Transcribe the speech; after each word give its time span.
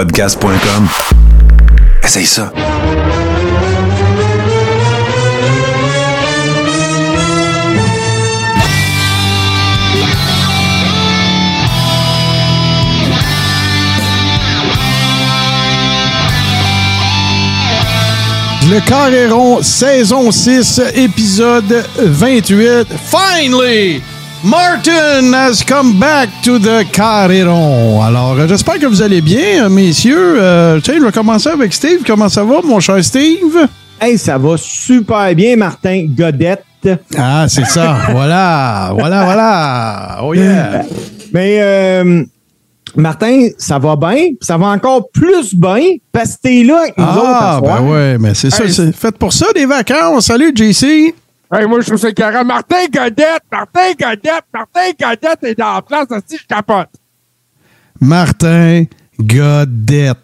podcast.com. 0.00 0.88
Essaye 2.02 2.24
ça. 2.24 2.50
Le 18.70 18.80
Carréron, 18.88 19.62
saison 19.62 20.30
6, 20.30 20.80
épisode 20.94 21.84
28. 21.98 22.86
Finally! 23.04 24.00
Martin 24.42 25.34
has 25.34 25.62
come 25.62 25.98
back 26.00 26.30
to 26.42 26.58
the 26.58 26.84
Carréron. 26.90 28.00
Alors, 28.02 28.38
euh, 28.38 28.48
j'espère 28.48 28.78
que 28.78 28.86
vous 28.86 29.02
allez 29.02 29.20
bien, 29.20 29.64
euh, 29.64 29.68
messieurs. 29.68 30.36
Euh, 30.40 30.80
tiens, 30.82 30.94
je 30.98 31.04
vais 31.04 31.12
commencer 31.12 31.50
avec 31.50 31.74
Steve. 31.74 32.00
Comment 32.06 32.30
ça 32.30 32.42
va, 32.42 32.62
mon 32.64 32.80
cher 32.80 33.04
Steve? 33.04 33.68
Hey, 34.00 34.16
ça 34.16 34.38
va 34.38 34.56
super 34.56 35.34
bien, 35.34 35.56
Martin 35.56 36.06
Godette. 36.08 36.64
Ah, 37.18 37.46
c'est 37.48 37.66
ça. 37.66 37.98
voilà, 38.12 38.92
voilà, 38.94 39.24
voilà. 39.24 40.18
Oh 40.22 40.32
yeah. 40.32 40.86
Mais 41.34 41.58
euh, 41.60 42.24
Martin, 42.96 43.48
ça 43.58 43.78
va 43.78 43.94
bien, 43.94 44.28
ça 44.40 44.56
va 44.56 44.68
encore 44.68 45.10
plus 45.12 45.54
bien? 45.54 45.96
Parce 46.10 46.36
que 46.36 46.42
t'es 46.44 46.62
là 46.62 46.78
avec 46.80 46.96
nous 46.96 47.04
autres. 47.04 47.26
à 47.26 47.56
Ah, 47.56 47.60
ben 47.60 47.80
ouais, 47.82 48.16
mais 48.18 48.32
c'est 48.32 48.48
ça. 48.48 48.64
C'est 48.66 48.96
fait 48.96 49.16
pour 49.18 49.34
ça, 49.34 49.48
des 49.54 49.66
vacances. 49.66 50.26
Salut, 50.26 50.54
JC. 50.56 51.14
Hey, 51.52 51.66
moi, 51.66 51.80
je 51.80 51.86
trouve 51.86 51.98
ça 51.98 52.12
carré. 52.12 52.44
Martin 52.44 52.86
Godette! 52.86 53.42
Martin 53.50 53.92
Godette! 53.98 54.44
Martin 54.54 54.90
Godette 55.00 55.42
est 55.42 55.58
dans 55.58 55.74
la 55.74 55.82
place 55.82 56.06
aussi, 56.10 56.38
je 56.38 56.46
capote. 56.46 56.90
Martin 58.00 58.84
Godette. 59.18 60.16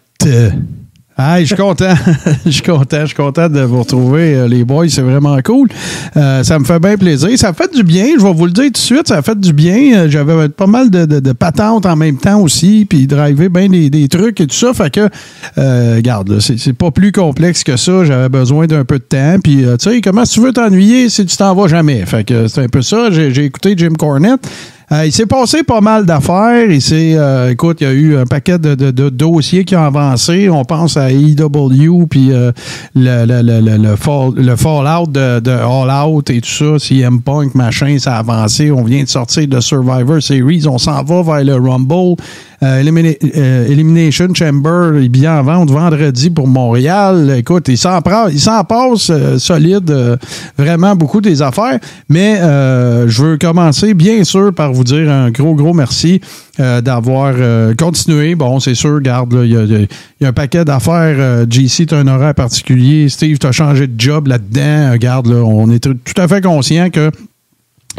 Ah, 1.19 1.39
je 1.39 1.45
suis 1.45 1.55
content. 1.55 1.95
Je 2.45 2.51
suis 2.51 2.61
content. 2.61 2.99
Je 3.01 3.05
suis 3.07 3.15
content 3.15 3.49
de 3.49 3.61
vous 3.61 3.79
retrouver, 3.79 4.35
euh, 4.35 4.47
les 4.47 4.63
boys. 4.63 4.87
C'est 4.87 5.01
vraiment 5.01 5.35
cool. 5.43 5.67
Euh, 6.15 6.43
ça 6.43 6.59
me 6.59 6.63
fait 6.63 6.79
bien 6.79 6.95
plaisir. 6.95 7.29
Ça 7.39 7.53
fait 7.53 7.73
du 7.73 7.81
bien. 7.83 8.05
Je 8.19 8.23
vais 8.23 8.33
vous 8.33 8.45
le 8.45 8.51
dire 8.51 8.65
tout 8.65 8.71
de 8.73 8.77
suite. 8.77 9.07
Ça 9.07 9.21
fait 9.23 9.39
du 9.39 9.51
bien. 9.51 9.97
Euh, 9.97 10.09
J'avais 10.09 10.47
pas 10.49 10.67
mal 10.67 10.91
de, 10.91 11.05
de- 11.05 11.19
de 11.19 11.31
patentes 11.31 11.87
en 11.87 11.95
même 11.95 12.17
temps 12.17 12.39
aussi. 12.39 12.85
Puis 12.87 13.07
driver 13.07 13.49
bien 13.49 13.67
des, 13.67 13.89
des 13.89 14.07
trucs 14.07 14.39
et 14.41 14.45
tout 14.47 14.55
ça. 14.55 14.73
Fait 14.75 14.91
que, 14.93 15.09
euh, 15.57 15.95
regarde, 15.95 16.39
c'est 16.39 16.73
pas 16.73 16.91
plus 16.91 17.11
complexe 17.11 17.63
que 17.63 17.77
ça. 17.77 18.05
J'avais 18.05 18.29
besoin 18.29 18.67
d'un 18.67 18.85
peu 18.85 18.99
de 18.99 19.03
temps. 19.03 19.37
Puis, 19.43 19.65
euh, 19.65 19.75
tu 19.77 19.89
sais, 19.89 20.01
comment 20.01 20.23
tu 20.23 20.39
veux 20.39 20.53
t'ennuyer 20.53 21.09
si 21.09 21.25
tu 21.25 21.35
t'en 21.35 21.55
vas 21.55 21.67
jamais? 21.67 22.05
Fait 22.05 22.23
que 22.25 22.47
c'est 22.47 22.61
un 22.61 22.67
peu 22.69 22.83
ça. 22.83 23.09
J'ai 23.09 23.33
j'ai 23.33 23.45
écouté 23.45 23.73
Jim 23.75 23.93
Cornette. 23.97 24.47
Euh, 24.89 25.05
il 25.05 25.11
s'est 25.11 25.25
passé 25.25 25.63
pas 25.63 25.81
mal 25.81 26.05
d'affaires. 26.05 26.71
Il 26.71 26.81
s'est, 26.81 27.15
euh, 27.17 27.51
écoute, 27.51 27.79
il 27.81 27.83
y 27.83 27.87
a 27.87 27.93
eu 27.93 28.15
un 28.17 28.25
paquet 28.25 28.57
de, 28.57 29.09
dossiers 29.09 29.65
qui 29.65 29.75
ont 29.75 29.83
avancé. 29.83 30.49
On 30.49 30.63
pense 30.63 30.95
à 30.95 31.11
EW, 31.11 32.05
puis 32.09 32.31
euh, 32.31 32.53
le, 32.95 33.25
le, 33.25 33.41
le, 33.41 33.59
le, 33.59 33.77
le 33.77 33.95
fall- 33.97 34.33
le 34.35 34.55
Fallout 34.55 35.07
de, 35.07 35.41
de 35.41 35.51
All 35.51 36.07
Out 36.07 36.29
et 36.29 36.39
tout 36.39 36.49
ça, 36.49 36.79
CM 36.79 37.21
Punk, 37.21 37.53
machin, 37.53 37.97
ça 37.99 38.15
a 38.15 38.19
avancé. 38.19 38.71
On 38.71 38.83
vient 38.85 39.03
de 39.03 39.09
sortir 39.09 39.45
de 39.47 39.59
Survivor 39.59 40.21
Series. 40.21 40.65
On 40.69 40.77
s'en 40.77 41.03
va 41.03 41.21
vers 41.21 41.43
le 41.43 41.55
Rumble. 41.55 42.15
Euh, 42.63 42.83
euh, 43.37 43.67
Elimination 43.67 44.33
Chamber, 44.33 44.91
les 44.99 45.09
billets 45.09 45.27
en 45.27 45.43
vente 45.43 45.69
vendredi 45.69 46.31
pour 46.31 46.47
Montréal. 46.47 47.35
Écoute, 47.37 47.67
il 47.67 47.77
s'en 47.77 48.01
passe 48.01 49.09
euh, 49.11 49.37
solide, 49.37 50.17
vraiment 50.57 50.95
beaucoup 50.95 51.21
des 51.21 51.41
affaires. 51.43 51.79
Mais 52.09 52.37
je 52.39 53.21
veux 53.21 53.37
commencer, 53.37 53.93
bien 53.93 54.23
sûr, 54.23 54.53
par 54.53 54.73
vous 54.73 54.83
dire 54.83 55.09
un 55.11 55.29
gros, 55.29 55.53
gros 55.53 55.73
merci 55.73 56.19
d'avoir 56.57 57.35
continué. 57.77 58.33
Bon, 58.35 58.59
c'est 58.59 58.73
sûr, 58.75 58.99
garde, 59.01 59.37
il 59.43 59.51
y, 59.51 60.25
a- 60.25 60.27
un 60.27 60.33
paquet 60.33 60.65
d'affaires. 60.65 61.45
JC, 61.49 61.85
tu 61.85 61.93
as 61.93 61.99
un 61.99 62.07
horaire 62.07 62.33
particulier. 62.33 63.07
Steve, 63.09 63.37
tu 63.37 63.45
as 63.45 63.51
changé 63.51 63.85
de 63.87 63.99
job 63.99 64.27
là-dedans. 64.27 64.95
Garde, 64.97 65.27
on 65.27 65.69
est 65.69 65.79
tout 65.79 65.95
à 66.17 66.27
fait 66.27 66.41
conscient 66.41 66.89
que 66.89 67.11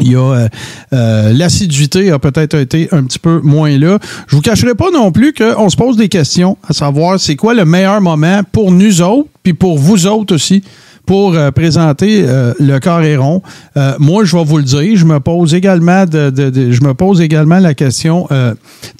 il 0.01 0.11
y 0.11 0.15
a 0.15 0.19
euh, 0.19 0.47
euh, 0.93 1.33
l'assiduité 1.33 2.11
a 2.11 2.19
peut-être 2.19 2.55
été 2.55 2.89
un 2.91 3.03
petit 3.03 3.19
peu 3.19 3.41
moins 3.41 3.77
là. 3.77 3.99
Je 4.27 4.35
vous 4.35 4.41
cacherai 4.41 4.75
pas 4.75 4.91
non 4.91 5.11
plus 5.11 5.33
qu'on 5.33 5.69
se 5.69 5.77
pose 5.77 5.97
des 5.97 6.09
questions, 6.09 6.57
à 6.67 6.73
savoir 6.73 7.19
c'est 7.19 7.35
quoi 7.35 7.53
le 7.53 7.65
meilleur 7.65 8.01
moment 8.01 8.41
pour 8.51 8.71
nous 8.71 9.01
autres, 9.01 9.29
puis 9.43 9.53
pour 9.53 9.77
vous 9.77 10.07
autres 10.07 10.35
aussi, 10.35 10.63
pour 11.09 11.33
euh, 11.33 11.49
présenter 11.49 12.23
euh, 12.23 12.53
le 12.59 12.77
carré 12.77 13.17
rond. 13.17 13.41
Euh, 13.77 13.95
moi, 13.97 14.25
je 14.25 14.37
vais 14.37 14.43
vous 14.43 14.57
le 14.57 14.63
dire, 14.63 14.95
je 14.95 15.05
me 15.05 15.19
pose 15.19 15.55
également 15.55 16.05
je 16.05 16.83
me 16.83 16.93
pose 16.93 17.19
également 17.19 17.57
la 17.57 17.73
question, 17.73 18.27
euh, 18.31 18.53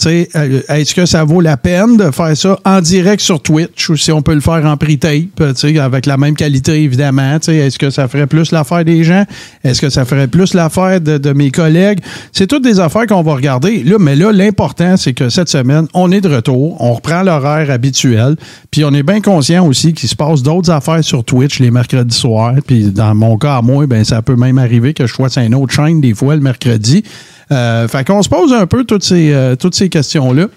est-ce 0.03 0.96
que 0.96 1.06
ça 1.06 1.24
vaut 1.24 1.40
la 1.40 1.56
peine 1.56 1.98
de 1.98 2.09
faire 2.09 2.36
ça 2.36 2.58
en 2.66 2.81
direct 2.81 3.22
sur 3.22 3.40
Twitch 3.40 3.92
ou 3.92 3.96
si 3.96 4.12
on 4.12 4.24
peut 4.24 4.34
le 4.34 4.42
faire 4.42 4.66
en 4.66 4.75
pre-tape, 4.75 5.40
avec 5.80 6.08
la 6.08 6.18
même 6.18 6.36
qualité 6.36 6.81
évidemment, 6.81 7.38
est-ce 7.48 7.78
que 7.78 7.92
ça 7.92 8.08
ferait 8.08 8.25
plus 8.25 8.52
l'affaire 8.52 8.84
des 8.84 9.03
gens, 9.03 9.25
est-ce 9.64 9.80
que 9.80 9.92
ça 9.92 10.03
ferait 10.03 10.28
plus 10.28 10.56
l'affaire 10.56 11.00
de, 11.00 11.19
de 11.19 11.34
mes 11.34 11.52
collègues, 11.52 12.00
c'est 12.31 12.48
toutes 12.48 12.64
des 12.64 12.80
affaires 12.80 13.06
qu'on 13.06 13.22
va 13.22 13.36
regarder. 13.36 13.84
Là, 13.84 13.98
mais 14.00 14.16
là, 14.16 14.31
l'important, 14.31 14.98
c'est 14.98 15.14
que 15.14 15.30
cette 15.30 15.50
semaine, 15.50 15.86
on 15.94 16.12
est 16.12 16.22
de 16.22 16.30
retour, 16.30 16.75
on 16.81 16.94
reprend 16.94 17.22
l'horaire 17.22 17.69
habituel, 17.69 18.36
puis 18.72 18.84
on 18.84 18.96
est 18.96 19.03
bien 19.03 19.22
conscient 19.22 19.64
aussi 19.68 19.94
qu'il 19.94 20.09
se 20.09 20.16
passe 20.16 20.42
d'autres 20.42 20.72
affaires 20.72 21.03
sur 21.03 21.24
Twitch 21.24 21.59
les 21.59 21.69
mercredis 21.69 21.99
soirs, 22.10 22.56
puis 22.66 22.92
dans 22.92 23.16
mon 23.16 23.38
cas 23.38 23.58
à 23.58 23.62
moi, 23.62 23.88
ben 23.88 24.04
ça 24.04 24.22
peut 24.22 24.36
même 24.36 24.58
arriver 24.58 24.94
que 24.94 25.08
je 25.08 25.14
sois 25.14 25.30
une 25.38 25.56
autre 25.56 25.74
chaîne 25.74 26.02
des 26.02 26.14
fois 26.14 26.36
le 26.36 26.42
mercredi. 26.42 27.04
Euh, 27.52 27.88
fait 27.88 28.06
qu'on 28.06 28.22
se 28.22 28.30
pose 28.30 28.54
un 28.54 28.68
peu 28.68 28.84
toutes 28.84 29.04
ces, 29.04 29.34
euh, 29.34 29.56
toutes 29.56 29.76
ces 29.76 29.90
questions-là. 29.90 30.48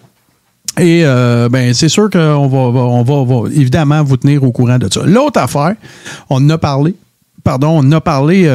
Et 0.78 1.02
euh, 1.04 1.48
ben 1.48 1.74
c'est 1.74 1.88
sûr 1.88 2.08
qu'on 2.08 2.48
va, 2.48 2.58
on 2.58 3.02
va, 3.02 3.48
évidemment 3.50 4.02
vous 4.02 4.16
tenir 4.16 4.42
au 4.42 4.52
courant 4.52 4.78
de 4.78 4.88
ça. 4.90 5.02
L'autre 5.04 5.40
affaire, 5.40 5.74
on 6.30 6.36
en 6.36 6.50
a 6.50 6.58
parlé, 6.58 6.94
pardon, 7.44 7.68
on 7.68 7.78
en 7.78 7.92
a 7.92 8.00
parlé 8.00 8.50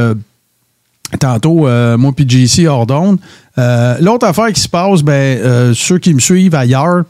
tantôt, 1.20 1.68
moi 1.98 2.12
puis 2.16 2.28
JC. 2.28 2.68
Euh, 3.60 3.96
L'autre 4.02 4.26
affaire 4.26 4.52
qui 4.52 4.62
se 4.62 4.70
passe, 4.70 5.04
ben 5.04 5.74
ceux 5.76 6.00
qui 6.00 6.14
me 6.14 6.20
suivent 6.20 6.56
ailleurs 6.56 7.04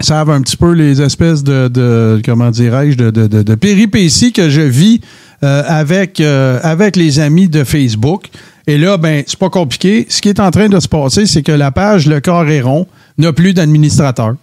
savent 0.00 0.30
un 0.30 0.42
petit 0.42 0.56
peu 0.56 0.72
les 0.72 1.00
espèces 1.00 1.44
de, 1.44 2.20
comment 2.24 2.50
dirais-je, 2.50 2.96
de 2.96 3.54
péripéties 3.54 4.32
que 4.32 4.50
je 4.50 4.60
vis 4.60 5.00
euh, 5.44 5.62
avec, 5.66 6.20
euh, 6.20 6.58
avec 6.62 6.96
les 6.96 7.20
amis 7.20 7.48
de 7.48 7.64
Facebook. 7.64 8.28
Et 8.66 8.78
là, 8.78 8.96
ben, 8.96 9.24
c'est 9.26 9.38
pas 9.38 9.50
compliqué. 9.50 10.06
Ce 10.08 10.22
qui 10.22 10.30
est 10.30 10.40
en 10.40 10.50
train 10.50 10.70
de 10.70 10.80
se 10.80 10.88
passer, 10.88 11.26
c'est 11.26 11.42
que 11.42 11.52
la 11.52 11.70
page 11.70 12.06
Le 12.06 12.20
Corps 12.20 12.48
est 12.48 12.62
rond 12.62 12.86
n'a 13.18 13.30
plus 13.34 13.52
d'administrateur. 13.52 14.36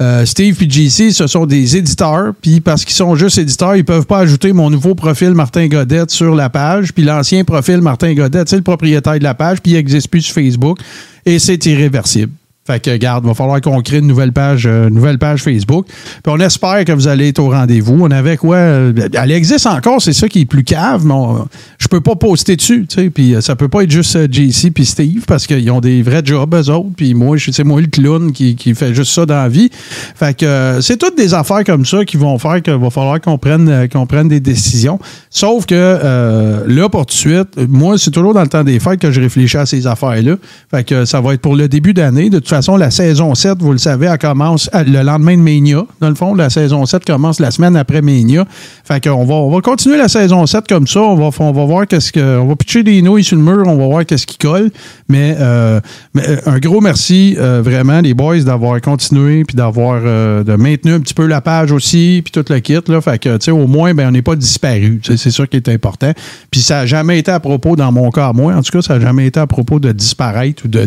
Euh, 0.00 0.24
Steve 0.24 0.56
et 0.62 0.70
JC, 0.70 1.10
ce 1.10 1.26
sont 1.26 1.44
des 1.44 1.76
éditeurs, 1.76 2.34
puis 2.40 2.60
parce 2.60 2.84
qu'ils 2.84 2.94
sont 2.94 3.16
juste 3.16 3.38
éditeurs, 3.38 3.74
ils 3.74 3.84
peuvent 3.84 4.06
pas 4.06 4.18
ajouter 4.18 4.52
mon 4.52 4.70
nouveau 4.70 4.94
profil 4.94 5.30
Martin 5.30 5.66
Godette 5.66 6.12
sur 6.12 6.36
la 6.36 6.50
page, 6.50 6.92
puis 6.92 7.02
l'ancien 7.02 7.42
profil 7.42 7.78
Martin 7.78 8.14
Godette, 8.14 8.48
c'est 8.48 8.56
le 8.56 8.62
propriétaire 8.62 9.18
de 9.18 9.24
la 9.24 9.34
page, 9.34 9.60
puis 9.60 9.72
il 9.72 9.74
n'existe 9.74 10.08
plus 10.08 10.22
sur 10.22 10.34
Facebook, 10.34 10.78
et 11.26 11.40
c'est 11.40 11.66
irréversible. 11.66 12.30
Fait 12.70 12.80
que, 12.80 12.94
garde, 12.98 13.24
va 13.24 13.32
falloir 13.32 13.62
qu'on 13.62 13.80
crée 13.80 13.96
une 13.98 14.06
nouvelle 14.06 14.30
page, 14.32 14.66
euh, 14.66 14.90
nouvelle 14.90 15.16
page 15.16 15.42
Facebook. 15.42 15.86
Puis 15.86 16.22
on 16.32 16.38
espère 16.38 16.84
que 16.84 16.92
vous 16.92 17.08
allez 17.08 17.28
être 17.28 17.38
au 17.38 17.48
rendez-vous. 17.48 17.96
On 18.00 18.10
avait 18.10 18.36
quoi? 18.36 18.56
euh, 18.56 18.92
Elle 19.14 19.30
existe 19.32 19.66
encore, 19.66 20.02
c'est 20.02 20.12
ça 20.12 20.28
qui 20.28 20.40
est 20.42 20.44
plus 20.44 20.64
cave, 20.64 21.06
mais 21.06 21.14
on- 21.14 21.48
je 21.78 21.88
peux 21.88 22.02
pas 22.02 22.14
poster 22.14 22.56
dessus, 22.56 22.84
tu 22.86 22.94
sais. 23.04 23.08
Puis 23.10 23.34
euh, 23.34 23.40
ça 23.40 23.56
peut 23.56 23.68
pas 23.68 23.84
être 23.84 23.90
juste 23.90 24.30
JC 24.30 24.70
puis 24.70 24.84
Steve 24.84 25.24
parce 25.26 25.46
qu'ils 25.46 25.70
ont 25.70 25.80
des 25.80 26.02
vrais 26.02 26.20
jobs, 26.22 26.54
eux 26.54 26.70
autres. 26.70 26.90
Puis 26.94 27.14
moi, 27.14 27.38
c'est 27.38 27.64
moi 27.64 27.80
le 27.80 27.86
clown 27.86 28.32
qui, 28.32 28.54
qui 28.54 28.74
fait 28.74 28.92
juste 28.92 29.12
ça 29.12 29.24
dans 29.24 29.34
la 29.36 29.48
vie. 29.48 29.70
Fait 29.72 30.36
que 30.36 30.78
c'est 30.82 30.98
toutes 30.98 31.16
des 31.16 31.32
affaires 31.32 31.64
comme 31.64 31.86
ça 31.86 32.04
qui 32.04 32.18
vont 32.18 32.38
faire 32.38 32.60
qu'il 32.60 32.74
va 32.74 32.90
falloir 32.90 33.18
qu'on 33.18 33.38
prenne, 33.38 33.88
qu'on 33.90 34.04
prenne 34.06 34.28
des 34.28 34.40
décisions. 34.40 34.98
Sauf 35.30 35.64
que 35.64 36.64
là, 36.66 36.88
pour 36.90 37.06
tout 37.06 37.14
de 37.14 37.18
suite, 37.18 37.48
moi, 37.68 37.96
c'est 37.96 38.10
toujours 38.10 38.34
dans 38.34 38.42
le 38.42 38.48
temps 38.48 38.62
des 38.64 38.78
fêtes 38.78 39.00
que 39.00 39.10
je 39.10 39.20
réfléchis 39.22 39.56
à 39.56 39.64
ces 39.64 39.86
affaires-là. 39.86 40.36
Fait 40.70 40.84
que 40.84 41.06
ça 41.06 41.22
va 41.22 41.32
être 41.32 41.40
pour 41.40 41.56
le 41.56 41.66
début 41.68 41.94
d'année. 41.94 42.28
De 42.28 42.38
toute 42.38 42.48
façon, 42.48 42.57
la 42.76 42.90
saison 42.90 43.34
7, 43.34 43.58
vous 43.60 43.72
le 43.72 43.78
savez, 43.78 44.06
elle 44.06 44.18
commence 44.18 44.68
à- 44.72 44.84
le 44.84 45.02
lendemain 45.02 45.36
de 45.36 45.42
Mania. 45.42 45.84
Dans 46.00 46.08
le 46.08 46.14
fond, 46.14 46.34
la 46.34 46.50
saison 46.50 46.86
7 46.86 47.04
commence 47.04 47.40
la 47.40 47.50
semaine 47.50 47.76
après 47.76 48.02
Mania. 48.02 48.44
Fait 48.84 49.02
qu'on 49.02 49.24
va, 49.24 49.34
on 49.34 49.50
va 49.50 49.60
continuer 49.60 49.96
la 49.98 50.08
saison 50.08 50.46
7 50.46 50.66
comme 50.68 50.86
ça. 50.86 51.00
On 51.00 51.16
va, 51.16 51.30
on 51.38 51.52
va 51.52 51.64
voir 51.64 51.86
qu'est-ce 51.86 52.12
que. 52.12 52.38
On 52.38 52.46
va 52.46 52.56
pitcher 52.56 52.82
des 52.82 53.02
nouilles 53.02 53.24
sur 53.24 53.36
le 53.36 53.42
mur, 53.42 53.62
on 53.66 53.76
va 53.76 53.86
voir 53.86 54.06
qu'est-ce 54.06 54.26
qui 54.26 54.38
colle. 54.38 54.70
Mais, 55.08 55.36
euh, 55.38 55.80
euh, 56.16 56.36
un 56.46 56.58
gros 56.58 56.80
merci, 56.80 57.36
euh, 57.38 57.60
vraiment, 57.64 58.00
les 58.00 58.14
boys, 58.14 58.40
d'avoir 58.40 58.80
continué 58.80 59.44
puis 59.44 59.56
d'avoir 59.56 60.00
euh, 60.04 60.44
de 60.44 60.54
maintenir 60.54 60.94
un 60.94 61.00
petit 61.00 61.14
peu 61.14 61.26
la 61.26 61.40
page 61.40 61.72
aussi, 61.72 62.22
puis 62.24 62.30
tout 62.32 62.44
le 62.52 62.60
kit. 62.60 62.78
Là. 62.86 63.00
Fait 63.00 63.18
que, 63.18 63.36
tu 63.36 63.46
sais, 63.46 63.50
au 63.50 63.66
moins, 63.66 63.94
ben, 63.94 64.08
on 64.08 64.12
n'est 64.12 64.22
pas 64.22 64.36
disparu. 64.36 65.00
C'est 65.04 65.30
ça 65.30 65.46
qui 65.46 65.56
est 65.56 65.68
important. 65.68 66.12
Puis 66.50 66.60
ça 66.60 66.76
n'a 66.76 66.86
jamais 66.86 67.18
été 67.18 67.30
à 67.30 67.40
propos, 67.40 67.76
dans 67.76 67.92
mon 67.92 68.10
cas 68.10 68.32
moi, 68.32 68.54
en 68.54 68.62
tout 68.62 68.72
cas, 68.72 68.82
ça 68.82 68.94
n'a 68.98 69.00
jamais 69.04 69.26
été 69.26 69.40
à 69.40 69.46
propos 69.46 69.80
de 69.80 69.92
disparaître 69.92 70.64
ou 70.64 70.68
de, 70.68 70.86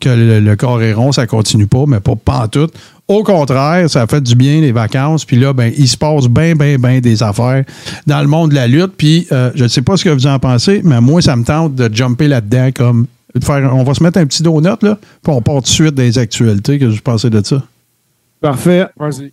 que 0.00 0.08
le 0.08 0.56
corps 0.56 0.82
est 0.82 0.92
rond, 0.92 1.07
ça 1.12 1.26
continue 1.26 1.66
pas, 1.66 1.84
mais 1.86 2.00
pas, 2.00 2.16
pas 2.16 2.44
en 2.44 2.48
tout. 2.48 2.68
Au 3.06 3.22
contraire, 3.22 3.88
ça 3.88 4.06
fait 4.06 4.20
du 4.20 4.34
bien 4.34 4.60
les 4.60 4.72
vacances. 4.72 5.24
Puis 5.24 5.36
là, 5.36 5.52
ben, 5.52 5.72
il 5.76 5.88
se 5.88 5.96
passe 5.96 6.26
bien, 6.26 6.54
bien, 6.54 6.78
bien 6.78 7.00
des 7.00 7.22
affaires 7.22 7.64
dans 8.06 8.20
le 8.20 8.26
monde 8.26 8.50
de 8.50 8.54
la 8.54 8.66
lutte. 8.66 8.92
Puis 8.96 9.26
euh, 9.32 9.50
je 9.54 9.64
ne 9.64 9.68
sais 9.68 9.82
pas 9.82 9.96
ce 9.96 10.04
que 10.04 10.10
vous 10.10 10.26
en 10.26 10.38
pensez, 10.38 10.82
mais 10.84 11.00
moi, 11.00 11.22
ça 11.22 11.34
me 11.34 11.44
tente 11.44 11.74
de 11.74 11.94
jumper 11.94 12.28
là-dedans 12.28 12.70
comme 12.74 13.06
de 13.34 13.44
faire. 13.44 13.74
On 13.74 13.82
va 13.82 13.94
se 13.94 14.02
mettre 14.02 14.18
un 14.18 14.26
petit 14.26 14.42
donut, 14.42 14.82
là, 14.82 14.98
puis 15.22 15.32
on 15.32 15.40
part 15.40 15.56
tout 15.56 15.62
de 15.62 15.66
suite 15.68 15.94
des 15.94 16.18
actualités. 16.18 16.78
que 16.78 16.84
vous 16.84 16.96
pensez 17.02 17.30
de 17.30 17.44
ça? 17.44 17.62
Parfait. 18.40 18.86
Vas-y. 18.96 19.32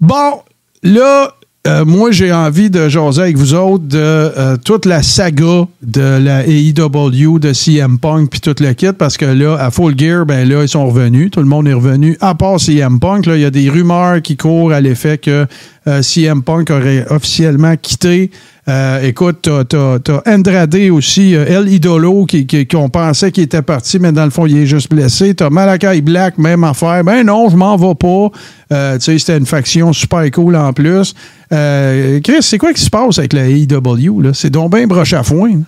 Bon, 0.00 0.42
là, 0.82 1.34
euh, 1.66 1.86
moi, 1.86 2.10
j'ai 2.10 2.30
envie 2.30 2.68
de 2.68 2.90
jaser 2.90 3.22
avec 3.22 3.38
vous 3.38 3.54
autres 3.54 3.84
de 3.84 3.98
euh, 3.98 4.58
toute 4.62 4.84
la 4.84 5.02
saga 5.02 5.66
de 5.82 6.18
la 6.18 6.46
AEW, 6.46 7.38
de 7.38 7.54
CM 7.54 7.98
Punk, 7.98 8.28
puis 8.28 8.40
toute 8.42 8.60
le 8.60 8.74
kit, 8.74 8.92
parce 8.92 9.16
que 9.16 9.24
là, 9.24 9.56
à 9.56 9.70
Full 9.70 9.98
Gear, 9.98 10.26
ben 10.26 10.46
là, 10.46 10.62
ils 10.62 10.68
sont 10.68 10.86
revenus. 10.86 11.30
Tout 11.30 11.40
le 11.40 11.46
monde 11.46 11.66
est 11.66 11.72
revenu, 11.72 12.18
à 12.20 12.34
part 12.34 12.60
CM 12.60 13.00
Punk. 13.00 13.24
Là, 13.24 13.36
il 13.36 13.40
y 13.40 13.46
a 13.46 13.50
des 13.50 13.70
rumeurs 13.70 14.20
qui 14.20 14.36
courent 14.36 14.72
à 14.72 14.82
l'effet 14.82 15.16
que 15.16 15.46
euh, 15.86 16.02
CM 16.02 16.42
Punk 16.42 16.70
aurait 16.70 17.06
officiellement 17.08 17.76
quitté. 17.80 18.30
Euh, 18.66 19.02
écoute, 19.02 19.40
t'as, 19.42 19.64
t'as, 19.64 19.98
t'as 19.98 20.22
Andrade 20.26 20.74
aussi, 20.90 21.36
euh, 21.36 21.44
El 21.46 21.68
Idolo, 21.68 22.24
qui, 22.24 22.46
qu'on 22.66 22.88
pensait 22.88 23.30
qu'il 23.30 23.44
était 23.44 23.60
parti, 23.60 23.98
mais 23.98 24.10
dans 24.10 24.24
le 24.24 24.30
fond, 24.30 24.46
il 24.46 24.56
est 24.56 24.66
juste 24.66 24.88
blessé. 24.88 25.34
T'as 25.34 25.50
Malakai 25.50 26.00
Black, 26.00 26.38
même 26.38 26.64
affaire. 26.64 27.04
Ben 27.04 27.24
non, 27.26 27.50
je 27.50 27.56
m'en 27.56 27.76
vais 27.76 27.94
pas. 27.94 28.30
Euh, 28.72 28.94
tu 28.94 29.04
sais, 29.04 29.18
c'était 29.18 29.36
une 29.36 29.44
faction 29.44 29.92
super 29.92 30.30
cool 30.30 30.56
en 30.56 30.72
plus. 30.72 31.14
Chris, 31.50 32.42
c'est 32.42 32.58
quoi 32.58 32.72
qui 32.72 32.80
se 32.80 32.90
passe 32.90 33.18
avec 33.18 33.34
la 33.34 33.48
AEW? 33.48 34.32
C'est 34.32 34.50
donc 34.50 34.74
bien 34.74 34.86
broche 34.86 35.12
à 35.12 35.22
foin. 35.22 35.60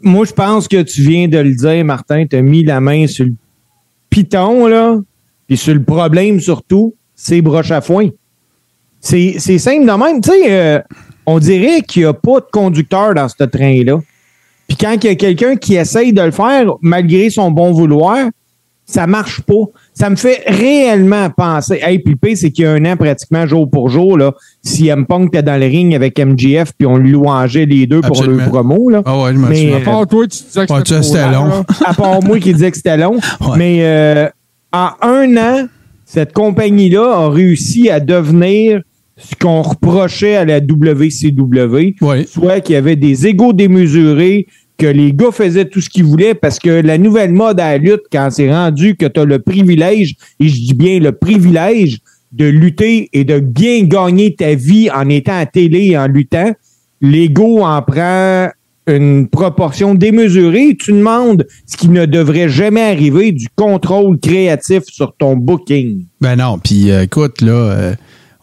Moi, 0.00 0.24
je 0.26 0.32
pense 0.32 0.66
que 0.66 0.82
tu 0.82 1.02
viens 1.02 1.28
de 1.28 1.38
le 1.38 1.54
dire, 1.54 1.84
Martin. 1.84 2.24
Tu 2.28 2.36
as 2.36 2.42
mis 2.42 2.64
la 2.64 2.80
main 2.80 3.06
sur 3.06 3.26
le 3.26 3.34
piton, 4.08 4.66
là. 4.66 4.96
Puis 5.46 5.56
sur 5.56 5.74
le 5.74 5.82
problème, 5.82 6.40
surtout, 6.40 6.94
c'est 7.14 7.42
broche 7.42 7.70
à 7.70 7.80
foin. 7.80 8.08
C'est 9.00 9.38
simple 9.38 9.86
de 9.86 10.04
même. 10.04 10.20
Tu 10.20 10.30
sais, 10.30 10.82
on 11.30 11.38
dirait 11.38 11.82
qu'il 11.82 12.02
n'y 12.02 12.06
a 12.08 12.12
pas 12.14 12.40
de 12.40 12.46
conducteur 12.50 13.14
dans 13.14 13.28
ce 13.28 13.44
train-là. 13.44 13.98
Puis 14.66 14.76
quand 14.78 14.94
il 15.02 15.06
y 15.06 15.10
a 15.10 15.14
quelqu'un 15.14 15.56
qui 15.56 15.74
essaye 15.76 16.12
de 16.12 16.22
le 16.22 16.30
faire, 16.30 16.66
malgré 16.80 17.28
son 17.30 17.50
bon 17.50 17.72
vouloir, 17.72 18.18
ça 18.86 19.06
marche 19.06 19.42
pas. 19.42 19.64
Ça 19.92 20.08
me 20.08 20.16
fait 20.16 20.42
réellement 20.46 21.28
penser. 21.28 21.78
Hey, 21.82 21.98
puis 21.98 22.14
le 22.14 22.18
pire, 22.28 22.36
c'est 22.38 22.50
qu'il 22.50 22.64
y 22.64 22.66
a 22.66 22.72
un 22.72 22.84
an, 22.86 22.96
pratiquement 22.96 23.46
jour 23.46 23.68
pour 23.70 23.90
jour, 23.90 24.16
là, 24.16 24.32
si 24.62 24.88
M 24.88 25.04
Punk 25.06 25.28
était 25.28 25.42
dans 25.42 25.60
le 25.60 25.66
ring 25.66 25.94
avec 25.94 26.18
MGF, 26.18 26.72
puis 26.78 26.86
on 26.86 26.96
lui 26.96 27.10
louangeait 27.10 27.66
les 27.66 27.86
deux 27.86 28.00
pour 28.00 28.22
le 28.24 28.36
promo, 28.38 28.88
là. 28.88 29.02
Ah 29.04 29.18
ouais, 29.18 29.32
je 29.34 29.38
me 29.38 29.48
Mais, 29.48 29.56
souviens. 29.56 29.74
euh, 29.76 29.80
À 29.82 29.84
part 29.84 30.06
toi, 30.06 30.26
tu 30.26 30.38
disais 30.42 30.66
que 30.66 30.72
Ouais, 30.72 31.02
c'était 31.02 31.30
long. 31.32 31.46
là. 31.46 31.62
à 31.84 31.92
part 31.94 32.22
moi 32.22 32.38
qui 32.40 32.52
disais 32.54 32.70
que 32.70 32.76
c'était 32.78 32.96
long. 32.96 33.18
Ouais. 33.42 33.56
Mais 33.58 33.78
euh, 33.82 34.28
en 34.72 34.90
un 35.02 35.36
an, 35.36 35.66
cette 36.06 36.32
compagnie-là 36.32 37.04
a 37.24 37.28
réussi 37.28 37.90
à 37.90 38.00
devenir 38.00 38.80
ce 39.18 39.34
qu'on 39.34 39.62
reprochait 39.62 40.36
à 40.36 40.44
la 40.44 40.60
WCW, 40.60 41.96
soit 42.26 42.60
qu'il 42.60 42.74
y 42.74 42.76
avait 42.76 42.96
des 42.96 43.26
égaux 43.26 43.52
démesurés, 43.52 44.46
que 44.78 44.86
les 44.86 45.12
gars 45.12 45.32
faisaient 45.32 45.64
tout 45.64 45.80
ce 45.80 45.90
qu'ils 45.90 46.04
voulaient 46.04 46.34
parce 46.34 46.60
que 46.60 46.70
la 46.70 46.98
nouvelle 46.98 47.32
mode 47.32 47.58
à 47.58 47.72
la 47.72 47.78
lutte, 47.78 48.04
quand 48.12 48.28
c'est 48.30 48.50
rendu 48.50 48.94
que 48.96 49.06
tu 49.06 49.20
as 49.20 49.24
le 49.24 49.40
privilège, 49.40 50.14
et 50.38 50.48
je 50.48 50.54
dis 50.54 50.74
bien 50.74 51.00
le 51.00 51.12
privilège, 51.12 51.98
de 52.32 52.44
lutter 52.44 53.08
et 53.12 53.24
de 53.24 53.40
bien 53.40 53.82
gagner 53.84 54.34
ta 54.34 54.54
vie 54.54 54.90
en 54.90 55.08
étant 55.08 55.38
à 55.38 55.46
télé 55.46 55.86
et 55.86 55.98
en 55.98 56.06
luttant, 56.06 56.52
l'ego 57.00 57.62
en 57.62 57.82
prend 57.82 58.50
une 58.86 59.28
proportion 59.28 59.94
démesurée. 59.94 60.76
Tu 60.78 60.92
demandes 60.92 61.46
ce 61.66 61.76
qui 61.76 61.88
ne 61.88 62.06
devrait 62.06 62.48
jamais 62.48 62.82
arriver, 62.82 63.32
du 63.32 63.46
contrôle 63.54 64.18
créatif 64.18 64.84
sur 64.86 65.14
ton 65.16 65.36
booking. 65.36 66.04
Ben 66.20 66.36
non, 66.36 66.58
puis 66.58 66.90
euh, 66.90 67.02
écoute, 67.02 67.40
là, 67.40 67.52
euh, 67.52 67.94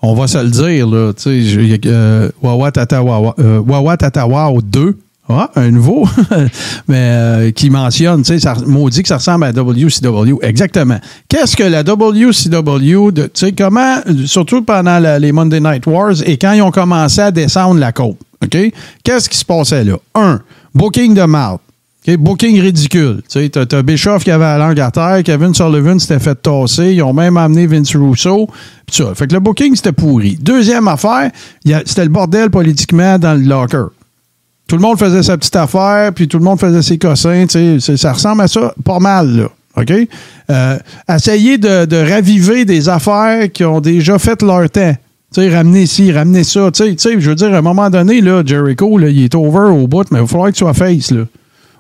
on 0.06 0.14
va 0.14 0.28
se 0.28 0.38
le 0.38 0.50
dire, 0.50 0.88
là, 0.88 1.14
tu 1.14 1.44
sais, 1.44 1.80
euh, 1.86 2.30
Wawa 2.42 2.72
Tata 2.72 3.02
Wawa, 3.02 3.36
euh, 3.40 3.60
Wawa 3.60 3.98
Tata 3.98 4.28
Wow 4.28 4.62
2, 4.62 4.98
ah, 5.28 5.50
un 5.56 5.72
nouveau, 5.72 6.08
mais 6.88 6.96
euh, 6.98 7.52
qui 7.52 7.72
mentionne, 7.72 8.22
tu 8.22 8.34
sais, 8.34 8.40
ça 8.40 8.54
maudit 8.68 9.02
que 9.02 9.08
ça 9.08 9.18
ressemble 9.18 9.46
à 9.46 9.52
WCW. 9.52 10.38
Exactement. 10.44 11.00
Qu'est-ce 11.28 11.58
que 11.58 11.64
la 11.64 11.82
WCW, 11.84 13.12
tu 13.14 13.22
sais, 13.34 13.52
comment, 13.54 13.98
surtout 14.26 14.62
pendant 14.62 15.00
les 15.18 15.32
Monday 15.32 15.60
Night 15.60 15.88
Wars 15.88 16.22
et 16.26 16.38
quand 16.38 16.54
ils 16.54 16.62
ont 16.62 16.72
commencé 16.72 17.22
à 17.22 17.32
descendre 17.32 17.80
la 17.80 17.92
côte, 17.92 18.18
OK? 18.44 18.58
Qu'est-ce 19.04 19.28
qui 19.28 19.38
se 19.38 19.46
passait 19.46 19.84
là? 19.84 19.98
Un, 20.14 20.42
booking 20.76 21.16
de 21.16 21.24
marde. 21.24 21.60
OK, 22.08 22.18
Booking 22.18 22.60
ridicule. 22.62 23.22
Tu 23.28 23.40
sais, 23.40 23.50
t'as, 23.50 23.66
t'as 23.66 23.82
Bischoff 23.82 24.24
qui 24.24 24.32
avait 24.32 24.44
la 24.44 24.58
langue 24.58 24.80
à 24.80 24.92
terre, 24.92 25.22
Kevin 25.24 25.54
Sullivan 25.54 26.00
s'était 26.00 26.20
fait 26.20 26.36
tasser, 26.36 26.94
ils 26.94 27.02
ont 27.02 27.14
même 27.14 27.36
amené 27.38 27.66
Vince 27.66 27.96
Russo. 27.96 28.48
pis 28.86 28.98
ça. 28.98 29.16
Fait 29.16 29.28
que 29.28 29.34
le 29.34 29.40
booking, 29.40 29.76
c'était 29.76 29.92
pourri. 29.92 30.38
Deuxième 30.40 30.88
affaire, 30.88 31.32
c'était 31.64 32.04
le 32.04 32.10
bordel 32.10 32.52
politiquement 32.52 33.18
dans 33.18 33.34
le 33.34 33.48
locker. 33.48 33.86
Tout 34.68 34.76
le 34.76 34.82
monde 34.82 35.00
faisait 35.00 35.24
sa 35.24 35.38
petite 35.38 35.56
affaire, 35.56 36.12
puis 36.14 36.28
tout 36.28 36.38
le 36.38 36.44
monde 36.44 36.60
faisait 36.60 36.82
ses 36.82 36.98
cossins. 36.98 37.46
tu 37.48 37.80
sais, 37.80 37.98
Ça 37.98 38.14
ressemble 38.14 38.42
à 38.42 38.48
ça 38.48 38.74
pas 38.84 39.00
mal, 39.00 39.36
là. 39.36 39.48
OK? 39.78 39.92
Euh, 40.50 40.78
essayer 41.10 41.58
de, 41.58 42.12
raviver 42.12 42.66
des 42.66 42.88
affaires 42.88 43.52
qui 43.52 43.64
ont 43.66 43.82
déjà 43.82 44.18
fait 44.20 44.42
leur 44.42 44.70
temps. 44.70 44.96
Tu 45.34 45.42
sais, 45.42 45.56
ramener 45.56 45.86
ci, 45.86 46.12
ramener 46.12 46.44
ça. 46.44 46.72
Tu 46.72 46.98
sais, 46.98 47.20
je 47.20 47.30
veux 47.30 47.36
dire, 47.36 47.54
à 47.54 47.58
un 47.58 47.62
moment 47.62 47.90
donné, 47.90 48.22
là, 48.22 48.44
Jericho, 48.46 49.00
il 49.00 49.24
est 49.24 49.36
over 49.36 49.72
au 49.72 49.88
bout, 49.88 50.06
mais 50.12 50.20
il 50.20 50.22
va 50.22 50.28
falloir 50.28 50.50
que 50.50 50.54
tu 50.56 50.60
sois 50.60 50.74
face, 50.74 51.12
là. 51.12 51.26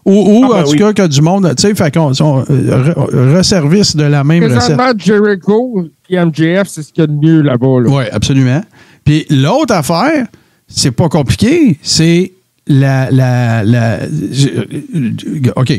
Ou, 0.05 0.13
ou 0.13 0.45
Ah, 0.45 0.47
ben 0.49 0.59
en 0.59 0.63
tout 0.65 0.71
oui. 0.71 0.77
cas, 0.77 0.93
que 0.93 1.07
du 1.07 1.21
monde, 1.21 1.51
tu 1.57 1.61
sais, 1.67 1.73
fait 1.73 1.91
qu'on 1.91 2.11
on, 2.19 2.39
euh, 2.41 2.93
re- 2.93 3.33
resservice 3.35 3.95
de 3.95 4.03
la 4.03 4.23
même 4.23 4.43
recette. 4.53 4.79
Jericho 4.99 5.83
et 6.09 6.17
MJF, 6.23 6.67
c'est 6.67 6.83
ce 6.83 6.93
qu'il 6.93 7.01
y 7.01 7.03
a 7.03 7.07
de 7.07 7.13
mieux 7.13 7.41
là-bas. 7.41 7.79
Là. 7.81 7.89
Oui, 7.89 8.03
absolument. 8.11 8.61
Puis 9.03 9.25
l'autre 9.31 9.73
affaire, 9.73 10.27
c'est 10.67 10.91
pas 10.91 11.09
compliqué, 11.09 11.79
c'est 11.81 12.33
la. 12.67 13.09
la, 13.09 13.63
la 13.63 13.99
je- 14.07 14.49
euh, 14.95 15.51
OK. 15.55 15.73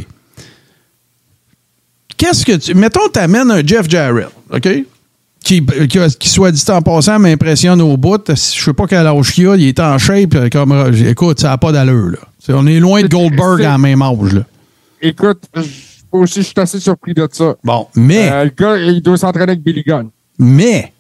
Qu'est-ce 2.17 2.45
que 2.47 2.57
tu. 2.57 2.75
Mettons, 2.75 3.09
tu 3.13 3.19
amènes 3.19 3.51
un 3.51 3.65
Jeff 3.67 3.89
Jarrett, 3.89 4.29
OK? 4.53 4.69
Qui, 5.45 5.65
qui, 5.65 5.99
qui, 6.19 6.29
soit 6.29 6.51
dit 6.51 6.65
en 6.71 6.83
passant, 6.83 7.19
m'impressionne 7.21 7.81
au 7.81 7.97
bout. 7.97 8.21
Je 8.29 8.35
sais 8.35 8.73
pas 8.73 8.87
quel 8.89 9.07
âge 9.07 9.39
il 9.39 9.47
a, 9.47 9.55
il 9.57 9.69
est 9.69 9.79
en 9.79 9.97
shape. 9.99 10.51
Comme, 10.51 10.93
écoute, 11.07 11.39
ça 11.41 11.51
n'a 11.51 11.59
pas 11.59 11.71
d'allure. 11.71 12.09
Là. 12.11 12.19
On 12.53 12.67
est 12.67 12.81
loin 12.81 13.03
de 13.03 13.09
Goldberg 13.09 13.59
C'est- 13.61 13.67
en 13.67 13.79
même 13.79 14.03
âge. 14.03 14.33
Là. 14.33 14.43
Écoute, 15.03 15.43
moi 16.13 16.23
aussi, 16.23 16.41
je 16.41 16.47
suis 16.47 16.55
assez 16.57 16.81
surpris 16.81 17.15
de 17.15 17.29
ça. 17.31 17.55
Bon, 17.65 17.87
mais. 17.95 18.31
Euh, 18.31 18.45
le 18.45 18.51
gars, 18.51 18.77
il 18.79 19.01
doit 19.03 19.17
s'entraîner 19.17 19.53
avec 19.53 19.63
Billy 19.63 19.83
Gunn. 19.83 20.09
Mais, 20.39 20.93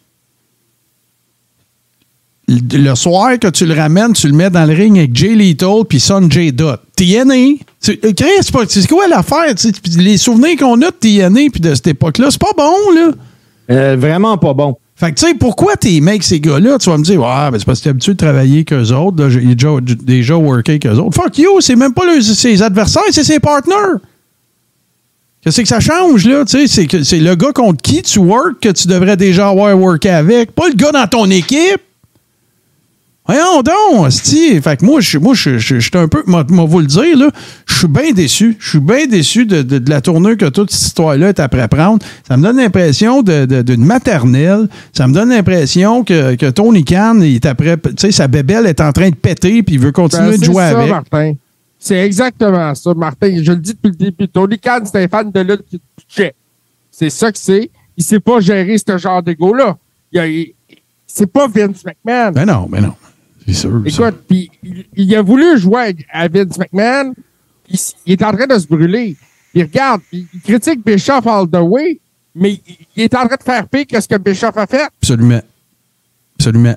le 2.48 2.94
soir 2.94 3.38
que 3.38 3.48
tu 3.48 3.66
le 3.66 3.75
ramènes, 3.75 4.12
tu 4.12 4.28
le 4.28 4.32
mets 4.34 4.50
dans 4.50 4.64
le 4.64 4.75
ring 4.75 4.98
avec 4.98 5.14
Jay 5.16 5.34
Lethal 5.34 5.84
puis 5.88 5.98
Sonjay 6.00 6.52
Dutt. 6.52 6.78
TNA. 6.94 7.34
Euh, 7.88 8.12
Chris, 8.16 8.66
c'est 8.69 8.88
quoi 8.88 9.08
l'affaire? 9.08 9.54
Les 9.98 10.16
souvenirs 10.16 10.56
qu'on 10.58 10.81
a 10.82 10.90
de 10.90 10.96
TNA 10.98 11.50
puis 11.50 11.60
de 11.60 11.75
cette 11.75 11.88
époque-là, 11.88 12.28
c'est 12.31 12.40
pas 12.40 12.52
bon, 12.56 12.72
là. 12.94 13.10
Euh, 13.70 13.96
vraiment 13.98 14.38
pas 14.38 14.55
bon. 14.55 14.76
Fait 14.98 15.12
que, 15.12 15.20
tu 15.20 15.26
sais, 15.26 15.34
pourquoi 15.34 15.76
t'es 15.76 16.00
mecs, 16.00 16.22
ces 16.22 16.41
gars-là? 16.41 16.79
Tu 16.79 16.88
vas 16.88 16.96
me 16.96 17.05
dire, 17.05 17.20
ouais, 17.20 17.50
ben, 17.50 17.58
c'est 17.58 17.67
parce 17.67 17.81
que 17.81 17.84
t'es 17.84 17.91
habitué 17.91 18.12
de 18.15 18.19
travailler 18.19 18.65
qu'eux 18.65 18.93
autres. 18.93 19.22
là, 19.22 19.29
est 19.29 19.55
déjà, 19.55 19.69
déjà 19.82 20.36
worké 20.36 20.79
qu'eux 20.79 20.94
autres. 20.94 21.15
Fuck 21.15 21.36
you, 21.36 21.60
c'est 21.60 21.76
même 21.76 21.93
pas 21.93 22.05
ses 22.22 22.62
adversaires, 22.62 23.03
c'est 23.10 23.24
ses 23.24 23.38
partners. 23.38 24.00
Qu'est-ce 25.43 25.60
que 25.60 25.69
ça 25.69 25.81
change, 25.81 26.26
là? 26.26 26.46
Tu 26.46 26.67
sais, 26.67 26.88
c'est 27.05 27.20
le 27.20 27.34
gars 27.34 27.53
contre 27.53 27.82
qui 27.82 28.00
tu 28.00 28.19
work 28.19 28.58
que 28.60 28.70
tu 28.70 28.88
devrais 28.88 29.19
déjà 29.19 29.50
avoir 29.50 29.79
worké 29.79 30.08
avec, 30.08 30.53
pas 30.53 30.67
le 30.69 30.74
gars 30.74 30.93
dans 30.93 31.06
ton 31.06 31.31
équipe. 31.31 31.82
Voyons 33.26 33.62
donc, 33.62 34.12
sti. 34.12 34.60
Fait 34.62 34.76
que 34.76 34.84
moi, 34.84 35.00
je 35.00 35.18
moi, 35.18 35.34
suis 35.34 35.90
un 35.94 36.08
peu, 36.08 36.22
moi, 36.26 36.44
moi, 36.48 36.64
vous 36.64 36.78
le 36.80 36.86
dire, 36.86 37.16
là, 37.18 37.28
je 37.66 37.74
suis 37.74 37.88
bien 37.88 38.12
déçu. 38.12 38.56
Je 38.60 38.68
suis 38.70 38.78
bien 38.80 39.06
déçu 39.06 39.46
de, 39.46 39.62
de- 39.62 39.78
de 39.78 39.90
la 39.90 40.00
tournure 40.00 40.36
que 40.36 40.46
toute 40.48 40.70
cette 40.70 40.82
histoire-là 40.82 41.30
est 41.30 41.40
après 41.40 41.66
prendre. 41.66 42.04
Ça 42.28 42.36
me 42.36 42.42
donne 42.44 42.58
l'impression 42.58 43.22
de- 43.22 43.44
de- 43.44 43.62
d'une 43.62 43.84
maternelle. 43.84 44.68
Ça 44.92 45.08
me 45.08 45.12
donne 45.12 45.30
l'impression 45.30 46.04
que, 46.04 46.36
que 46.36 46.48
Tony 46.50 46.84
Khan, 46.84 47.18
il 47.20 47.34
est 47.34 47.46
après, 47.46 47.76
tu 47.76 47.92
sais, 47.98 48.12
sa 48.12 48.28
bébelle 48.28 48.66
est 48.66 48.80
en 48.80 48.92
train 48.92 49.10
de 49.10 49.14
péter 49.16 49.62
puis 49.64 49.74
il 49.74 49.80
veut 49.80 49.92
continuer 49.92 50.30
Ben, 50.30 50.38
de 50.38 50.44
c'est 50.44 50.44
jouer 50.46 50.62
ça, 50.62 50.78
avec. 50.78 50.90
Martin. 50.90 51.32
C'est 51.78 51.98
exactement 51.98 52.74
ça, 52.74 52.94
Martin. 52.94 53.40
Je 53.42 53.50
le 53.52 53.58
dis 53.58 53.72
depuis 53.74 53.90
le 53.90 53.96
début. 54.10 54.28
Tony 54.28 54.58
Khan, 54.58 54.80
c'est 54.84 55.02
un 55.02 55.08
fan 55.08 55.30
de 55.30 55.40
lutte 55.40 55.64
qui 55.68 55.80
touchait. 56.08 56.34
C'est 56.90 57.10
ça 57.10 57.30
que 57.32 57.38
c'est. 57.38 57.70
Il 57.96 58.04
sait 58.04 58.20
pas 58.20 58.40
gérer 58.40 58.76
ce 58.78 58.96
genre 58.98 59.22
d'ego-là. 59.22 59.76
Il 60.12 60.18
a- 60.20 60.26
il- 60.26 60.52
C'est 61.06 61.26
pas 61.26 61.46
Vince 61.48 61.82
McMahon. 61.84 62.32
Ben 62.32 62.44
non, 62.44 62.66
ben 62.70 62.82
non. 62.82 62.92
C'est 63.46 63.53
sûr. 63.55 63.82
ça. 63.88 64.08
Écoute, 64.08 64.22
puis 64.29 64.50
il, 64.62 64.86
il 64.96 65.15
a 65.17 65.22
voulu 65.22 65.58
jouer 65.58 65.94
à 66.10 66.29
Vince 66.29 66.58
McMahon. 66.58 67.15
Il, 67.69 67.79
il 68.06 68.12
est 68.12 68.22
en 68.22 68.32
train 68.32 68.46
de 68.46 68.58
se 68.58 68.67
brûler. 68.67 69.17
Puis 69.53 69.62
regarde, 69.62 70.00
il, 70.12 70.26
il 70.34 70.41
critique 70.41 70.84
Bischoff 70.84 71.26
all 71.26 71.48
the 71.48 71.60
way, 71.60 72.00
mais 72.34 72.53
il, 72.67 72.76
il 72.96 73.03
est 73.05 73.15
en 73.15 73.26
train 73.26 73.36
de 73.36 73.43
faire 73.43 73.69
pire 73.69 73.86
que 73.86 74.00
ce 74.00 74.08
que 74.08 74.17
Bischoff 74.17 74.56
a 74.56 74.67
fait. 74.67 74.88
Absolument. 75.00 75.41
Absolument. 76.38 76.76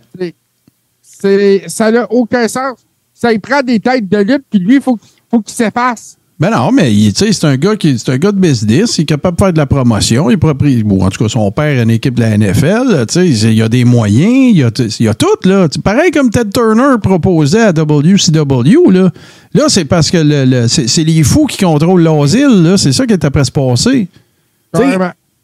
C'est, 1.02 1.64
ça 1.68 1.92
n'a 1.92 2.10
aucun 2.12 2.48
sens. 2.48 2.80
Ça 3.14 3.34
il 3.34 3.42
prend 3.42 3.62
des 3.62 3.80
têtes 3.80 4.08
de 4.08 4.18
lutte, 4.20 4.46
puis 4.50 4.60
lui, 4.60 4.76
il 4.76 4.82
faut, 4.82 4.98
faut 5.30 5.42
qu'il 5.42 5.54
s'efface. 5.56 6.18
Ben 6.40 6.52
non, 6.52 6.72
mais 6.72 6.90
c'est 7.14 7.44
un 7.44 7.58
gars 7.58 7.76
qui 7.76 8.00
c'est 8.00 8.14
un 8.14 8.18
gars 8.18 8.32
de 8.32 8.40
business, 8.40 8.98
il 8.98 9.02
est 9.02 9.06
capable 9.06 9.36
de 9.38 9.44
faire 9.44 9.52
de 9.52 9.58
la 9.58 9.66
promotion, 9.66 10.30
il 10.30 10.36
est 10.36 10.38
propri- 10.38 10.84
bon, 10.84 11.04
en 11.06 11.10
tout 11.10 11.22
cas 11.22 11.28
son 11.30 11.52
père 11.52 11.78
a 11.78 11.84
une 11.84 11.90
équipe 11.92 12.16
de 12.16 12.22
la 12.22 12.38
NFL, 12.38 13.06
il 13.18 13.62
a 13.62 13.68
des 13.68 13.84
moyens, 13.84 14.56
il 14.56 14.64
a, 14.64 14.68
a 15.12 15.14
tout 15.14 15.28
là, 15.50 15.68
pareil 15.84 16.12
comme 16.12 16.30
Ted 16.30 16.50
Turner 16.54 16.96
proposait 17.04 17.64
à 17.64 17.72
WCW 17.74 18.90
là. 18.92 19.10
Là, 19.54 19.64
c'est 19.68 19.84
parce 19.84 20.10
que 20.10 20.18
le, 20.18 20.46
le- 20.46 20.68
c'est 20.70 21.04
les 21.04 21.24
fous 21.24 21.46
qui 21.46 21.58
contrôlent 21.58 22.04
l'asile 22.04 22.64
là, 22.64 22.78
c'est 22.78 22.94
ça 22.94 23.06
qui 23.06 23.12
est 23.12 23.26
après 23.26 23.44
se 23.44 23.52
passer. 23.52 24.08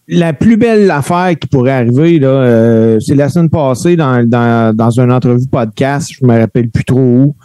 La 0.08 0.32
plus 0.34 0.56
belle 0.56 0.90
affaire 0.92 1.32
qui 1.38 1.48
pourrait 1.48 1.72
arriver, 1.72 2.20
là, 2.20 2.28
euh, 2.28 3.00
c'est 3.00 3.16
la 3.16 3.28
semaine 3.28 3.50
passée 3.50 3.96
dans, 3.96 4.24
dans, 4.26 4.74
dans 4.74 4.92
une 4.92 5.12
entrevue 5.12 5.48
podcast, 5.52 6.10
je 6.22 6.26
me 6.26 6.40
rappelle 6.40 6.70
plus 6.70 6.86
trop 6.86 7.00
où, 7.00 7.36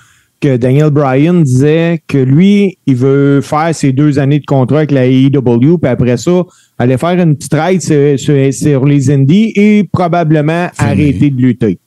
que 0.40 0.56
Daniel 0.56 0.90
Bryan 0.90 1.42
disait 1.42 2.00
que 2.08 2.16
lui, 2.18 2.78
il 2.86 2.96
veut 2.96 3.40
faire 3.42 3.74
ses 3.74 3.92
deux 3.92 4.18
années 4.18 4.38
de 4.38 4.46
contrat 4.46 4.78
avec 4.78 4.90
la 4.90 5.06
AEW, 5.06 5.76
puis 5.78 5.90
après 5.90 6.16
ça, 6.16 6.42
aller 6.78 6.96
faire 6.96 7.10
une 7.20 7.36
petite 7.36 7.54
ride 7.54 7.82
sur, 7.82 8.18
sur- 8.18 8.52
sur 8.54 8.84
les 8.86 9.10
indies 9.10 9.52
et 9.54 9.88
probablement 9.92 10.68
Fini. 10.72 10.90
arrêter 10.90 11.30
de 11.30 11.42
lutter. 11.42 11.78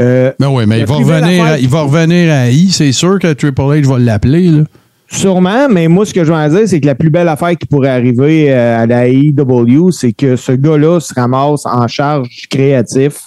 Euh, 0.00 0.32
Ben 0.40 0.48
oui, 0.50 0.64
mais 0.66 0.80
il 0.80 0.86
va 0.86 0.94
revenir, 0.96 1.44
à- 1.44 1.58
il 1.58 1.68
va 1.68 1.82
revenir 1.82 2.32
à 2.32 2.50
I, 2.50 2.68
c'est 2.72 2.90
sûr 2.90 3.18
que 3.20 3.32
Triple 3.32 3.60
H 3.62 3.84
va 3.86 3.98
l'appeler 4.00 4.48
là. 4.48 4.64
Sûrement, 5.06 5.68
mais 5.68 5.86
moi, 5.86 6.04
ce 6.04 6.12
que 6.12 6.24
je 6.24 6.32
veux 6.32 6.36
en 6.38 6.48
dire, 6.48 6.62
c'est 6.66 6.80
que 6.80 6.86
la 6.86 6.96
plus 6.96 7.10
belle 7.10 7.28
affaire 7.28 7.56
qui 7.56 7.66
pourrait 7.66 7.90
arriver 7.90 8.46
euh, 8.52 8.78
à 8.82 8.86
la 8.86 9.06
AEW, 9.06 9.92
c'est 9.92 10.12
que 10.12 10.34
ce 10.34 10.50
gars-là 10.50 10.98
se 10.98 11.14
ramasse 11.14 11.64
en 11.66 11.86
charge 11.86 12.28
créatif, 12.50 13.18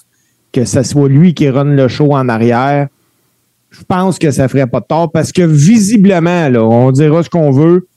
que 0.51 0.65
ce 0.65 0.83
soit 0.83 1.07
lui 1.07 1.33
qui 1.33 1.47
run 1.49 1.63
le 1.75 1.87
show 1.87 2.13
en 2.13 2.27
arrière. 2.27 2.87
Je 3.69 3.83
pense 3.87 4.17
que 4.17 4.31
ça 4.31 4.47
ferait 4.47 4.67
pas 4.67 4.79
de 4.79 4.85
tort 4.85 5.11
parce 5.11 5.31
que 5.31 5.41
visiblement, 5.43 6.49
là, 6.49 6.63
on 6.63 6.91
dira 6.91 7.21
ce 7.23 7.29
qu'on 7.29 7.51
veut, 7.51 7.87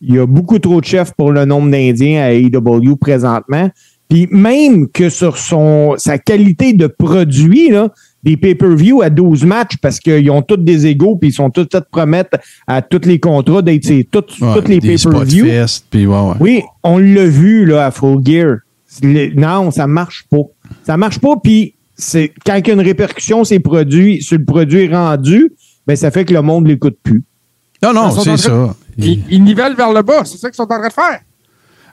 il 0.00 0.14
y 0.14 0.18
a 0.18 0.26
beaucoup 0.26 0.58
trop 0.58 0.80
de 0.80 0.86
chefs 0.86 1.12
pour 1.12 1.32
le 1.32 1.44
nombre 1.44 1.70
d'Indiens 1.70 2.22
à 2.22 2.32
AEW 2.32 2.96
présentement. 2.96 3.68
Puis 4.08 4.26
même 4.30 4.88
que 4.88 5.10
sur 5.10 5.36
son 5.36 5.94
sa 5.98 6.16
qualité 6.18 6.72
de 6.72 6.86
produit, 6.86 7.68
là, 7.68 7.90
des 8.22 8.36
pay-per-view 8.36 9.02
à 9.02 9.10
12 9.10 9.44
matchs 9.44 9.76
parce 9.82 10.00
qu'ils 10.00 10.30
ont 10.30 10.40
tous 10.42 10.56
des 10.56 10.86
égaux 10.86 11.16
puis 11.16 11.28
ils 11.30 11.32
sont 11.32 11.50
tous 11.50 11.66
te 11.66 11.76
promettre 11.78 12.38
à 12.66 12.80
tous 12.82 13.06
les 13.06 13.20
contrats 13.20 13.60
d'être 13.62 13.84
Ouais, 14.40 14.54
toutes 14.54 14.68
les 14.68 14.80
pay-per-view. 14.80 15.44
Ouais, 16.06 16.06
ouais. 16.06 16.36
Oui, 16.40 16.62
on 16.82 16.98
l'a 16.98 17.26
vu 17.26 17.66
là 17.66 17.86
à 17.86 17.90
Full 17.90 18.24
Gear. 18.24 18.56
Le- 19.02 19.34
Non, 19.38 19.70
ça 19.70 19.86
marche 19.86 20.24
pas. 20.30 20.38
Ça 20.84 20.96
marche 20.96 21.18
pas 21.20 21.36
puis 21.42 21.74
c'est 21.98 22.32
quand 22.46 22.54
il 22.54 22.66
y 22.66 22.70
a 22.70 22.74
une 22.74 22.80
répercussion 22.80 23.44
sur, 23.44 23.54
les 23.54 23.60
produits, 23.60 24.22
sur 24.22 24.38
le 24.38 24.44
produit 24.44 24.88
rendu, 24.88 25.52
ben 25.86 25.96
ça 25.96 26.10
fait 26.10 26.24
que 26.24 26.32
le 26.32 26.42
monde 26.42 26.66
l'écoute 26.66 26.96
plus. 27.02 27.24
Non 27.82 27.92
non, 27.92 28.10
c'est 28.10 28.36
ça. 28.36 28.74
Ils, 28.96 29.22
ils 29.28 29.42
nivellent 29.42 29.76
vers 29.76 29.92
le 29.92 30.02
bas. 30.02 30.24
C'est 30.24 30.38
ça 30.38 30.48
qu'ils 30.48 30.56
sont 30.56 30.62
en 30.62 30.66
train 30.66 30.88
de 30.88 30.92
faire. 30.92 31.20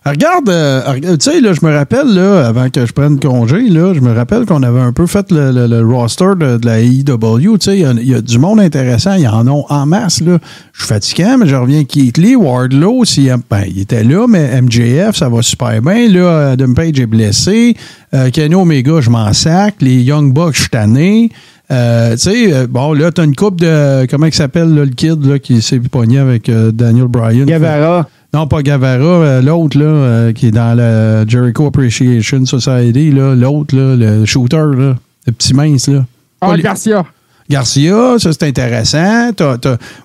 Regarde, 0.07 0.49
euh, 0.49 0.81
tu 1.01 1.15
sais, 1.19 1.41
là, 1.41 1.53
je 1.53 1.65
me 1.65 1.73
rappelle, 1.75 2.13
là, 2.13 2.45
avant 2.45 2.69
que 2.69 2.85
je 2.85 2.93
prenne 2.93 3.19
congé, 3.19 3.69
là, 3.69 3.91
je 3.95 4.01
me 4.01 4.13
rappelle 4.13 4.45
qu'on 4.45 4.61
avait 4.61 4.79
un 4.79 4.93
peu 4.93 5.07
fait 5.07 5.31
le, 5.31 5.51
le- 5.51 5.65
le 5.65 5.83
roster 5.83 6.33
de, 6.37 6.57
de 6.57 6.65
la 6.65 6.79
AEW. 6.79 7.57
Tu 7.57 7.65
sais, 7.71 7.79
il 7.79 8.01
y 8.03 8.11
y, 8.11 8.13
a 8.13 8.21
du 8.21 8.37
monde 8.37 8.59
intéressant. 8.59 9.13
Il 9.15 9.21
y 9.21 9.27
en 9.27 9.47
a 9.47 9.51
en 9.67 9.85
masse, 9.87 10.21
là. 10.21 10.37
Je 10.73 10.79
suis 10.81 10.87
fatiguant, 10.87 11.37
mais 11.39 11.47
je 11.47 11.55
reviens 11.55 11.83
Keith 11.85 12.19
Lee, 12.19 12.35
Wardlow, 12.35 13.03
si, 13.03 13.29
ben, 13.49 13.63
il 13.67 13.79
était 13.81 14.03
là, 14.03 14.27
mais 14.29 14.61
MJF, 14.61 15.15
ça 15.15 15.27
va 15.27 15.41
super 15.41 15.81
bien. 15.81 16.07
Là, 16.07 16.51
Adam 16.51 16.73
Page 16.75 16.99
est 16.99 17.07
blessé. 17.07 17.75
Euh, 18.13 18.29
Kenny 18.29 18.53
Omega, 18.53 19.01
je 19.01 19.09
m'en 19.09 19.33
sac. 19.33 19.75
Les 19.81 20.03
Young 20.03 20.31
Bucks, 20.31 20.53
je 20.55 20.59
suis 20.61 20.69
tanné. 20.69 21.31
Euh, 21.71 22.11
tu 22.11 22.17
sais, 22.19 22.53
euh, 22.53 22.67
bon, 22.69 22.93
là, 22.93 23.11
t'as 23.11 23.23
une 23.23 23.35
coupe 23.35 23.59
de. 23.59 24.05
Comment 24.05 24.27
il 24.27 24.33
s'appelle, 24.35 24.71
le 24.71 24.85
kid, 24.85 25.25
là, 25.25 25.39
qui 25.39 25.63
s'est 25.63 25.79
pogné 25.79 26.19
avec 26.19 26.47
euh, 26.47 26.71
Daniel 26.71 27.07
Bryan? 27.07 27.45
Guevara, 27.47 28.07
Non, 28.35 28.47
pas 28.47 28.63
Gavara, 28.63 29.01
euh, 29.01 29.41
l'autre, 29.41 29.79
là, 29.79 29.85
euh, 29.85 30.33
qui 30.33 30.47
est 30.47 30.51
dans 30.51 30.75
la 30.75 31.25
Jericho 31.25 31.67
Appreciation 31.67 32.45
Society, 32.45 33.09
là, 33.09 33.33
l'autre, 33.33 33.73
là, 33.73 33.95
le 33.95 34.25
shooter, 34.25 34.57
là, 34.57 34.97
le 35.25 35.31
petit 35.31 35.53
mince, 35.53 35.87
là. 35.87 36.05
Ah, 36.41 36.53
les- 36.53 36.61
Garcia. 36.61 37.05
Garcia, 37.49 38.19
ça 38.19 38.33
c'est 38.33 38.43
intéressant. 38.43 39.31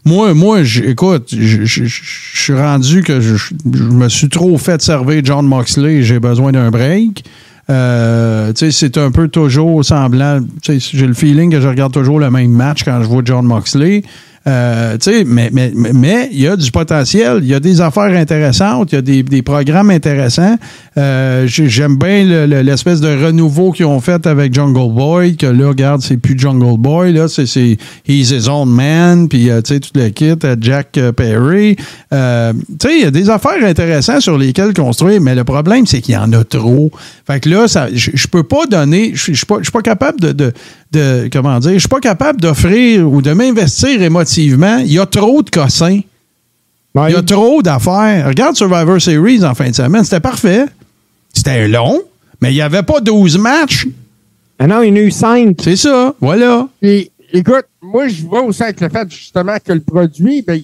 Moi, 0.05 0.33
moi, 0.35 0.61
écoute, 0.61 1.35
je 1.37 1.89
suis 1.89 2.55
rendu 2.55 3.03
que 3.03 3.21
je, 3.21 3.35
me 3.75 4.09
suis 4.09 4.29
trop 4.29 4.57
fait 4.59 4.81
servir 4.81 5.23
John 5.25 5.45
Moxley 5.47 6.05
j'ai 6.05 6.21
besoin 6.21 6.53
d'un 6.53 6.71
break. 6.71 7.25
Euh, 7.69 8.53
c'est 8.55 8.97
un 8.97 9.11
peu 9.11 9.27
toujours 9.27 9.85
semblant. 9.85 10.39
J'ai 10.63 11.07
le 11.07 11.15
feeling 11.15 11.51
que 11.51 11.61
je 11.61 11.67
regarde 11.67 11.93
toujours 11.93 12.21
le 12.21 12.31
même 12.31 12.53
match 12.53 12.85
quand 12.85 13.03
je 13.03 13.09
vois 13.09 13.23
John 13.25 13.45
Moxley. 13.45 14.05
Euh, 14.47 14.97
mais 15.27 15.51
mais 15.53 15.71
mais- 15.75 15.93
mais 15.93 16.29
il 16.33 16.41
y 16.41 16.47
a 16.49 16.57
du 16.57 16.71
potentiel, 16.71 17.41
il 17.43 17.49
y 17.49 17.55
a 17.55 17.61
des 17.61 17.83
affaires 17.83 18.05
intéressantes, 18.17 18.91
il 18.91 18.95
y 18.95 18.99
a 18.99 19.03
des, 19.03 19.23
des 19.23 19.43
programmes 19.43 19.91
intéressants. 19.91 20.57
Euh, 20.97 21.47
j'ai- 21.47 21.69
J'aime 21.69 21.97
bien 21.99 22.25
le- 22.25 22.47
le- 22.47 22.63
l'espèce 22.63 23.01
de 23.03 23.09
renouveau 23.25 23.71
qu'ils 23.73 23.85
ont 23.85 24.01
fait 24.01 24.27
avec 24.27 24.55
Jungle 24.55 24.95
Boy, 24.95 25.37
que 25.37 25.47
là, 25.47 25.69
regarde, 25.69 26.01
c'est 26.01 26.17
plus 26.17 26.39
Jungle 26.39 26.79
Boy, 26.79 27.13
là, 27.13 27.29
c'est 27.29 27.45
c'est 27.47 27.77
He's 28.09 28.31
His 28.31 28.49
Own 28.49 28.71
Man, 28.71 29.29
puis 29.29 29.51
euh, 29.51 29.61
tu 29.61 29.75
sais, 29.75 29.81
tout 29.81 29.91
le 29.95 30.09
kit, 30.09 30.33
euh, 30.45 30.57
Jack 30.59 30.97
euh, 30.97 31.13
Perry. 31.13 31.77
Euh, 32.13 32.53
tu 32.81 32.89
sais, 32.89 32.97
il 32.97 33.03
y 33.03 33.05
a 33.05 33.11
des 33.13 33.31
affaires 33.31 33.63
intéressantes 33.65 34.21
sur 34.21 34.37
lesquelles 34.37 34.75
construire, 34.75 35.21
mais 35.21 35.35
le 35.37 35.45
problème, 35.45 35.87
c'est 35.87 36.01
qu'il 36.01 36.15
y 36.15 36.19
en 36.19 36.33
a 36.33 36.43
trop. 36.43 36.91
Fait 37.27 37.39
que 37.39 37.49
là, 37.49 37.69
ça, 37.69 37.89
je 37.93 38.11
je 38.15 38.27
peux 38.27 38.43
pas 38.43 38.67
donner, 38.67 39.13
je 39.15 39.33
je 39.33 39.37
suis 39.37 39.47
pas, 39.47 39.59
je 39.59 39.65
suis 39.65 39.73
pas 39.73 39.83
capable 39.83 40.21
de, 40.21 40.33
de, 40.33 40.53
de- 40.91 41.29
comment 41.33 41.59
dire, 41.61 41.75
je 41.75 41.79
suis 41.79 41.89
pas 41.89 42.01
capable 42.01 42.41
d'offrir 42.41 43.09
ou 43.09 43.23
de 43.23 43.33
m'investir 43.33 44.03
émotivement. 44.03 44.79
Il 44.79 44.93
y 44.93 44.99
a 44.99 45.07
trop 45.07 45.43
de 45.43 45.51
cossins. 45.51 46.01
Il 46.97 47.13
y 47.13 47.15
a 47.15 47.23
trop 47.23 47.63
d'affaires. 47.63 48.27
Regarde 48.27 48.57
Survivor 48.57 49.01
Series 49.01 49.45
en 49.45 49.55
fin 49.55 49.71
de 49.71 49.75
semaine, 49.77 50.03
c'était 50.03 50.19
parfait. 50.19 50.65
C'était 51.33 51.69
long, 51.69 52.01
mais 52.41 52.51
il 52.51 52.55
n'y 52.57 52.61
avait 52.63 52.83
pas 52.83 53.01
12 53.01 53.39
matchs. 53.39 53.87
Ah 54.59 54.67
non, 54.67 54.83
il 54.83 54.89
y 54.89 54.93
en 54.93 54.97
a 54.97 55.01
eu 55.01 55.11
cinq. 55.13 55.59
C'est 55.63 55.77
ça, 55.77 56.13
voilà. 56.21 56.67
Puis, 56.83 57.13
écoute, 57.33 57.67
moi, 57.81 58.09
je 58.09 58.23
vois 58.25 58.43
aussi 58.43 58.65
avec 58.65 58.81
le 58.81 58.89
fait, 58.89 59.09
justement, 59.09 59.57
que 59.65 59.73
le 59.73 59.81
produit, 59.81 60.43
ben, 60.43 60.61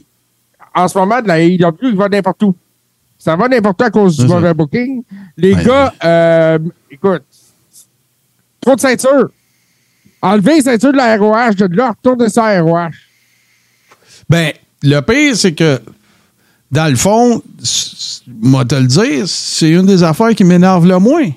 en 0.77 0.87
ce 0.89 0.97
moment, 0.99 1.21
de 1.23 1.29
la 1.29 1.41
AEW, 1.41 1.73
il 1.83 1.97
va 1.97 2.09
n'importe 2.09 2.43
où. 2.45 2.55
Ça 3.19 3.35
va 3.35 3.49
n'importe 3.49 3.81
où 3.81 3.85
à 3.85 3.91
cause 3.91 4.17
du 4.19 4.27
mauvais 4.27 4.53
booking. 4.55 5.03
Les 5.37 5.55
Ouais. 5.55 5.65
gars, 5.65 5.95
euh, 6.05 6.59
écoute, 6.91 7.23
trop 8.61 8.75
de 8.77 8.81
ceintures. 8.81 9.31
Enlevez 10.23 10.57
les 10.57 10.63
ceintures 10.63 10.93
de 10.93 10.97
la 10.99 11.17
ROH, 11.17 11.55
de 11.55 11.77
là, 11.77 11.91
retournez 11.91 12.29
ça 12.29 12.45
à 12.47 12.61
ROH. 12.63 12.91
Ben, 14.29 14.53
le 14.83 15.01
pire, 15.01 15.37
c'est 15.37 15.55
que, 15.55 15.81
dans 16.71 16.91
le 16.91 16.97
fond, 16.97 17.43
moi 18.43 18.65
te 18.65 18.75
le 18.75 18.87
dire, 18.87 19.27
c'est 19.29 19.71
une 19.71 19.87
des 19.87 20.03
affaires 20.03 20.35
qui 20.35 20.45
m'énerve 20.45 20.87
le 20.87 20.99
moins. 20.99 21.31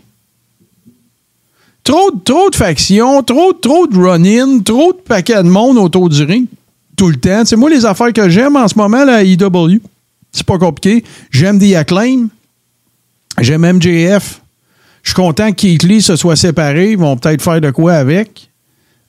Trop, 1.83 2.11
de- 2.11 2.19
trop 2.23 2.49
de 2.49 2.55
factions, 2.55 3.23
trop, 3.23 3.53
trop 3.53 3.87
de 3.87 3.97
run-in, 3.97 4.59
trop 4.59 4.93
de 4.93 4.97
paquets 4.99 5.41
de 5.43 5.49
monde 5.49 5.77
autour 5.77 6.09
du 6.09 6.23
ring, 6.23 6.47
tout 6.99 7.07
le 7.09 7.15
temps. 7.15 7.43
C'est 7.45 7.55
moi 7.55 7.69
les 7.69 7.85
affaires 7.85 8.11
que 8.11 8.27
j'aime 8.29 8.57
en 8.57 8.67
ce 8.67 8.75
moment, 8.77 9.05
la 9.05 9.23
IW. 9.23 9.79
C'est 10.33 10.45
pas 10.45 10.57
compliqué. 10.57 11.03
J'aime 11.31 11.57
The 11.57 11.75
Acclaim. 11.75 12.27
J'aime 13.39 13.61
MJF. 13.65 14.41
Je 15.01 15.09
suis 15.11 15.15
content 15.15 15.49
que 15.51 15.55
Keith 15.55 15.83
Lee 15.83 16.01
se 16.01 16.15
soit 16.17 16.35
séparé. 16.35 16.91
Ils 16.91 16.97
vont 16.97 17.15
peut-être 17.15 17.41
faire 17.41 17.61
de 17.61 17.71
quoi 17.71 17.93
avec. 17.93 18.49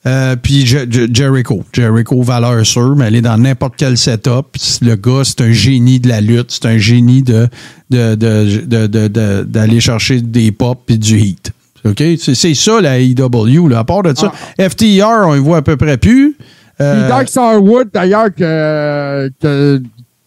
Euh, 0.06 0.36
puis 0.36 0.64
Je- 0.64 0.86
Je- 0.88 1.12
Jericho. 1.12 1.64
Jericho, 1.72 2.22
valeur 2.22 2.64
sûre, 2.64 2.94
mais 2.96 3.06
aller 3.06 3.20
dans 3.20 3.36
n'importe 3.36 3.74
quel 3.76 3.98
setup. 3.98 4.46
Le 4.80 4.94
gars, 4.94 5.22
c'est 5.24 5.40
un 5.40 5.52
génie 5.52 5.98
de 5.98 6.08
la 6.08 6.20
lutte. 6.20 6.52
C'est 6.52 6.66
un 6.66 6.78
génie 6.78 7.22
de, 7.22 7.48
de, 7.90 8.14
de- 8.14 8.60
de- 8.66 8.86
de- 8.86 9.08
de- 9.08 9.42
d'aller 9.42 9.80
chercher 9.80 10.20
des 10.20 10.52
pop 10.52 10.78
et 10.88 10.96
du 10.96 11.18
heat. 11.18 11.50
OK? 11.84 12.02
C'est, 12.18 12.54
ça, 12.54 12.80
la 12.80 12.98
AEW. 13.00 13.68
Là. 13.68 13.80
À 13.80 13.84
part 13.84 14.02
de 14.04 14.16
ça, 14.16 14.32
FTR, 14.58 15.26
on 15.26 15.34
y 15.34 15.38
voit 15.40 15.58
à 15.58 15.62
peu 15.62 15.76
près 15.76 15.96
plus. 15.98 16.36
Euh, 16.80 17.00
Puis 17.00 17.08
Dark 17.08 17.28
Starwood, 17.28 17.88
d'ailleurs, 17.92 18.34
que, 18.34 19.30
que, 19.40 19.80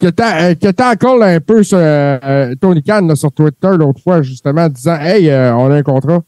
euh, 0.06 0.56
que 0.56 0.72
tackle 0.72 1.24
un 1.24 1.40
peu 1.40 1.64
sur, 1.64 1.78
euh, 1.82 2.54
Tony 2.60 2.84
Khan 2.84 3.02
là, 3.08 3.16
sur 3.16 3.32
Twitter 3.32 3.70
l'autre 3.78 4.02
fois, 4.02 4.22
justement, 4.22 4.68
disant 4.70 4.98
Hey, 5.00 5.30
euh, 5.30 5.56
on 5.56 5.72
a 5.72 5.76
un 5.78 5.84
contrat. 5.84 6.22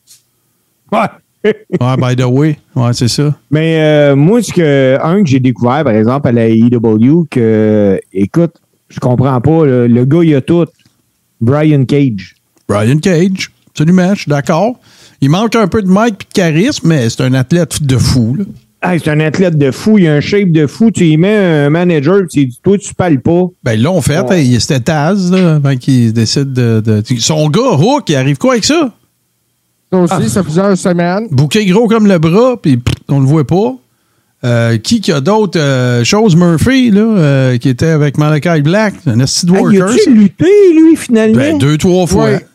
Ouais. 0.92 1.00
ouais, 1.46 1.98
by 1.98 2.16
the 2.16 2.26
way. 2.26 2.58
Ouais, 2.76 2.94
c'est 2.94 3.08
ça. 3.08 3.36
Mais 3.52 3.80
euh, 3.80 4.16
moi, 4.16 4.42
ce 4.42 4.52
que, 4.52 4.98
un 5.02 5.22
que 5.22 5.30
j'ai 5.30 5.40
découvert, 5.40 5.84
par 5.84 5.94
exemple, 5.94 6.28
à 6.28 6.32
la 6.32 6.48
AEW, 6.48 7.28
que, 7.30 8.00
écoute, 8.12 8.56
je 8.90 9.00
comprends 9.00 9.40
pas, 9.42 9.66
le, 9.66 9.88
le 9.88 10.06
gars, 10.06 10.24
il 10.24 10.36
a 10.36 10.42
tout. 10.42 10.66
Brian 11.42 11.86
Cage. 11.86 12.36
Brian 12.68 12.98
Cage. 12.98 13.52
Absolument, 13.70 14.16
je 14.16 14.22
suis 14.22 14.30
d'accord. 14.30 14.80
Il 15.22 15.30
manque 15.30 15.56
un 15.56 15.68
peu 15.68 15.82
de 15.82 15.88
mic 15.88 16.14
et 16.14 16.28
de 16.28 16.34
charisme, 16.34 16.88
mais 16.88 17.10
c'est 17.10 17.22
un 17.24 17.34
athlète 17.34 17.84
de 17.84 17.98
fou. 17.98 18.36
Là. 18.40 18.46
Hey, 18.88 19.00
c'est 19.04 19.10
un 19.12 19.20
athlète 19.20 19.58
de 19.58 19.72
fou, 19.72 19.98
il 19.98 20.08
a 20.08 20.14
un 20.16 20.20
shape 20.22 20.52
de 20.52 20.68
fou. 20.68 20.92
Tu 20.92 21.06
y 21.08 21.18
mets 21.18 21.36
un 21.36 21.70
manager, 21.70 22.22
tu 22.32 22.46
dis, 22.46 22.60
toi, 22.64 22.78
tu 22.78 22.94
parles 22.94 23.20
pas. 23.20 23.44
Ben, 23.64 23.74
ils 23.74 23.82
l'ont 23.82 24.02
fait. 24.02 24.20
Ouais. 24.20 24.42
Hey, 24.44 24.60
C'était 24.62 24.80
Taz, 24.82 25.32
là, 25.32 25.56
avant 25.56 25.76
qu'il 25.76 26.14
décide 26.14 26.54
de, 26.54 26.82
de- 26.86 27.02
Son 27.20 27.50
gars, 27.50 27.72
Hook, 27.80 28.10
il 28.10 28.16
arrive 28.16 28.38
quoi 28.38 28.54
avec 28.54 28.66
ça? 28.66 28.92
Ça 29.92 29.98
aussi, 30.00 30.30
ça 30.30 30.42
fait 30.42 30.44
plusieurs 30.46 30.78
semaines. 30.78 31.28
Bouquet 31.32 31.66
gros 31.66 31.88
comme 31.88 32.08
le 32.08 32.18
bras, 32.18 32.58
puis 32.62 32.80
on 33.08 33.20
le 33.20 33.26
voit 33.26 33.46
pas. 33.48 33.76
Euh, 34.44 34.78
qui 34.78 35.00
qui 35.02 35.12
a 35.12 35.22
d'autres 35.22 35.60
euh, 35.60 36.04
choses? 36.04 36.36
Murphy, 36.36 36.92
là, 36.92 37.02
euh, 37.02 37.58
qui 37.58 37.70
était 37.70 37.88
avec 37.88 38.18
Malachi 38.18 38.62
Black, 38.62 38.94
un 39.08 39.20
Ah, 39.20 39.26
worker. 39.52 39.72
il 39.74 39.82
a-tu 39.82 40.14
lutté, 40.14 40.46
lui, 40.74 40.96
finalement? 40.96 41.38
Ben, 41.38 41.58
deux, 41.58 41.78
trois 41.78 42.06
fois. 42.06 42.26
Ouais. 42.26 42.46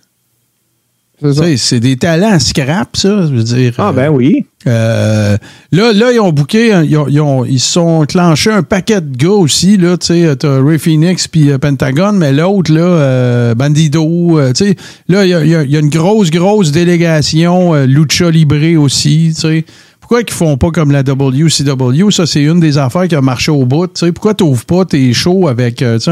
C'est 1.57 1.81
des 1.81 1.97
talents 1.97 2.39
scrap, 2.39 2.97
ça. 2.97 3.27
Je 3.27 3.35
veux 3.35 3.43
dire. 3.43 3.75
ah, 3.79 3.89
euh, 3.89 3.93
ben 3.93 4.09
oui. 4.09 4.47
euh, 4.67 5.37
là, 5.73 5.93
là, 5.93 6.12
ils 6.12 6.21
ont 6.21 6.33
booké, 6.33 6.73
un- 6.73 6.83
ils, 6.85 6.97
ont, 6.97 7.07
ils, 7.09 7.21
ont- 7.21 7.45
ils 7.45 7.61
se 7.61 7.73
sont 7.73 8.05
clenchés 8.07 8.50
un 8.50 8.62
paquet 8.62 9.00
de 9.00 9.17
gars 9.17 9.31
aussi. 9.31 9.77
Là, 9.77 9.97
tu 9.99 10.07
sais, 10.07 10.37
t'as 10.37 10.62
Ray 10.62 10.79
Phoenix 10.79 11.29
puis 11.29 11.50
euh, 11.50 11.59
Pentagon, 11.59 12.12
mais 12.12 12.33
l'autre, 12.33 12.73
là, 12.73 12.81
euh, 12.81 13.55
Bandido, 13.55 14.39
euh, 14.39 14.53
tu 14.53 14.67
sais, 14.67 14.77
là, 15.09 15.25
il 15.25 15.31
y 15.31 15.35
a, 15.35 15.45
y 15.45 15.55
a- 15.55 15.62
il 15.62 15.71
y 15.71 15.77
a 15.77 15.81
une 15.81 15.91
grosse, 15.91 16.31
grosse 16.31 16.73
délégation 16.73 17.75
euh, 17.75 17.87
Lucha 17.87 18.31
Libre 18.31 18.79
aussi, 18.79 19.33
tu 19.35 19.41
sais. 19.41 19.65
Pourquoi 20.11 20.25
qu'ils 20.25 20.35
font 20.35 20.57
pas 20.57 20.73
comme 20.73 20.90
la 20.90 21.05
WCW? 21.05 22.11
Ça, 22.11 22.26
c'est 22.26 22.43
une 22.43 22.59
des 22.59 22.79
affaires 22.79 23.07
qui 23.07 23.14
a 23.14 23.21
marché 23.21 23.52
au 23.52 23.64
bout. 23.64 23.87
tu 23.87 23.93
sais. 23.95 24.11
Pourquoi 24.11 24.35
t'ouvres 24.35 24.64
pas 24.64 24.85
tes 24.85 25.12
shows 25.12 25.47
avec, 25.47 25.83
euh, 25.83 26.00
tu 26.00 26.11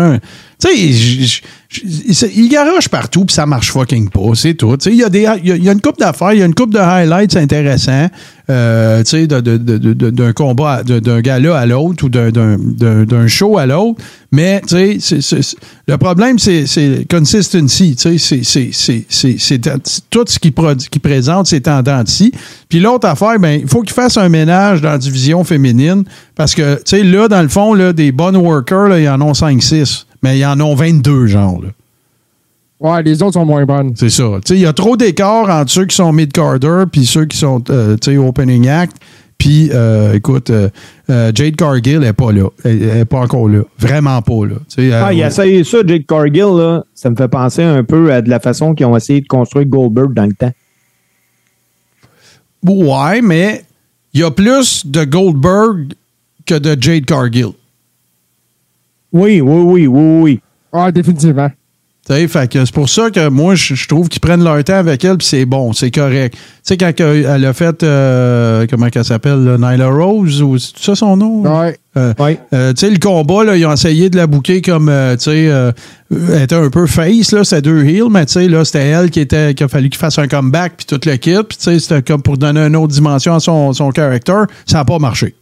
sais, 2.14 2.30
ils 2.32 2.48
garochent 2.48 2.88
partout 2.88 3.24
puis 3.24 3.34
ça 3.34 3.44
marche 3.44 3.72
fucking 3.72 4.08
pas, 4.08 4.36
c'est 4.36 4.54
tout. 4.54 4.78
Il 4.86 4.94
y, 4.94 5.02
a 5.02 5.36
y 5.36 5.68
a 5.68 5.72
une 5.72 5.80
coupe 5.80 5.98
d'affaires, 5.98 6.32
il 6.32 6.38
y 6.38 6.42
a 6.42 6.46
une 6.46 6.54
coupe 6.54 6.72
de 6.72 6.78
highlights 6.78 7.36
intéressants, 7.36 8.08
euh, 8.50 9.02
tu 9.02 9.10
sais, 9.10 9.26
d'un 9.26 10.32
combat, 10.32 10.82
d'un 10.82 11.20
gala 11.20 11.56
à 11.58 11.66
l'autre 11.66 12.04
ou 12.04 12.08
d'un- 12.08 13.26
show 13.28 13.58
à 13.58 13.66
l'autre. 13.66 14.00
Mais, 14.32 14.62
tu 14.66 15.00
sais, 15.00 15.20
le 15.86 15.96
problème, 15.98 16.38
c'est 16.38 17.06
consistency. 17.10 17.96
Tu 17.96 18.18
sais, 18.18 18.72
c'est- 18.72 20.00
tout 20.10 20.24
ce 20.26 20.38
qu'il 20.38 20.52
qu'il 20.52 21.00
présente, 21.00 21.46
c'est 21.46 21.68
en. 21.68 22.32
Puis 22.68 22.80
l'autre 22.80 23.06
affaire, 23.08 23.38
ben, 23.38 23.60
il 23.62 23.68
faut 23.68 23.82
qu'il 23.82 23.94
fasse 23.94 24.16
un 24.16 24.28
ménage 24.28 24.80
dans 24.82 24.90
la 24.90 24.98
division 24.98 25.44
féminine 25.44 26.04
parce 26.34 26.54
que, 26.54 26.76
tu 26.76 26.82
sais, 26.86 27.02
là, 27.04 27.28
dans 27.28 27.42
le 27.42 27.48
fond, 27.48 27.74
là, 27.74 27.92
des 27.92 28.12
bonnes 28.12 28.36
workers, 28.36 28.88
là, 28.88 28.98
il 28.98 29.04
y 29.04 29.08
en 29.08 29.20
ont 29.20 29.34
5-6. 29.34 30.06
Mais 30.22 30.36
il 30.36 30.40
y 30.40 30.46
en 30.46 30.60
ont 30.60 30.74
22, 30.74 31.26
genre. 31.26 31.60
Ouais, 32.80 33.02
les 33.02 33.22
autres 33.22 33.34
sont 33.34 33.44
moins 33.44 33.64
bonnes. 33.64 33.92
C'est 33.96 34.10
ça. 34.10 34.24
Tu 34.44 34.52
sais, 34.52 34.54
il 34.54 34.62
y 34.62 34.66
a 34.66 34.72
trop 34.72 34.96
d'écart 34.96 35.50
entre 35.50 35.70
ceux 35.70 35.86
qui 35.86 35.96
sont 35.96 36.12
mid-carder 36.12 36.84
puis 36.90 37.06
ceux 37.06 37.24
qui 37.24 37.36
sont 37.36 37.62
euh, 37.70 37.96
tu 37.96 38.12
sais, 38.12 38.16
opening 38.16 38.68
act. 38.68 38.96
Puis, 39.36 39.70
euh, 39.72 40.14
écoute, 40.14 40.50
euh, 40.50 40.68
Jade 41.08 41.54
Cargill 41.54 42.00
n'est 42.00 42.12
pas 42.12 42.32
là. 42.32 42.48
Elle 42.64 42.78
n'est 42.78 43.04
pas 43.04 43.20
encore 43.20 43.48
là. 43.48 43.62
Vraiment 43.78 44.20
pas 44.20 44.46
là. 44.46 44.56
Ah, 45.00 45.12
il 45.12 45.22
a 45.22 45.28
essayé 45.28 45.62
ça, 45.62 45.78
Jake 45.86 46.06
Cargill, 46.08 46.56
là. 46.56 46.84
Ça 46.92 47.08
me 47.08 47.14
fait 47.14 47.28
penser 47.28 47.62
un 47.62 47.84
peu 47.84 48.12
à 48.12 48.20
de 48.20 48.28
la 48.28 48.40
façon 48.40 48.74
qu'ils 48.74 48.86
ont 48.86 48.96
essayé 48.96 49.20
de 49.20 49.28
construire 49.28 49.66
Goldberg 49.66 50.12
dans 50.12 50.26
le 50.26 50.34
temps. 50.34 50.52
Ouais, 52.64 53.22
mais 53.22 53.62
il 54.12 54.20
y 54.20 54.24
a 54.24 54.30
plus 54.32 54.84
de 54.84 55.04
Goldberg 55.04 55.94
que 56.44 56.58
de 56.58 56.76
Jade 56.80 57.04
Cargill. 57.04 57.52
Oui, 59.12 59.40
oui, 59.40 59.62
oui, 59.62 59.86
oui, 59.86 60.20
oui. 60.20 60.40
Ah, 60.72 60.90
définitivement. 60.90 61.50
C'est 62.08 62.72
pour 62.72 62.88
ça 62.88 63.10
que 63.10 63.28
moi, 63.28 63.54
je, 63.54 63.74
je 63.74 63.86
trouve 63.88 64.08
qu'ils 64.08 64.20
prennent 64.20 64.42
leur 64.42 64.62
temps 64.64 64.74
avec 64.78 65.04
elle, 65.04 65.18
puis 65.18 65.26
c'est 65.26 65.44
bon, 65.44 65.72
c'est 65.74 65.90
correct. 65.90 66.34
Tu 66.34 66.40
sais, 66.62 66.76
quand 66.78 66.92
elle 66.98 67.26
elle 67.26 67.44
a 67.44 67.52
fait, 67.52 67.82
euh, 67.82 68.66
comment 68.70 68.88
qu'elle 68.88 69.04
s'appelle, 69.04 69.56
Nyla 69.58 69.88
Rose, 69.88 70.40
ou 70.42 70.58
c'est 70.58 70.78
ça 70.78 70.94
son 70.94 71.16
nom? 71.18 71.42
Ouais. 71.42 71.78
Euh, 71.96 72.14
Oui. 72.18 72.38
euh, 72.54 72.72
tu 72.72 72.80
sais, 72.86 72.90
le 72.90 72.98
combat, 72.98 73.44
là, 73.44 73.56
ils 73.56 73.66
ont 73.66 73.72
essayé 73.72 74.08
de 74.08 74.16
la 74.16 74.26
bouquer 74.26 74.62
comme, 74.62 74.88
euh, 74.88 75.16
tu 75.16 75.24
sais, 75.24 75.48
euh, 75.48 75.72
elle 76.10 76.42
était 76.42 76.54
un 76.54 76.70
peu 76.70 76.86
face, 76.86 77.32
là, 77.32 77.44
c'était 77.44 77.62
deux 77.62 77.84
heels, 77.84 78.08
mais 78.10 78.24
tu 78.24 78.32
sais, 78.34 78.48
là, 78.48 78.64
c'était 78.64 78.86
elle 78.86 79.10
qui 79.10 79.20
était, 79.20 79.54
qui 79.54 79.64
a 79.64 79.68
fallu 79.68 79.90
qu'il 79.90 79.98
fasse 79.98 80.18
un 80.18 80.28
comeback, 80.28 80.74
puis 80.78 80.86
tout 80.86 81.00
le 81.04 81.16
kit, 81.16 81.34
puis 81.46 81.58
tu 81.58 81.64
sais, 81.64 81.78
c'était 81.78 82.02
comme 82.02 82.22
pour 82.22 82.38
donner 82.38 82.60
une 82.60 82.76
autre 82.76 82.92
dimension 82.94 83.34
à 83.34 83.40
son, 83.40 83.72
son 83.72 83.90
character. 83.90 84.44
Ça 84.66 84.78
n'a 84.78 84.84
pas 84.84 84.98
marché. 84.98 85.34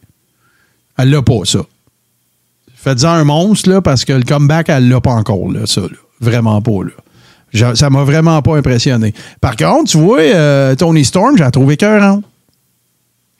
Elle 0.98 1.10
l'a 1.10 1.22
pas, 1.22 1.40
ça. 1.44 1.60
Faites-en 2.74 3.08
un 3.10 3.24
monstre, 3.24 3.68
là, 3.70 3.80
parce 3.82 4.04
que 4.04 4.12
le 4.14 4.22
comeback, 4.22 4.68
elle 4.68 4.88
l'a 4.88 5.00
pas 5.00 5.12
encore, 5.12 5.50
là, 5.52 5.60
ça, 5.66 5.82
là. 5.82 5.88
Vraiment 6.20 6.60
pas, 6.62 6.82
là. 6.84 6.90
Je- 7.52 7.74
ça 7.74 7.90
m'a 7.90 8.04
vraiment 8.04 8.40
pas 8.42 8.56
impressionné. 8.56 9.14
Par 9.40 9.56
contre, 9.56 9.90
tu 9.90 9.98
vois, 9.98 10.20
euh, 10.20 10.74
Tony 10.74 11.04
Storm, 11.04 11.36
j'ai 11.38 11.50
trouvé 11.50 11.74
écœurante. 11.74 12.24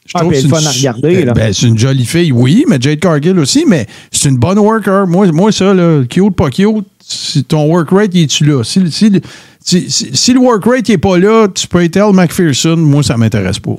Je 0.06 0.12
Ah, 0.14 0.20
trouve 0.20 0.32
que 0.32 0.38
est 0.38 0.42
c'est 0.42 0.48
fun 0.48 0.58
à 0.58 0.60
une- 0.72 0.78
regarder, 0.78 1.24
là. 1.24 1.32
Ben, 1.34 1.52
c'est 1.52 1.66
une 1.66 1.76
jolie 1.78 2.06
fille, 2.06 2.30
oui, 2.30 2.64
mais 2.68 2.78
Jade 2.80 3.00
Cargill 3.00 3.38
aussi, 3.40 3.64
mais 3.66 3.86
c'est 4.12 4.28
une 4.28 4.36
bonne 4.38 4.58
worker. 4.58 5.06
Moi, 5.08 5.26
moi 5.32 5.50
ça, 5.50 5.74
là, 5.74 6.04
cute, 6.08 6.36
pas 6.36 6.48
cute, 6.50 6.86
si 7.00 7.42
ton 7.44 7.66
work 7.66 7.90
rate, 7.90 8.10
il 8.14 8.22
est-tu 8.22 8.44
là? 8.44 8.62
Si, 8.62 8.80
si- 8.92 9.20
si- 9.60 9.90
si- 9.90 10.10
si 10.16 10.32
le 10.32 10.38
work 10.38 10.64
rate 10.64 10.88
n'est 10.88 10.98
pas 10.98 11.18
là, 11.18 11.48
tu 11.52 11.66
peux 11.66 11.82
être 11.82 11.96
Elle 11.96 12.14
McPherson, 12.14 12.76
moi, 12.76 13.02
ça 13.02 13.16
m'intéresse 13.16 13.58
pas. 13.58 13.76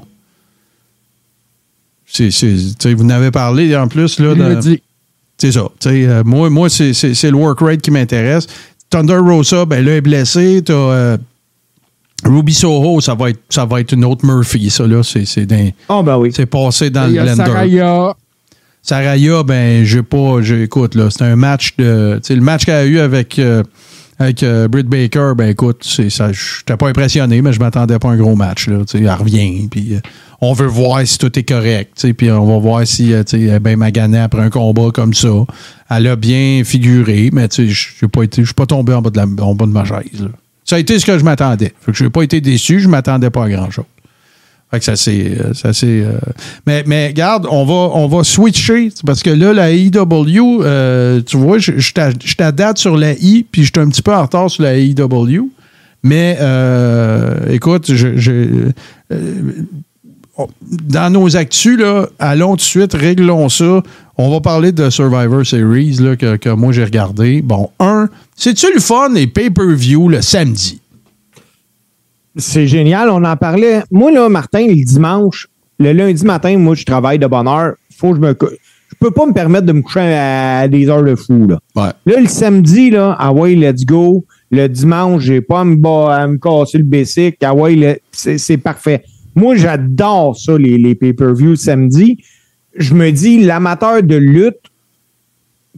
C'est, 2.06 2.32
c'est- 2.32 2.94
vous 2.94 3.04
n'avez 3.04 3.32
parlé 3.32 3.76
en 3.76 3.88
plus. 3.88 4.20
Là, 4.20 4.34
dans- 4.36 4.62
c'est 5.38 5.52
ça. 5.52 5.68
Euh, 5.86 6.24
moi, 6.26 6.50
moi 6.50 6.70
c'est 6.70 6.92
le 6.92 7.36
work 7.36 7.60
rate 7.62 7.82
qui 7.82 7.92
m'intéresse. 7.92 8.48
Thunder 8.90 9.18
Rosa, 9.18 9.66
ben 9.66 9.84
là, 9.84 9.96
est 9.98 10.02
blessé. 10.02 10.62
T'as 10.66 10.74
euh, 10.74 11.18
Ruby 12.24 12.54
Soho, 12.54 13.00
ça 13.02 13.14
va, 13.16 13.30
être, 13.30 13.40
ça 13.50 13.66
va 13.66 13.80
être 13.82 13.92
une 13.94 14.06
autre 14.06 14.26
Murphy, 14.26 14.70
ça, 14.70 14.88
là. 14.88 15.02
C'est, 15.04 15.26
Ah, 15.90 16.02
ben 16.04 16.18
oui. 16.18 16.32
c'est 16.36 16.46
passé 16.46 16.90
dans 16.90 17.08
le 17.08 17.20
a 17.20 17.24
blender. 17.24 17.44
Saraya. 17.46 18.16
Saraya, 18.82 19.44
ben, 19.44 19.84
j'ai 19.84 20.04
pas. 20.04 20.42
j'ai- 20.42 20.64
Écoute, 20.64 20.96
là, 20.96 21.10
c'est 21.10 21.24
un 21.24 21.36
match 21.36 21.76
de. 21.78 22.16
Tu 22.24 22.28
sais, 22.28 22.36
le 22.36 22.42
match 22.42 22.66
qu'elle 22.66 22.76
a 22.76 22.86
eu 22.86 23.00
avec, 23.00 23.38
euh, 23.40 23.64
avec 24.20 24.42
euh, 24.42 24.68
Britt 24.68 24.88
Baker, 24.88 25.34
ben, 25.38 25.50
écoute, 25.50 25.84
c'est 25.84 26.10
ça. 26.10 26.32
J'étais 26.32 26.76
pas 26.76 26.90
impressionné, 26.90 27.42
mais 27.42 27.54
je 27.54 27.60
m'attendais 27.60 28.00
pas 28.00 28.10
à 28.10 28.12
un 28.12 28.18
gros 28.18 28.36
match, 28.36 28.68
là. 28.68 28.80
Elle 28.94 29.10
revient, 29.12 29.68
puis 29.70 29.96
euh, 29.96 30.00
on 30.42 30.54
veut 30.54 30.66
voir 30.66 31.06
si 31.06 31.18
tout 31.18 31.38
est 31.38 31.44
correct, 31.44 32.06
puis 32.18 32.32
on 32.32 32.46
va 32.46 32.58
voir 32.58 32.88
si, 32.88 33.14
euh, 33.14 33.24
elle 33.32 33.66
est 33.66 34.18
après 34.18 34.42
un 34.42 34.50
combat 34.50 34.90
comme 34.92 35.14
ça. 35.14 35.30
Elle 35.90 36.08
a 36.08 36.16
bien 36.16 36.64
figuré, 36.66 37.30
mais 37.32 37.48
sais, 37.52 37.68
j'ai 37.68 38.08
pas 38.08 38.24
été. 38.24 38.44
Je 38.44 38.54
pas 38.54 38.66
tombé 38.66 38.94
en 38.94 39.02
bas 39.02 39.12
de, 39.12 39.18
la, 39.18 39.26
en 39.44 39.56
bas 39.56 39.66
de 39.66 39.72
ma 39.72 39.86
chaise, 39.86 40.22
là. 40.22 40.30
Ça 40.66 40.76
a 40.76 40.80
été 40.80 41.00
ce 41.00 41.06
que 41.06 41.18
je 41.18 41.24
m'attendais. 41.24 41.72
Que 41.86 41.94
j'ai 41.94 42.10
pas 42.10 42.24
été 42.24 42.42
déçu, 42.42 42.82
je 42.82 42.90
m'attendais 42.90 43.30
pas 43.30 43.46
à 43.46 43.50
grand-chose. 43.50 43.86
Fait 44.70 44.80
que 44.80 44.86
ça 44.86 44.96
c'est 44.98 45.38
euh, 45.40 45.54
ça 45.54 45.72
c'est 45.72 46.02
euh, 46.02 46.12
mais 46.66 46.84
mais 46.86 47.08
regarde, 47.08 47.48
on 47.50 47.64
va 47.66 47.96
on 47.96 48.08
va 48.08 48.24
switcher 48.26 48.90
parce 49.06 49.24
que 49.24 49.30
là 49.30 49.54
la 49.54 49.72
IW 49.72 50.62
euh, 50.62 51.22
tu 51.26 51.38
vois, 51.38 51.58
je 51.58 51.72
je 51.78 51.94
t'a- 51.94 52.10
je 52.24 52.36
t'adapte 52.36 52.78
sur 52.78 52.98
la 52.98 53.14
I 53.14 53.46
puis 53.50 53.64
je 53.64 53.72
suis 53.74 53.82
un 53.82 53.88
petit 53.90 54.02
peu 54.02 54.14
en 54.14 54.24
retard 54.24 54.52
sur 54.52 54.64
la 54.64 54.78
IW. 54.78 55.50
Mais 56.04 56.38
euh, 56.42 57.34
écoute, 57.50 57.92
je, 57.94 58.18
je- 58.18 58.72
dans 60.72 61.10
nos 61.12 61.36
actus 61.36 61.80
là, 61.80 62.08
allons 62.20 62.52
tout 62.52 62.58
de 62.58 62.62
suite, 62.62 62.94
réglons 62.94 63.50
ça. 63.50 63.82
On 64.18 64.30
va 64.32 64.40
parler 64.42 64.72
de 64.72 64.90
Survivor 64.90 65.46
Series 65.46 65.98
là, 66.00 66.16
que, 66.16 66.36
que 66.38 66.50
moi 66.50 66.72
j'ai 66.74 66.84
regardé. 66.84 67.42
Bon, 67.42 67.70
un, 67.80 68.10
c'est-tu 68.36 68.68
le 68.74 68.80
fun 68.80 69.10
les 69.14 69.28
pay-per-view 69.28 70.10
le 70.10 70.22
samedi? 70.22 70.80
C'est 72.38 72.68
génial, 72.68 73.10
on 73.10 73.24
en 73.24 73.36
parlait. 73.36 73.82
Moi, 73.92 74.12
là, 74.12 74.30
Martin, 74.30 74.68
le 74.68 74.84
dimanche, 74.86 75.48
le 75.80 75.92
lundi 75.92 76.24
matin, 76.24 76.58
moi, 76.58 76.76
je 76.76 76.86
travaille 76.86 77.20
de 77.20 77.28
bonne 77.28 77.48
heure. 77.48 77.74
Faut 77.98 78.12
que 78.12 78.18
je 78.18 78.22
me 78.22 78.36
Je 78.90 78.96
peux 79.00 79.12
pas 79.12 79.26
me 79.26 79.34
permettre 79.34 79.66
de 79.66 79.74
me 79.74 79.82
coucher 79.82 80.00
à 80.02 80.68
des 80.68 80.88
heures 80.90 81.04
de 81.04 81.16
fou, 81.16 81.48
là. 81.48 81.60
Ouais. 81.76 81.90
Là, 82.14 82.22
le 82.22 82.28
samedi, 82.28 82.90
là, 82.92 83.16
ah 83.20 83.34
ouais, 83.34 83.56
let's 83.56 83.86
go. 83.86 84.26
Le 84.52 84.68
dimanche, 84.68 85.24
j'ai 85.24 85.42
pas 85.42 85.62
à 85.62 85.64
me, 85.66 85.78
à 86.10 86.28
me 86.28 86.38
casser 86.38 86.78
le 86.78 86.84
basic. 86.86 87.38
Ah 87.44 87.54
ouais, 87.54 87.76
le- 87.76 87.98
c'est 88.12 88.58
parfait. 88.58 89.04
Moi, 89.36 89.56
j'adore 89.56 90.38
ça, 90.38 90.58
les, 90.58 90.78
les 90.78 90.96
pay-per-view 90.96 91.56
samedi. 91.56 92.24
Je 92.76 92.94
me 92.94 93.12
dis, 93.12 93.44
l'amateur 93.44 94.02
de 94.04 94.16
lutte, 94.16 94.56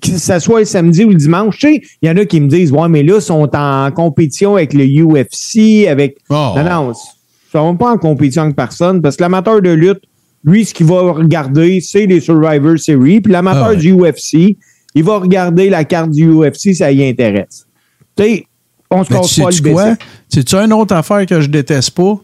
que 0.02 0.18
ce 0.18 0.40
soit 0.40 0.60
le 0.60 0.66
samedi 0.66 1.04
ou 1.06 1.10
le 1.10 1.16
dimanche, 1.16 1.58
tu 1.58 1.68
sais, 1.68 1.82
il 2.02 2.08
y 2.08 2.12
en 2.12 2.18
a 2.18 2.26
qui 2.26 2.40
me 2.40 2.48
disent, 2.48 2.72
ouais, 2.72 2.88
mais 2.90 3.04
là, 3.04 3.16
ils 3.16 3.22
sont 3.22 3.50
en 3.54 3.92
compétition 3.92 4.56
avec 4.56 4.74
le 4.74 4.86
UFC, 4.86 5.88
avec. 5.88 6.18
Oh. 6.30 6.54
Non, 6.56 6.64
non, 6.64 6.94
ils 6.94 7.52
sont 7.52 7.76
pas 7.76 7.92
en 7.92 7.98
compétition 7.98 8.44
avec 8.44 8.56
personne 8.56 9.02
parce 9.02 9.16
que 9.16 9.24
l'amateur 9.24 9.62
de 9.62 9.72
lutte, 9.72 10.02
lui, 10.44 10.66
ce 10.66 10.74
qu'il 10.74 10.86
va 10.86 11.12
regarder, 11.12 11.82
c'est 11.82 12.06
les 12.06 12.20
Survivor 12.20 12.78
Series. 12.78 13.22
Puis 13.22 13.32
l'amateur 13.32 13.72
Ah 13.72 13.76
du 13.76 13.94
UFC, 13.94 14.58
il 14.96 15.04
va 15.04 15.18
regarder 15.18 15.70
la 15.70 15.84
carte 15.84 16.12
du 16.12 16.30
UFC, 16.30 16.74
ça 16.74 16.92
y 16.92 17.08
intéresse. 17.08 17.66
Tu 18.16 18.24
sais, 18.24 18.46
on 18.90 19.04
se 19.04 19.10
casse 19.10 19.40
pas 19.40 19.50
le 19.50 19.74
quoi? 19.74 19.96
C'est-tu 20.30 20.56
une 20.56 20.74
autre 20.74 20.96
affaire 20.96 21.26
que 21.26 21.42
je 21.42 21.48
déteste 21.48 21.92
pas? 21.92 22.20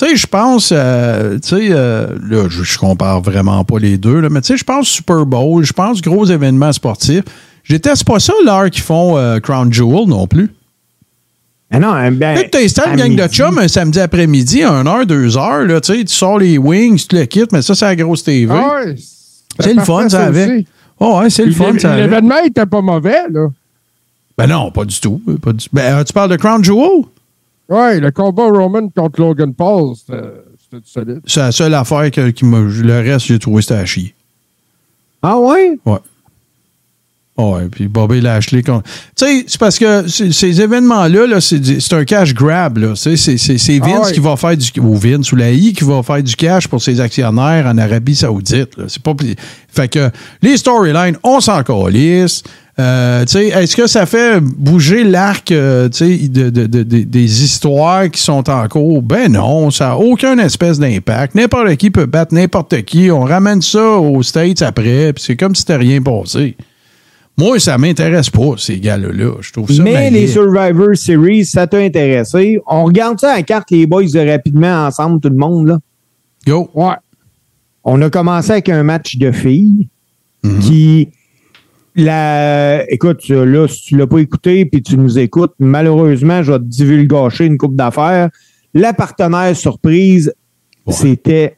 Tu 0.00 0.06
sais, 0.08 0.16
je 0.16 0.26
pense, 0.26 0.70
euh, 0.72 1.38
tu 1.40 1.48
sais, 1.48 1.68
euh, 1.72 2.06
là, 2.26 2.46
je, 2.48 2.62
je 2.62 2.78
compare 2.78 3.20
vraiment 3.20 3.64
pas 3.64 3.78
les 3.78 3.98
deux, 3.98 4.20
là, 4.20 4.30
mais 4.30 4.40
tu 4.40 4.46
sais, 4.46 4.56
je 4.56 4.64
pense 4.64 4.88
Super 4.88 5.26
Bowl, 5.26 5.62
je 5.62 5.74
pense 5.74 6.00
gros 6.00 6.24
événements 6.24 6.72
sportifs. 6.72 7.24
Je 7.64 7.74
déteste 7.74 8.04
pas 8.04 8.18
ça, 8.18 8.32
l'heure 8.46 8.70
qu'ils 8.70 8.82
font 8.82 9.18
euh, 9.18 9.40
Crown 9.40 9.70
Jewel 9.70 10.08
non 10.08 10.26
plus. 10.26 10.50
Ah 11.70 11.78
non, 11.78 11.92
ben, 12.12 12.34
Peut-être 12.34 12.50
que 12.50 12.58
t'installes 12.58 12.98
une 12.98 13.14
gang 13.14 13.28
de 13.28 13.32
chums 13.32 13.58
un 13.58 13.68
samedi 13.68 14.00
après-midi, 14.00 14.62
à 14.62 14.72
1 14.72 14.86
heure, 14.86 15.06
2 15.06 15.36
heures, 15.36 15.66
là, 15.66 15.80
tu 15.82 15.92
sais, 15.94 16.04
tu 16.04 16.14
sors 16.14 16.38
les 16.38 16.56
wings, 16.56 17.06
tu 17.06 17.16
le 17.16 17.26
quittes, 17.26 17.52
mais 17.52 17.60
ça, 17.60 17.74
c'est 17.74 17.84
la 17.84 17.94
grosse 17.96 18.24
TV. 18.24 18.52
Ah 18.56 18.76
ouais, 18.86 18.94
c'est 19.60 19.74
le 19.74 19.82
fun, 19.82 20.08
ça, 20.08 20.24
avec. 20.24 20.48
aussi. 20.50 20.66
Oh, 20.98 21.20
ouais, 21.20 21.28
c'est 21.28 21.44
le 21.44 21.52
fun, 21.52 21.78
ça, 21.78 21.92
avec. 21.92 22.06
L'événement 22.10 22.38
était 22.44 22.64
pas 22.66 22.80
mauvais, 22.80 23.28
là. 23.30 23.48
Ben 24.38 24.46
non, 24.46 24.70
pas 24.70 24.86
du 24.86 24.98
tout. 24.98 25.20
Pas 25.42 25.52
du- 25.52 25.66
Ben, 25.70 26.02
tu 26.04 26.12
parles 26.14 26.30
de 26.30 26.36
Crown 26.36 26.64
Jewel? 26.64 27.04
Ouais, 27.70 28.00
le 28.00 28.10
combat 28.10 28.48
Roman 28.50 28.88
contre 28.88 29.20
Logan 29.20 29.54
Paul, 29.54 29.94
c'était 29.96 30.84
solide. 30.84 31.20
C'est 31.24 31.40
la 31.40 31.52
seule 31.52 31.74
affaire 31.74 32.10
que, 32.10 32.30
qui 32.30 32.44
m'a. 32.44 32.58
Le 32.58 32.98
reste, 32.98 33.26
j'ai 33.26 33.38
trouvé 33.38 33.62
c'était 33.62 33.74
à 33.74 33.86
chier. 33.86 34.12
Ah 35.22 35.38
ouais? 35.38 35.78
Ouais. 35.86 35.98
Ouais, 37.40 37.68
puis 37.70 37.88
Bobby 37.88 38.20
Lashley. 38.20 38.62
Tu 38.62 38.72
sais, 39.16 39.44
c'est 39.46 39.58
parce 39.58 39.78
que 39.78 40.06
ces 40.08 40.60
événements-là, 40.60 41.26
là, 41.26 41.40
c'est 41.40 41.92
un 41.92 42.04
cash 42.04 42.34
grab. 42.34 42.78
C'est 42.94 43.10
Vince 43.14 43.88
Ah 43.94 44.06
ouais. 44.06 44.12
qui 44.12 44.20
va 44.20 44.36
faire 44.36 44.56
du. 44.56 44.68
Ou 44.80 44.96
Vince 44.96 45.32
ou 45.32 45.36
la 45.36 45.50
I 45.50 45.72
qui 45.72 45.84
va 45.84 46.02
faire 46.02 46.22
du 46.22 46.34
cash 46.36 46.68
pour 46.68 46.82
ses 46.82 47.00
actionnaires 47.00 47.66
en 47.66 47.78
Arabie 47.78 48.14
Saoudite. 48.14 48.70
C'est 48.88 49.02
pas. 49.02 49.14
Fait 49.72 49.88
que 49.88 50.10
les 50.42 50.56
storylines, 50.56 51.16
on 51.22 51.40
s'en 51.40 51.62
calisse. 51.62 52.42
Euh, 52.78 53.26
tu 53.26 53.32
sais, 53.32 53.48
Est-ce 53.48 53.76
que 53.76 53.86
ça 53.86 54.06
fait 54.06 54.40
bouger 54.40 55.04
l'arc 55.04 55.50
euh, 55.52 55.88
de, 55.90 56.48
de- 56.48 56.66
de- 56.66 56.82
de- 56.82 57.02
des 57.02 57.44
histoires 57.44 58.10
qui 58.10 58.22
sont 58.22 58.48
en 58.48 58.66
cours? 58.68 59.02
Ben 59.02 59.30
non, 59.30 59.70
ça 59.70 59.88
n'a 59.88 59.96
aucun 59.98 60.38
espèce 60.38 60.78
d'impact. 60.78 61.34
N'importe 61.34 61.76
qui 61.76 61.90
peut 61.90 62.06
battre 62.06 62.32
n'importe 62.34 62.80
qui. 62.82 63.10
On 63.10 63.20
ramène 63.24 63.60
ça 63.60 63.84
aux 63.98 64.22
States 64.22 64.62
après, 64.62 65.12
puis 65.12 65.22
c'est 65.26 65.36
comme 65.36 65.54
si 65.54 65.60
c'était 65.60 65.76
rien 65.76 66.00
passé. 66.00 66.56
Moi, 67.40 67.58
ça 67.58 67.78
m'intéresse 67.78 68.28
pas, 68.28 68.52
ces 68.58 68.78
gars-là. 68.78 69.32
Je 69.40 69.50
trouve 69.52 69.70
ça 69.72 69.82
Mais 69.82 70.10
les 70.10 70.26
Survivor 70.26 70.94
Series, 70.94 71.46
ça 71.46 71.66
t'a 71.66 71.78
intéressé. 71.78 72.58
On 72.66 72.84
regarde 72.84 73.18
ça 73.18 73.32
à 73.32 73.36
la 73.36 73.42
carte, 73.42 73.70
les 73.70 73.86
boys, 73.86 74.04
de 74.04 74.30
rapidement 74.30 74.86
ensemble, 74.86 75.20
tout 75.20 75.30
le 75.30 75.36
monde. 75.36 75.68
Là. 75.68 75.78
Go. 76.46 76.70
Ouais. 76.74 76.94
On 77.82 78.00
a 78.02 78.10
commencé 78.10 78.50
avec 78.52 78.68
un 78.68 78.82
match 78.82 79.16
de 79.16 79.32
filles 79.32 79.88
Mhm. 80.44 80.58
qui. 80.60 81.08
La, 81.96 82.84
écoute, 82.90 83.26
là, 83.28 83.66
si 83.68 83.82
tu 83.82 83.96
l'as 83.96 84.06
pas 84.06 84.18
écouté 84.18 84.64
puis 84.64 84.80
tu 84.82 84.96
nous 84.96 85.18
écoutes, 85.18 85.54
malheureusement, 85.58 86.42
je 86.42 86.52
vais 86.52 86.58
te 86.58 86.64
divulgacher 86.64 87.46
une 87.46 87.58
coupe 87.58 87.74
d'affaires. 87.74 88.28
La 88.74 88.92
partenaire 88.92 89.56
surprise, 89.56 90.32
Ouais. 90.86 90.92
c'était. 90.92 91.56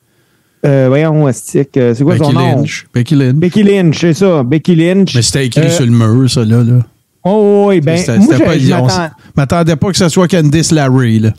Euh, 0.64 0.86
voyons, 0.88 1.26
euh, 1.26 1.32
c'est 1.32 1.64
quoi 1.74 2.14
Becky 2.14 2.24
son 2.24 2.32
nom? 2.32 2.56
Lynch. 2.56 2.86
Becky 2.94 3.14
Lynch. 3.16 3.34
Becky 3.34 3.62
Lynch, 3.64 3.98
c'est 4.00 4.14
ça. 4.14 4.42
Becky 4.44 4.76
Lynch. 4.76 5.14
Mais 5.14 5.22
c'était 5.22 5.46
écrit 5.46 5.62
Euh, 5.62 5.70
sur 5.70 5.84
le 5.84 5.90
mur, 5.90 6.30
ça, 6.30 6.44
là. 6.44 6.62
là. 6.62 6.80
Oh, 7.24 7.66
oui, 7.68 7.80
ben, 7.80 7.96
C'était- 7.96 8.18
moi, 8.18 8.38
pas- 8.38 8.58
je 8.58 8.72
on 8.74 8.88
m'attendais 9.36 9.76
pas 9.76 9.90
que 9.90 9.96
ce 9.96 10.08
soit 10.08 10.28
Candice 10.28 10.70
Larry, 10.72 11.18
là. 11.20 11.30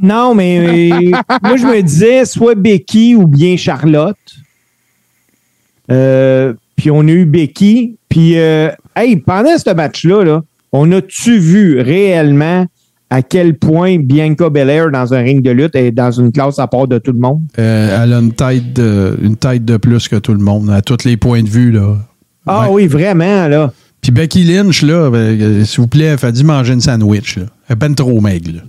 Non, 0.00 0.34
mais 0.34 0.90
euh, 0.90 1.10
moi, 1.42 1.56
je 1.56 1.64
me 1.66 1.80
disais 1.82 2.24
soit 2.24 2.54
Becky 2.56 3.14
ou 3.14 3.26
bien 3.26 3.56
Charlotte. 3.56 4.16
Euh, 5.90 6.54
puis 6.76 6.90
on 6.90 7.00
a 7.00 7.10
eu 7.10 7.24
Becky. 7.24 7.96
Puis, 8.08 8.32
hey, 8.34 9.16
pendant 9.24 9.56
ce 9.58 9.70
match-là, 9.74 10.24
là, 10.24 10.42
on 10.72 10.90
a-tu 10.92 11.38
vu 11.38 11.80
réellement 11.80 12.66
à 13.14 13.20
quel 13.20 13.58
point 13.58 13.98
Bianca 13.98 14.48
Belair, 14.48 14.90
dans 14.90 15.12
un 15.12 15.18
ring 15.20 15.42
de 15.44 15.50
lutte, 15.50 15.76
est 15.76 15.90
dans 15.90 16.10
une 16.10 16.32
classe 16.32 16.58
à 16.58 16.66
part 16.66 16.88
de 16.88 16.96
tout 16.98 17.12
le 17.12 17.18
monde? 17.18 17.42
Euh, 17.58 18.02
elle 18.04 18.12
a 18.14 18.18
une 18.20 18.32
tête, 18.32 18.72
de, 18.72 19.18
une 19.22 19.36
tête 19.36 19.64
de 19.66 19.76
plus 19.76 20.08
que 20.08 20.16
tout 20.16 20.32
le 20.32 20.38
monde, 20.42 20.70
à 20.70 20.80
tous 20.80 21.04
les 21.04 21.18
points 21.18 21.42
de 21.42 21.48
vue, 21.48 21.70
là. 21.72 21.96
Ah 22.46 22.62
Ouais. 22.62 22.68
oui, 22.74 22.86
vraiment, 22.86 23.48
là. 23.48 23.70
Puis 24.00 24.12
Becky 24.12 24.44
Lynch, 24.44 24.82
là, 24.82 25.10
ben, 25.10 25.18
euh, 25.40 25.64
s'il 25.64 25.80
vous 25.82 25.88
plaît, 25.88 26.06
elle 26.06 26.18
fait 26.18 26.32
dit 26.32 26.42
manger 26.42 26.72
une 26.72 26.80
sandwich, 26.80 27.36
là. 27.36 27.44
Elle 27.68 27.74
est 27.74 27.76
ben 27.76 27.94
trop 27.94 28.18
maigre. 28.20 28.62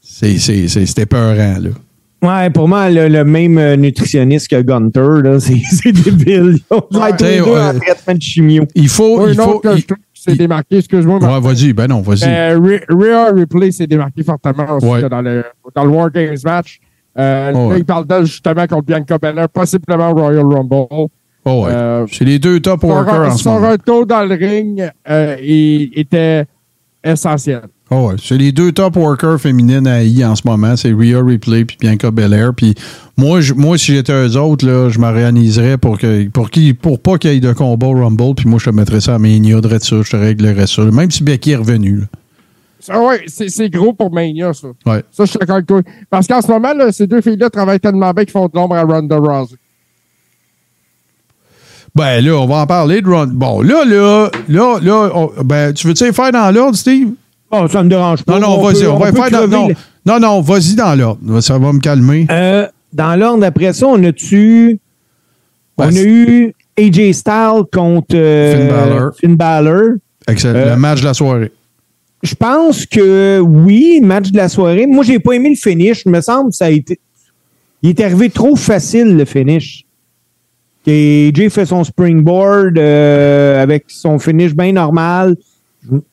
C'est- 0.00 1.06
peurant, 1.06 1.58
là. 1.60 1.70
Ouais, 2.22 2.50
pour 2.50 2.66
moi, 2.66 2.88
le, 2.90 3.08
le 3.08 3.24
même 3.24 3.58
euh, 3.58 3.76
nutritionniste 3.76 4.48
que 4.48 4.62
Gunter, 4.62 5.38
c'est 5.40 5.92
débile. 5.92 6.58
Ils 6.58 6.74
ont 6.74 6.82
l'air 6.90 7.16
tous 7.16 7.24
les 7.24 7.30
T'sais, 7.30 7.36
deux 7.38 7.42
en 7.44 7.54
ouais. 7.74 7.78
traitement 7.80 8.14
de 8.14 8.22
chimio. 8.22 8.64
Il 8.74 8.88
faut. 8.88 9.28
Il 9.28 9.34
faut 9.34 9.60
il- 9.76 9.84
s'est 10.30 10.32
il- 10.32 10.38
démarqué, 10.38 10.78
excuse-moi, 10.78 11.18
Ouais, 11.18 11.40
vas-y, 11.40 11.72
ben 11.72 11.86
non, 11.88 12.00
vas-y. 12.02 12.24
Euh, 12.28 12.58
Rhea 12.88 13.32
Ripley 13.32 13.70
s'est 13.70 13.86
démarqué 13.86 14.22
fortement 14.22 14.76
aussi 14.76 14.86
Ouais. 14.86 15.00
là, 15.00 15.08
dans, 15.08 15.22
le, 15.22 15.44
dans 15.74 15.84
le 15.84 15.90
War 15.90 16.10
Games 16.10 16.36
match. 16.44 16.80
Euh, 17.18 17.50
Oh, 17.54 17.56
là, 17.58 17.66
ouais. 17.68 17.78
il 17.78 17.84
parle 17.84 18.06
d'elle 18.06 18.26
justement 18.26 18.66
contre 18.66 18.84
Bianca 18.84 19.16
Belair, 19.18 19.48
possiblement 19.48 20.12
Royal 20.12 20.44
Rumble. 20.44 20.86
Oh, 20.90 21.08
ouais. 21.46 21.70
euh, 21.70 22.06
c'est 22.12 22.24
les 22.24 22.38
deux 22.38 22.60
top 22.60 22.80
Son, 22.82 22.88
workers 22.88 23.20
en 23.32 23.36
ce 23.36 23.42
son 23.44 23.52
moment. 23.54 23.70
retour 23.70 24.04
dans 24.04 24.24
le 24.24 24.34
ring 24.34 24.82
euh, 25.08 25.36
était 25.40 26.44
essentiel. 27.02 27.62
Oh, 27.88 28.08
ouais. 28.08 28.16
C'est 28.20 28.36
les 28.36 28.50
deux 28.50 28.72
top 28.72 28.96
workers 28.96 29.40
féminines 29.40 29.86
à 29.86 30.02
I 30.02 30.24
en 30.24 30.34
ce 30.34 30.42
moment. 30.44 30.74
C'est 30.76 30.92
Rhea 30.92 31.22
Ripley 31.22 31.64
puis 31.64 31.76
Bianca 31.80 32.10
Belair. 32.10 32.52
Puis 32.52 32.74
moi, 33.16 33.40
je- 33.40 33.54
moi, 33.54 33.78
si 33.78 33.94
j'étais 33.94 34.12
eux 34.12 34.36
autres, 34.36 34.66
là, 34.66 34.88
je 34.88 34.98
m'organiserais 34.98 35.78
pour 35.78 35.96
que 35.96 36.28
pour 36.30 36.50
qui 36.50 36.74
pour 36.74 36.98
pas 37.00 37.16
qu'il 37.16 37.32
y 37.32 37.36
ait 37.36 37.40
de 37.40 37.52
combat 37.52 37.86
au 37.86 37.92
Rumble. 37.92 38.34
Puis 38.34 38.48
moi, 38.48 38.58
je 38.58 38.64
te 38.64 38.74
mettrais 38.74 39.00
ça 39.00 39.14
à 39.14 39.18
Mania, 39.20 39.60
de 39.60 39.68
ça, 39.78 40.02
je 40.02 40.10
te 40.10 40.16
réglerais 40.16 40.66
ça. 40.66 40.82
Même 40.82 41.10
si 41.12 41.22
Becky 41.22 41.52
est 41.52 41.56
revenue. 41.56 41.98
là. 42.00 42.06
Ça, 42.80 43.00
ouais, 43.00 43.24
c'est 43.28 43.70
gros 43.70 43.92
pour 43.92 44.12
Mania, 44.12 44.52
ça. 44.52 44.68
Ouais. 44.84 45.02
Ça, 45.12 45.24
je 45.24 45.30
suis 45.30 45.38
d'accord 45.38 45.56
avec 45.56 45.66
toi. 45.66 45.80
Parce 46.10 46.26
qu'en 46.26 46.42
ce 46.42 46.48
moment, 46.48 46.72
là, 46.74 46.90
ces 46.92 47.06
deux 47.06 47.20
filles-là 47.20 47.50
travaillent 47.50 47.80
tellement 47.80 48.12
bien 48.12 48.24
qu'ils 48.24 48.32
font 48.32 48.46
de 48.46 48.52
l'ombre 48.54 48.74
à 48.76 48.82
Ronda 48.82 49.16
Rousey. 49.16 49.56
Ben 51.94 52.20
là, 52.22 52.32
on 52.36 52.46
va 52.46 52.56
en 52.56 52.66
parler 52.66 53.00
de 53.00 53.08
Ron. 53.08 53.28
Bon, 53.28 53.62
là, 53.62 53.84
là, 53.84 54.28
là, 54.48 54.78
là, 54.82 55.10
on- 55.14 55.32
ben, 55.44 55.72
tu 55.72 55.86
veux-tu 55.86 56.12
faire 56.12 56.30
dans 56.32 56.50
l'ordre, 56.54 56.76
Steve? 56.76 57.08
Bon, 57.60 57.68
ça 57.68 57.82
me 57.82 57.88
dérange 57.88 58.22
pas. 58.22 58.38
Non, 58.38 58.40
non, 58.40 58.58
On 58.58 58.62
vas-y, 58.62 58.86
on, 58.86 58.98
va 58.98 59.12
faire 59.12 59.30
dans 59.30 59.48
non, 59.48 59.68
non, 60.04 60.20
non, 60.20 60.40
vas-y 60.40 60.74
dans 60.74 60.94
l'ordre. 60.94 61.40
Ça 61.40 61.58
va 61.58 61.72
me 61.72 61.80
calmer. 61.80 62.26
Euh, 62.30 62.66
dans 62.92 63.18
l'ordre 63.18 63.40
d'après 63.40 63.72
ça, 63.72 63.86
on 63.86 64.02
a-tu. 64.02 64.78
Ouais, 65.78 65.86
on 65.90 65.96
a 65.96 66.02
eu 66.02 66.54
AJ 66.78 67.12
Styles 67.12 67.62
contre 67.72 68.14
euh, 68.14 68.56
Finn 68.56 68.68
Balor. 68.68 69.10
Finn 69.20 69.36
Balor. 69.36 69.82
Excellent. 70.28 70.58
euh, 70.58 70.74
le 70.74 70.80
match 70.80 71.00
de 71.00 71.06
la 71.06 71.14
soirée. 71.14 71.52
Je 72.22 72.34
pense 72.34 72.86
que 72.86 73.40
oui, 73.40 74.00
match 74.02 74.30
de 74.30 74.36
la 74.36 74.48
soirée. 74.48 74.86
Moi, 74.86 75.04
j'ai 75.04 75.18
pas 75.18 75.32
aimé 75.32 75.50
le 75.50 75.56
finish. 75.56 76.02
Il 76.06 76.12
me 76.12 76.20
semble 76.20 76.50
que 76.50 76.56
ça 76.56 76.66
a 76.66 76.70
été. 76.70 76.98
Il 77.82 77.90
est 77.90 78.00
arrivé 78.00 78.30
trop 78.30 78.56
facile, 78.56 79.16
le 79.16 79.24
finish. 79.24 79.84
Et 80.86 81.32
AJ 81.34 81.48
fait 81.50 81.66
son 81.66 81.84
springboard 81.84 82.78
euh, 82.78 83.62
avec 83.62 83.84
son 83.88 84.18
finish 84.18 84.54
bien 84.54 84.72
normal. 84.72 85.36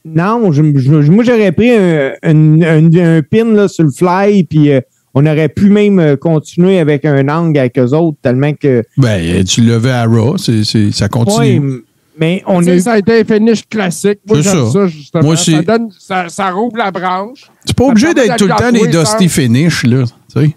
Non, 0.05 0.51
je- 0.51 0.77
je- 0.77 1.11
moi, 1.11 1.23
j'aurais 1.23 1.51
pris 1.51 1.71
un, 1.71 2.11
un- 2.23 2.61
un- 2.61 3.17
un 3.17 3.21
pin 3.21 3.45
là, 3.53 3.67
sur 3.67 3.83
le 3.85 3.91
fly, 3.91 4.43
puis 4.43 4.71
euh, 4.71 4.81
on 5.13 5.25
aurait 5.25 5.49
pu 5.49 5.69
même 5.69 5.99
euh, 5.99 6.15
continuer 6.15 6.79
avec 6.79 7.05
un 7.05 7.27
angle 7.29 7.57
avec 7.59 7.77
eux 7.79 7.91
autres, 7.93 8.17
tellement 8.21 8.53
que. 8.53 8.83
Ben, 8.97 9.43
tu 9.43 9.61
le 9.61 9.77
veux 9.77 9.91
à 9.91 10.05
Raw, 10.05 10.37
c'est, 10.37 10.63
c'est- 10.63 10.91
ça 10.91 11.05
Ouais, 11.05 11.09
continue. 11.09 11.83
mais 12.19 12.43
on 12.47 12.61
Tu 12.61 12.69
a 12.69 12.75
eu 12.75 12.79
ça 12.79 12.93
a 12.93 12.97
été 12.99 13.19
un 13.19 13.23
finish 13.23 13.63
classique. 13.69 14.19
Moi, 14.27 14.37
C'est 14.41 14.49
j'aime 14.51 14.65
ça. 14.65 14.71
ça. 14.71 14.87
justement. 14.87 15.23
Moi 15.23 15.33
aussi. 15.33 15.51
Ça, 15.51 15.61
donne, 15.61 15.89
ça, 15.99 16.29
ça 16.29 16.51
rouvre 16.51 16.77
la 16.77 16.91
branche. 16.91 17.49
C'est 17.65 17.75
pas 17.77 17.85
obligé 17.85 18.13
d'être 18.13 18.35
tout 18.37 18.45
le 18.47 18.51
temps 18.55 18.69
jouer 18.75 18.87
Dusty 18.89 19.29
sans- 19.29 19.41
Finish, 19.41 19.83
là. 19.85 20.03
Tu 20.33 20.41
sais. 20.41 20.55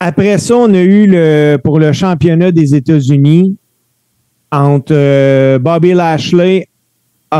Après 0.00 0.38
ça, 0.38 0.56
on 0.56 0.72
a 0.74 0.80
eu 0.80 1.06
le 1.06 1.56
pour 1.62 1.78
le 1.78 1.92
championnat 1.92 2.50
des 2.50 2.74
États-Unis 2.74 3.56
entre 4.52 4.92
euh, 4.94 5.58
Bobby 5.58 5.94
Lashley, 5.94 6.66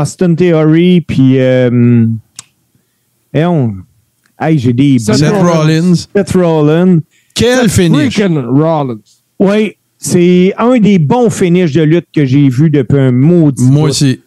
Austin 0.01 0.35
Theory, 0.35 1.01
puis 1.01 1.39
euh, 1.39 2.05
et 3.33 3.45
on, 3.45 3.75
hey, 4.39 4.57
j'ai 4.57 4.73
des 4.73 4.99
Seth 4.99 5.17
Seth 5.17 5.31
Rollins. 5.31 5.95
Seth 6.15 6.31
Rollins. 6.31 6.99
Quel 7.33 7.69
finish! 7.69 8.17
Rollins. 8.21 8.99
Oui, 9.39 9.73
c'est 9.97 10.53
un 10.57 10.77
des 10.77 10.99
bons 10.99 11.29
finishes 11.29 11.73
de 11.73 11.81
lutte 11.81 12.07
que 12.13 12.25
j'ai 12.25 12.47
vu 12.47 12.69
depuis 12.69 12.99
un 12.99 13.11
maudit. 13.11 13.69
Moi 13.69 13.89
aussi. 13.89 14.21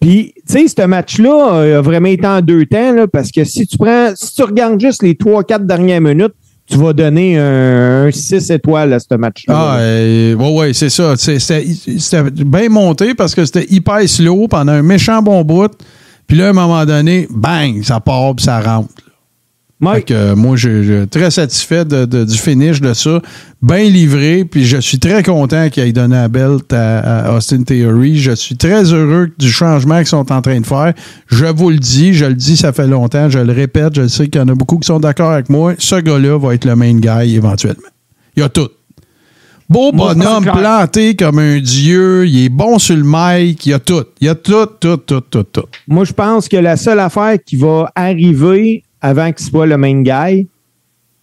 Puis, 0.00 0.34
tu 0.48 0.66
sais, 0.66 0.66
ce 0.66 0.84
match-là 0.84 1.54
euh, 1.54 1.78
a 1.78 1.80
vraiment 1.80 2.08
été 2.08 2.26
en 2.26 2.40
deux 2.40 2.66
temps, 2.66 2.92
là, 2.92 3.06
parce 3.06 3.30
que 3.30 3.44
si 3.44 3.68
tu 3.68 3.78
prends, 3.78 4.10
si 4.16 4.34
tu 4.34 4.42
regardes 4.42 4.80
juste 4.80 5.02
les 5.04 5.14
trois, 5.14 5.44
quatre 5.44 5.64
dernières 5.64 6.00
minutes, 6.00 6.34
tu 6.66 6.78
vas 6.78 6.92
donner 6.92 7.38
un, 7.38 8.10
6 8.10 8.50
étoiles 8.50 8.92
à 8.92 8.98
ce 8.98 9.14
match-là. 9.14 9.54
Ah, 9.56 9.76
euh, 9.78 10.34
ouais, 10.34 10.58
ouais, 10.58 10.72
c'est 10.72 10.90
ça. 10.90 11.14
C'était 11.16 12.30
bien 12.30 12.68
monté 12.68 13.14
parce 13.14 13.34
que 13.34 13.44
c'était 13.44 13.66
hyper 13.68 14.08
slow 14.08 14.48
pendant 14.48 14.72
un 14.72 14.82
méchant 14.82 15.20
bon 15.22 15.42
bout. 15.42 15.72
Puis 16.26 16.36
là, 16.36 16.46
à 16.46 16.50
un 16.50 16.54
moment 16.54 16.86
donné, 16.86 17.26
bang, 17.30 17.82
ça 17.82 18.00
part 18.00 18.34
puis 18.34 18.44
ça 18.44 18.60
rentre. 18.60 18.88
Fait 19.96 20.02
que, 20.02 20.14
euh, 20.14 20.36
moi, 20.36 20.56
je 20.56 20.82
suis 21.00 21.08
très 21.08 21.30
satisfait 21.32 21.84
de- 21.84 22.04
de- 22.04 22.24
du 22.24 22.38
finish 22.38 22.80
de 22.80 22.94
ça. 22.94 23.20
Bien 23.60 23.82
livré, 23.84 24.44
puis 24.44 24.64
je 24.64 24.76
suis 24.78 24.98
très 24.98 25.22
content 25.22 25.68
qu'il 25.70 25.82
ait 25.82 25.92
donné 25.92 26.14
la 26.16 26.28
belt 26.28 26.72
à, 26.72 27.26
à 27.30 27.36
Austin 27.36 27.62
Theory. 27.64 28.18
Je 28.18 28.32
suis 28.32 28.56
très 28.56 28.84
heureux 28.92 29.30
du 29.38 29.50
changement 29.50 29.98
qu'ils 29.98 30.06
sont 30.06 30.30
en 30.32 30.40
train 30.42 30.60
de 30.60 30.66
faire. 30.66 30.92
Je 31.26 31.46
vous 31.46 31.70
le 31.70 31.78
dis, 31.78 32.12
je 32.14 32.26
le 32.26 32.34
dis, 32.34 32.56
ça 32.56 32.72
fait 32.72 32.86
longtemps, 32.86 33.28
je 33.28 33.38
le 33.40 33.52
répète, 33.52 33.94
je 33.96 34.06
sais 34.06 34.28
qu'il 34.28 34.40
y 34.40 34.44
en 34.44 34.48
a 34.48 34.54
beaucoup 34.54 34.78
qui 34.78 34.86
sont 34.86 35.00
d'accord 35.00 35.32
avec 35.32 35.48
moi. 35.50 35.74
Ce 35.78 35.96
gars-là 35.96 36.38
va 36.38 36.54
être 36.54 36.64
le 36.64 36.76
main 36.76 36.94
guy 36.94 37.34
éventuellement. 37.34 37.88
Il 38.36 38.40
y 38.40 38.42
a 38.44 38.48
tout. 38.48 38.68
Beau 39.68 39.90
bonhomme 39.92 40.44
planté 40.58 41.14
comme 41.16 41.38
un 41.38 41.58
dieu, 41.58 42.26
il 42.26 42.44
est 42.44 42.48
bon 42.50 42.78
sur 42.78 42.94
le 42.96 43.04
mic, 43.04 43.64
il 43.64 43.70
y 43.70 43.72
a 43.72 43.78
tout. 43.78 44.04
Il 44.20 44.26
y 44.26 44.28
a 44.30 44.34
tout, 44.34 44.66
tout, 44.78 44.98
tout, 44.98 45.20
tout, 45.22 45.44
tout. 45.44 45.64
Moi, 45.88 46.04
je 46.04 46.12
pense 46.12 46.46
que 46.48 46.56
la 46.58 46.76
seule 46.76 47.00
affaire 47.00 47.36
qui 47.44 47.56
va 47.56 47.90
arriver 47.94 48.82
avant 49.02 49.30
qu'il 49.32 49.44
soit 49.44 49.66
le 49.66 49.76
main 49.76 50.00
guy, 50.02 50.46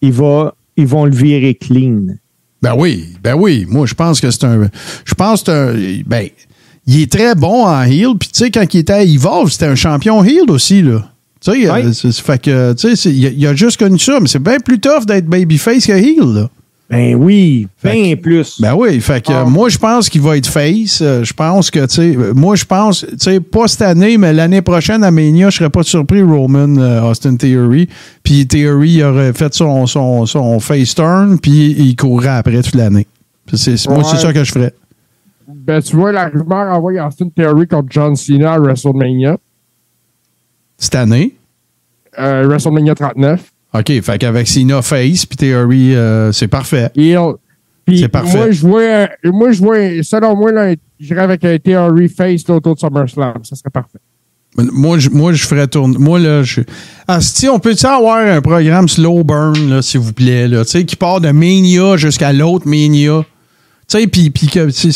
il 0.02 0.12
va, 0.12 0.54
ils 0.78 0.86
vont 0.86 1.06
le 1.06 1.12
virer 1.12 1.56
clean. 1.56 2.02
Ben 2.62 2.76
oui, 2.78 3.08
ben 3.24 3.36
oui. 3.36 3.66
Moi, 3.70 3.86
je 3.88 3.94
pense 3.96 4.20
que 4.20 4.30
c'est 4.30 4.44
un. 4.44 4.70
Je 5.06 5.14
pense 5.16 5.44
que 5.44 5.46
c'est 5.46 5.52
un. 5.52 6.04
Ben, 6.06 6.28
il 6.86 7.02
est 7.02 7.12
très 7.12 7.34
bon 7.36 7.66
en 7.66 7.84
heel. 7.84 8.16
Puis, 8.20 8.30
tu 8.30 8.40
sais, 8.44 8.52
quand 8.52 8.74
il 8.74 8.80
était 8.80 8.94
à 8.94 9.04
Evolve, 9.04 9.50
c'était 9.50 9.68
un 9.68 9.76
champion 9.76 10.24
heel 10.24 10.50
aussi, 10.50 10.82
là. 10.82 11.10
Tu 11.42 11.52
sais, 11.52 11.72
Oui. 11.72 13.16
il 13.36 13.48
a 13.48 13.56
juste 13.56 13.78
connu 13.78 13.98
ça, 13.98 14.20
mais 14.20 14.28
c'est 14.28 14.44
bien 14.44 14.60
plus 14.60 14.80
tough 14.80 15.06
d'être 15.06 15.26
babyface 15.26 15.86
que 15.86 15.94
heel, 15.94 16.34
là. 16.34 16.50
Ben 16.90 17.14
oui, 17.14 17.68
Fait 17.78 17.92
bien 17.94 18.16
plus. 18.16 18.60
Ben 18.60 18.74
oui, 18.76 19.00
fait 19.00 19.24
que 19.24 19.32
Ah. 19.32 19.42
euh, 19.42 19.46
moi 19.46 19.70
je 19.70 19.78
pense 19.78 20.10
qu'il 20.10 20.22
va 20.22 20.36
être 20.38 20.48
face. 20.48 21.02
Euh, 21.04 21.24
je 21.24 21.34
pense 21.34 21.70
que 21.70 21.82
tu 21.86 21.94
sais, 21.94 22.16
euh, 22.18 22.34
moi 22.34 22.56
je 22.56 22.66
pense, 22.66 23.06
tu 23.06 23.16
sais, 23.20 23.40
pas 23.40 23.68
cette 23.68 23.84
année, 23.84 24.18
mais 24.18 24.34
l'année 24.34 24.64
prochaine 24.64 25.04
à 25.04 25.12
Mania, 25.12 25.52
je 25.52 25.58
serais 25.58 25.70
pas 25.70 25.84
surpris 25.84 26.24
Roman 26.24 26.78
euh, 26.78 27.04
Austin 27.04 27.36
Theory. 27.36 27.88
Puis 28.24 28.48
Theory 28.48 28.90
il 28.94 29.04
aurait 29.04 29.34
fait 29.34 29.54
son, 29.54 29.86
son, 29.86 30.26
son 30.26 30.60
face 30.60 30.96
turn, 30.96 31.38
puis 31.40 31.76
il 31.78 31.96
courrait 31.96 32.30
après 32.30 32.60
toute 32.64 32.74
l'année. 32.76 33.06
C'est- 33.54 33.88
Moi, 33.88 34.04
c'est 34.04 34.18
ça 34.18 34.34
que 34.34 34.44
je 34.44 34.52
ferais. 34.52 34.74
Ben, 35.48 35.82
tu 35.84 35.96
vois, 35.96 36.12
la 36.12 36.28
rumeur 36.30 36.76
envoie 36.76 36.94
Austin 37.06 37.30
Theory 37.30 37.68
contre 37.68 37.88
John 37.92 38.16
Cena 38.16 38.54
à 38.54 38.60
WrestleMania. 38.60 39.38
Cette 40.78 40.96
année? 40.96 41.36
Euh, 42.18 42.48
WrestleMania 42.48 42.96
39. 42.96 43.52
OK, 43.74 44.02
fait 44.02 44.18
qu'avec 44.18 44.48
Cena 44.48 44.82
face, 44.82 45.26
puis 45.26 45.38
Theory, 45.38 45.96
euh, 45.96 46.32
c'est 46.32 46.48
parfait. 46.48 46.90
C'est 47.88 48.08
parfait. 48.08 48.38
Moi, 48.38 48.52
je 48.52 48.62
vois, 48.62 49.10
moi, 49.32 49.52
je 49.52 49.62
vois, 49.62 50.04
selon 50.04 50.36
moi, 50.36 50.52
là, 50.52 50.76
j'irais 51.00 51.22
avec 51.22 51.44
un 51.44 51.58
Theory 51.58 52.10
face 52.10 52.50
autour 52.50 52.76
de 52.76 52.80
SummerSlam. 52.80 53.44
Ça 53.44 53.56
serait 53.56 53.70
parfait. 53.70 54.00
Moi, 54.58 54.98
je, 54.98 55.10
moi, 55.10 55.32
je 55.34 55.46
ferais 55.46 55.68
tourner. 55.68 55.98
Moi, 55.98 56.20
là, 56.20 56.44
je. 56.44 56.62
Ah, 57.08 57.22
si, 57.22 57.48
on 57.48 57.60
peut-tu 57.60 57.86
avoir 57.86 58.18
un 58.18 58.42
programme 58.42 58.88
slow 58.88 59.24
burn, 59.24 59.82
s'il 59.82 60.00
vous 60.00 60.14
plaît, 60.14 60.48
là, 60.48 60.66
tu 60.66 60.72
sais, 60.72 60.86
qui 60.86 60.96
part 60.96 61.22
de 61.22 61.30
Mania 61.32 61.98
jusqu'à 61.98 62.34
l'autre 62.34 62.68
Mania? 62.68 63.24
Tu 63.92 63.98
sais, 64.00 64.06
puis 64.08 64.32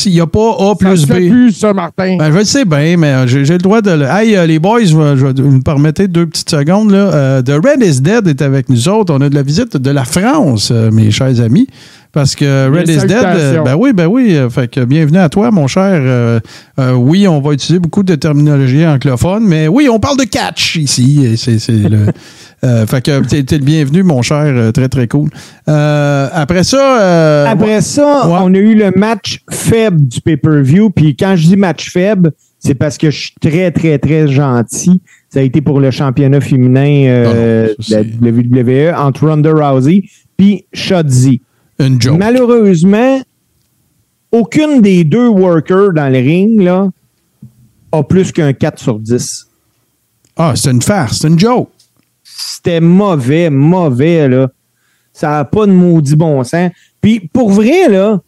il 0.06 0.12
n'y 0.13 0.19
a 0.21 0.27
pas 0.27 0.51
A 0.60 0.69
Ça 0.69 0.75
plus 0.75 1.06
fait 1.08 1.19
B. 1.27 1.29
plus, 1.32 1.51
ça, 1.53 1.73
Martin. 1.73 2.15
Ben, 2.17 2.32
je 2.32 2.38
le 2.38 2.43
sais 2.43 2.63
bien, 2.63 2.95
mais 2.95 3.27
j'ai 3.27 3.43
j'ai 3.43 3.53
le 3.53 3.60
droit 3.60 3.82
de 3.82 3.89
le. 3.89 4.06
Hey, 4.06 4.36
euh, 4.36 4.45
les 4.45 4.60
boys, 4.60 4.84
je 4.86 4.95
vais- 4.95 5.17
je 5.17 5.25
vais- 5.25 5.41
vous 5.41 5.49
me 5.49 5.62
permettez 5.62 6.08
deux 6.08 6.27
petites 6.27 6.51
secondes. 6.51 6.91
Là. 6.91 6.97
Euh, 7.12 7.41
The 7.41 7.53
Red 7.53 7.82
is 7.82 8.01
Dead 8.01 8.27
est 8.27 8.41
avec 8.43 8.69
nous 8.69 8.88
autres. 8.89 9.12
On 9.12 9.21
a 9.21 9.29
de 9.29 9.36
la 9.36 9.41
visite 9.41 9.77
de 9.77 9.89
la 9.89 10.06
France, 10.06 10.69
euh, 10.71 10.91
mes 10.91 11.10
chers 11.10 11.41
amis. 11.41 11.67
Parce 12.12 12.36
que 12.36 12.69
Red 12.71 12.88
is 12.88 12.97
Dead. 13.08 13.12
euh, 13.23 13.62
ben 13.63 13.75
oui, 13.75 13.93
ben 13.93 14.06
oui. 14.06 14.36
euh, 14.36 14.47
fait 14.51 14.67
que 14.67 14.82
bienvenue 14.86 15.17
à 15.17 15.29
toi, 15.29 15.49
mon 15.49 15.65
cher. 15.65 15.99
Euh, 15.99 16.39
euh, 16.79 16.91
oui, 16.93 17.27
on 17.27 17.41
va 17.41 17.53
utiliser 17.53 17.79
beaucoup 17.79 18.03
de 18.03 18.13
terminologie 18.13 18.86
anglophone, 18.86 19.43
mais 19.47 19.67
oui, 19.67 19.89
on 19.89 19.99
parle 19.99 20.17
de 20.19 20.25
catch 20.25 20.75
ici. 20.75 21.36
c'est 21.36 21.58
le. 21.71 21.97
euh, 22.63 22.86
fait 22.88 23.02
que 23.04 23.19
t'es 23.28 23.43
t'es 23.43 23.58
le 23.58 23.63
bienvenu, 23.65 24.04
mon 24.04 24.21
cher. 24.21 24.43
euh, 24.45 24.71
Très, 24.71 24.88
très 24.89 25.08
cool. 25.08 25.30
Euh, 25.67 26.30
après 26.32 26.63
ça. 26.63 27.02
euh, 27.02 27.45
Après 27.47 27.82
ça, 27.82 28.28
Ouais. 28.28 28.38
on 28.41 28.54
a 28.54 28.58
eu 28.58 28.76
le 28.76 28.91
match 28.95 29.43
faible 29.52 30.02
du 30.08 30.21
pay-per-view. 30.21 30.89
Puis 30.89 31.15
quand 31.15 31.36
je 31.36 31.47
dis 31.47 31.58
match 31.58 31.91
faible, 31.91 32.32
c'est 32.60 32.76
parce 32.76 32.97
que 32.97 33.12
je 33.12 33.19
suis 33.19 33.34
très, 33.41 33.71
très, 33.71 33.97
très 33.99 34.28
gentil. 34.28 35.02
Ça 35.30 35.39
a 35.39 35.43
été 35.43 35.60
pour 35.62 35.80
le 35.82 35.91
championnat 35.91 36.39
féminin 36.41 37.23
non, 37.26 37.32
de 37.34 37.76
la 37.89 38.02
WWE 38.02 38.93
entre 38.97 39.28
Ronda 39.28 39.52
Rousey 39.52 40.04
puis 40.38 40.65
Shotzi. 40.73 41.41
une 41.80 42.02
joke. 42.02 42.17
Malheureusement, 42.19 43.19
aucune 44.32 44.82
des 44.82 45.04
deux 45.04 45.28
workers 45.28 45.91
dans 45.93 46.08
le 46.12 46.19
ring 46.19 46.62
là, 46.62 46.88
a 47.91 48.04
plus 48.04 48.32
qu'un 48.32 48.54
4 48.54 48.80
sur 48.80 48.99
10. 48.99 49.47
Ah, 50.38 50.54
c'est 50.56 50.71
une 50.71 50.82
farce, 50.82 51.19
c'est 51.19 51.28
une 51.28 51.38
joke. 51.38 51.69
C'était 52.23 52.79
mauvais, 52.81 53.49
mauvais, 53.49 54.27
là. 54.27 54.49
Ça 55.12 55.29
n'a 55.29 55.45
pas 55.45 55.65
de 55.67 55.71
maudit 55.71 56.15
bon 56.15 56.43
sens. 56.43 56.71
Puis, 57.01 57.29
pour 57.31 57.51
vrai, 57.51 57.88
là, 57.89 58.19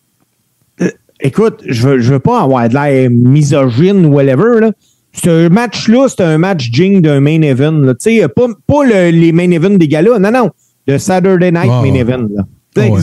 euh, 0.81 0.89
écoute, 1.19 1.61
je 1.67 1.87
veux, 1.87 1.99
je 1.99 2.13
veux 2.13 2.19
pas 2.19 2.41
avoir 2.43 2.67
de 2.69 2.73
l'air 2.75 3.09
misogyne 3.09 4.05
ou 4.05 4.13
whatever, 4.13 4.59
là. 4.61 4.71
Ce 5.13 5.47
match-là, 5.47 6.07
c'est 6.09 6.21
un 6.23 6.37
match 6.37 6.69
digne 6.69 7.01
d'un 7.01 7.21
main 7.21 7.41
event, 7.41 7.71
là. 7.71 7.93
Tu 7.95 8.19
sais, 8.19 8.27
pas, 8.27 8.47
pas 8.67 8.83
le- 8.85 9.11
les 9.11 9.31
main 9.31 9.49
events 9.51 9.77
des 9.77 9.87
galas, 9.87 10.19
non, 10.19 10.31
non. 10.31 10.49
Le 10.87 10.97
Saturday 10.97 11.51
Night 11.51 11.67
main 11.81 11.93
event, 11.95 12.27
là. 12.35 12.43
Ouais, 12.91 13.01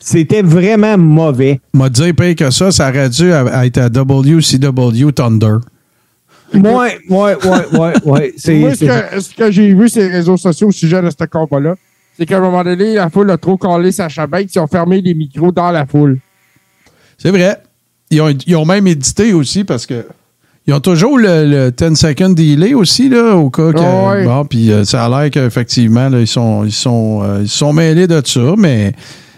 C'était 0.00 0.42
vraiment 0.42 0.98
mauvais. 0.98 1.60
m'a 1.72 1.88
dit 1.88 2.12
pire 2.12 2.34
que 2.36 2.50
ça, 2.50 2.70
ça 2.72 2.88
aurait 2.90 3.08
dû 3.08 3.30
être 3.30 3.78
à 3.78 3.88
WCW 3.88 5.12
Thunder. 5.12 5.56
Ouais, 6.54 6.98
ouais, 7.08 7.34
ouais, 7.44 7.78
ouais, 7.78 7.92
ouais. 8.04 8.34
C'est- 8.38 8.54
Moi, 8.58 8.74
ce 8.74 9.34
que, 9.34 9.50
j'ai 9.50 9.72
vu 9.74 9.88
sur 9.88 10.02
les 10.02 10.08
réseaux 10.08 10.36
sociaux 10.36 10.68
au 10.68 10.72
sujet 10.72 11.02
de 11.02 11.10
ce 11.10 11.24
combat-là, 11.26 11.74
c'est 12.16 12.26
qu'à 12.26 12.38
un 12.38 12.40
moment 12.40 12.64
donné, 12.64 12.94
la 12.94 13.10
foule 13.10 13.30
a 13.30 13.36
trop 13.36 13.56
collé 13.56 13.92
sa 13.92 14.08
Banks, 14.26 14.54
ils 14.54 14.58
ont 14.58 14.66
fermé 14.66 15.00
les 15.00 15.14
micros 15.14 15.52
dans 15.52 15.70
la 15.70 15.86
foule. 15.86 16.18
C'est 17.16 17.30
vrai. 17.30 17.58
Ils 18.10 18.20
ont, 18.22 18.34
ils 18.46 18.56
ont 18.56 18.64
même 18.64 18.86
édité 18.86 19.32
aussi 19.32 19.64
parce 19.64 19.84
que 19.86 20.06
ils 20.66 20.74
ont 20.74 20.80
toujours 20.80 21.18
le, 21.18 21.46
le 21.46 21.70
10 21.70 21.94
second 21.98 22.28
delay 22.30 22.74
aussi, 22.74 23.08
là, 23.08 23.34
au 23.36 23.48
cas 23.50 23.72
que. 23.72 23.78
Ouais. 24.18 24.24
Bon, 24.24 24.44
puis 24.44 24.70
euh, 24.70 24.84
ça 24.84 25.06
a 25.06 25.08
l'air 25.08 25.30
qu'effectivement, 25.30 26.08
là, 26.10 26.20
ils 26.20 26.26
sont, 26.26 26.64
ils, 26.64 26.72
sont, 26.72 27.20
euh, 27.22 27.38
ils 27.42 27.48
sont 27.48 27.72
mêlés 27.72 28.06
de 28.06 28.20
ça, 28.24 28.54
mais 28.58 28.92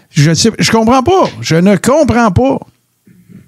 je 0.09 0.33
sais, 0.33 0.51
je 0.59 0.71
comprends 0.71 1.03
pas. 1.03 1.29
Je 1.39 1.55
ne 1.55 1.75
comprends 1.77 2.31
pas. 2.31 2.59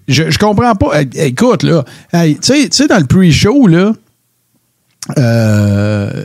Je, 0.07 0.29
je 0.29 0.37
comprends 0.37 0.75
pas. 0.75 1.01
Écoute, 1.15 1.63
là, 1.63 1.83
hey, 2.13 2.37
tu 2.37 2.67
sais- 2.71 2.87
dans 2.87 2.99
le 2.99 3.05
pre-show, 3.05 3.67
là, 3.67 3.93
euh, 5.17 6.23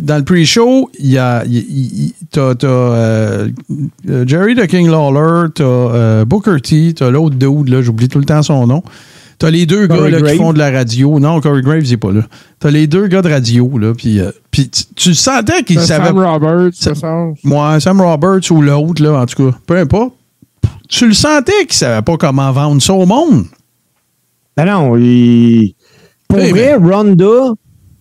dans 0.00 0.16
le 0.16 0.24
pre-show, 0.24 0.90
il 0.98 1.10
y 1.10 1.18
a, 1.18 1.44
t'as, 2.30 2.54
t'as, 2.54 2.66
euh, 2.66 3.48
Jerry 4.26 4.54
the 4.54 4.66
King 4.66 4.88
Lawler, 4.90 5.48
t'as 5.54 5.64
euh, 5.64 6.24
Booker 6.24 6.60
T, 6.62 6.94
t'as 6.94 7.10
l'autre 7.10 7.36
dude, 7.36 7.68
là, 7.68 7.82
j'oublie 7.82 8.08
tout 8.08 8.18
le 8.18 8.24
temps 8.24 8.42
son 8.42 8.66
nom. 8.66 8.82
T'as 9.38 9.50
les 9.50 9.66
deux 9.66 9.86
Corey 9.86 10.10
gars 10.12 10.18
là, 10.18 10.30
qui 10.32 10.38
font 10.38 10.54
de 10.54 10.58
la 10.58 10.70
radio. 10.70 11.20
Non, 11.20 11.42
Corey 11.42 11.60
Graves, 11.60 11.84
il 11.84 11.92
est 11.92 11.96
pas 11.98 12.10
là. 12.10 12.22
T'as 12.58 12.70
les 12.70 12.86
deux 12.86 13.06
gars 13.06 13.20
de 13.20 13.28
radio, 13.28 13.76
là, 13.78 13.92
puis 13.94 14.18
euh, 14.18 14.30
puis 14.50 14.70
tu, 14.94 15.14
sentais 15.14 15.62
qu'ils 15.62 15.78
savaient 15.80 16.06
Sam 16.06 16.18
Roberts, 16.18 16.70
Ça- 16.72 16.94
moi, 17.44 17.78
Sam 17.78 18.00
Roberts 18.00 18.50
ou 18.50 18.62
l'autre, 18.62 19.02
là, 19.02 19.20
en 19.20 19.26
tout 19.26 19.50
cas, 19.50 19.58
peu 19.66 19.76
importe. 19.76 20.14
Tu 20.88 21.06
le 21.08 21.14
sentais 21.14 21.52
qu'ils 21.60 21.68
ne 21.68 21.72
savaient 21.74 22.02
pas 22.02 22.16
comment 22.16 22.50
vendre 22.52 22.80
ça 22.82 22.92
au 22.94 23.06
monde. 23.06 23.44
Ben 24.56 24.64
non, 24.66 24.96
il- 24.96 25.74
pour 26.28 26.38
vrai, 26.40 26.74
Ronda, 26.74 27.52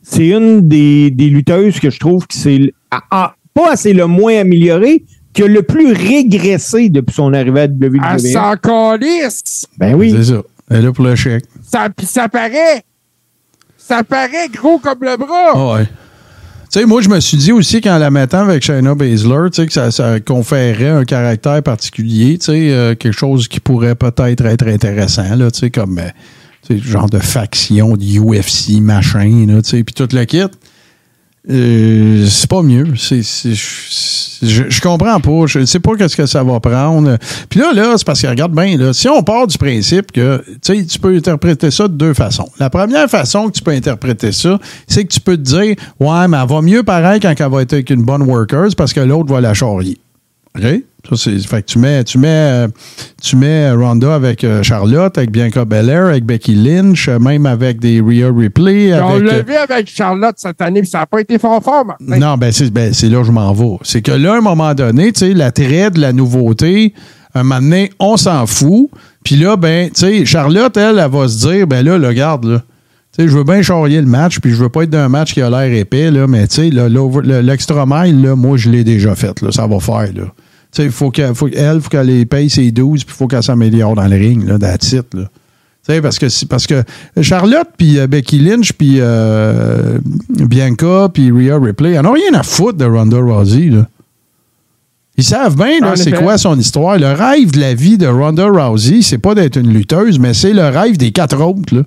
c'est 0.01 0.27
une 0.27 0.67
des, 0.67 1.11
des 1.11 1.27
lutteuses 1.29 1.79
que 1.79 1.89
je 1.89 1.99
trouve 1.99 2.25
que 2.27 2.33
c'est 2.33 2.73
ah, 2.91 3.01
ah, 3.11 3.35
pas 3.53 3.71
assez 3.73 3.93
le 3.93 4.07
moins 4.07 4.39
amélioré, 4.39 5.05
que 5.33 5.43
le 5.43 5.63
plus 5.63 5.91
régressé 5.91 6.89
depuis 6.89 7.13
son 7.13 7.33
arrivée 7.33 7.61
à 7.61 7.65
WWE. 7.65 7.99
Elle 8.13 8.19
s'en 8.21 8.55
calisse. 8.55 9.65
Ben 9.77 9.95
oui. 9.95 10.11
C'est 10.15 10.33
ça. 10.33 10.41
Elle 10.69 10.77
est 10.77 10.81
là 10.83 10.91
pour 10.93 11.05
le 11.05 11.15
chèque. 11.15 11.45
Ça, 11.61 11.89
puis 11.95 12.05
ça 12.07 12.29
paraît. 12.29 12.83
Ça 13.77 14.03
paraît 14.03 14.47
gros 14.51 14.79
comme 14.79 14.99
le 15.01 15.17
bras. 15.17 15.51
Ah 15.53 15.73
ouais. 15.75 15.87
Sais, 16.75 16.85
moi, 16.85 16.99
je 16.99 17.07
me 17.07 17.21
suis 17.21 17.37
dit 17.37 17.53
aussi 17.53 17.79
qu'en 17.79 17.97
la 17.97 18.11
mettant 18.11 18.39
avec 18.39 18.61
Shayna 18.61 18.95
Baszler, 18.95 19.49
tu 19.49 19.61
sais, 19.61 19.65
que 19.65 19.71
ça, 19.71 19.91
ça 19.91 20.19
conférerait 20.19 20.89
un 20.89 21.05
caractère 21.05 21.63
particulier, 21.63 22.37
tu 22.37 22.47
sais, 22.47 22.69
euh, 22.73 22.95
quelque 22.95 23.17
chose 23.17 23.47
qui 23.47 23.61
pourrait 23.61 23.95
peut-être 23.95 24.45
être 24.45 24.67
intéressant, 24.67 25.37
là, 25.37 25.49
tu 25.51 25.59
sais, 25.59 25.69
comme, 25.69 25.99
euh, 25.99 26.77
genre 26.81 27.09
de 27.09 27.19
faction, 27.19 27.95
de 27.95 28.03
UFC, 28.19 28.81
machin, 28.81 29.45
là, 29.47 29.61
tu 29.61 29.69
sais, 29.69 29.83
puis 29.85 29.93
tout 29.93 30.09
le 30.11 30.25
kit. 30.25 30.41
Euh, 31.49 32.25
c'est 32.27 32.49
pas 32.49 32.61
mieux. 32.61 32.87
C'est- 32.97 33.23
je, 34.45 34.81
comprends 34.81 35.19
pas. 35.19 35.45
Je 35.47 35.59
ne 35.59 35.65
sais 35.65 35.79
pas 35.79 35.95
qu'est-ce 35.95 36.15
que 36.15 36.25
ça 36.25 36.43
va 36.43 36.59
prendre. 36.59 37.17
Puis 37.49 37.59
là, 37.59 37.73
là, 37.73 37.93
c'est 37.97 38.05
parce 38.05 38.21
que 38.21 38.27
regarde 38.27 38.53
bien, 38.53 38.77
là, 38.77 38.93
si 38.93 39.07
on 39.07 39.23
part 39.23 39.47
du 39.47 39.57
principe 39.57 40.11
que 40.11 40.43
tu 40.61 40.99
peux 40.99 41.15
interpréter 41.15 41.71
ça 41.71 41.87
de 41.87 41.93
deux 41.93 42.13
façons. 42.13 42.49
La 42.59 42.69
première 42.69 43.09
façon 43.09 43.47
que 43.47 43.53
tu 43.53 43.61
peux 43.61 43.71
interpréter 43.71 44.31
ça, 44.31 44.59
c'est 44.87 45.03
que 45.03 45.13
tu 45.13 45.19
peux 45.19 45.37
te 45.37 45.41
dire 45.41 45.75
Ouais, 45.99 46.27
mais 46.27 46.37
elle 46.41 46.47
va 46.47 46.61
mieux 46.61 46.83
pareil 46.83 47.19
quand 47.19 47.33
elle 47.37 47.51
va 47.51 47.61
être 47.61 47.73
avec 47.73 47.89
une 47.89 48.03
bonne 48.03 48.23
worker 48.23 48.69
parce 48.77 48.93
que 48.93 49.01
l'autre 49.01 49.33
va 49.33 49.41
la 49.41 49.53
charrier. 49.53 49.97
OK? 50.57 50.63
Ça, 51.07 51.15
c'est, 51.17 51.37
fait 51.37 51.61
que 51.61 51.67
tu 51.67 51.77
mets, 51.77 52.03
tu 52.03 52.17
mets, 52.17 52.27
euh, 52.29 52.67
tu 53.21 53.35
mets 53.35 53.71
Ronda 53.71 54.15
avec 54.15 54.43
euh, 54.43 54.63
Charlotte, 54.63 55.15
avec 55.19 55.29
Bianca 55.29 55.63
Belair, 55.63 56.05
avec 56.07 56.25
Becky 56.25 56.55
Lynch, 56.55 57.07
euh, 57.07 57.19
même 57.19 57.45
avec 57.45 57.79
des 57.79 58.01
Rhea 58.01 58.31
Ripley. 58.35 58.91
on 58.99 59.09
avec, 59.09 59.23
l'a 59.23 59.33
euh, 59.35 59.43
vu 59.47 59.53
avec 59.53 59.87
Charlotte 59.87 60.33
cette 60.37 60.59
année, 60.63 60.81
puis 60.81 60.89
ça 60.89 60.99
n'a 60.99 61.05
pas 61.05 61.21
été 61.21 61.37
fort 61.37 61.61
fort, 61.61 61.85
Martin. 61.85 62.17
non, 62.17 62.37
ben 62.37 62.51
c'est 62.51 62.71
ben, 62.71 62.91
c'est 62.91 63.09
là 63.09 63.19
que 63.19 63.25
je 63.25 63.31
m'en 63.31 63.53
vais. 63.53 63.77
C'est 63.83 64.01
que 64.01 64.11
là, 64.13 64.33
à 64.33 64.37
un 64.37 64.41
moment 64.41 64.73
donné, 64.73 65.11
tu 65.11 65.19
sais, 65.19 65.33
l'attrait 65.35 65.91
de 65.91 65.99
la 66.01 66.11
nouveauté, 66.11 66.95
un 67.35 67.43
moment 67.43 67.61
donné, 67.61 67.91
on 67.99 68.17
s'en 68.17 68.47
fout. 68.47 68.89
Puis 69.23 69.35
là, 69.35 69.57
ben, 69.57 69.89
tu 69.91 69.99
sais, 69.99 70.25
Charlotte, 70.25 70.75
elle, 70.75 70.97
elle 70.97 71.11
va 71.11 71.27
se 71.27 71.47
dire, 71.47 71.67
ben 71.67 71.85
là, 71.85 71.99
là, 71.99 72.07
regarde, 72.07 72.45
là. 72.45 72.63
Tu 73.15 73.21
sais, 73.23 73.29
je 73.29 73.37
veux 73.37 73.43
bien 73.43 73.61
charrier 73.61 74.01
le 74.01 74.07
match, 74.07 74.39
puis 74.39 74.49
je 74.51 74.55
veux 74.55 74.69
pas 74.69 74.83
être 74.83 74.89
d'un 74.89 75.07
match 75.07 75.33
qui 75.35 75.41
a 75.43 75.49
l'air 75.51 75.71
épais, 75.71 76.09
là, 76.09 76.25
mais 76.25 76.47
tu 76.47 76.55
sais, 76.55 76.69
le- 76.71 77.41
l'extra 77.41 77.85
mile, 77.87 78.23
là, 78.23 78.35
moi, 78.35 78.57
je 78.57 78.71
l'ai 78.71 78.83
déjà 78.83 79.13
fait, 79.13 79.39
là, 79.41 79.51
ça 79.51 79.67
va 79.67 79.79
faire, 79.79 80.09
là. 80.15 80.23
Sais, 80.75 80.89
faut 80.89 81.09
qu'elle, 81.09 81.33
faut 81.33 81.47
qu'elle, 81.47 81.79
faut 81.79 81.89
qu'elle 81.89 82.07
les 82.07 82.25
paye 82.25 82.49
ses 82.49 82.69
12, 82.69 83.05
puis 83.05 83.13
il 83.15 83.17
faut 83.17 83.27
qu'elle 83.27 83.43
s'améliore 83.43 83.95
dans 83.95 84.07
le 84.07 84.17
ring, 84.17 84.45
là, 84.45 84.59
that's 84.59 84.91
it, 84.91 85.05
là. 85.13 85.23
Parce 86.01 86.17
que, 86.17 86.45
parce 86.47 86.65
que 86.65 86.83
Charlotte, 87.21 87.69
puis 87.77 87.99
euh, 87.99 88.07
Becky 88.07 88.39
Lynch, 88.39 88.73
puis 88.73 88.95
euh, 88.99 89.99
Bianca, 90.29 91.09
puis 91.13 91.31
Rhea 91.31 91.59
Ripley, 91.59 91.91
ils 91.91 92.01
n'en 92.01 92.09
ont 92.09 92.13
rien 92.13 92.33
à 92.33 92.41
foutre 92.41 92.77
de 92.77 92.85
Ronda 92.85 93.17
Rousey. 93.17 93.69
Là. 93.69 93.87
Ils 95.15 95.23
savent 95.23 95.55
bien 95.55 95.79
là, 95.81 95.95
c'est 95.95 96.11
quoi 96.11 96.39
son 96.39 96.57
histoire. 96.57 96.97
Le 96.97 97.13
rêve 97.13 97.51
de 97.51 97.59
la 97.59 97.75
vie 97.75 97.99
de 97.99 98.07
Ronda 98.07 98.47
Rousey, 98.47 99.03
c'est 99.03 99.19
pas 99.19 99.35
d'être 99.35 99.57
une 99.57 99.71
lutteuse, 99.71 100.17
mais 100.17 100.33
c'est 100.33 100.53
le 100.53 100.67
rêve 100.67 100.97
des 100.97 101.11
quatre 101.11 101.39
autres. 101.39 101.75
Là. 101.75 101.83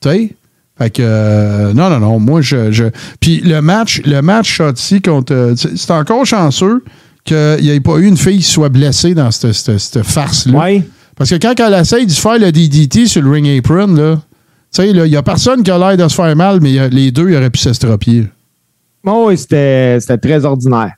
Tu 0.00 0.08
sais? 0.08 0.30
Fait 0.78 0.90
que, 0.90 1.02
euh, 1.04 1.74
non, 1.74 1.90
non, 1.90 2.00
non, 2.00 2.18
moi, 2.18 2.40
je. 2.40 2.72
je 2.72 2.84
puis 3.20 3.40
le 3.40 3.60
match, 3.60 4.00
le 4.06 4.22
match 4.22 4.50
Shotzi 4.50 5.02
contre. 5.02 5.54
c'est 5.56 5.90
encore 5.90 6.24
chanceux 6.24 6.82
qu'il 7.24 7.58
n'y 7.62 7.70
ait 7.70 7.80
pas 7.80 7.96
eu 7.98 8.06
une 8.06 8.16
fille 8.16 8.38
qui 8.38 8.42
soit 8.44 8.68
blessée 8.68 9.14
dans 9.14 9.30
cette, 9.30 9.52
cette- 9.52 9.78
cette 9.78 10.02
farce-là. 10.02 10.58
Ouais. 10.58 10.82
Parce 11.16 11.30
que 11.30 11.36
quand 11.36 11.54
elle 11.58 11.80
essaye 11.80 12.06
de 12.06 12.10
se 12.10 12.20
faire 12.20 12.38
le 12.38 12.50
DDT 12.52 13.06
sur 13.06 13.22
le 13.22 13.30
ring 13.30 13.46
apron, 13.58 13.86
là, 13.94 14.16
tu 14.16 14.82
sais, 14.82 14.90
il 14.90 15.02
n'y 15.02 15.16
a 15.16 15.22
personne 15.22 15.62
qui 15.62 15.70
a 15.70 15.78
l'air 15.78 15.96
de 15.96 16.08
se 16.08 16.14
faire 16.14 16.34
mal, 16.36 16.60
mais 16.60 16.78
a- 16.78 16.88
les 16.88 17.10
deux, 17.12 17.30
ils 17.30 17.36
auraient 17.36 17.50
pu 17.50 17.60
s'estropier. 17.60 18.26
Oh, 19.06 19.26
oui, 19.28 19.38
c'était 19.38 19.98
c'était 20.00 20.18
très 20.18 20.44
ordinaire. 20.44 20.92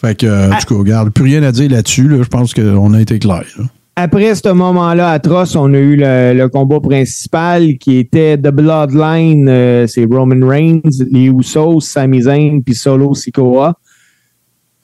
Fait 0.00 0.14
que, 0.18 0.52
en 0.52 0.58
tout 0.58 0.74
cas, 0.74 0.78
regarde, 0.80 1.10
plus 1.10 1.24
rien 1.24 1.42
à 1.42 1.52
dire 1.52 1.70
là-dessus. 1.70 2.08
Là. 2.08 2.18
Je 2.22 2.28
pense 2.28 2.52
qu'on 2.54 2.92
a 2.94 3.00
été 3.00 3.18
clair. 3.18 3.42
là. 3.58 3.64
Après 3.96 4.34
ce 4.34 4.48
moment-là 4.52 5.10
atroce, 5.10 5.54
on 5.54 5.72
a 5.72 5.78
eu 5.78 5.94
le, 5.96 6.34
le 6.34 6.48
combat 6.48 6.80
principal 6.80 7.78
qui 7.78 7.98
était 7.98 8.36
The 8.36 8.48
Bloodline, 8.50 9.48
euh, 9.48 9.86
c'est 9.86 10.04
Roman 10.04 10.44
Reigns, 10.46 10.80
les 11.12 11.26
Usos, 11.26 11.80
Sami 11.80 12.22
Zayn 12.22 12.60
puis 12.64 12.74
Solo 12.74 13.14
Sikoa 13.14 13.74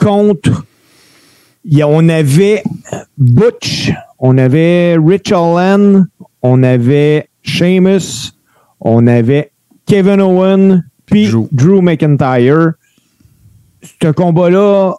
contre 0.00 0.64
il 1.64 1.78
y 1.78 1.82
a- 1.82 1.88
on 1.88 2.08
avait 2.08 2.62
Butch, 3.18 3.92
on 4.18 4.38
avait 4.38 4.96
Rich 4.98 5.30
Holland, 5.32 6.06
on 6.42 6.62
avait 6.62 7.28
Sheamus, 7.42 8.32
on 8.80 9.06
avait 9.06 9.50
Kevin 9.86 10.20
Owen 10.20 10.84
puis 11.06 11.28
Drew. 11.28 11.48
Drew 11.52 11.82
McIntyre. 11.82 12.72
Ce 14.02 14.08
combat-là, 14.10 14.94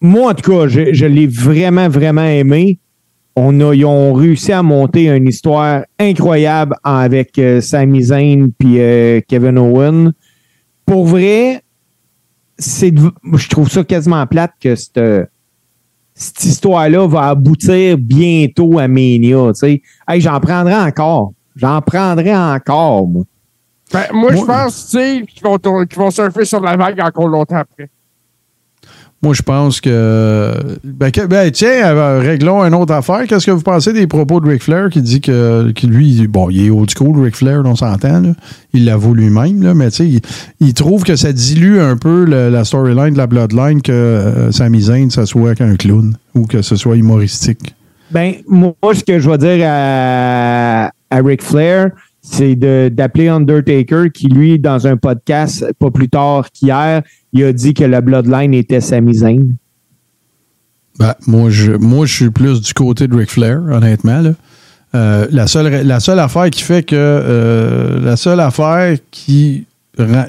moi 0.00 0.30
en 0.30 0.34
tout 0.34 0.50
cas, 0.50 0.68
je, 0.68 0.92
je 0.94 1.06
l'ai 1.06 1.26
vraiment, 1.26 1.88
vraiment 1.88 2.24
aimé. 2.24 2.78
On 3.36 3.60
a, 3.60 3.74
ils 3.74 3.84
ont 3.86 4.12
réussi 4.12 4.52
à 4.52 4.62
monter 4.62 5.08
une 5.08 5.26
histoire 5.28 5.84
incroyable 5.98 6.76
avec 6.84 7.38
euh, 7.38 7.60
Sami 7.62 8.02
Zayn 8.02 8.48
puis 8.58 8.78
euh, 8.80 9.20
Kevin 9.26 9.58
Owen. 9.58 10.12
Pour 10.84 11.06
vrai, 11.06 11.61
c'est 12.58 12.94
je 12.96 13.48
trouve 13.48 13.70
ça 13.70 13.84
quasiment 13.84 14.26
plate 14.26 14.52
que 14.60 14.74
cette, 14.74 15.00
cette 16.14 16.44
histoire-là 16.44 17.06
va 17.06 17.28
aboutir 17.28 17.98
bientôt 17.98 18.78
à 18.78 18.88
Mania. 18.88 19.52
Hey, 19.62 20.20
j'en 20.20 20.38
prendrai 20.40 20.74
encore. 20.74 21.32
J'en 21.56 21.80
prendrai 21.80 22.34
encore, 22.34 23.06
moi. 23.06 23.24
Ben, 23.92 24.06
moi, 24.12 24.34
je 24.34 24.42
pense, 24.42 24.90
qu'ils 24.90 25.42
vont, 25.42 25.58
vont 25.96 26.10
surfer 26.10 26.44
sur 26.46 26.60
la 26.60 26.76
vague 26.76 26.98
encore 27.00 27.28
longtemps 27.28 27.56
après. 27.56 27.90
Moi, 29.22 29.34
je 29.34 29.42
pense 29.42 29.80
que. 29.80 30.52
Ben, 30.82 31.12
ben, 31.28 31.50
tiens, 31.52 31.94
euh, 31.94 32.18
réglons 32.18 32.64
une 32.64 32.74
autre 32.74 32.92
affaire. 32.92 33.24
Qu'est-ce 33.28 33.46
que 33.46 33.52
vous 33.52 33.62
pensez 33.62 33.92
des 33.92 34.08
propos 34.08 34.40
de 34.40 34.48
Ric 34.48 34.64
Flair 34.64 34.88
qui 34.90 35.00
dit 35.00 35.20
que, 35.20 35.72
lui, 35.84 36.26
bon, 36.26 36.50
il 36.50 36.66
est 36.66 36.70
old 36.70 36.90
school, 36.90 37.22
Ric 37.22 37.36
Flair, 37.36 37.62
on 37.64 37.76
s'entend. 37.76 38.34
Il 38.72 38.84
l'avoue 38.84 39.14
lui-même, 39.14 39.74
mais 39.74 39.90
tu 39.90 40.18
sais, 40.18 40.22
il, 40.58 40.74
trouve 40.74 41.04
que 41.04 41.14
ça 41.14 41.32
dilue 41.32 41.78
un 41.78 41.96
peu 41.96 42.24
la 42.24 42.64
storyline 42.64 43.12
de 43.12 43.18
la 43.18 43.28
Bloodline 43.28 43.80
que 43.80 43.92
euh, 43.92 44.50
Sami 44.50 44.82
Zayn, 44.82 45.10
ça 45.10 45.24
soit 45.24 45.54
qu'un 45.54 45.76
clown 45.76 46.16
ou 46.34 46.46
que 46.46 46.60
ce 46.60 46.74
soit 46.74 46.96
humoristique. 46.96 47.74
Ben, 48.10 48.34
moi, 48.48 48.74
ce 48.92 49.04
que 49.04 49.20
je 49.20 49.30
vais 49.30 49.38
dire 49.38 49.64
à, 49.68 50.90
à 51.10 51.22
Ric 51.22 51.42
Flair, 51.42 51.90
c'est 52.22 52.54
d'appeler 52.54 53.28
Undertaker, 53.28 54.04
qui, 54.14 54.28
lui, 54.28 54.58
dans 54.58 54.86
un 54.86 54.96
podcast 54.96 55.66
pas 55.78 55.90
plus 55.90 56.08
tard 56.08 56.50
qu'hier, 56.52 57.02
il 57.32 57.44
a 57.44 57.52
dit 57.52 57.74
que 57.74 57.84
la 57.84 58.00
Bloodline 58.00 58.54
était 58.54 58.80
Sami 58.80 59.14
Zayn. 59.16 59.56
Ben, 60.98 61.14
moi, 61.26 61.50
je, 61.50 61.72
moi, 61.72 62.06
je 62.06 62.14
suis 62.14 62.30
plus 62.30 62.60
du 62.60 62.72
côté 62.74 63.08
de 63.08 63.16
Ric 63.16 63.30
Flair, 63.30 63.60
honnêtement. 63.70 64.22
Euh, 64.94 65.26
la, 65.30 65.46
seule, 65.46 65.86
la 65.86 66.00
seule 66.00 66.18
affaire 66.18 66.50
qui 66.50 66.62
fait 66.62 66.82
que. 66.82 66.94
euh, 66.96 67.98
la 68.04 68.16
seule 68.16 68.40
affaire 68.40 68.96
qui, 69.10 69.66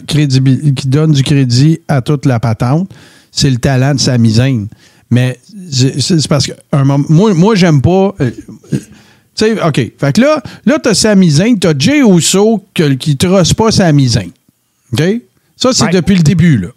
qui 0.08 0.88
donne 0.88 1.12
du 1.12 1.22
crédit 1.22 1.80
à 1.88 2.02
toute 2.02 2.26
la 2.26 2.40
patente, 2.40 2.90
c'est 3.32 3.50
le 3.50 3.58
talent 3.58 3.94
de 3.94 4.00
Sami 4.00 4.32
Zayn. 4.32 4.66
Mais 5.12 5.38
c'est 5.70 6.28
parce 6.28 6.48
que 6.48 6.54
un 6.72 6.86
moment- 6.86 7.06
moi, 7.10 7.34
moi 7.34 7.56
j'aime 7.56 7.82
pas. 7.82 8.16
euh, 8.22 8.32
sais, 9.36 9.54
OK. 9.62 9.92
Fait 9.98 10.14
que 10.14 10.22
là, 10.22 10.42
là 10.66 10.78
tu 10.82 10.90
as 10.90 10.94
Sami 10.94 11.30
Zayn, 11.30 11.56
tu 11.60 11.68
as 11.68 11.74
Jay 11.78 12.00
Uso 12.00 12.64
que- 12.74 12.94
qui 12.94 13.12
ne 13.12 13.16
trosse 13.16 13.54
pas 13.54 13.72
Sami 13.72 14.08
Zayn. 14.08 14.30
OK? 14.94 15.04
Ça, 15.56 15.70
c'est 15.74 15.86
Ouais. 15.86 15.92
depuis 15.92 16.16
le 16.16 16.24
début, 16.24 16.58
là. 16.58 16.68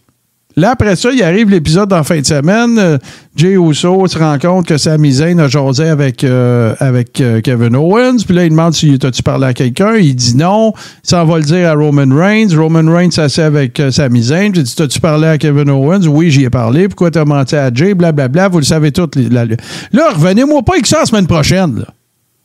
Là, 0.59 0.71
après 0.71 0.97
ça, 0.97 1.11
il 1.13 1.23
arrive 1.23 1.51
l'épisode 1.51 1.93
en 1.93 2.03
fin 2.03 2.19
de 2.19 2.25
semaine. 2.25 2.79
Euh, 2.79 2.97
Jay 3.37 3.59
Uso 3.59 4.07
se 4.07 4.19
rend 4.19 4.39
compte 4.39 4.65
que 4.67 4.79
Sami 4.79 5.13
Zayn 5.13 5.39
a 5.39 5.49
jasé 5.49 5.87
avec, 5.87 6.25
euh, 6.25 6.75
avec 6.79 7.21
euh, 7.21 7.43
Kevin 7.43 7.77
Owens. 7.77 8.17
Puis 8.25 8.35
là, 8.35 8.45
il 8.45 8.49
demande 8.51 8.73
si 8.73 8.99
t'as-tu 8.99 9.23
parlé 9.23 9.49
à 9.49 9.53
quelqu'un? 9.53 9.97
Il 9.97 10.15
dit 10.17 10.35
non. 10.35 10.73
Il 11.05 11.11
s'en 11.11 11.27
va 11.27 11.37
le 11.37 11.45
dire 11.45 11.69
à 11.69 11.75
Roman 11.75 12.07
Reigns. 12.17 12.57
Roman 12.57 12.91
Reigns 12.91 13.11
s'assied 13.11 13.43
avec 13.43 13.83
Sami 13.91 14.23
Zayn. 14.23 14.55
J'ai 14.55 14.63
dit, 14.63 14.75
t'as-tu 14.75 14.99
parlé 14.99 15.27
à 15.27 15.37
Kevin 15.37 15.69
Owens? 15.69 16.07
Oui, 16.07 16.31
j'y 16.31 16.45
ai 16.45 16.51
parlé. 16.51 16.89
Pourquoi 16.89 17.11
t'as 17.11 17.27
menti 17.27 17.55
à 17.55 17.71
Jay? 17.75 17.93
Blablabla. 17.93 18.49
Vous 18.49 18.59
le 18.61 18.65
savez 18.65 18.91
les- 19.15 19.29
la- 19.29 19.45
Là, 19.45 20.09
revenez-moi 20.15 20.63
pas 20.63 20.73
avec 20.77 20.87
ça 20.87 21.01
la 21.01 21.05
semaine 21.05 21.27
prochaine. 21.27 21.81
Là. 21.81 21.87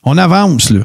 On 0.03 0.17
avance, 0.17 0.69
là. 0.71 0.81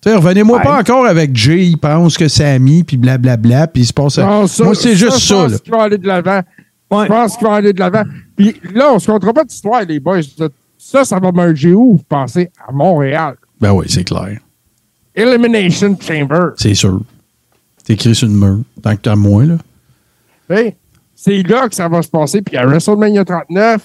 Tu 0.00 0.10
sais, 0.10 0.16
revenez-moi 0.16 0.58
Ouais. 0.58 0.64
pas 0.64 0.78
encore 0.80 1.06
avec 1.06 1.34
Jay, 1.34 1.66
il 1.66 1.78
pense 1.78 2.18
que 2.18 2.28
c'est 2.28 2.44
ami, 2.44 2.84
puis 2.84 2.96
blablabla, 2.98 3.66
puis 3.68 3.82
il 3.82 3.86
se 3.86 3.92
passe... 3.92 4.18
Non, 4.18 4.46
ça- 4.46 4.64
Moi, 4.64 4.74
c'est 4.74 4.94
juste 4.96 5.18
je 5.18 5.24
ça, 5.26 5.34
pense 5.34 5.52
là. 5.52 5.58
qu'ils 5.60 5.72
vont 5.72 5.80
aller 5.80 5.98
de 5.98 6.06
l'avant. 6.06 6.42
Ouais. 6.90 7.04
Je 7.04 7.08
pense 7.08 7.36
qu'ils 7.36 7.46
vont 7.46 7.52
aller 7.54 7.72
de 7.72 7.80
l'avant. 7.80 8.02
Puis 8.36 8.54
là, 8.74 8.92
on 8.92 8.98
se 8.98 9.10
comptera 9.10 9.32
pas 9.32 9.44
d'histoire, 9.44 9.82
les 9.82 9.98
boys. 9.98 10.20
Ça, 10.76 11.04
ça 11.06 11.18
va 11.18 11.32
merger 11.32 11.72
où, 11.72 11.92
vous 11.96 12.04
pensez? 12.06 12.50
À 12.68 12.70
Montréal. 12.70 13.36
Ben 13.60 13.72
oui, 13.72 13.86
c'est 13.88 14.04
clair. 14.04 14.38
Elimination 15.14 15.96
Chamber. 16.00 16.50
C'est 16.56 16.74
sûr. 16.74 17.00
C'est 17.78 17.94
écrit 17.94 18.14
sur 18.14 18.28
une 18.28 18.36
mur. 18.38 18.58
Tant 18.82 18.94
que 18.96 19.00
t'as 19.00 19.16
moi, 19.16 19.44
là. 19.44 19.56
Hey, 20.50 20.74
C'est 21.14 21.42
là 21.42 21.68
que 21.68 21.74
ça 21.74 21.88
va 21.88 22.02
se 22.02 22.08
passer. 22.08 22.42
Puis 22.42 22.56
à 22.58 22.66
WrestleMania 22.66 23.24
39, 23.24 23.76
de 23.78 23.82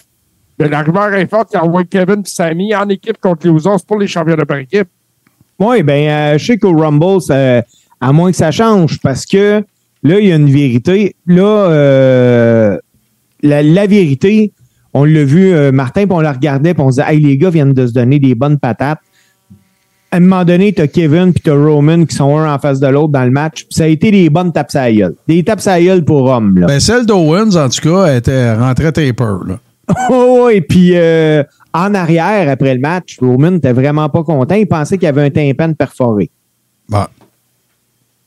la 0.65 0.81
rumeur 0.83 1.13
est 1.13 1.27
forte 1.29 1.51
qui 1.51 1.57
envoie 1.57 1.83
Kevin 1.85 2.21
et 2.21 2.29
Sammy 2.29 2.75
en 2.75 2.87
équipe 2.89 3.17
contre 3.19 3.47
les 3.47 3.53
Usos 3.53 3.83
pour 3.87 3.97
les 3.99 4.07
championnats 4.07 4.45
par 4.45 4.57
équipe. 4.57 4.87
Oui, 5.59 5.83
ben, 5.83 6.09
euh, 6.09 6.37
je 6.37 6.45
sais 6.45 6.57
qu'au 6.57 6.75
Rumble, 6.75 7.21
ça- 7.21 7.63
à 8.01 8.11
moins 8.13 8.31
que 8.31 8.37
ça 8.37 8.51
change, 8.51 8.99
parce 9.01 9.25
que 9.25 9.61
là, 10.03 10.19
il 10.19 10.27
y 10.27 10.31
a 10.31 10.35
une 10.35 10.49
vérité. 10.49 11.15
Là, 11.27 11.43
euh, 11.43 12.77
la, 13.43 13.61
la 13.61 13.85
vérité, 13.87 14.53
on 14.93 15.03
l'a 15.03 15.23
vu, 15.25 15.51
euh, 15.53 15.71
Martin, 15.71 16.05
puis 16.05 16.13
on 16.13 16.21
la 16.21 16.31
regardait, 16.31 16.73
puis 16.73 16.81
on 16.83 16.91
se 16.91 17.01
disait, 17.01 17.13
hey, 17.13 17.19
les 17.21 17.37
gars 17.37 17.49
viennent 17.49 17.73
de 17.73 17.87
se 17.87 17.93
donner 17.93 18.19
des 18.19 18.35
bonnes 18.35 18.57
patates. 18.57 18.99
À 20.11 20.17
un 20.17 20.21
moment 20.21 20.43
donné, 20.43 20.73
t'as 20.73 20.87
Kevin 20.87 21.33
puis 21.33 21.43
t'as 21.43 21.53
Roman 21.53 22.05
qui 22.05 22.15
sont 22.15 22.35
un 22.35 22.51
en 22.51 22.57
face 22.57 22.79
de 22.79 22.87
l'autre 22.87 23.09
dans 23.09 23.23
le 23.25 23.29
match. 23.29 23.65
Puis 23.65 23.75
ça 23.75 23.83
a 23.83 23.87
été 23.87 24.09
des 24.09 24.29
bonnes 24.31 24.51
tapes 24.51 24.73
à 24.73 24.89
la 24.89 24.93
gueule. 24.93 25.15
Des 25.27 25.43
tapes 25.43 25.59
à 25.67 25.77
la 25.77 25.83
gueule 25.83 26.03
pour 26.03 26.21
Rome, 26.27 26.57
là. 26.57 26.65
Ben, 26.65 26.79
celle 26.79 27.05
d'Owens, 27.05 27.55
en 27.55 27.69
tout 27.69 27.81
cas, 27.81 28.05
elle 28.07 28.17
était 28.17 28.53
rentrée 28.55 28.91
taper, 28.91 29.37
là. 29.47 29.59
Oh, 30.09 30.49
et 30.51 30.61
puis 30.61 30.91
euh, 30.95 31.43
en 31.73 31.93
arrière, 31.93 32.49
après 32.49 32.73
le 32.75 32.79
match, 32.79 33.17
Roman 33.19 33.51
n'était 33.51 33.73
vraiment 33.73 34.09
pas 34.09 34.23
content. 34.23 34.55
Il 34.55 34.67
pensait 34.67 34.97
qu'il 34.97 35.05
y 35.05 35.09
avait 35.09 35.23
un 35.25 35.29
tympan 35.29 35.73
perforé. 35.73 36.29
Bon. 36.87 37.05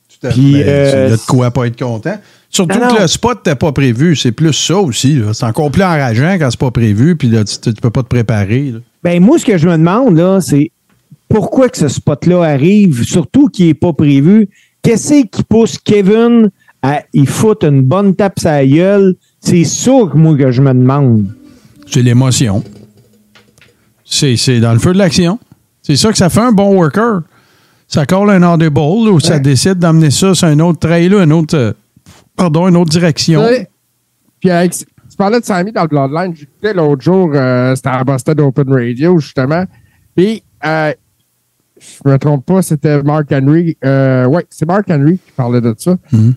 Tout 0.09 0.27
à 0.27 0.31
fait. 0.31 0.39
euh, 0.41 0.91
Ben, 0.91 1.07
il 1.07 1.09
y 1.09 1.13
a 1.13 1.17
de 1.17 1.21
quoi 1.27 1.51
pas 1.51 1.65
être 1.67 1.79
content? 1.79 2.17
Surtout 2.49 2.79
Non, 2.79 2.87
non. 2.89 2.95
que 2.95 3.01
le 3.01 3.07
spot 3.07 3.37
n'était 3.39 3.55
pas 3.57 3.71
prévu. 3.71 4.15
C'est 4.15 4.31
plus 4.31 4.53
ça 4.53 4.77
aussi. 4.77 5.21
C'est 5.33 5.45
encore 5.45 5.71
plus 5.71 5.83
enrageant 5.83 6.35
quand 6.39 6.49
c'est 6.51 6.59
pas 6.59 6.71
prévu, 6.71 7.15
puis 7.15 7.29
là, 7.29 7.43
tu, 7.43 7.57
tu 7.59 7.73
peux 7.81 7.89
pas 7.89 8.03
te 8.03 8.07
préparer. 8.09 8.71
là. 8.71 8.79
Ben, 9.03 9.21
moi, 9.21 9.37
ce 9.39 9.45
que 9.45 9.57
je 9.57 9.67
me 9.67 9.77
demande, 9.77 10.15
là, 10.17 10.39
c'est 10.39 10.71
pourquoi 11.27 11.67
que 11.69 11.77
ce 11.77 11.87
spot-là 11.87 12.43
arrive, 12.43 13.03
surtout 13.03 13.47
qui 13.47 13.65
n'est 13.67 13.73
pas 13.73 13.91
prévu. 13.93 14.47
Qu'est-ce 14.81 15.23
qui 15.25 15.43
pousse 15.43 15.77
Kevin 15.77 16.51
à 16.81 17.01
y 17.13 17.25
foutre 17.25 17.65
une 17.67 17.81
bonne 17.81 18.15
tape 18.15 18.39
la 18.43 18.65
gueule? 18.65 19.15
C'est 19.39 19.63
ça 19.63 19.91
que 20.11 20.15
moi 20.17 20.35
que 20.37 20.51
je 20.51 20.61
me 20.61 20.73
demande. 20.73 21.25
C'est 21.93 22.01
l'émotion. 22.01 22.63
C'est 24.03 24.35
c'est 24.35 24.59
dans 24.59 24.73
le 24.73 24.79
feu 24.79 24.93
de 24.93 24.97
l'action. 24.97 25.37
C'est 25.83 25.95
ça 25.95 26.11
que 26.11 26.17
ça 26.17 26.27
fait 26.29 26.39
un 26.39 26.51
bon 26.51 26.75
worker. 26.75 27.21
Ça 27.87 28.07
colle 28.07 28.31
un 28.31 28.41
audible 28.41 28.79
ou 28.79 29.19
ça 29.19 29.37
décide 29.37 29.75
d'amener 29.75 30.09
ça 30.09 30.33
sur 30.33 30.47
un 30.47 30.59
autre 30.61 30.79
trailer, 30.79 31.21
une 31.21 31.31
autre, 31.31 31.55
euh, 31.55 31.73
pardon, 32.35 32.67
une 32.67 32.77
autre 32.77 32.89
direction. 32.89 33.43
Puis 34.39 34.49
avec, 34.49 34.71
tu 34.71 34.85
parlais 35.15 35.39
de 35.39 35.45
Sammy 35.45 35.71
dans 35.71 35.83
le 35.83 35.87
Bloodline. 35.87 36.35
J'écoutais 36.35 36.73
l'autre 36.73 37.03
jour, 37.03 37.29
euh, 37.35 37.75
c'était 37.75 37.89
à 37.89 38.03
Boston 38.03 38.41
Open 38.41 38.73
Radio, 38.73 39.19
justement. 39.19 39.65
Puis, 40.15 40.41
euh, 40.65 40.93
je 41.79 42.09
me 42.09 42.17
trompe 42.17 42.43
pas, 42.43 42.63
c'était 42.63 43.03
Mark 43.03 43.31
Henry. 43.31 43.77
Euh, 43.85 44.25
ouais, 44.25 44.47
c'est 44.49 44.65
Mark 44.65 44.89
Henry 44.89 45.19
qui 45.19 45.31
parlait 45.35 45.61
de 45.61 45.75
ça. 45.77 45.95
Mhm. 46.11 46.33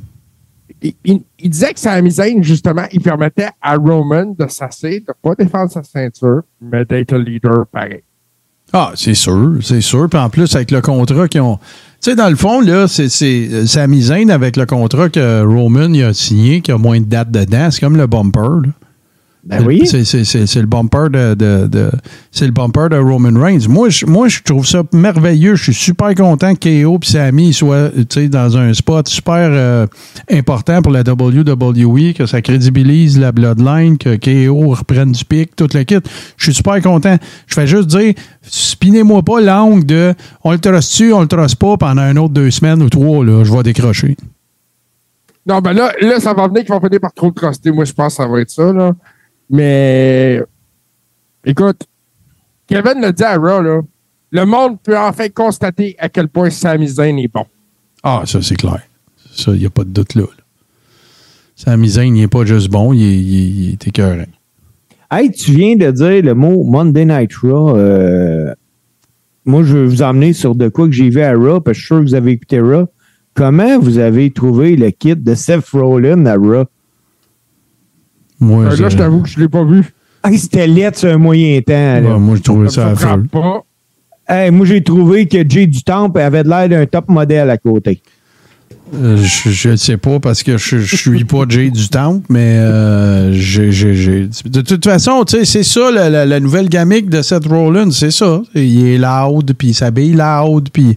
Il, 0.83 1.23
disait 1.43 1.73
que 1.73 1.81
Sami 1.81 2.11
Zayn, 2.11 2.43
justement, 2.43 2.85
il 2.93 3.01
permettait 3.01 3.49
à 3.63 3.77
Roman 3.77 4.35
de 4.39 4.47
s'asseoir, 4.47 4.93
de 4.93 5.13
pas 5.23 5.35
défendre 5.35 5.71
sa 5.71 5.83
ceinture, 5.83 6.43
mais 6.61 6.85
d'être 6.85 7.13
le 7.13 7.23
leader 7.23 7.67
pareil. 7.67 8.03
Ah, 8.73 8.93
c'est 8.95 9.15
sûr, 9.15 9.59
c'est 9.63 9.81
sûr. 9.81 10.09
Puis 10.09 10.19
en 10.19 10.29
plus, 10.29 10.55
avec 10.55 10.71
le 10.71 10.81
contrat 10.81 11.29
qu'ils 11.29 11.41
ont. 11.41 11.57
Tu 11.57 12.11
sais, 12.11 12.17
dans 12.17 12.29
le 12.29 12.37
fond, 12.37 12.61
là, 12.61 12.89
c'est 12.89 13.09
euh, 13.25 13.67
Sami 13.67 14.03
Zayn 14.03 14.29
avec 14.29 14.57
le 14.57 14.67
contrat 14.67 15.09
que 15.09 15.43
Roman 15.45 15.93
a 16.07 16.13
signé, 16.13 16.61
qui 16.61 16.73
a 16.73 16.79
moins 16.79 17.01
de 17.01 17.07
dates 17.07 17.31
dedans. 17.31 17.71
C'est 17.71 17.81
comme 17.81 17.97
le 17.97 18.07
bumper. 18.07 18.67
là. 18.67 18.73
Ben 19.47 19.65
oui. 19.65 19.87
C'est, 19.87 20.03
le 20.57 20.67
bumper 20.67 21.09
de, 21.09 21.35
de- 21.35 21.69
de- 21.69 21.91
c'est 22.33 22.47
le 22.47 22.51
bumper 22.51 22.89
de 22.91 22.97
Roman 22.97 23.41
Reigns. 23.41 23.69
Moi, 23.69 23.91
je, 23.91 24.05
moi, 24.05 24.27
je 24.27 24.43
trouve 24.43 24.67
ça 24.67 24.83
merveilleux. 24.93 25.55
Je 25.55 25.71
suis 25.71 25.75
super 25.75 26.13
content 26.17 26.55
que 26.57 26.83
KO 26.85 26.99
et 27.01 27.07
Sami 27.07 27.53
soient 27.53 27.91
tu 27.91 28.05
sais, 28.11 28.29
dans 28.29 28.57
un 28.57 28.75
spot 28.75 29.07
super 29.07 29.49
euh, 29.53 29.87
important 30.33 30.83
pour 30.83 30.91
la 30.91 31.03
WWE, 31.03 32.13
que 32.13 32.27
ça 32.27 32.43
crédibilise 32.43 33.21
la 33.21 33.31
Bloodline, 33.31 33.99
que 33.99 34.17
KO 34.17 34.71
reprenne 34.71 35.13
du 35.13 35.25
pic, 35.25 35.55
tout 35.55 35.69
le 35.75 35.85
kit. 35.85 36.01
Je 36.37 36.45
suis 36.45 36.55
super 36.55 36.83
content. 36.83 37.17
Je 37.47 37.55
fais 37.55 37.69
juste 37.69 37.87
dire, 37.87 38.15
spinez-moi 38.43 39.23
pas 39.23 39.41
l'angle 39.41 39.87
de 39.87 40.13
on 40.43 40.51
le 40.51 40.59
truste-tu, 40.59 41.13
on 41.13 41.21
le 41.21 41.29
truste 41.29 41.57
pas 41.57 41.77
pendant 41.77 42.03
un 42.03 42.17
autre 42.17 42.35
deux 42.35 42.51
semaines 42.51 42.83
ou 42.83 42.89
trois, 42.91 43.25
là, 43.25 43.45
je 43.45 43.53
vais 43.53 43.63
décrocher. 43.63 44.17
Non, 45.47 45.61
ben 45.61 45.73
là, 45.73 45.93
là, 46.01 46.19
ça 46.19 46.35
va 46.35 46.49
venir 46.49 46.65
qu'ils 46.65 46.75
vont 46.75 46.81
finir 46.81 46.99
par 46.99 47.13
trop 47.13 47.29
le 47.29 47.33
truster. 47.33 47.71
Moi, 47.71 47.85
je 47.85 47.93
pense 47.93 48.17
que 48.17 48.23
ça 48.23 48.27
va 48.29 48.41
être 48.41 48.51
ça, 48.51 48.73
là. 48.73 48.93
Mais, 49.51 50.43
écoute, 51.45 51.87
Kevin 52.67 53.01
l'a 53.01 53.13
dit 53.13 53.23
à 53.23 53.37
Raw, 53.37 53.63
là. 53.63 53.81
Le 54.33 54.45
monde 54.45 54.79
peut 54.83 54.99
enfin 54.99 55.29
constater 55.29 55.95
à 55.99 56.09
quel 56.09 56.29
point 56.29 56.51
Sami 56.51 56.89
Zayn 56.89 57.17
est 57.19 57.33
bon. 57.33 57.47
Ah, 58.03 58.23
ça, 58.27 58.43
c'est 58.43 58.57
clair. 58.57 58.83
Ça, 59.33 59.53
il 59.53 59.61
n'y 59.61 59.67
a 59.67 59.71
pas 59.71 59.85
de 59.85 59.91
doute 59.91 60.15
là. 60.15 60.23
là. 60.23 60.45
Sami 61.55 61.89
Zayn, 61.89 62.07
il 62.17 62.21
n'est 62.23 62.29
pas 62.29 62.45
juste 62.45 62.69
bon, 62.69 62.93
il 62.93 63.03
est, 63.03 63.17
il 63.19 63.37
est- 63.39 63.49
il 63.51 63.73
est 63.73 63.87
écœurant. 63.89 64.25
Hey, 65.11 65.31
tu 65.31 65.53
viens 65.53 65.77
de 65.77 65.91
dire 65.93 66.23
le 66.25 66.35
mot 66.35 66.65
Monday 66.65 67.05
Night 67.05 67.35
Raw. 67.37 67.77
euh, 67.77 68.53
moi, 69.45 69.63
je 69.63 69.79
vais 69.79 69.87
vous 69.87 70.03
emmener 70.03 70.33
sur 70.33 70.57
de 70.57 70.69
quoi 70.69 70.87
que 70.87 70.93
j'ai 70.93 71.09
vu 71.09 71.21
à 71.23 71.33
Raw, 71.33 71.61
parce 71.61 71.79
que 71.79 71.81
je 71.81 71.87
suis 71.87 71.87
sûr 71.87 71.99
que 72.01 72.09
vous 72.09 72.15
avez 72.15 72.33
écouté 72.33 72.61
Raw. 72.61 72.87
Comment 73.35 73.79
vous 73.79 73.99
avez 73.99 74.31
trouvé 74.33 74.75
le 74.77 74.91
kit 74.91 75.15
de 75.15 75.35
Seth 75.37 75.69
Rollins 75.73 76.27
à 76.27 76.35
Raw? 76.35 76.65
Moi, 78.41 78.65
Euh, 78.65 78.77
là, 78.77 78.89
je 78.89 78.97
t'avoue 78.97 79.21
que 79.23 79.29
je 79.29 79.39
l'ai 79.41 79.49
pas 79.49 79.65
vu. 79.65 79.85
Hey, 80.25 80.39
c'était 80.39 80.67
laid 80.67 80.95
sur 80.97 81.09
un 81.13 81.19
moyen 81.19 81.61
temps. 81.61 81.73
là. 81.73 82.01
Ouais, 82.01 82.19
moi, 82.19 82.37
j'ai 82.37 82.43
trouvé 82.43 82.69
ça 82.69 82.95
Ça 82.97 83.17
pas. 83.31 83.63
Hey, 84.29 84.51
moi, 84.51 84.67
j'ai 84.67 84.83
trouvé 84.83 85.27
que 85.27 85.39
Jay 85.49 85.67
du 85.67 85.83
Temple 85.83 86.21
avait 86.21 86.43
l'air 86.43 86.69
d'un 86.69 86.85
top 86.87 87.09
modèle 87.09 87.49
à 87.51 87.57
côté. 87.59 88.01
Euh, 88.95 89.17
je 89.21 89.71
ne 89.71 89.77
sais 89.77 89.97
pas 89.97 90.21
parce 90.21 90.43
que 90.45 90.59
je 90.59 90.77
ne 90.77 90.83
suis 90.83 91.25
pas 91.25 91.45
Jay 91.49 91.71
du 91.71 91.89
Temple, 91.89 92.25
mais 92.29 92.57
euh, 92.59 93.33
j'ai- 93.33 93.73
j'ai- 93.73 93.95
j'ai- 93.95 94.29
de 94.45 94.61
toute 94.61 94.85
façon, 94.85 95.25
tu 95.25 95.39
sais, 95.39 95.45
c'est 95.45 95.63
ça 95.65 95.91
la, 95.91 96.09
la- 96.09 96.25
la 96.27 96.39
nouvelle 96.41 96.69
gamique 96.69 97.09
de 97.11 97.21
Seth 97.23 97.47
Rollins, 97.47 97.91
c'est 97.91 98.13
ça. 98.13 98.43
Il 98.55 98.87
est 98.87 98.99
loud, 98.99 99.53
puis 99.59 99.69
il 99.69 99.75
s'habille 99.75 100.13
loud, 100.17 100.69
puis 100.73 100.95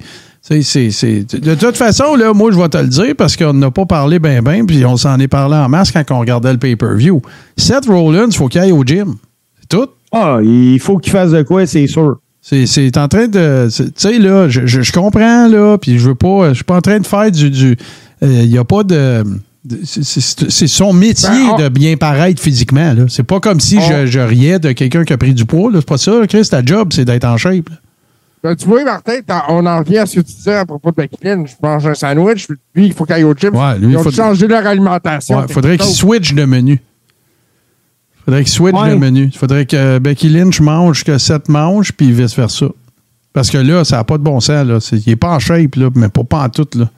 c'est- 0.61 0.91
c'est- 0.91 1.35
De 1.39 1.55
toute 1.55 1.77
façon, 1.77 2.15
là, 2.15 2.33
moi, 2.33 2.51
je 2.51 2.57
vais 2.57 2.69
te 2.69 2.77
le 2.77 2.87
dire 2.87 3.13
parce 3.17 3.35
qu'on 3.37 3.53
n'a 3.53 3.69
pas 3.71 3.85
parlé 3.85 4.19
bien, 4.19 4.41
bien, 4.41 4.65
puis 4.65 4.83
on 4.85 4.97
s'en 4.97 5.19
est 5.19 5.27
parlé 5.27 5.55
en 5.55 5.69
masse 5.69 5.91
quand 5.91 6.03
on 6.11 6.19
regardait 6.19 6.51
le 6.51 6.57
pay-per-view. 6.59 7.21
Seth 7.57 7.85
Rollins, 7.87 8.27
il 8.29 8.35
faut 8.35 8.47
qu'il 8.47 8.61
aille 8.61 8.71
au 8.71 8.83
gym. 8.83 9.15
C'est 9.61 9.69
tout. 9.69 9.87
Ah, 10.11 10.39
il 10.43 10.79
faut 10.79 10.97
qu'il 10.97 11.11
fasse 11.11 11.31
de 11.31 11.43
quoi, 11.43 11.65
c'est 11.67 11.85
sûr. 11.87 12.17
C'est, 12.41 12.65
c'est 12.65 12.97
en 12.97 13.07
train 13.07 13.27
de. 13.27 13.67
c'est- 13.69 13.85
Tu 13.85 13.91
sais, 13.97 14.17
là, 14.17 14.49
je, 14.49 14.65
je- 14.65 14.81
je 14.81 14.91
comprends, 14.91 15.47
là, 15.47 15.77
puis 15.77 15.99
je 15.99 16.07
veux 16.07 16.15
pas. 16.15 16.49
Je 16.49 16.53
suis 16.55 16.63
pas 16.63 16.77
en 16.77 16.81
train 16.81 16.99
de 16.99 17.05
faire 17.05 17.29
du. 17.29 17.49
du 17.51 17.77
il 18.21 18.49
n'y 18.49 18.57
a 18.57 18.63
pas 18.63 18.83
de. 18.83 19.23
de- 19.65 19.79
c'est, 19.83 20.03
c'est- 20.03 20.49
c'est 20.49 20.67
son 20.67 20.93
métier 20.93 21.29
Ben, 21.29 21.49
on- 21.53 21.57
de 21.59 21.69
bien 21.69 21.95
paraître 21.97 22.41
physiquement. 22.41 22.93
Là. 22.93 23.03
C'est 23.09 23.23
pas 23.23 23.39
comme 23.39 23.59
si 23.59 23.77
On- 23.77 23.81
je, 23.81 24.05
je 24.07 24.19
riais 24.19 24.57
de 24.57 24.71
quelqu'un 24.71 25.03
qui 25.03 25.13
a 25.13 25.17
pris 25.17 25.33
du 25.33 25.45
poids. 25.45 25.69
Là. 25.71 25.79
C'est 25.81 25.87
pas 25.87 25.97
ça, 25.97 26.13
Chris. 26.27 26.47
Ta 26.49 26.63
job, 26.65 26.89
c'est 26.93 27.05
d'être 27.05 27.25
en 27.25 27.37
shape. 27.37 27.69
là. 27.69 27.75
Ben, 28.41 28.55
tu 28.55 28.65
vois, 28.67 28.83
Martin, 28.85 29.19
on 29.49 29.65
en 29.65 29.79
revient 29.79 29.97
à 29.97 30.05
ce 30.05 30.15
que 30.15 30.25
tu 30.25 30.33
disais 30.33 30.55
à 30.55 30.65
propos 30.65 30.91
de 30.91 30.95
Becky 30.95 31.17
Lynch. 31.23 31.49
Je 31.61 31.67
mange 31.67 31.85
un 31.85 31.93
sandwich, 31.93 32.47
lui, 32.73 32.85
il 32.87 32.93
faut 32.93 33.03
qu'il 33.05 33.15
aille 33.15 33.23
au 33.25 33.33
gym. 33.33 33.53
Ouais, 33.55 33.77
lui, 33.77 33.87
Ils 33.87 33.91
il 33.91 33.97
ont 33.97 34.03
faut- 34.03 34.11
changé 34.11 34.47
leur 34.47 34.65
alimentation. 34.65 35.39
Ouais, 35.39 35.47
faudrait 35.49 35.77
qu'il 35.77 35.93
switch 35.93 36.33
de 36.33 36.45
menu. 36.45 36.81
Faudrait 38.25 38.43
qu'il 38.43 38.51
switch 38.53 38.73
Ouais. 38.75 38.91
de 38.91 38.95
menu. 38.95 39.31
Faudrait 39.35 39.65
que 39.65 39.99
Becky 39.99 40.29
Lynch 40.29 40.61
mange, 40.61 41.03
que 41.03 41.17
Seth 41.17 41.49
mange, 41.49 41.91
puis 41.91 42.11
vice-versa. 42.13 42.67
Parce 43.33 43.49
que 43.49 43.57
là, 43.57 43.83
ça 43.83 43.97
n'a 43.97 44.03
pas 44.03 44.17
de 44.17 44.23
bon 44.23 44.39
sens. 44.39 44.65
Là. 44.65 44.79
C'est- 44.79 44.97
il 45.05 45.09
n'est 45.09 45.15
pas 45.15 45.35
en 45.35 45.39
shape, 45.39 45.75
là, 45.75 45.89
mais 45.95 46.09
pas, 46.09 46.23
pas 46.23 46.43
en 46.43 46.49
tout. 46.49 46.67
Là. 46.75 46.89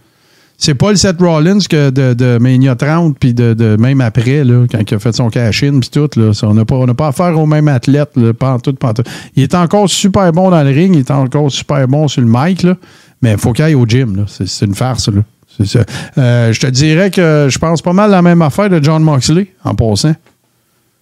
C'est 0.64 0.76
pas 0.76 0.91
le 0.91 0.95
Seth 0.95 1.20
Rollins 1.20 1.57
que 1.68 1.89
de, 1.89 2.14
de 2.14 2.38
Mania 2.39 2.76
30, 2.76 3.18
puis 3.18 3.34
de, 3.34 3.55
de 3.55 3.78
même 3.78 3.99
après, 3.99 4.43
là, 4.43 4.68
quand 4.72 4.80
il 4.80 4.93
a 4.93 4.99
fait 4.99 5.12
son 5.12 5.32
cash-in, 5.32 5.80
puis 5.80 5.89
tout. 5.89 6.07
Là, 6.16 6.36
Ça, 6.36 6.47
on 6.47 6.53
n'a 6.53 6.66
pas, 6.66 6.76
on 6.76 6.86
pas 6.93 7.07
affaire 7.07 7.36
au 7.39 7.47
même 7.47 7.68
athlète, 7.68 8.12
là, 8.16 8.32
pas 8.32 8.53
en 8.53 8.59
tout, 8.59 8.74
pas 8.74 8.89
en 8.89 8.93
tout. 8.93 9.03
Il 9.36 9.41
est 9.41 9.55
encore 9.55 9.89
super 9.89 10.32
bon 10.32 10.51
dans 10.51 10.62
le 10.62 10.70
ring, 10.70 10.95
il 10.95 10.99
est 10.99 11.09
encore 11.09 11.51
super 11.51 11.88
bon 11.88 12.07
sur 12.07 12.22
le 12.22 12.28
mic, 12.30 12.62
là, 12.62 12.76
mais 13.24 13.32
il 13.32 13.38
faut 13.39 13.53
qu'il 13.53 13.66
aille 13.66 13.74
au 13.74 13.88
gym. 13.88 14.24
C'est, 14.28 14.64
une 14.64 14.76
farce. 14.76 15.07
Là. 15.07 15.24
C'est 15.57 15.66
ça. 15.66 15.80
Euh, 16.20 16.53
je 16.53 16.59
te 16.59 16.68
dirais 16.68 17.09
que 17.09 17.47
je 17.49 17.57
pense 17.57 17.82
pas 17.82 17.93
mal 17.93 18.12
la 18.12 18.22
même 18.22 18.43
affaire 18.43 18.70
de 18.70 18.84
John 18.84 19.01
Moxley, 19.01 19.47
en 19.64 19.74
passant. 19.74 20.14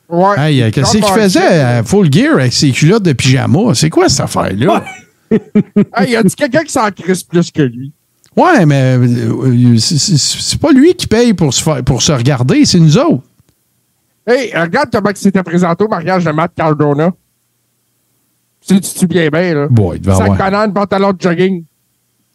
Ouais. 0.07 0.39
Hey, 0.39 0.61
euh, 0.61 0.71
qu'est-ce 0.71 0.93
qu'il 0.93 1.03
faisait 1.03 1.59
à 1.59 1.83
Full 1.83 2.09
Gear 2.09 2.35
avec 2.35 2.53
ses 2.53 2.71
culottes 2.71 3.03
de 3.03 3.11
pyjama? 3.11 3.73
C'est 3.73 3.89
quoi 3.89 4.07
cette 4.07 4.21
affaire-là? 4.21 4.85
Hey, 5.95 6.11
y 6.11 6.15
a-tu 6.15 6.35
quelqu'un 6.35 6.63
qui 6.63 6.71
s'en 6.71 6.89
crisse 6.89 7.23
plus 7.23 7.51
que 7.51 7.61
lui? 7.61 7.91
Ouais, 8.41 8.65
mais 8.65 8.95
euh, 8.97 9.05
euh, 9.45 9.77
c'est- 9.77 10.59
pas 10.59 10.71
lui 10.71 10.93
qui 10.93 11.07
paye 11.07 11.33
pour 11.33 11.53
se, 11.53 11.61
faire- 11.63 11.83
pour 11.83 12.01
se 12.01 12.11
regarder, 12.11 12.63
c'est 12.65 12.79
nous 12.79 12.97
autres. 12.97 13.23
Hey, 14.27 14.51
regarde 14.55 14.89
comment 14.91 15.09
il 15.09 15.17
s'était 15.17 15.43
présenté 15.43 15.83
au 15.83 15.87
mariage 15.87 16.23
de 16.23 16.31
Matt 16.31 16.51
Cardona. 16.55 17.11
Tu 18.65 18.79
tu 18.79 19.07
bien 19.07 19.29
bien, 19.29 19.53
là? 19.55 19.67
Bon, 19.69 19.93
il 19.93 20.01
devait 20.01 20.15
Sac 20.15 20.37
banane, 20.37 20.73
pantalon 20.73 21.11
de 21.13 21.21
jogging. 21.21 21.63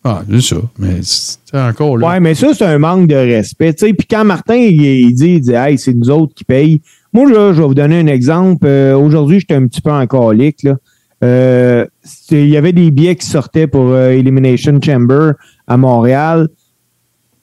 Ah, 0.03 0.23
c'est 0.29 0.41
ça. 0.43 0.57
Mais 0.79 1.01
c'est 1.03 1.59
encore 1.59 1.97
là. 1.97 2.09
Ouais, 2.09 2.21
mais 2.21 2.35
ça, 2.35 2.49
c'est 2.53 2.65
un 2.67 2.79
manque 2.79 3.07
de 3.07 3.15
respect. 3.15 3.73
tu 3.75 3.87
sais. 3.87 3.95
Puis 3.95 4.07
quand 4.11 4.25
Martin, 4.25 4.57
il, 4.57 4.81
il 4.83 5.15
dit, 5.15 5.35
il 5.37 5.41
dit, 5.41 5.53
hey, 5.53 5.79
c'est 5.79 5.95
nous 5.95 6.11
autres 6.11 6.35
qui 6.35 6.45
payent. 6.45 6.83
Moi, 7.13 7.31
là, 7.31 7.53
je 7.55 7.63
vais 7.63 7.67
vous 7.69 7.75
donner 7.75 8.01
un 8.01 8.07
exemple. 8.09 8.67
Euh, 8.67 8.97
Aujourd'hui, 8.97 9.41
j'étais 9.41 9.55
un 9.55 9.67
petit 9.67 9.81
peu 9.81 9.91
en 9.93 10.07
colique, 10.07 10.63
là. 10.65 10.75
Euh, 11.23 11.87
il 12.31 12.49
y 12.49 12.57
avait 12.59 12.73
des 12.73 12.91
billets 12.91 13.17
qui 13.17 13.27
sortaient 13.27 13.67
pour 13.67 13.87
euh, 13.93 14.11
Elimination 14.11 14.79
Chamber 14.83 15.33
à 15.67 15.77
Montréal. 15.77 16.49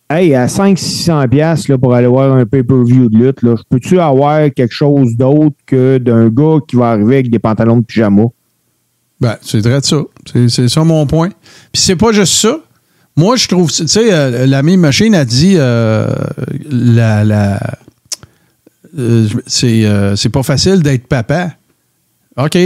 Hey, 0.10 0.36
à 0.36 0.48
500-600$ 0.48 1.30
piastres, 1.30 1.72
là, 1.72 1.78
pour 1.78 1.94
aller 1.94 2.08
voir 2.08 2.34
un 2.34 2.46
pay-per-view 2.46 3.10
de 3.10 3.18
lutte, 3.18 3.42
là, 3.44 3.56
peux-tu 3.70 4.00
avoir 4.00 4.52
quelque 4.54 4.74
chose 4.74 5.16
d'autre 5.16 5.56
que 5.66 5.98
d'un 5.98 6.28
gars 6.28 6.58
qui 6.68 6.76
va 6.76 6.92
arriver 6.92 7.16
avec 7.16 7.30
des 7.30 7.40
pantalons 7.40 7.78
de 7.78 7.86
pyjama? 7.86 8.24
Ben, 9.22 9.38
c'est 9.42 9.62
vrai 9.66 9.80
de 9.80 9.86
ça. 9.86 10.02
C'est, 10.32 10.50
c'est 10.50 10.68
ça 10.68 10.84
mon 10.84 11.06
point. 11.06 11.30
Puis 11.72 11.82
c'est 11.82 11.96
pas 11.96 12.12
juste 12.12 12.34
ça. 12.34 12.60
Moi, 13.16 13.36
je 13.36 13.48
trouve, 13.48 13.72
tu 13.72 13.88
sais, 13.88 14.12
euh, 14.12 14.46
l'ami 14.48 14.78
Machine 14.78 15.16
a 15.16 15.24
dit 15.24 15.56
euh, 15.58 16.08
la, 16.70 17.24
la 17.24 17.60
euh, 18.98 19.28
c'est, 19.48 19.86
euh, 19.86 20.16
c'est 20.16 20.30
pas 20.30 20.44
facile 20.44 20.82
d'être 20.82 21.08
papa. 21.08 21.52
OK. 22.46 22.58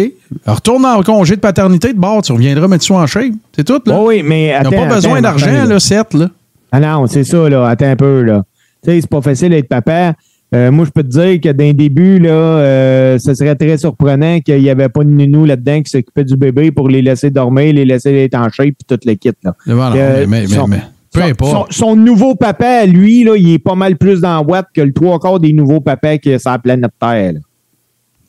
Retourne 0.45 0.85
en 0.85 1.01
congé 1.03 1.35
de 1.35 1.41
paternité 1.41 1.93
de 1.93 1.97
bord, 1.99 2.21
tu 2.21 2.31
reviendras 2.31 2.67
mettre 2.67 2.83
ça 2.83 2.93
en 2.95 3.07
shape. 3.07 3.33
C'est 3.55 3.63
tout, 3.63 3.81
là. 3.85 3.97
Oh 3.99 4.07
oui, 4.09 4.21
mais 4.23 4.53
attends, 4.53 4.69
pas 4.71 4.85
besoin 4.95 5.21
d'argent, 5.21 5.65
là, 5.65 5.79
certes, 5.79 6.13
là. 6.13 6.29
Ah 6.71 6.79
non, 6.79 7.07
c'est 7.07 7.23
ça, 7.23 7.49
là. 7.49 7.67
Attends 7.67 7.85
un 7.87 7.95
peu, 7.95 8.21
là. 8.23 8.43
Tu 8.83 8.91
sais, 8.91 9.01
c'est 9.01 9.09
pas 9.09 9.21
facile 9.21 9.49
d'être 9.49 9.67
papa. 9.69 10.13
Euh, 10.53 10.71
moi, 10.71 10.85
je 10.85 10.91
peux 10.91 11.03
te 11.03 11.07
dire 11.09 11.41
que 11.41 11.49
d'un 11.51 11.73
début, 11.73 12.19
là, 12.19 12.29
euh, 12.29 13.17
ce 13.19 13.33
serait 13.33 13.55
très 13.55 13.77
surprenant 13.77 14.39
qu'il 14.39 14.61
n'y 14.61 14.69
avait 14.69 14.89
pas 14.89 15.03
de 15.03 15.09
nounou 15.09 15.43
là-dedans 15.45 15.81
qui 15.81 15.89
s'occupait 15.89 16.23
du 16.23 16.37
bébé 16.37 16.71
pour 16.71 16.87
les 16.87 17.01
laisser 17.01 17.29
dormir, 17.31 17.73
les 17.73 17.83
laisser 17.83 18.13
être 18.23 18.35
en 18.35 18.49
shape, 18.49 18.67
puis 18.77 18.85
tout 18.87 18.99
le 19.05 19.13
kit, 19.15 19.31
là. 19.43 19.55
Voilà, 19.65 19.95
Euh, 19.95 20.25
mais, 20.27 20.41
mais, 20.41 20.47
son- 20.47 20.67
mais- 20.67 20.81
peu 21.11 21.21
son, 21.21 21.27
importe. 21.27 21.51
son- 21.73 21.85
son 21.89 21.95
nouveau 21.95 22.35
papa, 22.35 22.85
lui, 22.85 23.23
là, 23.23 23.35
il 23.35 23.53
est 23.53 23.59
pas 23.59 23.75
mal 23.75 23.97
plus 23.97 24.21
dans 24.21 24.37
la 24.37 24.43
boîte 24.43 24.67
que 24.73 24.81
le 24.81 24.93
trois 24.93 25.19
quarts 25.19 25.39
des 25.39 25.51
nouveaux 25.53 25.81
papas 25.81 26.17
qui 26.19 26.37
sur 26.39 26.51
la 26.51 26.59
planète 26.59 26.91
Terre. 26.99 27.33
là. 27.33 27.39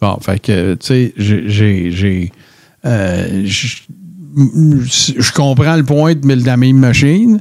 Bon, 0.00 0.18
fait 0.20 0.38
que, 0.40 0.74
tu 0.74 0.86
sais, 0.86 1.12
j'ai- 1.16 1.90
j'ai. 1.90 2.32
euh, 2.84 3.44
Je 3.46 5.32
comprends 5.32 5.76
le 5.76 5.84
point 5.84 6.14
de 6.14 6.44
la 6.46 6.56
même 6.56 6.76
machine, 6.76 7.40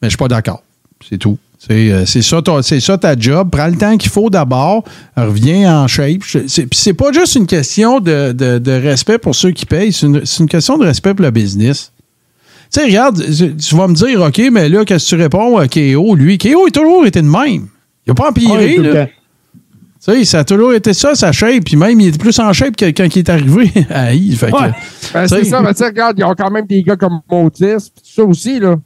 mais 0.00 0.08
je 0.08 0.10
suis 0.10 0.16
pas 0.16 0.28
d'accord. 0.28 0.62
C'est 1.08 1.18
tout. 1.18 1.38
C'est 1.58 1.92
euh, 1.92 2.04
ça, 2.04 2.40
ça 2.80 2.98
ta 2.98 3.16
job. 3.16 3.48
Prends 3.52 3.68
le 3.68 3.76
temps 3.76 3.96
qu'il 3.96 4.10
faut 4.10 4.28
d'abord. 4.30 4.82
Reviens 5.16 5.82
en 5.82 5.86
shape. 5.86 6.22
C'est- 6.48 6.92
pas 6.94 7.12
juste 7.12 7.36
une 7.36 7.46
question 7.46 8.00
de, 8.00 8.32
de- 8.32 8.58
de 8.58 8.72
respect 8.72 9.18
pour 9.18 9.34
ceux 9.36 9.52
qui 9.52 9.64
payent. 9.64 9.92
C'est 9.92 10.06
une, 10.06 10.22
une 10.40 10.48
question 10.48 10.76
de 10.76 10.84
respect 10.84 11.14
pour 11.14 11.24
le 11.24 11.30
business. 11.30 11.92
Tu 12.72 12.80
sais, 12.80 12.86
regarde, 12.86 13.22
tu 13.24 13.74
vas 13.76 13.86
me 13.86 13.94
dire, 13.94 14.20
OK, 14.22 14.40
mais 14.50 14.68
là, 14.68 14.84
qu'est-ce 14.84 15.04
que 15.10 15.16
tu 15.16 15.22
réponds 15.22 15.56
à 15.58 15.68
KO? 15.68 16.16
Lui, 16.16 16.36
KO 16.38 16.66
a 16.66 16.70
toujours 16.70 17.06
été 17.06 17.22
de 17.22 17.28
même. 17.28 17.68
Il 18.06 18.08
n'a 18.08 18.14
pas 18.14 18.30
empiré. 18.30 18.52
Ouais, 18.70 18.74
tout 18.76 18.82
le 18.82 18.92
là. 18.94 19.06
temps. 19.06 19.12
Tu 19.12 19.91
sais, 20.04 20.24
ça 20.24 20.40
a 20.40 20.44
toujours 20.44 20.72
été 20.74 20.92
ça, 20.92 21.14
sa 21.14 21.32
shape. 21.32 21.64
Puis 21.64 21.76
même, 21.76 22.00
il 22.00 22.08
était 22.08 22.18
plus 22.18 22.38
en 22.38 22.52
shape 22.52 22.76
que 22.76 22.86
quand 22.86 23.04
il 23.14 23.18
est 23.18 23.28
arrivé 23.30 23.70
à. 23.90 24.06
Fait 24.06 24.50
que, 24.50 24.56
Ouais. 24.56 24.72
Ben, 25.14 25.28
c'est 25.28 25.44
ça, 25.44 25.60
mais 25.62 25.72
tu 25.72 25.78
sais, 25.78 25.86
regarde, 25.86 26.18
ils 26.18 26.24
ont 26.24 26.34
quand 26.36 26.50
même 26.50 26.66
des 26.66 26.82
gars 26.82 26.96
comme 26.96 27.20
Motis, 27.30 27.64
tout 27.76 28.02
ça 28.02 28.24
aussi, 28.24 28.58
là. 28.60 28.76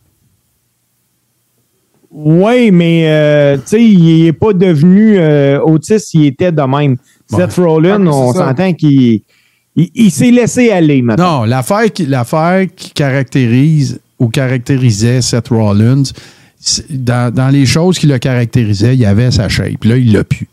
Oui, 2.11 2.71
mais 2.71 3.05
euh, 3.09 3.57
tu 3.57 3.63
sais, 3.67 3.85
il 3.85 4.27
est 4.27 4.33
pas 4.33 4.53
devenu 4.53 5.19
euh, 5.19 5.61
autiste, 5.61 6.15
il 6.15 6.27
était 6.27 6.53
de 6.53 6.63
même. 6.63 6.97
Seth 7.29 7.55
Rollins, 7.55 8.07
Ah, 8.07 8.11
on 8.11 8.33
s'entend 8.33 8.73
qu'il 8.73 9.21
il, 9.75 9.91
il 9.95 10.11
s'est 10.11 10.31
laissé 10.31 10.71
aller 10.71 11.03
maintenant. 11.03 11.41
Non, 11.41 11.45
l'affaire 11.45 11.93
qui, 11.93 12.07
l'affaire 12.07 12.67
qui 12.75 12.93
caractérise 12.93 14.01
ou 14.19 14.29
caractérisait 14.29 15.21
Seth 15.21 15.49
Rollins, 15.49 16.05
dans, 16.89 17.35
dans 17.35 17.49
les 17.49 17.67
choses 17.67 17.99
qui 17.99 18.07
le 18.07 18.19
caractérisaient, 18.19 18.95
il 18.95 19.01
y 19.01 19.07
avait 19.07 19.31
sa 19.31 19.49
shape. 19.49 19.85
Là, 19.85 19.97
il 19.97 20.13
l'a 20.13 20.25
pu. 20.25 20.49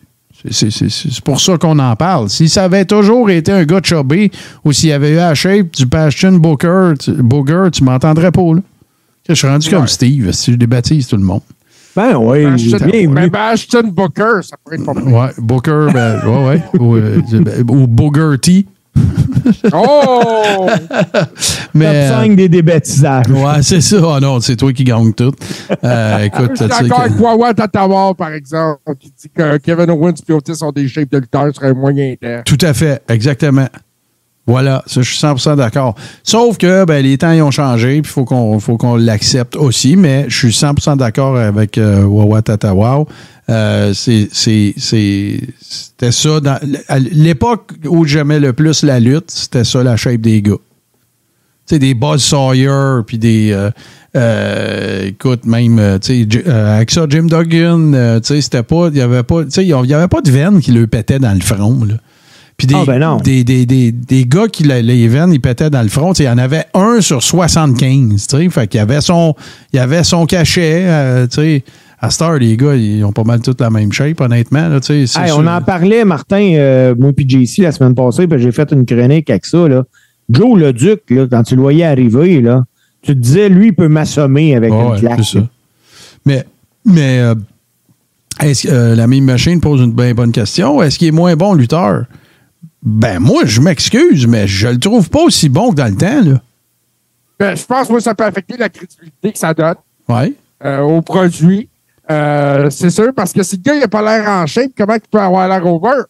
C'est- 0.51 0.69
C'est 0.71 0.89
c'est- 0.89 1.09
c'est 1.11 1.23
pour 1.23 1.39
ça 1.39 1.57
qu'on 1.57 1.79
en 1.79 1.95
parle. 1.95 2.29
Si 2.29 2.49
ça 2.49 2.65
avait 2.65 2.85
toujours 2.85 3.29
été 3.29 3.51
un 3.51 3.63
gars 3.63 3.79
chubby 3.81 4.29
ou 4.65 4.73
s'il 4.73 4.91
avait 4.91 5.11
eu 5.13 5.15
la 5.15 5.33
shape 5.35 5.71
du 5.71 5.85
Bastion 5.85 6.33
Booker, 6.33 6.93
tu, 6.99 7.11
Booger, 7.13 7.69
tu 7.71 7.83
m'entendrais 7.83 8.31
pas, 8.31 8.53
là. 8.55 8.61
Je 9.29 9.33
suis 9.35 9.47
rendu 9.47 9.69
comme. 9.69 9.87
Steve, 9.87 10.31
si 10.33 10.51
je 10.51 10.57
débaptise 10.57 11.07
tout 11.07 11.15
le 11.17 11.23
monde. 11.23 11.41
Ben 11.95 12.15
oui, 12.17 12.43
bienvenue. 13.05 13.29
ben, 13.29 13.39
Ashton 13.53 13.83
Booker, 13.93 14.41
ça 14.41 14.57
pourrait 14.63 14.77
être 14.77 14.85
pas 14.85 14.93
mal. 14.93 15.07
Ouais, 15.07 15.29
Booker, 15.37 15.87
ben, 15.93 16.19
ouais, 16.25 16.45
ouais. 16.47 16.63
Ou, 16.79 16.95
euh, 16.95 17.21
ou 17.69 17.87
Booger 17.87 18.37
T. 18.41 18.65
Oh! 19.73 20.67
Mais, 21.73 22.09
Top 22.09 22.17
5 22.19 22.35
des 22.35 22.49
débaptisages. 22.49 23.25
euh, 23.29 23.33
ouais, 23.33 23.61
c'est 23.61 23.81
ça. 23.81 23.97
Ah 24.15 24.19
non, 24.19 24.39
c'est 24.39 24.55
toi 24.55 24.71
qui 24.73 24.83
gagne 24.83 25.13
tout. 25.13 25.33
Euh, 25.83 26.19
écoute, 26.23 26.51
Je 26.53 26.55
suis 26.57 26.67
d'accord 26.67 27.01
avec 27.01 27.19
Wawa 27.19 27.53
Tatawar, 27.53 28.15
par 28.15 28.31
exemple, 28.33 28.79
qui 28.99 29.11
dit 29.19 29.29
que 29.35 29.57
Kevin 29.57 29.89
Owens 29.91 30.13
et 30.27 30.33
Otis 30.33 30.63
ont 30.63 30.71
des 30.71 30.87
shapes 30.87 31.11
de 31.11 31.17
lutteurs 31.17 31.53
sur 31.53 31.63
un 31.63 31.73
moyen 31.73 32.13
terme. 32.19 32.43
Tout 32.45 32.57
à 32.61 32.73
fait, 32.73 33.01
exactement. 33.09 33.67
Voilà, 34.45 34.83
ça, 34.87 35.01
je 35.01 35.09
suis 35.09 35.25
100% 35.25 35.55
d'accord. 35.55 35.95
Sauf 36.21 36.57
que 36.57 36.83
ben, 36.83 37.01
les 37.01 37.17
temps 37.17 37.31
ils 37.31 37.41
ont 37.41 37.49
changé, 37.51 38.01
puis 38.01 38.11
il 38.11 38.13
faut 38.13 38.25
qu'on 38.25 38.59
faut 38.59 38.75
qu'on 38.75 38.97
l'accepte 38.97 39.55
aussi, 39.55 39.95
mais 39.95 40.25
je 40.27 40.35
suis 40.37 40.49
100% 40.49 40.97
d'accord 40.97 41.37
avec 41.37 41.77
euh, 41.77 42.03
Wawa 42.03 42.41
Tatawa. 42.41 43.05
Euh, 43.49 43.93
C'était 43.93 45.41
ça. 46.11 46.39
Dans, 46.39 46.59
à 46.87 46.99
l'époque 46.99 47.71
où 47.85 48.05
j'aimais 48.05 48.39
le 48.39 48.53
plus 48.53 48.83
la 48.83 48.99
lutte, 48.99 49.31
c'était 49.31 49.63
ça 49.63 49.83
la 49.83 49.95
shape 49.95 50.21
des 50.21 50.41
gars. 50.41 50.51
Tu 51.65 51.75
sais, 51.75 51.79
des 51.79 51.93
Buzz 51.93 52.21
Sawyer, 52.21 53.01
puis 53.07 53.17
des. 53.17 53.51
euh, 53.53 53.71
euh, 54.15 55.07
écoute, 55.07 55.45
même, 55.45 55.99
tu 56.01 56.27
sais, 56.27 56.49
avec 56.49 56.91
ça, 56.91 57.05
Jim 57.09 57.25
Duggan, 57.27 58.19
tu 58.21 58.27
sais, 58.27 58.41
c'était 58.41 58.63
pas. 58.63 58.87
Il 58.89 58.95
n'y 58.95 59.01
avait 59.01 59.23
pas. 59.23 59.43
Tu 59.45 59.51
sais, 59.51 59.63
il 59.63 59.69
y 59.69 59.93
avait 59.93 60.07
pas 60.07 60.21
de 60.21 60.29
veine 60.29 60.59
qui 60.59 60.71
le 60.71 60.87
pétait 60.87 61.19
dans 61.19 61.33
le 61.33 61.41
front, 61.41 61.83
là. 61.85 61.95
Puis 62.55 62.67
des, 62.67 62.75
Ah, 62.77 62.83
ben 62.85 63.17
des, 63.23 63.43
des, 63.43 63.65
des, 63.65 63.91
des 63.91 64.25
gars 64.25 64.47
qui, 64.47 64.63
les 64.63 65.07
veines, 65.07 65.33
ils 65.33 65.41
pétaient 65.41 65.71
dans 65.71 65.81
le 65.81 65.89
front. 65.89 66.13
Il 66.13 66.25
y 66.25 66.29
en 66.29 66.37
avait 66.37 66.65
un 66.75 67.01
sur 67.01 67.23
75. 67.23 68.27
tu 68.27 68.37
sais, 68.37 68.49
Fait 68.49 68.67
qu'il 68.67 68.77
y 68.77 68.81
avait 68.81 69.01
son, 69.01 69.33
il 69.73 69.77
y 69.77 69.79
avait 69.79 70.03
son 70.03 70.25
cachet. 70.27 70.83
euh, 70.85 71.25
tu 71.27 71.35
sais. 71.37 71.63
À 72.05 72.09
Star, 72.09 72.33
les 72.37 72.57
gars, 72.57 72.75
ils 72.75 73.03
ont 73.05 73.13
pas 73.13 73.23
mal 73.23 73.39
toutes 73.41 73.61
la 73.61 73.69
même 73.69 73.91
shape, 73.93 74.19
honnêtement. 74.19 74.67
Là, 74.67 74.79
Hey, 74.89 75.07
on 75.31 75.47
en 75.47 75.61
parlait, 75.61 76.03
Martin, 76.03 76.53
euh, 76.55 76.93
moi 76.99 77.11
et 77.17 77.25
JC, 77.29 77.59
la 77.61 77.71
semaine 77.71 77.95
passée, 77.95 78.27
puis 78.27 78.41
j'ai 78.41 78.51
fait 78.51 78.69
une 78.73 78.85
chronique 78.85 79.29
avec 79.29 79.45
ça. 79.45 79.67
Là. 79.69 79.83
Joe 80.29 80.59
le 80.59 80.73
Duc, 80.73 81.01
là, 81.09 81.27
quand 81.31 81.43
tu 81.43 81.55
le 81.55 81.61
voyais 81.61 81.85
arriver, 81.85 82.41
là, 82.41 82.65
tu 83.01 83.13
te 83.13 83.17
disais, 83.19 83.47
lui, 83.47 83.67
il 83.67 83.73
peut 83.73 83.87
m'assommer 83.87 84.53
avec 84.53 84.71
Ouais, 84.73 84.79
une 84.81 84.91
ouais, 84.91 84.99
claque. 84.99 85.23
ça. 85.23 85.39
Mais, 86.25 86.45
mais 86.85 87.19
euh, 87.19 87.35
est-ce 88.41 88.67
que 88.67 88.73
euh, 88.73 88.95
la 88.95 89.07
même 89.07 89.23
machine 89.23 89.61
pose 89.61 89.79
une 89.81 89.93
bien 89.93 90.13
bonne 90.13 90.31
question. 90.33 90.81
Est-ce 90.83 90.99
qu'il 90.99 91.07
est 91.07 91.11
moins 91.11 91.35
bon 91.37 91.53
lutteur? 91.53 92.03
Ben, 92.81 93.19
moi, 93.19 93.43
je 93.45 93.61
m'excuse, 93.61 94.27
mais 94.27 94.45
je 94.45 94.67
le 94.67 94.77
trouve 94.77 95.09
pas 95.09 95.21
aussi 95.21 95.47
bon 95.47 95.69
que 95.69 95.75
dans 95.75 95.87
le 95.87 95.95
temps, 95.95 96.21
là. 96.21 96.41
Ben, 97.39 97.55
je 97.55 97.63
pense 97.65 97.87
que 97.87 97.99
ça 98.01 98.13
peut 98.13 98.25
affecter 98.25 98.57
la 98.57 98.67
crédibilité 98.67 99.31
que 99.31 99.37
ça 99.39 99.53
donne 99.53 99.75
Ouais. 100.09 100.33
euh, 100.65 100.81
au 100.81 101.01
produit. 101.01 101.69
Euh, 102.11 102.69
c'est 102.69 102.89
sûr, 102.89 103.11
parce 103.15 103.31
que 103.33 103.43
si 103.43 103.55
le 103.57 103.61
gars 103.61 103.79
n'a 103.79 103.87
pas 103.87 104.01
l'air 104.01 104.29
en 104.29 104.45
shape, 104.45 104.71
comment 104.77 104.95
il 104.95 105.01
peut 105.09 105.19
avoir 105.19 105.47
l'air 105.47 105.65
over? 105.65 106.01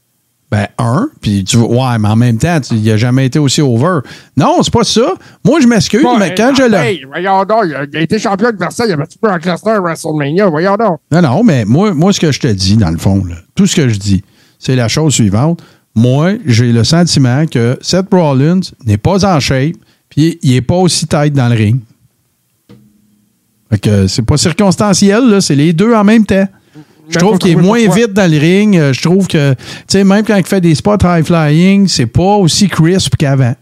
Ben, 0.52 0.68
un, 0.78 1.08
puis 1.20 1.44
tu 1.44 1.58
ouais, 1.58 1.98
mais 2.00 2.10
en 2.10 2.16
même 2.16 2.38
temps, 2.38 2.60
tu- 2.62 2.76
il 2.76 2.92
a 2.92 2.98
jamais 2.98 3.26
été 3.26 3.40
aussi 3.40 3.60
over. 3.62 4.00
Non, 4.38 4.62
c'est 4.62 4.72
pas 4.74 4.84
ça. 4.84 5.14
Moi, 5.44 5.60
je 5.62 5.68
m'excuse, 5.68 6.06
mais 6.20 6.36
quand 6.36 6.54
je 6.56 6.64
le. 6.64 6.76
Hey, 6.76 7.04
voyons 7.08 7.44
donc, 7.44 7.64
il 7.66 7.74
a, 7.76 7.84
il 7.92 7.98
a 7.98 8.02
été 8.02 8.20
champion 8.20 8.52
de 8.52 8.58
Versailles, 8.58 8.90
il 8.90 8.94
a 8.94 8.98
battu 8.98 9.18
Brock 9.20 9.44
Lesnar 9.46 9.76
à 9.78 9.80
WrestleMania, 9.80 10.48
voyons 10.50 10.76
donc. 10.76 11.00
Non, 11.12 11.22
non, 11.24 11.44
mais 11.44 11.66
moi, 11.66 11.94
moi, 11.96 12.14
ce 12.14 12.20
que 12.20 12.32
je 12.32 12.40
te 12.40 12.48
dis, 12.48 12.78
dans 12.78 12.92
le 12.92 12.98
fond, 13.00 13.24
là, 13.26 13.36
tout 13.56 13.66
ce 13.66 13.76
que 13.76 13.90
je 13.90 13.98
dis, 13.98 14.24
c'est 14.60 14.76
la 14.76 14.88
chose 14.88 15.14
suivante. 15.16 15.64
Moi, 15.96 16.34
j'ai 16.46 16.72
le 16.72 16.84
sentiment 16.84 17.46
que 17.48 17.78
Seth 17.82 18.08
Rollins 18.12 18.60
n'est 18.86 18.98
pas 18.98 19.26
en 19.26 19.40
shape, 19.40 19.76
puis 20.10 20.38
il 20.44 20.52
n'est 20.52 20.62
pas 20.62 20.76
aussi 20.76 21.08
tête 21.08 21.34
dans 21.34 21.50
le 21.50 21.56
ring. 21.56 21.80
Fait 23.74 23.80
que 23.80 24.06
c'est 24.06 24.22
pas 24.22 24.38
circonstanciel, 24.38 25.32
là, 25.32 25.42
c'est 25.42 25.56
les 25.56 25.74
deux 25.74 25.96
en 25.96 26.04
même 26.04 26.28
temps. 26.28 26.48
Je 27.10 27.18
trouve 27.18 27.40
qu'il 27.40 27.54
est 27.54 27.56
moins 27.56 27.80
pourquoi. 27.86 27.96
vite 28.06 28.14
dans 28.14 28.32
le 28.32 28.38
ring. 28.38 28.78
Euh, 28.78 28.94
Je 28.94 29.02
trouve 29.02 29.28
que, 29.28 29.54
tu 29.54 29.60
sais, 29.88 30.04
même 30.04 30.24
quand 30.24 30.36
il 30.38 30.46
fait 30.46 30.62
des 30.62 30.76
spots 30.76 30.98
high 31.04 31.26
flying, 31.26 31.88
c'est 31.88 32.06
pas 32.06 32.36
aussi 32.36 32.68
crisp 32.70 33.16
qu'avant. 33.16 33.56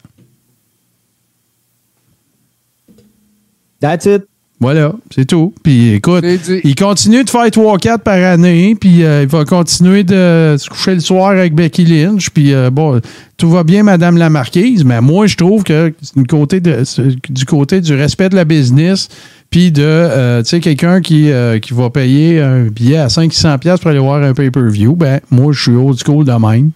That's 3.80 4.06
it. 4.06 4.24
Voilà, 4.62 4.94
c'est 5.10 5.26
tout. 5.26 5.56
Puis 5.64 5.94
écoute, 5.94 6.24
il 6.64 6.76
continue 6.76 7.24
de 7.24 7.30
faire 7.32 7.48
3-4 7.48 7.98
par 7.98 8.14
année, 8.14 8.76
puis 8.80 9.04
euh, 9.04 9.24
il 9.24 9.28
va 9.28 9.44
continuer 9.44 10.04
de 10.04 10.56
se 10.60 10.70
coucher 10.70 10.94
le 10.94 11.00
soir 11.00 11.32
avec 11.32 11.56
Becky 11.56 11.84
Lynch, 11.84 12.30
puis 12.30 12.54
euh, 12.54 12.70
bon, 12.70 13.02
tout 13.38 13.50
va 13.50 13.64
bien, 13.64 13.82
Madame 13.82 14.18
la 14.18 14.30
Marquise, 14.30 14.86
mais 14.86 15.02
moi, 15.02 15.26
je 15.26 15.36
trouve 15.36 15.64
que 15.64 15.92
c'est 16.04 16.28
côté 16.28 16.60
de, 16.60 16.84
du 17.28 17.46
côté 17.46 17.82
du 17.82 17.96
respect 17.96 18.30
de 18.30 18.36
la 18.36 18.46
business, 18.46 19.10
puis 19.50 19.72
de, 19.72 19.82
euh, 19.82 20.44
tu 20.44 20.50
sais, 20.50 20.60
quelqu'un 20.60 21.02
qui, 21.02 21.32
euh, 21.32 21.58
qui 21.58 21.74
va 21.74 21.90
payer 21.90 22.40
un 22.40 22.66
billet 22.66 22.98
à 22.98 23.08
500$ 23.08 23.58
piastres 23.58 23.82
pour 23.82 23.90
aller 23.90 24.00
voir 24.00 24.22
un 24.22 24.36
pay-per-view, 24.36 24.96
ben, 24.96 25.22
moi, 25.32 25.54
je 25.54 25.62
suis 25.64 25.76
old 25.76 25.98
school 26.00 26.24
de 26.24 26.32
même. 26.34 26.70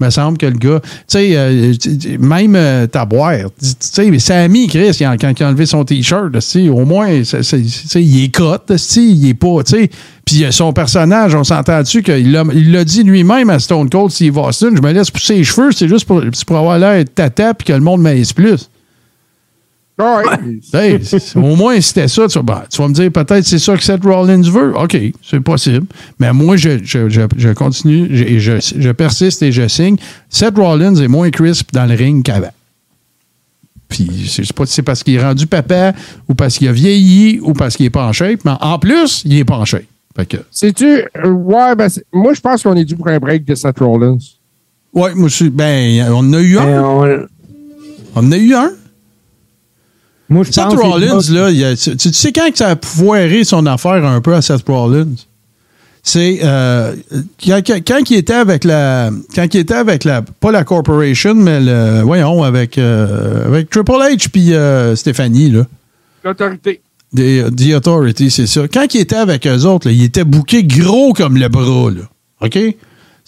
Me 0.00 0.10
semble 0.10 0.38
que 0.38 0.46
le 0.46 0.56
gars, 0.58 0.80
tu 0.80 0.88
sais, 1.08 1.30
euh, 1.36 1.72
même 2.20 2.54
euh, 2.54 2.86
Taboire, 2.86 3.34
tu 3.60 3.66
sais, 3.80 4.06
Chris, 4.68 4.96
il 5.00 5.04
a- 5.04 5.16
quand 5.16 5.32
il 5.36 5.42
a 5.42 5.48
enlevé 5.48 5.66
son 5.66 5.84
T-shirt, 5.84 6.30
au 6.70 6.84
moins, 6.84 7.24
c'est- 7.24 7.42
c'est- 7.42 7.60
tu 7.60 7.68
sais, 7.68 8.02
il 8.02 8.22
est 8.24 8.28
sais, 8.78 9.02
il 9.04 9.28
est 9.28 9.34
pas, 9.34 9.64
tu 9.64 9.72
sais. 9.72 9.90
Puis 10.24 10.44
son 10.50 10.72
personnage, 10.72 11.34
on 11.34 11.42
s'entend 11.42 11.82
dessus 11.82 12.02
qu'il 12.04 12.30
l'a 12.30 12.84
dit 12.84 13.02
lui-même 13.02 13.50
à 13.50 13.58
Stone 13.58 13.90
Cold 13.90 14.12
Steve 14.12 14.36
Austin, 14.38 14.70
je 14.76 14.82
me 14.82 14.92
laisse 14.92 15.10
pousser 15.10 15.34
les 15.36 15.44
cheveux, 15.44 15.72
c'est 15.72 15.88
juste 15.88 16.04
pour, 16.04 16.22
avoir 16.56 16.78
l'air 16.78 17.04
tata 17.12 17.54
puis 17.54 17.66
que 17.66 17.72
le 17.72 17.80
monde 17.80 18.00
m'aise 18.02 18.32
plus. 18.32 18.68
Hey, 20.72 21.04
c'est- 21.04 21.36
au 21.36 21.56
moins, 21.56 21.80
c'était 21.80 22.06
ça. 22.08 22.28
Tu, 22.28 22.38
vas- 22.38 22.42
ben, 22.42 22.62
tu 22.70 22.80
vas 22.80 22.88
me 22.88 22.94
dire, 22.94 23.10
peut-être 23.10 23.44
c'est 23.44 23.58
ça 23.58 23.76
que 23.76 23.82
Seth 23.82 24.04
Rollins 24.04 24.42
veut. 24.42 24.72
OK, 24.78 24.96
c'est 25.22 25.40
possible. 25.40 25.86
Mais 26.20 26.32
moi, 26.32 26.56
je, 26.56 26.78
je, 26.84 27.08
je, 27.08 27.22
je 27.36 27.48
continue, 27.50 28.08
je, 28.10 28.38
je, 28.38 28.80
je 28.80 28.90
persiste 28.90 29.42
et 29.42 29.50
je 29.52 29.66
signe. 29.66 29.96
Seth 30.28 30.56
Rollins 30.56 30.94
est 30.96 31.08
moins 31.08 31.30
crisp 31.30 31.70
dans 31.72 31.86
le 31.86 31.94
ring 31.94 32.22
qu'avant. 32.24 32.52
Puis, 33.88 34.08
je 34.26 34.42
sais 34.44 34.52
pas 34.54 34.66
si 34.66 34.74
c'est 34.74 34.82
parce 34.82 35.02
qu'il 35.02 35.14
est 35.14 35.22
rendu 35.22 35.46
papa 35.46 35.94
ou 36.28 36.34
parce 36.34 36.58
qu'il 36.58 36.68
a 36.68 36.72
vieilli 36.72 37.40
ou 37.42 37.52
parce 37.54 37.74
qu'il 37.76 37.86
est 37.86 37.90
pas 37.90 38.06
en 38.06 38.12
shape, 38.12 38.40
mais 38.44 38.52
en 38.60 38.78
plus, 38.78 39.22
il 39.24 39.38
est 39.38 39.44
pas 39.44 39.56
en 39.56 39.64
shape. 39.64 39.84
Fait 40.14 40.26
que, 40.26 40.36
Sais-tu, 40.50 40.84
euh, 41.24 41.28
ouais, 41.30 41.74
ben, 41.74 41.88
c'est- 41.88 42.04
moi, 42.12 42.34
je 42.34 42.40
pense 42.40 42.62
qu'on 42.62 42.74
est 42.76 42.84
dû 42.84 42.96
pour 42.96 43.08
un 43.08 43.18
break 43.18 43.44
de 43.46 43.54
Seth 43.54 43.78
Rollins. 43.78 44.18
ouais, 44.92 45.14
moi, 45.14 45.28
je 45.28 45.34
suis- 45.34 45.48
ben, 45.50 46.04
on 46.10 46.18
en 46.18 46.32
a 46.34 46.40
eu 46.40 46.58
un. 46.58 46.82
on- 46.82 47.26
On 48.14 48.20
en 48.26 48.32
a 48.32 48.36
eu 48.36 48.54
un. 48.54 48.70
Moi, 50.28 50.44
je 50.44 50.52
Seth 50.52 50.64
pense 50.64 50.74
que- 50.74 50.80
Rollins, 50.80 51.20
là, 51.30 51.50
il 51.50 51.64
a- 51.64 51.76
tu, 51.76 51.96
tu 51.96 52.12
sais 52.12 52.32
quand 52.32 52.50
que 52.50 52.58
ça 52.58 52.70
a 52.70 52.76
foiré 52.82 53.44
son 53.44 53.64
affaire 53.66 54.04
un 54.04 54.20
peu 54.20 54.34
à 54.34 54.42
Seth 54.42 54.64
Rollins? 54.66 55.06
C'est 56.02 56.38
euh, 56.42 56.94
quand, 57.44 57.60
quand- 57.66 57.80
quand 57.86 58.10
il 58.10 58.16
était 58.16 58.32
avec 58.34 58.64
la. 58.64 59.10
Quand 59.34 59.46
il 59.52 59.60
était 59.60 59.74
avec 59.74 60.04
la. 60.04 60.22
Pas 60.22 60.52
la 60.52 60.64
Corporation, 60.64 61.34
mais 61.34 61.60
le. 61.60 62.02
Voyons, 62.02 62.42
avec, 62.44 62.78
euh, 62.78 63.46
avec 63.46 63.68
Triple 63.68 63.92
H 63.92 64.28
puis 64.30 64.54
euh, 64.54 64.96
Stéphanie, 64.96 65.50
là. 65.50 65.66
L'autorité. 66.24 66.80
Des, 67.12 67.44
The 67.54 67.74
Authority, 67.74 68.30
c'est 68.30 68.46
ça. 68.46 68.68
Quand 68.72 68.94
il 68.94 69.00
était 69.00 69.16
avec 69.16 69.46
eux 69.46 69.64
autres, 69.64 69.88
là, 69.88 69.92
il 69.92 70.02
était 70.04 70.24
bouqué 70.24 70.62
gros 70.64 71.12
comme 71.14 71.36
le 71.36 71.48
bras, 71.48 71.90
là. 71.90 72.02
OK? 72.42 72.58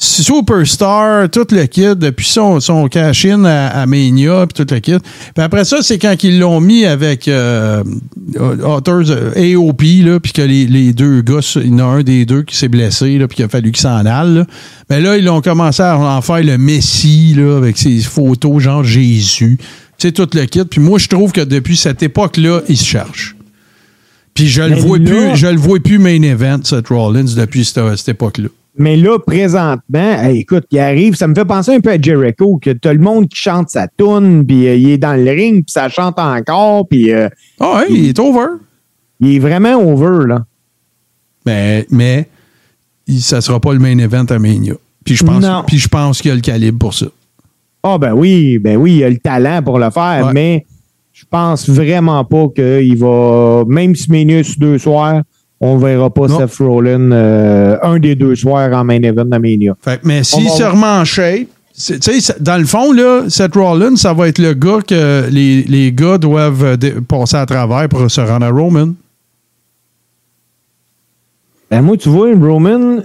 Superstar, 0.02 1.28
tout 1.28 1.46
le 1.50 1.66
kit, 1.66 1.94
depuis 1.94 2.26
son, 2.26 2.58
son 2.58 2.88
cash-in 2.88 3.44
à, 3.44 3.66
à 3.66 3.84
Mania, 3.84 4.46
puis 4.46 4.64
tout 4.64 4.74
le 4.74 4.80
kit. 4.80 4.96
Puis 4.98 5.44
après 5.44 5.66
ça, 5.66 5.82
c'est 5.82 5.98
quand 5.98 6.24
ils 6.24 6.38
l'ont 6.38 6.58
mis 6.58 6.86
avec 6.86 7.28
euh, 7.28 7.84
Authors 8.34 9.10
euh, 9.10 9.54
AOP, 9.56 9.82
là, 10.02 10.18
puis 10.18 10.32
que 10.32 10.40
les, 10.40 10.66
les 10.66 10.94
deux 10.94 11.20
gars, 11.20 11.40
il 11.56 11.66
y 11.66 11.74
en 11.74 11.78
a 11.80 11.82
un 11.82 12.02
des 12.02 12.24
deux 12.24 12.44
qui 12.44 12.56
s'est 12.56 12.68
blessé, 12.68 13.18
là, 13.18 13.28
puis 13.28 13.36
qu'il 13.36 13.44
a 13.44 13.48
fallu 13.48 13.72
qu'il 13.72 13.82
s'en 13.82 14.06
aille. 14.06 14.36
Là. 14.36 14.46
Mais 14.88 15.02
là, 15.02 15.18
ils 15.18 15.28
ont 15.28 15.42
commencé 15.42 15.82
à 15.82 15.98
en 15.98 16.22
faire 16.22 16.42
le 16.42 16.56
Messie, 16.56 17.34
là, 17.36 17.58
avec 17.58 17.76
ses 17.76 17.98
photos, 18.00 18.62
genre 18.62 18.82
Jésus. 18.82 19.58
Tu 19.98 20.08
sais, 20.08 20.12
tout 20.12 20.28
le 20.32 20.46
kit. 20.46 20.64
Puis 20.64 20.80
moi, 20.80 20.98
je 20.98 21.08
trouve 21.08 21.30
que 21.30 21.42
depuis 21.42 21.76
cette 21.76 22.02
époque-là, 22.02 22.62
il 22.70 22.78
se 22.78 22.86
cherche. 22.86 23.36
Puis 24.32 24.48
je 24.48 24.62
le 24.62 24.76
vois 24.76 24.98
plus, 24.98 25.36
je 25.36 25.46
le 25.46 25.58
vois 25.58 25.78
plus 25.78 25.98
main 25.98 26.22
event, 26.22 26.60
Seth 26.64 26.88
Rollins, 26.88 27.34
depuis 27.36 27.66
cette, 27.66 27.96
cette 27.98 28.08
époque-là. 28.08 28.48
Mais 28.80 28.96
là, 28.96 29.18
présentement, 29.18 30.22
hey, 30.22 30.38
écoute, 30.40 30.64
il 30.70 30.78
arrive, 30.78 31.14
ça 31.14 31.28
me 31.28 31.34
fait 31.34 31.44
penser 31.44 31.74
un 31.74 31.80
peu 31.80 31.90
à 31.90 32.00
Jericho, 32.00 32.58
que 32.62 32.70
t'as 32.70 32.94
le 32.94 32.98
monde 32.98 33.28
qui 33.28 33.36
chante 33.38 33.68
sa 33.68 33.86
tune, 33.88 34.44
puis 34.46 34.66
euh, 34.68 34.74
il 34.74 34.90
est 34.90 34.98
dans 34.98 35.12
le 35.22 35.30
ring, 35.30 35.56
puis 35.64 35.70
ça 35.72 35.90
chante 35.90 36.18
encore, 36.18 36.88
puis 36.88 37.12
euh, 37.12 37.28
Ah 37.60 37.76
ouais, 37.80 37.86
il 37.90 38.08
est 38.08 38.18
over. 38.18 38.46
il 39.20 39.36
est 39.36 39.38
vraiment 39.38 39.74
over, 39.74 40.26
là. 40.26 40.44
Mais, 41.44 41.86
mais 41.90 42.26
ça 43.18 43.40
sera 43.42 43.60
pas 43.60 43.72
le 43.74 43.78
main 43.80 43.98
event 43.98 44.24
à 44.30 44.38
Mania. 44.38 44.74
Puis 45.04 45.14
je 45.14 45.24
pense, 45.24 45.44
puis 45.66 45.78
je 45.78 45.88
pense 45.88 46.22
qu'il 46.22 46.30
a 46.30 46.34
le 46.34 46.40
calibre 46.40 46.78
pour 46.78 46.94
ça. 46.94 47.06
Ah 47.82 47.98
ben 47.98 48.12
oui, 48.14 48.58
ben 48.58 48.76
oui, 48.76 48.96
il 48.96 49.04
a 49.04 49.10
le 49.10 49.18
talent 49.18 49.62
pour 49.62 49.78
le 49.78 49.90
faire, 49.90 50.26
Ouais. 50.26 50.32
mais 50.32 50.66
je 51.12 51.24
pense 51.28 51.68
vraiment 51.68 52.24
pas 52.24 52.46
qu'il 52.54 52.96
va, 52.96 53.64
même 53.68 53.94
si 53.94 54.10
Ménus 54.10 54.58
deux 54.58 54.78
soirs, 54.78 55.22
on 55.60 55.76
ne 55.76 55.80
verra 55.80 56.10
pas 56.10 56.26
Non. 56.26 56.38
Seth 56.38 56.56
Rollins 56.58 57.12
euh, 57.12 57.76
un 57.82 57.98
des 57.98 58.14
deux 58.14 58.34
soirs 58.34 58.72
en 58.72 58.84
main 58.84 59.02
event 59.02 59.24
de 59.24 59.38
Mania. 59.38 59.76
Fait 59.80 60.00
mais 60.04 60.24
s'il 60.24 60.44
va- 60.44 60.50
se 60.50 60.62
ça- 62.20 62.34
dans 62.40 62.58
le 62.58 62.64
fond, 62.66 62.92
là, 62.92 63.24
Seth 63.28 63.54
Rollins, 63.54 63.96
ça 63.96 64.12
va 64.12 64.28
être 64.28 64.38
le 64.38 64.54
gars 64.54 64.80
que 64.86 65.28
les, 65.30 65.62
les 65.62 65.92
gars 65.92 66.18
doivent 66.18 66.76
passer 67.08 67.36
à 67.36 67.46
travers 67.46 67.88
pour 67.88 68.10
se 68.10 68.20
rendre 68.20 68.44
à 68.46 68.50
Roman. 68.50 68.94
Ben 71.70 71.82
moi, 71.82 71.96
tu 71.96 72.08
vois, 72.08 72.34
Roman, 72.34 73.02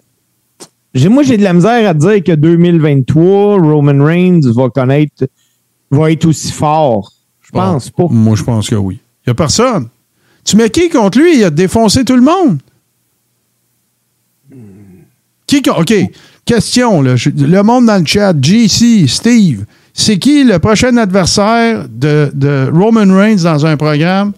j'ai, 0.94 1.10
moi, 1.10 1.24
j'ai 1.24 1.38
de 1.38 1.44
la 1.44 1.54
misère 1.54 1.88
à 1.90 1.94
te 1.94 2.00
dire 2.00 2.24
que 2.24 2.32
2023, 2.34 3.62
Roman 3.62 4.04
Reigns 4.04 4.42
va 4.56 4.70
connaître, 4.70 5.26
va 5.92 6.12
être 6.12 6.26
aussi 6.26 6.52
fort. 6.52 7.12
Je 7.42 7.52
pense 7.52 7.90
pas. 7.92 8.08
Moi, 8.10 8.36
je 8.36 8.44
pense 8.44 8.68
que 8.70 8.76
oui. 8.76 9.00
Il 9.26 9.30
n'y 9.30 9.32
a 9.32 9.36
personne. 9.36 9.88
Tu 10.46 10.56
mets 10.56 10.70
qui 10.70 10.90
contre 10.90 11.20
lui? 11.20 11.40
Il 11.40 11.44
a 11.44 11.50
défoncé 11.50 12.06
tout 12.06 12.16
le 12.16 12.22
monde. 12.22 12.60
Qui, 15.48 15.62
OK. 15.70 15.94
Question, 16.46 17.02
là. 17.02 17.16
Le 17.36 17.62
monde 17.64 17.88
dans 17.88 17.98
le 18.00 18.06
chat. 18.06 18.34
JC, 18.40 19.08
Steve, 19.08 19.66
c'est 19.94 20.20
qui 20.20 20.44
le 20.44 20.60
prochain 20.60 20.96
adversaire 20.98 21.88
de, 21.90 22.32
de 22.34 22.70
Roman 22.72 23.12
Reigns 23.16 23.44
dans 23.44 23.66
un 23.66 23.76
programme? 23.76 24.34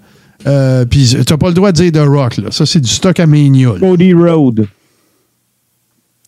Euh, 0.46 0.86
Puis, 0.86 1.10
tu 1.10 1.34
n'as 1.34 1.38
pas 1.38 1.48
le 1.50 1.54
droit 1.54 1.72
de 1.72 1.82
dire 1.82 1.92
The 1.92 2.08
Rock, 2.08 2.38
là. 2.38 2.52
Ça, 2.52 2.66
c'est 2.66 2.80
du 2.80 2.90
stock 2.90 3.20
à 3.20 3.26
là. 3.26 3.74
Cody 3.80 4.14
Road. 4.14 4.68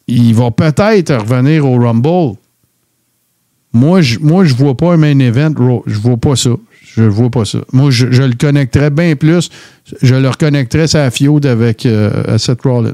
il 0.07 0.33
va 0.33 0.51
peut-être 0.51 1.15
revenir 1.15 1.65
au 1.65 1.77
Rumble. 1.77 2.37
Moi, 3.71 4.01
je 4.01 4.19
moi, 4.19 4.43
je 4.43 4.55
vois 4.55 4.75
pas 4.75 4.93
un 4.93 4.97
main 4.97 5.17
event. 5.19 5.53
Je 5.85 5.99
vois 5.99 6.17
pas 6.17 6.35
ça. 6.35 6.49
Je 6.99 7.05
vois 7.05 7.29
pas 7.29 7.45
ça. 7.45 7.59
Moi, 7.71 7.91
je, 7.91 8.11
je 8.11 8.23
le 8.23 8.33
connecterais 8.33 8.89
bien 8.89 9.15
plus. 9.15 9.49
Je 10.01 10.15
le 10.15 10.27
reconnecterais 10.27 10.87
sa 10.87 11.09
feud 11.09 11.45
avec 11.45 11.85
euh, 11.85 12.37
Seth 12.37 12.61
Rollins. 12.63 12.91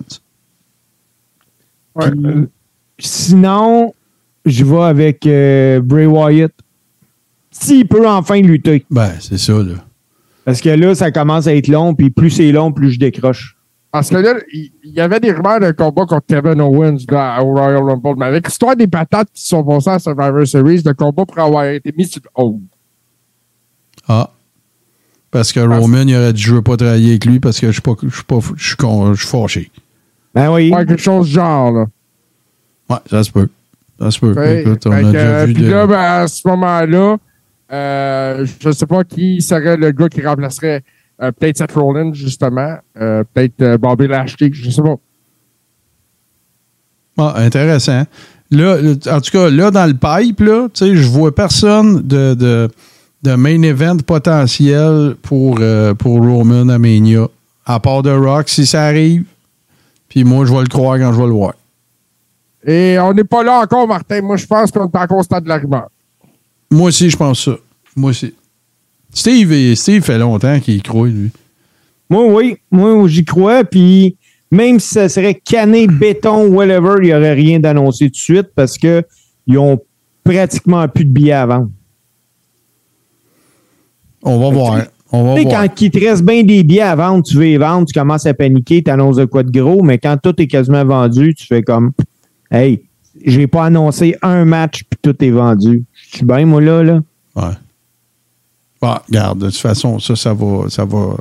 Ouais. 1.96 2.12
Puis, 2.12 3.08
Sinon, 3.08 3.96
je 4.46 4.64
vais 4.64 4.84
avec 4.84 5.26
euh, 5.26 5.82
Bray 5.82 6.06
Wyatt. 6.06 6.52
S'il 7.50 7.88
peut 7.88 8.08
enfin 8.08 8.42
lutter. 8.42 8.86
Ben, 8.92 9.12
c'est 9.20 9.40
ça, 9.40 9.54
là. 9.54 9.74
Parce 10.44 10.62
que 10.62 10.70
là, 10.70 10.94
ça 10.94 11.10
commence 11.10 11.48
à 11.48 11.56
être 11.56 11.68
long, 11.68 11.96
puis 11.96 12.12
plus 12.12 12.30
c'est 12.30 12.52
long, 12.52 12.72
plus 12.72 12.92
je 12.92 13.00
décroche. 13.00 13.58
Parce 13.92 14.12
que 14.12 14.18
là, 14.18 14.36
il 14.54 14.72
y 14.84 15.00
avait 15.00 15.20
des 15.20 15.32
rumeurs 15.32 15.60
d'un 15.60 15.74
combat 15.74 16.06
contre 16.06 16.28
Kevin 16.28 16.62
Owens 16.62 16.98
là, 17.10 17.42
au 17.42 17.54
Royal 17.54 17.82
Rumble. 17.82 18.20
Mais 18.20 18.26
avec 18.26 18.46
l'histoire 18.46 18.76
des 18.76 18.88
patates 18.88 19.30
qui 19.34 19.48
sont 19.48 19.64
passées 19.64 19.90
à 19.90 20.00
Survivor 20.00 20.46
Series, 20.46 20.84
le 20.86 20.94
combat 20.94 21.26
pourrait 21.26 21.42
avoir 21.42 21.66
été 21.66 21.92
mis 21.98 22.06
sur 22.06 22.22
le 22.24 22.30
hold. 22.36 22.62
Ah. 24.08 24.30
Parce 25.32 25.52
que 25.52 25.60
Roman, 25.60 26.02
il 26.08 26.16
aurait 26.16 26.34
dit 26.34 26.42
je 26.42 26.56
veux 26.56 26.62
pas 26.62 26.78
travailler 26.78 27.10
avec 27.12 27.26
lui 27.26 27.40
parce 27.40 27.60
que 27.60 27.68
je 27.68 27.72
suis 27.74 27.82
pas. 27.82 27.96
Je 28.02 28.14
suis 28.16 28.24
pas. 28.24 28.40
Je 28.56 28.68
suis 28.68 28.76
con- 28.78 29.14
je 29.14 29.20
suis 29.20 29.28
fâché. 29.28 29.72
Ben 30.34 30.52
oui. 30.52 30.72
Ouais, 30.74 30.86
quelque 30.86 31.02
chose 31.02 31.28
du 31.28 31.34
genre, 31.34 31.72
là. 31.72 31.86
Ouais, 32.90 32.98
ça 33.10 33.24
se 33.24 33.32
peut. 33.32 33.50
Ça 34.00 34.12
se 34.12 34.20
peut. 34.20 34.34
Fait- 34.34 34.62
Écoute, 34.62 34.86
on 34.88 34.92
a 34.92 35.02
que, 35.02 35.08
déjà 35.12 35.46
vu 35.46 35.54
puis 35.54 35.64
de- 35.64 35.70
là, 35.72 35.88
ben, 35.88 36.00
à 36.00 36.28
ce 36.28 36.48
moment-là, 36.48 37.18
euh, 37.72 38.46
je 38.60 38.68
ne 38.68 38.74
sais 38.74 38.86
pas 38.86 39.04
qui 39.04 39.42
serait 39.42 39.76
le 39.78 39.92
gars 39.92 40.08
qui 40.10 40.26
remplacerait 40.26 40.84
euh, 41.22 41.32
peut-être 41.32 41.58
Seth 41.58 41.72
Rollins, 41.74 42.14
justement. 42.14 42.78
Euh, 43.00 43.24
peut-être 43.34 43.62
euh, 43.62 43.78
Bobby 43.78 44.08
Lashley, 44.08 44.50
je 44.54 44.70
sais 44.70 44.82
pas. 44.82 44.96
Ah, 47.18 47.34
intéressant. 47.38 48.04
Là, 48.52 48.78
en 49.10 49.22
tout 49.22 49.32
cas, 49.32 49.50
là, 49.50 49.72
dans 49.72 49.86
le 49.86 49.94
pipe, 49.94 50.42
là, 50.42 50.68
tu 50.74 50.86
sais, 50.86 50.96
je 50.96 51.08
vois 51.08 51.34
personne 51.34 52.02
de, 52.02 52.34
de, 52.36 52.70
de 53.24 53.36
main 53.36 53.62
event 53.64 53.98
potentiel 53.98 55.16
pour, 55.22 55.58
euh, 55.60 55.94
pour 55.94 56.22
Roman 56.22 56.70
à 56.70 56.78
Mania. 56.78 57.28
À 57.66 57.80
part 57.80 58.04
de 58.04 58.12
Rock, 58.12 58.50
si 58.50 58.66
ça 58.66 58.84
arrive. 58.84 59.26
Puis 60.08 60.24
moi, 60.24 60.46
je 60.46 60.54
vais 60.54 60.62
le 60.62 60.68
croire 60.68 60.98
quand 61.00 61.12
je 61.14 61.18
vais 61.20 61.28
le 61.28 61.34
voir. 61.34 61.54
Et 62.66 62.98
on 63.00 63.14
n'est 63.14 63.24
pas 63.24 63.44
là 63.44 63.62
encore, 63.62 63.88
Martin. 63.88 64.22
Moi, 64.22 64.38
je 64.38 64.46
pense 64.46 64.72
qu'on 64.72 64.86
est 64.86 64.98
encore 64.98 65.18
au 65.20 65.24
stade 65.24 65.44
de 65.44 65.50
la 65.50 65.58
rumeur. 65.58 65.88
Moi 66.72 66.90
aussi, 66.90 67.10
je 67.10 67.18
pense 67.18 67.46
ça. 67.46 67.56
Moi 67.96 68.12
aussi. 68.12 68.34
Steve, 69.14 69.76
Steve 69.76 70.04
fait 70.04 70.18
longtemps 70.18 70.60
qu'il 70.60 70.76
y 70.76 70.82
croit, 70.82 71.08
lui. 71.08 71.32
Moi, 72.10 72.26
oui. 72.28 72.58
Moi, 72.72 73.08
j'y 73.08 73.24
crois. 73.24 73.64
Puis 73.64 74.18
même 74.52 74.80
si 74.80 74.90
ça 74.90 75.10
serait 75.10 75.36
canné, 75.36 75.88
béton, 75.88 76.48
whatever, 76.48 76.96
il 77.00 77.06
n'y 77.06 77.14
aurait 77.14 77.34
rien 77.34 77.60
d'annoncé 77.60 78.06
tout 78.06 78.12
de 78.12 78.18
suite 78.18 78.48
parce 78.56 78.78
que 78.78 79.04
ils 79.48 79.58
ont 79.58 79.80
pratiquement 80.24 80.88
plus 80.88 81.06
de 81.06 81.12
billets 81.12 81.34
à 81.34 81.46
vendre. 81.46 81.70
On 84.26 84.40
va 84.40 84.50
voir. 84.50 84.82
On 85.12 85.24
va 85.24 85.36
sais, 85.36 85.44
voir. 85.44 85.62
quand 85.62 85.82
il 85.82 85.92
te 85.92 86.00
reste 86.00 86.24
bien 86.24 86.44
des 86.44 86.64
billets 86.64 86.82
à 86.82 86.96
vendre, 86.96 87.24
tu 87.24 87.36
veux 87.38 87.44
les 87.44 87.58
vendre, 87.58 87.86
tu 87.88 87.98
commences 87.98 88.26
à 88.26 88.34
paniquer, 88.34 88.84
tu 88.84 88.92
annonces 88.92 89.16
de 89.16 89.26
quoi 89.26 89.44
de 89.44 89.52
gros, 89.52 89.82
mais 89.84 89.98
quand 89.98 90.18
tout 90.22 90.34
est 90.42 90.48
quasiment 90.48 90.84
vendu, 90.84 91.34
tu 91.34 91.46
fais 91.46 91.62
comme 91.64 91.92
Hey, 92.52 92.82
j'ai 93.24 93.48
pas 93.48 93.66
annoncé 93.66 94.16
un 94.22 94.46
match 94.46 94.84
puis 94.90 95.00
tout 95.02 95.16
est 95.24 95.30
vendu. 95.30 95.84
Je 95.94 96.18
suis 96.18 96.26
bien, 96.26 96.46
moi, 96.46 96.62
là, 96.62 96.84
là. 96.84 97.02
Ouais. 97.36 97.54
Bon, 98.82 98.96
regarde, 99.08 99.40
de 99.40 99.46
toute 99.46 99.58
façon, 99.58 100.00
ça, 100.00 100.16
ça 100.16 100.34
va, 100.34 100.70
ça 100.70 100.86
va, 100.86 101.18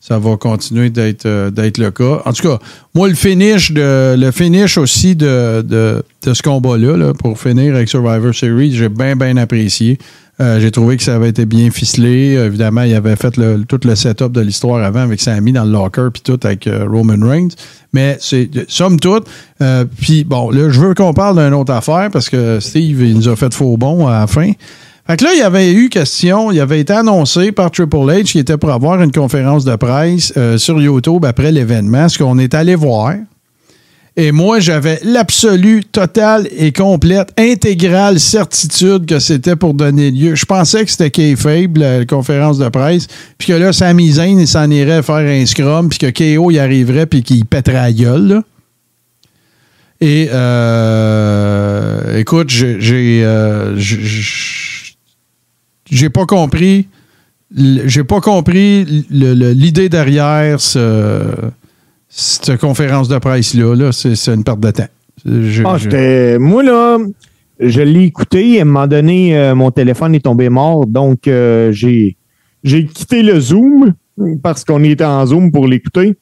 ça 0.00 0.18
va 0.18 0.36
continuer 0.36 0.90
d'être, 0.90 1.26
euh, 1.26 1.50
d'être 1.50 1.78
le 1.78 1.90
cas. 1.90 2.22
En 2.24 2.32
tout 2.32 2.42
cas, 2.42 2.58
moi, 2.94 3.08
le 3.08 3.14
finish 3.14 3.72
de, 3.72 4.16
le 4.16 4.30
finish 4.30 4.78
aussi 4.78 5.16
de, 5.16 5.62
de, 5.62 6.02
de 6.24 6.34
ce 6.34 6.42
combat-là, 6.42 6.96
là, 6.96 7.14
pour 7.14 7.38
finir 7.38 7.74
avec 7.74 7.88
Survivor 7.88 8.34
Series, 8.34 8.72
j'ai 8.72 8.88
bien, 8.88 9.16
bien 9.16 9.36
apprécié. 9.36 9.98
Euh, 10.40 10.58
j'ai 10.58 10.70
trouvé 10.70 10.96
que 10.96 11.02
ça 11.02 11.16
avait 11.16 11.28
été 11.28 11.44
bien 11.44 11.70
ficelé. 11.70 12.36
Euh, 12.36 12.46
Évidemment, 12.46 12.82
il 12.82 12.94
avait 12.94 13.16
fait 13.16 13.30
tout 13.68 13.80
le 13.84 13.94
setup 13.94 14.32
de 14.32 14.40
l'histoire 14.40 14.82
avant 14.82 15.00
avec 15.00 15.20
Sammy 15.20 15.52
dans 15.52 15.64
le 15.64 15.72
locker 15.72 16.08
puis 16.12 16.22
tout 16.22 16.40
avec 16.44 16.66
euh, 16.66 16.86
Roman 16.88 17.26
Reigns. 17.26 17.50
Mais 17.92 18.16
c'est 18.20 18.48
somme 18.68 18.98
toute. 18.98 19.26
puis 20.00 20.24
bon, 20.24 20.50
là, 20.50 20.70
je 20.70 20.80
veux 20.80 20.94
qu'on 20.94 21.12
parle 21.12 21.38
d'une 21.44 21.54
autre 21.54 21.72
affaire 21.72 22.08
parce 22.12 22.28
que 22.28 22.60
Steve, 22.60 23.02
il 23.02 23.16
nous 23.16 23.28
a 23.28 23.36
fait 23.36 23.52
faux 23.52 23.76
bon 23.76 24.06
à 24.06 24.20
la 24.20 24.26
fin. 24.26 24.52
Fait 25.06 25.16
que 25.16 25.24
là, 25.24 25.30
il 25.34 25.40
y 25.40 25.42
avait 25.42 25.72
eu 25.72 25.88
question, 25.88 26.52
il 26.52 26.60
avait 26.60 26.78
été 26.78 26.92
annoncé 26.92 27.50
par 27.50 27.70
Triple 27.72 27.96
H 27.96 28.24
qui 28.24 28.38
était 28.38 28.56
pour 28.56 28.70
avoir 28.70 29.02
une 29.02 29.10
conférence 29.10 29.64
de 29.64 29.74
presse 29.74 30.32
sur 30.56 30.80
YouTube 30.80 31.24
après 31.24 31.50
l'événement, 31.50 32.08
ce 32.08 32.18
qu'on 32.18 32.38
est 32.38 32.54
allé 32.54 32.76
voir. 32.76 33.14
Et 34.16 34.32
moi, 34.32 34.58
j'avais 34.60 34.98
l'absolue, 35.04 35.84
totale 35.84 36.48
et 36.56 36.72
complète, 36.72 37.28
intégrale 37.38 38.18
certitude 38.18 39.06
que 39.06 39.18
c'était 39.20 39.54
pour 39.56 39.72
donner 39.72 40.10
lieu. 40.10 40.34
Je 40.34 40.44
pensais 40.44 40.84
que 40.84 40.90
c'était 40.90 41.10
Kayfabe, 41.10 41.76
la 41.78 42.04
conférence 42.04 42.58
de 42.58 42.68
presse, 42.68 43.06
puis 43.38 43.48
que 43.48 43.52
là, 43.54 43.72
Sami 43.72 44.08
il 44.08 44.48
s'en 44.48 44.68
irait 44.68 45.02
faire 45.02 45.14
un 45.16 45.46
scrum, 45.46 45.88
puis 45.88 45.98
que 45.98 46.10
KO, 46.36 46.50
il 46.50 46.58
arriverait, 46.58 47.06
puis 47.06 47.22
qu'il 47.22 47.44
pèterait 47.46 47.74
la 47.74 47.92
gueule, 47.92 48.26
là. 48.26 48.42
Et, 50.02 50.28
euh, 50.32 52.18
écoute, 52.18 52.48
j'ai... 52.50 52.80
j'ai, 52.80 53.22
euh, 53.24 53.76
pas 56.12 56.26
compris... 56.26 56.88
l- 57.56 57.82
J'ai 57.86 58.04
pas 58.04 58.20
compris 58.20 59.04
l'idée 59.10 59.88
derrière 59.88 60.60
ce 60.60 61.22
cette 62.12 62.56
conférence 62.58 63.08
de 63.08 63.16
presse-là, 63.18 63.74
là, 63.76 63.92
c'est 63.92 64.14
c'est 64.16 64.34
une 64.34 64.44
perte 64.44 64.60
de 64.60 64.70
temps. 64.72 64.88
Je- 65.24 65.62
Ah, 65.64 65.78
je- 65.78 66.38
moi, 66.38 66.62
là, 66.62 66.98
je 67.60 67.80
l'ai 67.80 68.04
écouté. 68.04 68.58
À 68.58 68.62
un 68.62 68.64
moment 68.64 68.86
donné, 68.86 69.36
euh, 69.38 69.54
mon 69.54 69.70
téléphone 69.70 70.14
est 70.14 70.24
tombé 70.24 70.48
mort. 70.48 70.86
Donc, 70.86 71.28
euh, 71.28 71.70
j'ai 71.72 72.16
quitté 72.64 73.22
le 73.22 73.38
Zoom 73.40 73.94
parce 74.42 74.64
qu'on 74.64 74.82
était 74.82 75.04
en 75.04 75.24
Zoom 75.26 75.52
pour 75.52 75.66
l'écouter. 75.68 76.16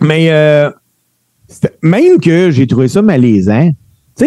Mais 0.00 0.30
euh, 0.30 0.70
même 1.82 2.18
que 2.20 2.50
j'ai 2.50 2.66
trouvé 2.66 2.88
ça 2.88 3.02
malaisant. 3.02 3.70
Tu 4.16 4.24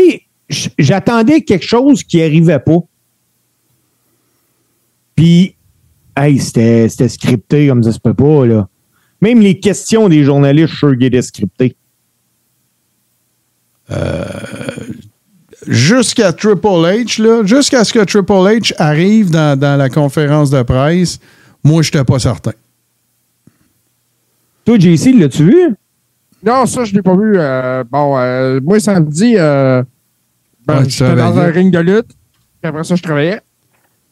sais, 0.49 0.71
j'attendais 0.77 1.41
quelque 1.41 1.65
chose 1.65 2.03
qui 2.03 2.21
arrivait 2.21 2.59
pas. 2.59 2.77
Puis, 5.15 5.55
hey, 6.17 6.37
c'était 6.39 6.89
c'était 6.89 7.09
scripté 7.09 7.67
comme 7.67 7.81
ça 7.83 7.91
se 7.91 7.99
peut 7.99 8.13
pas, 8.13 8.45
là. 8.45 8.67
Même 9.25 9.41
les 9.41 9.59
questions 9.59 10.07
des 10.07 10.23
journalistes, 10.23 10.67
je 10.67 10.75
suis 10.97 11.09
sûr 11.11 11.23
scriptés. 11.23 11.75
Jusqu'à 15.65 16.31
Triple 16.31 16.67
H, 16.67 17.19
là, 17.23 17.43
jusqu'à 17.43 17.83
ce 17.83 17.91
que 17.91 18.03
Triple 18.03 18.33
H 18.33 18.73
arrive 18.77 19.31
dans, 19.31 19.57
dans 19.57 19.77
la 19.77 19.89
conférence 19.89 20.51
de 20.51 20.61
presse, 20.61 21.19
moi, 21.63 21.81
je 21.81 21.87
n'étais 21.87 22.03
pas 22.03 22.19
certain. 22.19 22.51
Toi, 24.63 24.77
JC, 24.77 25.13
l'as-tu 25.17 25.45
vu? 25.45 25.75
Non, 26.43 26.67
ça, 26.67 26.85
je 26.85 26.93
l'ai 26.93 27.01
pas 27.01 27.15
vu. 27.15 27.33
Euh, 27.37 27.83
bon, 27.89 28.15
euh, 28.19 28.59
moi, 28.63 28.79
samedi, 28.79 29.33
euh, 29.39 29.81
ben, 30.67 30.81
Ouais, 30.81 30.83
tu 30.85 30.91
j'étais 30.91 31.15
dans 31.15 31.35
un 31.39 31.47
ring 31.47 31.73
de 31.73 31.79
lutte. 31.79 32.09
Puis 32.61 32.69
après 32.69 32.83
ça, 32.83 32.93
je 32.95 33.01
travaillais. 33.01 33.41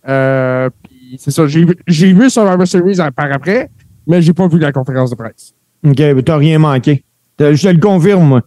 Euh, 0.08 0.72
puis 0.84 1.18
c'est 1.20 1.30
ça. 1.30 1.46
J'ai 1.46 1.66
vu- 1.66 1.78
j'ai 1.86 2.14
vu 2.14 2.32
Survivor 2.32 2.68
Series 2.68 3.00
euh, 3.00 3.12
par 3.12 3.32
après, 3.32 3.70
mais 4.08 4.22
j'ai 4.22 4.34
pas 4.34 4.48
vu 4.48 4.60
la 4.60 4.72
conférence 4.72 5.10
de 5.10 5.16
presse. 5.16 5.54
OK, 5.86 5.98
mais 6.00 6.22
t'as 6.24 6.38
rien 6.38 6.60
manqué. 6.60 7.04
Je 7.40 7.62
te 7.62 7.68
le 7.68 7.80
confirme, 7.80 8.26
moi. 8.28 8.42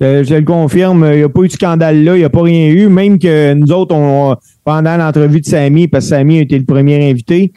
Je 0.00 0.34
le 0.34 0.42
confirme, 0.44 1.08
il 1.12 1.18
n'y 1.18 1.22
a 1.22 1.28
pas 1.28 1.42
eu 1.42 1.46
de 1.48 1.52
scandale 1.52 2.02
là, 2.04 2.14
il 2.16 2.18
n'y 2.18 2.24
a 2.24 2.30
pas 2.30 2.42
rien 2.42 2.68
eu. 2.68 2.88
Même 2.88 3.18
que 3.18 3.54
nous 3.54 3.70
autres, 3.72 3.94
on, 3.94 4.36
pendant 4.64 4.96
l'entrevue 4.96 5.40
de 5.40 5.46
Sammy, 5.46 5.88
parce 5.88 6.04
que 6.06 6.10
Sammy 6.16 6.38
a 6.38 6.42
été 6.42 6.58
le 6.58 6.64
premier 6.64 7.08
invité, 7.10 7.52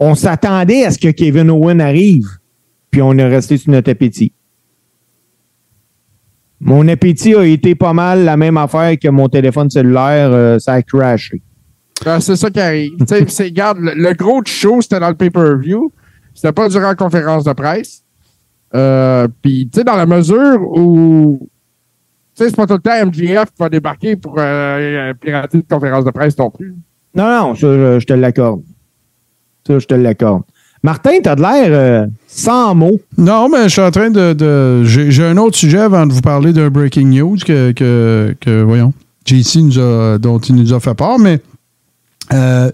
on 0.00 0.14
s'attendait 0.14 0.84
à 0.84 0.90
ce 0.90 0.98
que 0.98 1.08
Kevin 1.08 1.50
Owen 1.50 1.80
arrive. 1.80 2.26
puis 2.90 3.02
on 3.02 3.12
est 3.18 3.28
resté 3.28 3.56
sur 3.56 3.70
notre 3.70 3.90
appétit. 3.90 4.32
Mon 6.60 6.86
appétit 6.88 7.34
a 7.34 7.44
été 7.44 7.74
pas 7.74 7.92
mal 7.92 8.24
la 8.24 8.36
même 8.36 8.56
affaire 8.56 8.96
que 8.98 9.08
mon 9.08 9.28
téléphone 9.28 9.68
cellulaire, 9.68 10.30
euh, 10.32 10.58
ça 10.58 10.74
a 10.74 10.82
crashé. 10.82 11.42
Ben, 12.04 12.20
c'est 12.20 12.36
ça 12.36 12.50
qui 12.50 12.60
arrive. 12.60 12.92
Tu 13.00 13.06
sais, 13.06 13.24
c'est- 13.28 13.44
regarde, 13.44 13.78
le, 13.80 13.92
le 13.94 14.12
gros 14.14 14.42
show, 14.44 14.80
c'était 14.80 15.00
dans 15.00 15.08
le 15.08 15.14
pay-per-view. 15.16 15.92
C'était 16.34 16.52
pas 16.52 16.68
durant 16.68 16.88
la 16.88 16.94
conférence 16.94 17.44
de 17.44 17.52
presse. 17.52 18.02
Euh, 18.74 19.28
Puis, 19.42 19.68
tu 19.72 19.78
sais, 19.80 19.84
dans 19.84 19.96
la 19.96 20.06
mesure 20.06 20.60
où. 20.60 21.48
Tu 22.34 22.44
sais, 22.44 22.48
c'est 22.50 22.56
pas 22.56 22.66
tout 22.66 22.74
le 22.74 22.80
temps 22.80 23.06
MGF 23.06 23.44
qui 23.50 23.58
va 23.58 23.68
débarquer 23.68 24.16
pour 24.16 24.36
euh, 24.38 25.12
pirater 25.20 25.58
une 25.58 25.64
conférence 25.64 26.04
de 26.06 26.10
presse 26.10 26.36
non 26.38 26.48
plus. 26.50 26.74
Non, 27.14 27.28
non, 27.28 27.54
ça, 27.54 27.66
je, 27.66 28.00
je 28.00 28.06
te 28.06 28.14
l'accorde. 28.14 28.62
Ça, 29.66 29.78
je 29.78 29.86
te 29.86 29.92
l'accorde. 29.94 30.42
Martin, 30.82 31.18
t'as 31.22 31.36
de 31.36 31.42
l'air 31.42 31.66
euh, 31.68 32.06
sans 32.26 32.74
mots. 32.74 32.98
Non, 33.18 33.48
mais 33.50 33.64
je 33.64 33.68
suis 33.68 33.82
en 33.82 33.90
train 33.90 34.10
de. 34.10 34.32
de- 34.32 34.82
J'ai 34.84 35.10
j'ai 35.10 35.24
un 35.26 35.36
autre 35.36 35.56
sujet 35.56 35.78
avant 35.80 36.06
de 36.06 36.12
vous 36.14 36.22
parler 36.22 36.52
d'un 36.54 36.70
breaking 36.70 37.08
news 37.10 37.36
que, 37.44 37.72
que, 37.72 38.34
que, 38.40 38.62
voyons, 38.62 38.94
JC 39.26 39.56
nous 39.62 39.78
a, 39.78 40.16
dont 40.18 40.38
il 40.38 40.54
nous 40.56 40.72
a 40.72 40.80
fait 40.80 40.94
part, 40.94 41.18
mais 41.18 41.40
euh, 42.32 42.70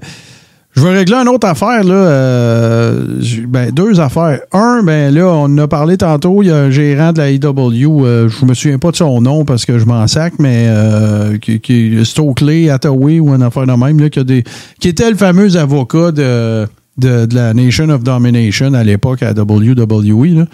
je 0.78 0.84
vais 0.84 0.92
régler 0.94 1.16
une 1.16 1.28
autre 1.28 1.48
affaire, 1.48 1.82
là. 1.82 1.92
euh, 1.92 3.04
ben, 3.48 3.72
deux 3.72 3.98
affaires. 3.98 4.40
Un, 4.52 4.82
ben 4.84 5.12
là, 5.12 5.26
on 5.26 5.58
a 5.58 5.66
parlé 5.66 5.96
tantôt, 5.96 6.40
il 6.42 6.48
y 6.48 6.50
a 6.52 6.56
un 6.56 6.70
gérant 6.70 7.12
de 7.12 7.18
la 7.18 7.30
AEW, 7.30 8.06
euh, 8.06 8.28
je 8.28 8.44
me 8.44 8.54
souviens 8.54 8.78
pas 8.78 8.92
de 8.92 8.96
son 8.96 9.20
nom 9.20 9.44
parce 9.44 9.64
que 9.64 9.80
je 9.80 9.84
m'en 9.86 10.06
sac, 10.06 10.34
mais 10.38 10.66
euh, 10.68 11.36
qui, 11.38 11.58
qui 11.58 12.04
Stokely, 12.04 12.70
Hathaway 12.70 13.18
ou 13.18 13.34
une 13.34 13.42
affaire 13.42 13.66
de 13.66 13.72
même, 13.72 13.98
là, 13.98 14.08
qui, 14.08 14.20
a 14.20 14.24
des, 14.24 14.44
qui 14.78 14.88
était 14.88 15.10
le 15.10 15.16
fameux 15.16 15.56
avocat 15.56 16.12
de, 16.12 16.68
de, 16.98 17.26
de 17.26 17.34
la 17.34 17.54
Nation 17.54 17.88
of 17.90 18.02
Domination 18.02 18.74
à 18.74 18.84
l'époque 18.84 19.22
à 19.22 19.32
WWE, 19.32 20.38
là, 20.38 20.44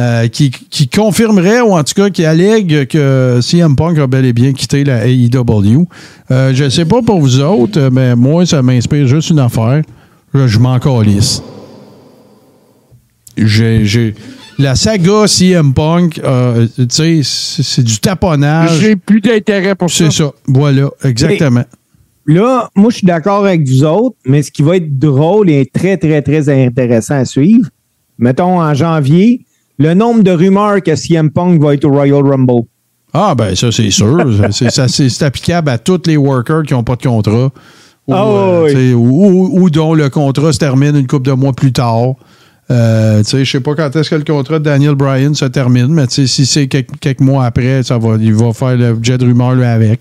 euh, 0.00 0.28
qui, 0.28 0.50
qui 0.50 0.88
confirmerait, 0.88 1.60
ou 1.60 1.72
en 1.74 1.84
tout 1.84 1.94
cas 1.94 2.10
qui 2.10 2.24
allègue 2.24 2.86
que 2.88 3.38
CM 3.40 3.76
Punk 3.76 3.98
a 3.98 4.06
bel 4.06 4.24
et 4.24 4.32
bien 4.32 4.52
quitté 4.52 4.84
la 4.84 5.06
AEW. 5.06 5.86
Euh, 6.30 6.52
je 6.54 6.68
sais 6.68 6.84
pas 6.84 7.02
pour 7.02 7.20
vous 7.20 7.40
autres, 7.40 7.88
mais 7.92 8.16
moi, 8.16 8.44
ça 8.46 8.62
m'inspire 8.62 9.06
juste 9.06 9.30
une 9.30 9.38
affaire. 9.38 9.82
Je, 10.34 10.46
je 10.46 10.58
m'en 10.58 10.78
calisse. 10.78 11.42
J'ai, 13.36 13.84
j'ai- 13.86 14.14
la 14.58 14.74
saga 14.76 15.26
CM 15.26 15.72
Punk, 15.72 16.20
euh, 16.22 16.66
tu 16.76 16.84
sais, 16.90 17.20
c'est, 17.24 17.62
c'est 17.62 17.82
du 17.82 17.98
taponnage. 17.98 18.78
J'ai 18.80 18.96
plus 18.96 19.20
d'intérêt 19.20 19.74
pour 19.74 19.90
ça. 19.90 20.04
C'est 20.10 20.12
ça. 20.22 20.30
Voilà, 20.46 20.90
exactement. 21.02 21.64
Là, 22.26 22.70
moi, 22.76 22.90
je 22.90 22.98
suis 22.98 23.06
d'accord 23.06 23.44
avec 23.44 23.66
vous 23.68 23.84
autres, 23.84 24.16
mais 24.26 24.42
ce 24.42 24.50
qui 24.52 24.62
va 24.62 24.76
être 24.76 24.98
drôle 24.98 25.50
et 25.50 25.66
très, 25.66 25.96
très, 25.96 26.22
très 26.22 26.48
intéressant 26.48 27.16
à 27.16 27.24
suivre, 27.24 27.68
mettons 28.18 28.60
en 28.60 28.74
janvier, 28.74 29.44
le 29.78 29.94
nombre 29.94 30.22
de 30.22 30.30
rumeurs 30.30 30.82
que 30.82 30.94
CM 30.94 31.30
Punk 31.30 31.60
va 31.60 31.74
être 31.74 31.84
au 31.84 31.90
Royal 31.90 32.22
Rumble. 32.24 32.62
Ah, 33.12 33.34
ben 33.34 33.54
ça, 33.56 33.72
c'est 33.72 33.90
sûr. 33.90 34.24
c'est, 34.52 35.22
applicable 35.22 35.68
à 35.70 35.78
tous 35.78 36.02
les 36.06 36.16
workers 36.16 36.62
qui 36.62 36.74
n'ont 36.74 36.84
pas 36.84 36.96
de 36.96 37.02
contrat. 37.02 37.50
Ou, 38.08 38.14
Ah, 38.14 38.24
euh, 38.26 38.72
oui. 38.72 38.94
ou, 38.94 39.26
ou- 39.26 39.60
ou 39.62 39.70
dont 39.70 39.94
le 39.94 40.08
contrat 40.08 40.52
se 40.52 40.58
termine 40.58 40.96
une 40.96 41.06
couple 41.06 41.28
de 41.28 41.32
mois 41.32 41.52
plus 41.52 41.72
tard. 41.72 42.14
Euh, 42.70 43.22
je 43.24 43.44
sais 43.44 43.60
pas 43.60 43.74
quand 43.74 43.94
est-ce 43.96 44.08
que 44.10 44.14
le 44.14 44.24
contrat 44.24 44.58
de 44.60 44.64
Daniel 44.64 44.94
Bryan 44.94 45.34
se 45.34 45.44
termine, 45.44 45.88
mais 45.88 46.04
si 46.08 46.26
c'est 46.46 46.68
quelques, 46.68 46.98
quelques 47.00 47.20
mois 47.20 47.44
après, 47.44 47.82
ça 47.82 47.98
va, 47.98 48.16
il 48.18 48.32
va 48.34 48.52
faire 48.52 48.76
le 48.76 48.96
jet 49.02 49.18
de 49.18 49.24
rumeur 49.26 49.54
lui 49.54 49.64
avec. 49.64 50.00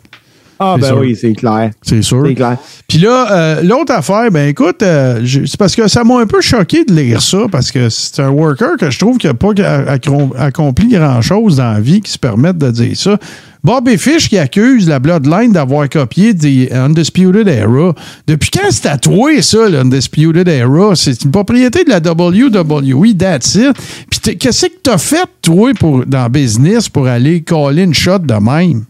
Ah, 0.63 0.75
ben 0.79 0.87
sûr. 0.87 0.97
oui, 0.99 1.17
c'est 1.19 1.33
clair. 1.33 1.71
C'est 1.81 2.01
sûr. 2.03 2.23
C'est 2.25 2.35
clair. 2.35 2.57
Puis 2.87 2.99
là, 2.99 3.31
euh, 3.31 3.61
l'autre 3.63 3.93
affaire, 3.93 4.29
ben 4.31 4.47
écoute, 4.47 4.83
euh, 4.83 5.25
c'est 5.25 5.57
parce 5.57 5.75
que 5.75 5.87
ça 5.87 6.03
m'a 6.03 6.19
un 6.19 6.27
peu 6.27 6.39
choqué 6.41 6.85
de 6.85 6.93
lire 6.93 7.21
ça, 7.21 7.39
parce 7.51 7.71
que 7.71 7.89
c'est 7.89 8.21
un 8.21 8.29
worker 8.29 8.77
que 8.79 8.91
je 8.91 8.99
trouve 8.99 9.17
qui 9.17 9.25
n'a 9.27 9.33
pas 9.33 9.53
accom- 9.53 10.31
accompli 10.37 10.89
grand-chose 10.89 11.55
dans 11.57 11.71
la 11.73 11.79
vie 11.79 12.01
qui 12.01 12.11
se 12.11 12.19
permette 12.19 12.57
de 12.59 12.69
dire 12.69 12.95
ça. 12.95 13.17
Bobby 13.63 13.95
Fish 13.97 14.27
qui 14.27 14.39
accuse 14.39 14.87
la 14.87 14.97
Bloodline 14.99 15.51
d'avoir 15.51 15.87
copié 15.87 16.33
des 16.33 16.69
Undisputed 16.71 17.47
Era. 17.47 17.93
Depuis 18.27 18.49
quand 18.49 18.67
c'est 18.71 18.81
tatoué, 18.81 19.41
ça, 19.43 19.69
l'Undisputed 19.69 20.47
Era? 20.47 20.95
C'est 20.95 21.23
une 21.23 21.31
propriété 21.31 21.83
de 21.83 21.89
la 21.91 21.99
WWE, 21.99 23.15
that's 23.17 23.53
it. 23.55 23.71
Puis 24.09 24.37
qu'est-ce 24.37 24.65
que 24.65 24.71
t'as 24.81 24.97
fait, 24.97 25.25
toi, 25.43 25.71
pour, 25.79 26.05
dans 26.07 26.23
le 26.23 26.29
business 26.29 26.89
pour 26.89 27.07
aller 27.07 27.41
caller 27.41 27.83
une 27.83 27.93
shot 27.93 28.17
de 28.19 28.33
même? 28.33 28.85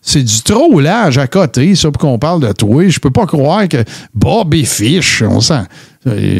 C'est 0.00 0.22
du 0.22 0.42
trollage 0.42 1.18
à 1.18 1.26
côté, 1.26 1.74
ça, 1.74 1.90
pour 1.90 2.00
qu'on 2.00 2.18
parle 2.18 2.40
de 2.40 2.52
toi. 2.52 2.88
Je 2.88 2.98
peux 2.98 3.10
pas 3.10 3.26
croire 3.26 3.68
que 3.68 3.78
Bobby 4.14 4.64
Fish, 4.64 5.22
on 5.22 5.40
s'en, 5.40 5.64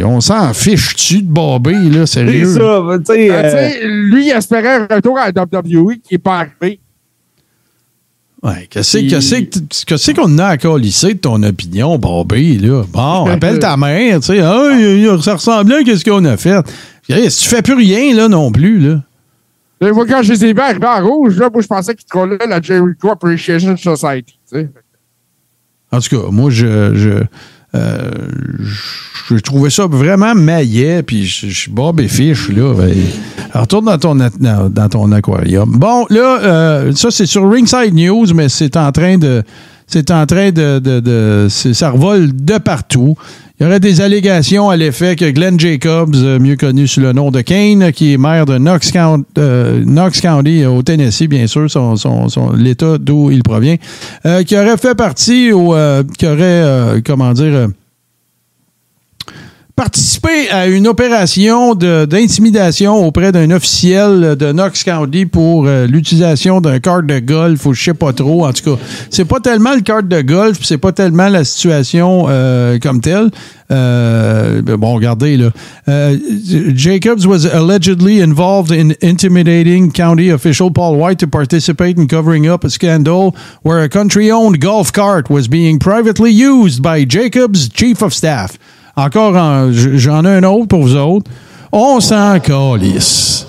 on 0.05 0.21
s'en 0.21 0.55
fiche-tu 0.55 1.23
de 1.23 1.29
Bobby, 1.29 1.91
là, 1.91 2.07
C'est 2.07 2.25
sérieux? 2.25 2.55
ça, 2.55 2.83
tu 2.99 3.05
sais. 3.07 3.29
Ben, 3.29 3.45
euh, 3.45 3.71
lui, 3.85 4.29
il 4.29 4.31
espérait 4.31 4.77
un 4.89 4.95
retour 4.95 5.19
à 5.19 5.31
la 5.31 5.43
WWE 5.43 5.95
qui 5.97 6.15
n'est 6.15 6.19
pas 6.19 6.47
arrivé. 6.61 6.81
Ouais, 8.41 8.69
qu'est-ce 8.71 8.99
Puis- 8.99 10.15
qu'on 10.15 10.39
a 10.39 10.47
à 10.47 10.57
colisser 10.57 11.15
de 11.15 11.19
ton 11.19 11.43
opinion, 11.43 11.99
Bobby, 11.99 12.59
là? 12.59 12.85
Bon, 12.93 13.27
appelle 13.31 13.59
ta 13.59 13.77
mère, 13.77 14.21
tu 14.21 14.27
sais, 14.27 14.39
ça 14.39 15.35
ressemblait 15.35 15.91
à 15.91 15.97
ce 15.97 16.05
qu'on 16.05 16.25
a 16.25 16.37
fait. 16.37 16.63
Tu 17.09 17.31
fais 17.31 17.63
plus 17.63 17.75
rien, 17.75 18.15
là, 18.15 18.29
non 18.29 18.53
plus, 18.53 18.79
là. 18.79 19.03
Quand 19.81 20.22
je 20.22 20.33
les 20.33 20.45
ai 20.47 20.53
vus 20.53 20.61
arriver 20.61 20.87
en 20.87 21.07
rouge, 21.07 21.39
là, 21.39 21.49
moi, 21.53 21.62
je 21.62 21.66
pensais 21.66 21.95
qu'ils 21.95 22.07
trollaient 22.07 22.39
la 22.49 22.61
Jericho 22.61 23.11
Appreciation 23.11 23.76
Society. 23.76 24.39
tu 24.51 24.59
sais. 24.59 24.70
En 25.91 26.01
tout 26.01 26.20
cas, 26.20 26.31
moi, 26.31 26.51
je, 26.51 26.95
je, 26.95 27.22
euh, 27.74 29.39
trouvais 29.45 29.70
ça 29.70 29.87
vraiment 29.87 30.35
maillet, 30.35 31.03
puis 31.03 31.24
je 31.24 31.47
suis 31.49 31.70
Bob 31.70 32.01
et 32.01 32.09
Fish, 32.09 32.49
là. 32.51 32.74
ben, 32.74 32.95
retourne 33.55 33.87
dans 33.87 33.99
ton, 33.99 34.14
dans, 34.14 34.89
ton 34.89 35.12
aquarium. 35.12 35.70
Bon, 35.79 36.07
là, 36.11 36.41
euh, 36.43 36.93
ça, 36.95 37.11
c'est 37.11 37.26
sur 37.26 37.51
Ringside 37.51 37.95
News, 37.95 38.26
mais 38.35 38.49
c'est 38.49 38.76
en 38.76 38.93
train 38.93 39.16
de. 39.18 39.43
C'est 39.87 40.11
en 40.11 40.26
train 40.26 40.51
de. 40.51 40.79
de, 40.79 41.01
de- 41.01 41.47
ça 41.49 41.91
revole 41.91 42.35
de 42.35 42.59
partout. 42.59 43.16
Il 43.61 43.65
y 43.65 43.67
aurait 43.67 43.81
des 43.81 44.01
allégations 44.01 44.71
à 44.71 44.77
l'effet 44.77 45.17
que 45.17 45.29
Glenn 45.31 45.59
Jacobs, 45.59 46.15
euh, 46.15 46.39
mieux 46.39 46.55
connu 46.55 46.87
sous 46.87 47.01
le 47.01 47.13
nom 47.13 47.33
de 47.33 47.41
Kane, 47.41 47.91
qui 47.91 48.13
est 48.13 48.17
maire 48.17 48.47
de 48.47 48.57
Knox 48.57 48.93
County, 48.93 49.25
euh, 49.39 49.83
Knox 49.85 50.21
County 50.21 50.65
au 50.65 50.81
Tennessee, 50.83 51.27
bien 51.29 51.49
sûr, 51.49 51.69
son, 51.69 51.97
son- 51.97 52.29
son- 52.29 52.53
l'État 52.53 52.99
d'où 52.99 53.33
il 53.33 53.43
provient, 53.43 53.75
euh, 54.27 54.45
qui 54.45 54.57
aurait 54.57 54.77
fait 54.77 54.95
partie 54.95 55.53
ou 55.53 55.75
euh, 55.75 56.05
qui 56.17 56.27
aurait, 56.29 56.37
euh, 56.41 57.01
comment 57.05 57.33
dire, 57.33 57.67
participé 59.79 60.51
à 60.51 60.66
une 60.66 60.89
opération 60.89 61.76
d'intimidation 61.76 63.07
auprès 63.07 63.31
d'un 63.31 63.53
officiel 63.53 64.35
de 64.35 64.51
Knox 64.51 64.83
County 64.83 65.24
pour 65.24 65.66
euh, 65.66 65.87
l'utilisation 65.87 66.61
d'un 66.61 66.81
carte 66.81 67.07
de 67.07 67.20
golf 67.20 67.64
ou 67.64 67.74
je 67.74 67.85
sais 67.85 67.95
pas 67.95 68.12
trop. 68.12 68.45
En 68.45 68.53
tout 68.53 68.74
cas, 68.74 68.83
c'est 69.09 69.24
pas 69.24 69.39
tellement 69.39 69.76
le 69.76 69.83
carte 69.83 70.09
de 70.09 70.20
golf, 70.20 70.59
c'est 70.62 70.79
pas 70.79 70.91
tellement 70.91 71.29
la 71.29 71.45
situation 71.45 72.26
euh, 72.29 72.81
comme 72.81 73.01
telle. 73.01 73.31
Euh, 73.70 74.62
bon, 74.62 74.95
regardez 74.95 75.37
là. 75.37 75.51
Jacobs 76.74 77.24
was 77.24 77.47
allegedly 77.47 78.20
involved 78.20 78.72
in 78.72 78.95
intimidating 79.01 79.93
county 79.93 80.29
official 80.29 80.72
Paul 80.72 80.97
White 80.97 81.20
to 81.20 81.29
participate 81.29 81.97
in 81.99 82.09
covering 82.09 82.49
up 82.49 82.64
a 82.64 82.68
scandal 82.68 83.33
where 83.62 83.81
a 83.85 83.89
country-owned 83.89 84.61
golf 84.61 84.91
cart 84.91 85.31
was 85.31 85.47
being 85.47 85.79
privately 85.79 86.33
used 86.33 86.83
by 86.83 87.05
Jacobs' 87.05 87.68
chief 87.68 88.03
of 88.03 88.12
staff. 88.12 88.59
Encore, 88.99 89.36
en- 89.36 89.70
j'en 89.72 90.24
ai 90.24 90.28
un 90.36 90.42
autre 90.44 90.66
pour 90.68 90.82
vous 90.82 90.96
autres. 90.96 91.30
On 91.72 92.01
s'en 92.01 92.38
calisse. 92.40 93.46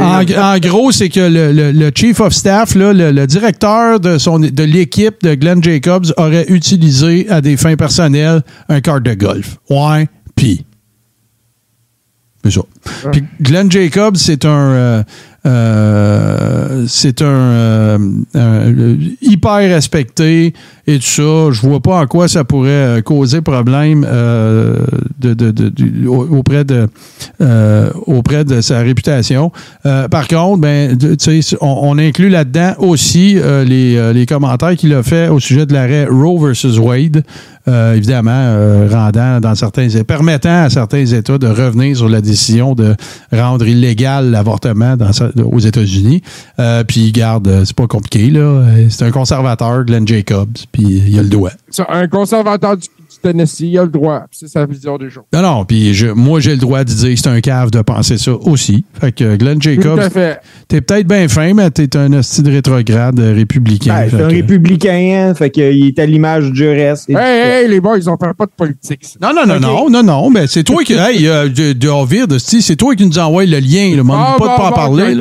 En, 0.00 0.22
en 0.24 0.58
gros, 0.58 0.90
c'est 0.92 1.08
que 1.08 1.20
le, 1.20 1.52
le- 1.52 1.70
le 1.72 1.90
chief 1.94 2.20
of 2.20 2.32
staff, 2.32 2.74
là, 2.74 2.92
le, 2.92 3.12
le 3.12 3.26
directeur 3.26 4.00
de, 4.00 4.18
son, 4.18 4.38
de 4.40 4.62
l'équipe 4.64 5.22
de 5.22 5.34
Glenn 5.34 5.62
Jacobs 5.62 6.06
aurait 6.16 6.46
utilisé 6.48 7.28
à 7.30 7.40
des 7.40 7.56
fins 7.56 7.76
personnelles 7.76 8.42
un 8.68 8.80
cart 8.80 9.00
de 9.00 9.14
golf. 9.14 9.56
Ouais, 9.70 10.08
puis. 10.34 10.64
C'est 12.44 12.50
ça. 12.50 12.60
Puis 13.12 13.24
Glenn 13.40 13.70
Jacobs, 13.70 14.16
c'est 14.16 14.44
un. 14.44 14.48
euh, 14.50 15.02
euh, 15.46 16.84
c'est 16.88 17.22
un, 17.22 17.26
euh, 17.26 17.98
un- 18.34 18.96
hyper 19.22 19.56
respecté 19.56 20.52
et 20.86 20.96
tout 20.98 21.02
ça. 21.04 21.50
Je 21.52 21.60
vois 21.60 21.80
pas 21.80 22.00
en 22.00 22.06
quoi 22.06 22.28
ça 22.28 22.44
pourrait 22.44 22.70
euh, 22.70 23.00
causer 23.02 23.40
problème 23.40 24.06
euh, 24.08 24.76
de, 25.20 26.06
auprès 26.06 26.64
de 26.64 26.88
euh, 27.40 27.90
auprès 28.06 28.44
de 28.44 28.60
sa 28.60 28.80
réputation. 28.80 29.52
Euh, 29.86 30.08
par 30.08 30.28
contre, 30.28 30.60
ben, 30.60 30.96
on, 31.60 31.78
on 31.82 31.98
inclut 31.98 32.28
là-dedans 32.28 32.72
aussi 32.78 33.36
euh, 33.38 33.64
les, 33.64 33.96
euh, 33.96 34.12
les 34.12 34.26
commentaires 34.26 34.76
qu'il 34.76 34.92
a 34.94 35.02
fait 35.02 35.28
au 35.28 35.40
sujet 35.40 35.66
de 35.66 35.72
l'arrêt 35.72 36.06
Roe 36.10 36.38
versus 36.46 36.78
Wade, 36.78 37.22
euh, 37.68 37.94
évidemment 37.94 38.30
euh, 38.34 38.88
rendant 38.90 39.40
dans 39.40 39.54
certains 39.54 39.88
permettant 40.06 40.64
à 40.64 40.70
certains 40.70 41.06
États 41.06 41.38
de 41.38 41.46
revenir 41.46 41.96
sur 41.96 42.08
la 42.08 42.20
décision 42.20 42.74
de 42.74 42.94
rendre 43.32 43.66
illégal 43.66 44.30
l'avortement 44.30 44.96
dans 44.96 45.12
aux 45.42 45.58
États-Unis. 45.58 46.22
Euh, 46.58 46.84
puis 46.84 47.12
garde, 47.12 47.48
euh, 47.48 47.64
c'est 47.64 47.76
pas 47.76 47.86
compliqué 47.86 48.30
là. 48.30 48.40
Euh, 48.40 48.86
C'est 48.90 49.04
un 49.04 49.10
conservateur, 49.10 49.84
Glenn 49.84 50.06
Jacobs, 50.06 50.56
puis 50.72 51.02
il 51.06 51.18
a 51.18 51.22
le 51.22 51.28
doigt. 51.28 51.52
Ça, 51.70 51.86
un 51.88 52.06
conservateur 52.08 52.76
du 52.76 52.88
Tennessee, 53.32 53.60
il 53.62 53.78
a 53.78 53.82
le 53.82 53.88
droit. 53.88 54.24
C'est 54.30 54.48
sa 54.48 54.66
vision 54.66 54.98
des 54.98 55.08
choses. 55.10 55.24
Non, 55.32 55.42
non, 55.42 55.64
puis 55.64 55.94
je- 55.94 56.08
moi, 56.08 56.40
j'ai 56.40 56.50
le 56.52 56.58
droit 56.58 56.84
de 56.84 56.90
dire 56.92 57.10
que 57.14 57.16
c'est 57.16 57.28
un 57.28 57.40
cave 57.40 57.70
de 57.70 57.80
penser 57.80 58.18
ça 58.18 58.32
aussi. 58.34 58.84
Fait 59.00 59.12
que 59.12 59.36
Glenn 59.36 59.58
Tout 59.58 59.70
Jacobs, 59.70 59.98
à 59.98 60.10
fait. 60.10 60.40
t'es 60.68 60.80
peut-être 60.80 61.06
bien 61.06 61.26
fin, 61.28 61.54
mais 61.54 61.70
t'es 61.70 61.96
un 61.96 62.12
hostie 62.12 62.42
de 62.42 62.50
rétrograde 62.50 63.18
euh, 63.18 63.32
républicain. 63.34 63.94
Ben, 63.94 64.08
c'est 64.10 64.22
un 64.22 64.28
que- 64.28 64.34
républicain, 64.34 65.28
hein, 65.30 65.34
fait 65.34 65.50
qu'il 65.50 65.86
est 65.86 65.98
à 65.98 66.06
l'image 66.06 66.50
du 66.52 66.68
reste. 66.68 67.08
Hey, 67.10 67.16
hey, 67.64 67.68
les 67.68 67.80
boys, 67.80 67.96
ils 67.98 68.08
ont 68.10 68.16
fait 68.16 68.34
pas 68.36 68.46
de 68.46 68.52
politique. 68.56 69.04
ça. 69.04 69.18
Non, 69.20 69.30
non, 69.34 69.46
non, 69.46 69.58
non, 69.60 69.90
non, 69.90 70.02
non, 70.02 70.30
ben 70.30 70.46
c'est 70.46 70.64
toi 70.64 70.84
qui. 70.84 70.92
hey, 70.98 71.26
euh, 71.26 71.48
de, 71.48 71.72
de 71.72 71.88
Ovid, 71.88 72.38
c'est 72.38 72.76
toi 72.76 72.94
qui 72.94 73.06
nous 73.06 73.18
envoie 73.18 73.44
le 73.46 73.58
lien. 73.58 73.96
Là, 73.96 74.02
m'en 74.02 74.14
Ah, 74.14 74.36
pas 74.38 74.44
de 74.44 74.48
bon, 74.50 74.56
pas 74.56 74.68
en 74.68 74.72
parler. 74.72 75.14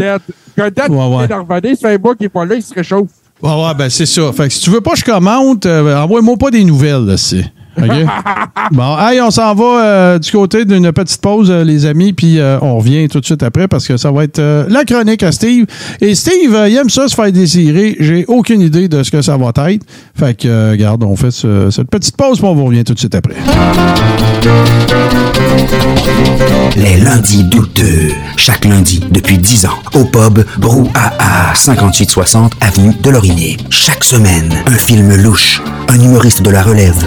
Godette. 0.58 0.90
Ouais, 0.90 1.28
fait 1.28 1.34
un 1.34 1.98
mois 1.98 2.16
qu'il 2.16 2.26
est 2.26 2.30
pas 2.30 2.46
là, 2.46 2.56
il 2.56 2.62
se 2.62 2.74
réchauffe. 2.74 3.08
Ouais, 3.42 3.50
ouais, 3.50 3.74
ben 3.78 3.90
c'est 3.90 4.06
ça. 4.06 4.32
Fait 4.32 4.48
que 4.48 4.54
si 4.54 4.62
tu 4.62 4.70
veux 4.70 4.82
pas 4.82 4.92
que 4.92 5.00
je 5.00 5.04
commente, 5.04 5.66
euh, 5.66 5.98
envoie-moi 5.98 6.38
pas 6.38 6.52
des 6.52 6.64
nouvelles, 6.64 7.06
là, 7.06 7.18
c'est. 7.18 7.44
OK? 7.82 7.90
bon, 8.72 8.98
hey, 9.00 9.20
on 9.22 9.32
s'en 9.32 9.54
va 9.56 9.64
euh, 9.84 10.20
du 10.20 10.32
côté 10.32 10.66
d'une 10.66 10.92
petite 10.92 11.22
pause, 11.22 11.50
euh, 11.50 11.64
les 11.64 11.86
amis, 11.86 12.14
puis 12.14 12.40
euh, 12.40 12.58
on 12.62 12.78
revient 12.78 13.08
tout 13.08 13.20
de 13.20 13.26
suite 13.26 13.42
après 13.44 13.68
parce 13.68 13.88
que 13.88 13.98
ça 13.98 14.12
va 14.12 14.24
être 14.24 14.40
euh, 14.40 14.66
la 14.70 14.84
chronique 14.86 15.24
à 15.24 15.32
Steve. 15.32 15.66
Et 16.02 16.14
Steve, 16.16 16.54
euh, 16.54 16.70
il 16.70 16.76
aime 16.78 16.90
ça 16.90 17.08
se 17.08 17.16
faire 17.16 17.32
désirer. 17.32 17.96
J'ai 18.00 18.26
aucune 18.28 18.62
idée 18.62 18.88
de 18.88 19.02
ce 19.04 19.12
que 19.12 19.22
ça 19.22 19.38
va 19.38 19.52
être. 19.72 19.84
Fait 20.18 20.38
que, 20.38 20.48
euh, 20.48 20.72
regarde, 20.72 21.04
on 21.04 21.16
fait 21.16 21.32
ce- 21.32 21.70
cette 21.72 21.90
petite 21.90 22.16
pause, 22.16 22.38
puis 22.40 22.48
on 22.48 22.54
vous 22.56 22.66
revient 22.66 22.84
tout 22.84 22.94
de 22.94 23.00
suite 23.00 23.16
après. 23.16 23.36
Les 26.76 26.98
lundis 26.98 27.44
douteux. 27.46 28.10
Chaque 28.38 28.66
lundi 28.66 29.02
depuis 29.12 29.38
10 29.38 29.66
ans. 29.66 29.80
Au 29.94 30.04
pub 30.06 30.44
Brouhaha, 30.58 31.54
5860 31.56 32.54
Avenue 32.62 32.94
de 33.02 33.10
Laurier. 33.10 33.58
Chaque 33.70 34.04
semaine, 34.04 34.54
un 34.68 34.78
film 34.78 35.16
louche, 35.16 35.62
un 35.90 36.00
humoriste 36.00 36.42
de 36.42 36.50
la 36.50 36.62
relève, 36.64 36.98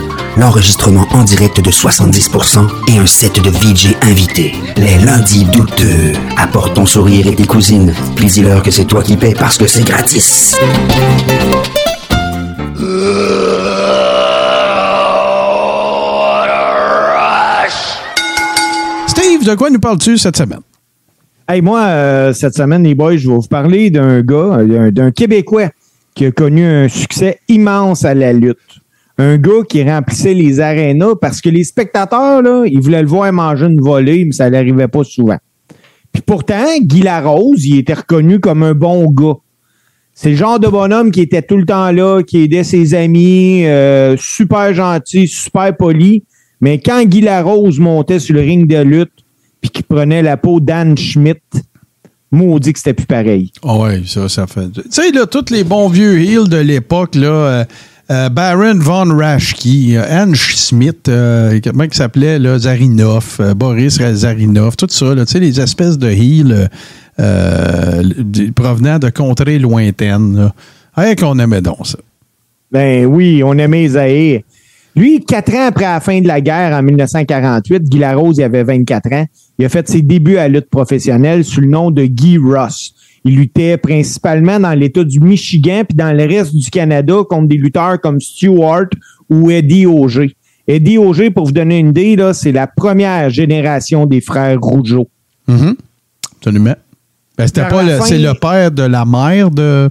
l'enregistrement 0.57 1.07
en 1.13 1.23
direct 1.23 1.61
de 1.61 1.71
70% 1.71 2.67
et 2.89 2.97
un 2.97 3.05
set 3.05 3.39
de 3.43 3.51
VJ 3.51 3.95
invités. 4.01 4.55
Les 4.79 4.97
lundis 5.05 5.45
douteux. 5.45 6.15
Apporte 6.39 6.75
ton 6.75 6.87
sourire 6.87 7.27
et 7.27 7.35
tes 7.35 7.45
cousines. 7.45 7.93
Puis 8.15 8.29
dis-leur 8.29 8.63
que 8.63 8.71
c'est 8.71 8.87
toi 8.87 9.03
qui 9.03 9.19
paies 9.19 9.35
parce 9.39 9.59
que 9.59 9.67
c'est 9.67 9.85
gratis. 9.85 10.57
Steve, 19.09 19.45
de 19.45 19.55
quoi 19.57 19.69
nous 19.69 19.79
parles-tu 19.79 20.17
cette 20.17 20.39
semaine? 20.39 20.61
Hey, 21.47 21.61
moi, 21.61 21.81
euh, 21.81 22.33
cette 22.33 22.55
semaine, 22.55 22.83
les 22.83 22.95
boys, 22.95 23.19
je 23.19 23.29
vais 23.29 23.35
vous 23.35 23.43
parler 23.43 23.91
d'un 23.91 24.23
gars, 24.23 24.57
euh, 24.61 24.91
d'un 24.91 25.11
Québécois 25.11 25.69
qui 26.15 26.25
a 26.25 26.33
connu 26.33 26.65
un 26.65 26.89
succès 26.89 27.41
immense 27.47 28.07
à 28.07 28.15
la 28.15 28.33
lutte. 28.33 28.57
Un 29.19 29.39
gars 29.39 29.63
qui 29.69 29.83
remplissait 29.83 30.35
les 30.35 30.61
arénas 30.61 31.15
parce 31.21 31.41
que 31.41 31.49
les 31.49 31.65
spectateurs, 31.65 32.43
là, 32.43 32.65
ils 32.67 32.81
voulaient 32.81 33.03
le 33.03 33.09
voir 33.09 33.33
manger 33.33 33.67
une 33.67 33.81
volée, 33.81 34.25
mais 34.25 34.33
ça 34.33 34.51
n'arrivait 34.51 34.89
pas 34.89 35.05
souvent. 35.05 35.39
Puis 36.13 36.23
pourtant, 36.23 36.65
Guy 36.81 37.03
Larose, 37.03 37.65
il 37.65 37.79
était 37.79 37.95
reconnu 37.95 38.41
comme 38.41 38.63
un 38.63 38.75
bon 38.75 39.11
gars. 39.11 39.37
C'est 40.15 40.31
le 40.31 40.37
genre 40.37 40.59
de 40.59 40.69
bonhomme 40.69 41.11
qui 41.11 41.21
était 41.21 41.43
tout 41.43 41.57
le 41.57 41.67
temps 41.67 41.91
là, 41.93 42.23
qui 42.23 42.43
aidait 42.43 42.65
ses 42.65 42.95
amis, 42.95 43.67
euh, 43.67 44.17
super 44.19 44.73
gentil, 44.75 45.29
super 45.29 45.77
poli. 45.77 46.25
Mais 46.61 46.79
quand 46.79 47.05
Guy 47.05 47.21
Larose 47.21 47.79
montait 47.79 48.19
sur 48.19 48.35
le 48.35 48.41
ring 48.41 48.67
de 48.67 48.79
lutte, 48.79 49.13
puis 49.61 49.71
qu'il 49.71 49.85
prenait 49.85 50.23
la 50.23 50.37
peau 50.37 50.61
d'Anne 50.61 50.97
Schmidt, 50.97 51.41
maudit 52.31 52.73
que 52.73 52.79
c'était 52.79 52.95
plus 52.95 53.07
pareil. 53.07 53.53
Ah 53.63 53.79
ouais, 53.79 54.03
ça, 54.07 54.29
ça 54.29 54.47
fait. 54.47 54.71
Tu 54.73 54.83
sais, 54.91 55.11
là, 55.11 55.27
tous 55.27 55.51
les 55.51 55.65
bons 55.65 55.89
vieux 55.89 56.19
heels 56.21 56.49
de 56.49 56.57
l'époque, 56.57 57.15
là, 57.15 57.29
euh, 57.29 57.65
euh, 58.11 58.29
Baron 58.29 58.79
von 58.79 59.17
Raschke, 59.17 59.67
euh, 59.67 60.05
Anne 60.09 60.35
Smith, 60.35 61.09
euh, 61.09 61.59
comment 61.63 61.85
il 61.85 61.95
s'appelait, 61.95 62.39
Zarinov, 62.59 63.37
euh, 63.41 63.55
Boris 63.55 63.99
Zarinov, 63.99 64.77
tout 64.77 64.87
ça, 64.89 65.15
là, 65.15 65.25
les 65.35 65.61
espèces 65.61 65.99
de 65.99 66.11
heels 66.11 66.69
provenant 68.55 68.99
de 68.99 69.09
contrées 69.11 69.59
lointaines. 69.59 70.53
Qu'on 71.19 71.39
aimait 71.39 71.61
donc 71.61 71.87
ça. 71.87 71.99
Ben 72.73 73.07
oui, 73.07 73.43
on 73.45 73.53
aimait 73.59 73.89
Zahir. 73.89 74.41
Lui, 74.97 75.23
quatre 75.25 75.55
ans 75.55 75.67
après 75.69 75.85
la 75.85 76.01
fin 76.01 76.21
de 76.23 76.27
la 76.27 76.41
guerre, 76.41 76.75
en 76.75 76.83
1948, 76.83 77.85
Guy 77.85 77.99
Larose, 77.99 78.39
il 78.39 78.45
avait 78.45 78.65
24 78.65 79.13
ans. 79.13 79.27
Il 79.59 79.67
a 79.67 79.69
fait 79.69 79.87
ses 79.89 80.01
débuts 80.01 80.39
à 80.39 80.49
lutte 80.49 80.71
professionnelle 80.71 81.45
sous 81.45 81.61
le 81.61 81.69
nom 81.69 81.91
de 81.91 82.07
Guy 82.07 82.39
Ross. 82.39 82.95
Il 83.27 83.37
luttait 83.37 83.77
principalement 83.77 84.61
dans 84.61 84.73
l'État 84.73 85.03
du 85.03 85.19
Michigan 85.21 85.83
puis 85.87 85.97
dans 85.97 86.17
le 86.17 86.25
reste 86.25 86.55
du 86.55 86.71
Canada 86.71 87.17
contre 87.29 87.49
des 87.49 87.57
lutteurs 87.57 88.01
comme 88.01 88.21
Stewart 88.21 88.87
ou 89.29 89.51
Eddie 89.51 89.85
Auger. 89.85 90.37
Eddie 90.69 90.97
Auger, 90.97 91.31
pour 91.31 91.47
vous 91.47 91.53
donner 91.53 91.79
une 91.79 91.89
idée, 91.89 92.17
c'est 92.35 92.53
la 92.53 92.67
première 92.69 93.29
génération 93.31 94.07
des 94.07 94.21
frères 94.21 94.59
Rougeau. 94.61 95.09
Mhm. 95.49 95.75
Absolument. 96.39 96.75
Ben, 97.37 97.47
c'était 97.47 97.69
pas 97.69 97.83
le, 97.83 97.99
c'est 98.03 98.19
le 98.19 98.33
père 98.35 98.71
de 98.71 98.83
la 98.85 99.05
mère 99.05 99.51
de. 99.51 99.89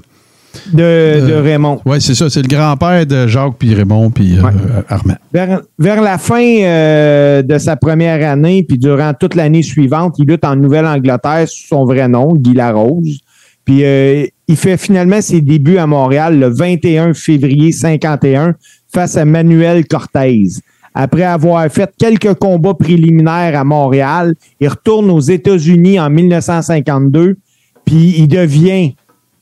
de, 0.73 0.81
Euh, 0.81 1.27
de 1.27 1.33
Raymond. 1.33 1.81
Oui, 1.85 2.01
c'est 2.01 2.15
ça. 2.15 2.29
C'est 2.29 2.41
le 2.41 2.47
grand-père 2.47 3.05
de 3.05 3.27
Jacques, 3.27 3.55
puis 3.59 3.73
Raymond, 3.73 4.09
puis 4.11 4.37
euh, 4.37 4.41
Ouais. 4.41 4.51
Armand. 4.89 5.15
Vers, 5.33 5.61
vers 5.77 6.01
la 6.01 6.17
fin 6.17 6.41
euh, 6.43 7.41
de 7.41 7.57
sa 7.57 7.75
première 7.75 8.27
année, 8.29 8.63
puis 8.63 8.77
durant 8.77 9.13
toute 9.13 9.35
l'année 9.35 9.63
suivante, 9.63 10.15
il 10.17 10.25
lutte 10.27 10.43
en 10.45 10.55
Nouvelle-Angleterre 10.55 11.47
sous 11.47 11.67
son 11.67 11.85
vrai 11.85 12.07
nom, 12.07 12.33
Guy 12.33 12.53
Larose. 12.53 13.19
Puis 13.65 13.83
euh, 13.83 14.25
il 14.47 14.55
fait 14.55 14.77
finalement 14.77 15.21
ses 15.21 15.41
débuts 15.41 15.77
à 15.77 15.87
Montréal 15.87 16.39
le 16.39 16.47
21 16.47 17.13
février 17.13 17.71
51 17.71 18.55
face 18.93 19.17
à 19.17 19.25
Manuel 19.25 19.85
Cortez. 19.87 20.47
Après 20.93 21.23
avoir 21.23 21.69
fait 21.69 21.91
quelques 21.97 22.35
combats 22.35 22.73
préliminaires 22.73 23.59
à 23.59 23.63
Montréal, 23.65 24.33
il 24.61 24.69
retourne 24.69 25.09
aux 25.09 25.19
États-Unis 25.19 25.99
en 25.99 26.09
1952, 26.09 27.35
puis 27.83 28.15
il 28.17 28.27
devient 28.29 28.95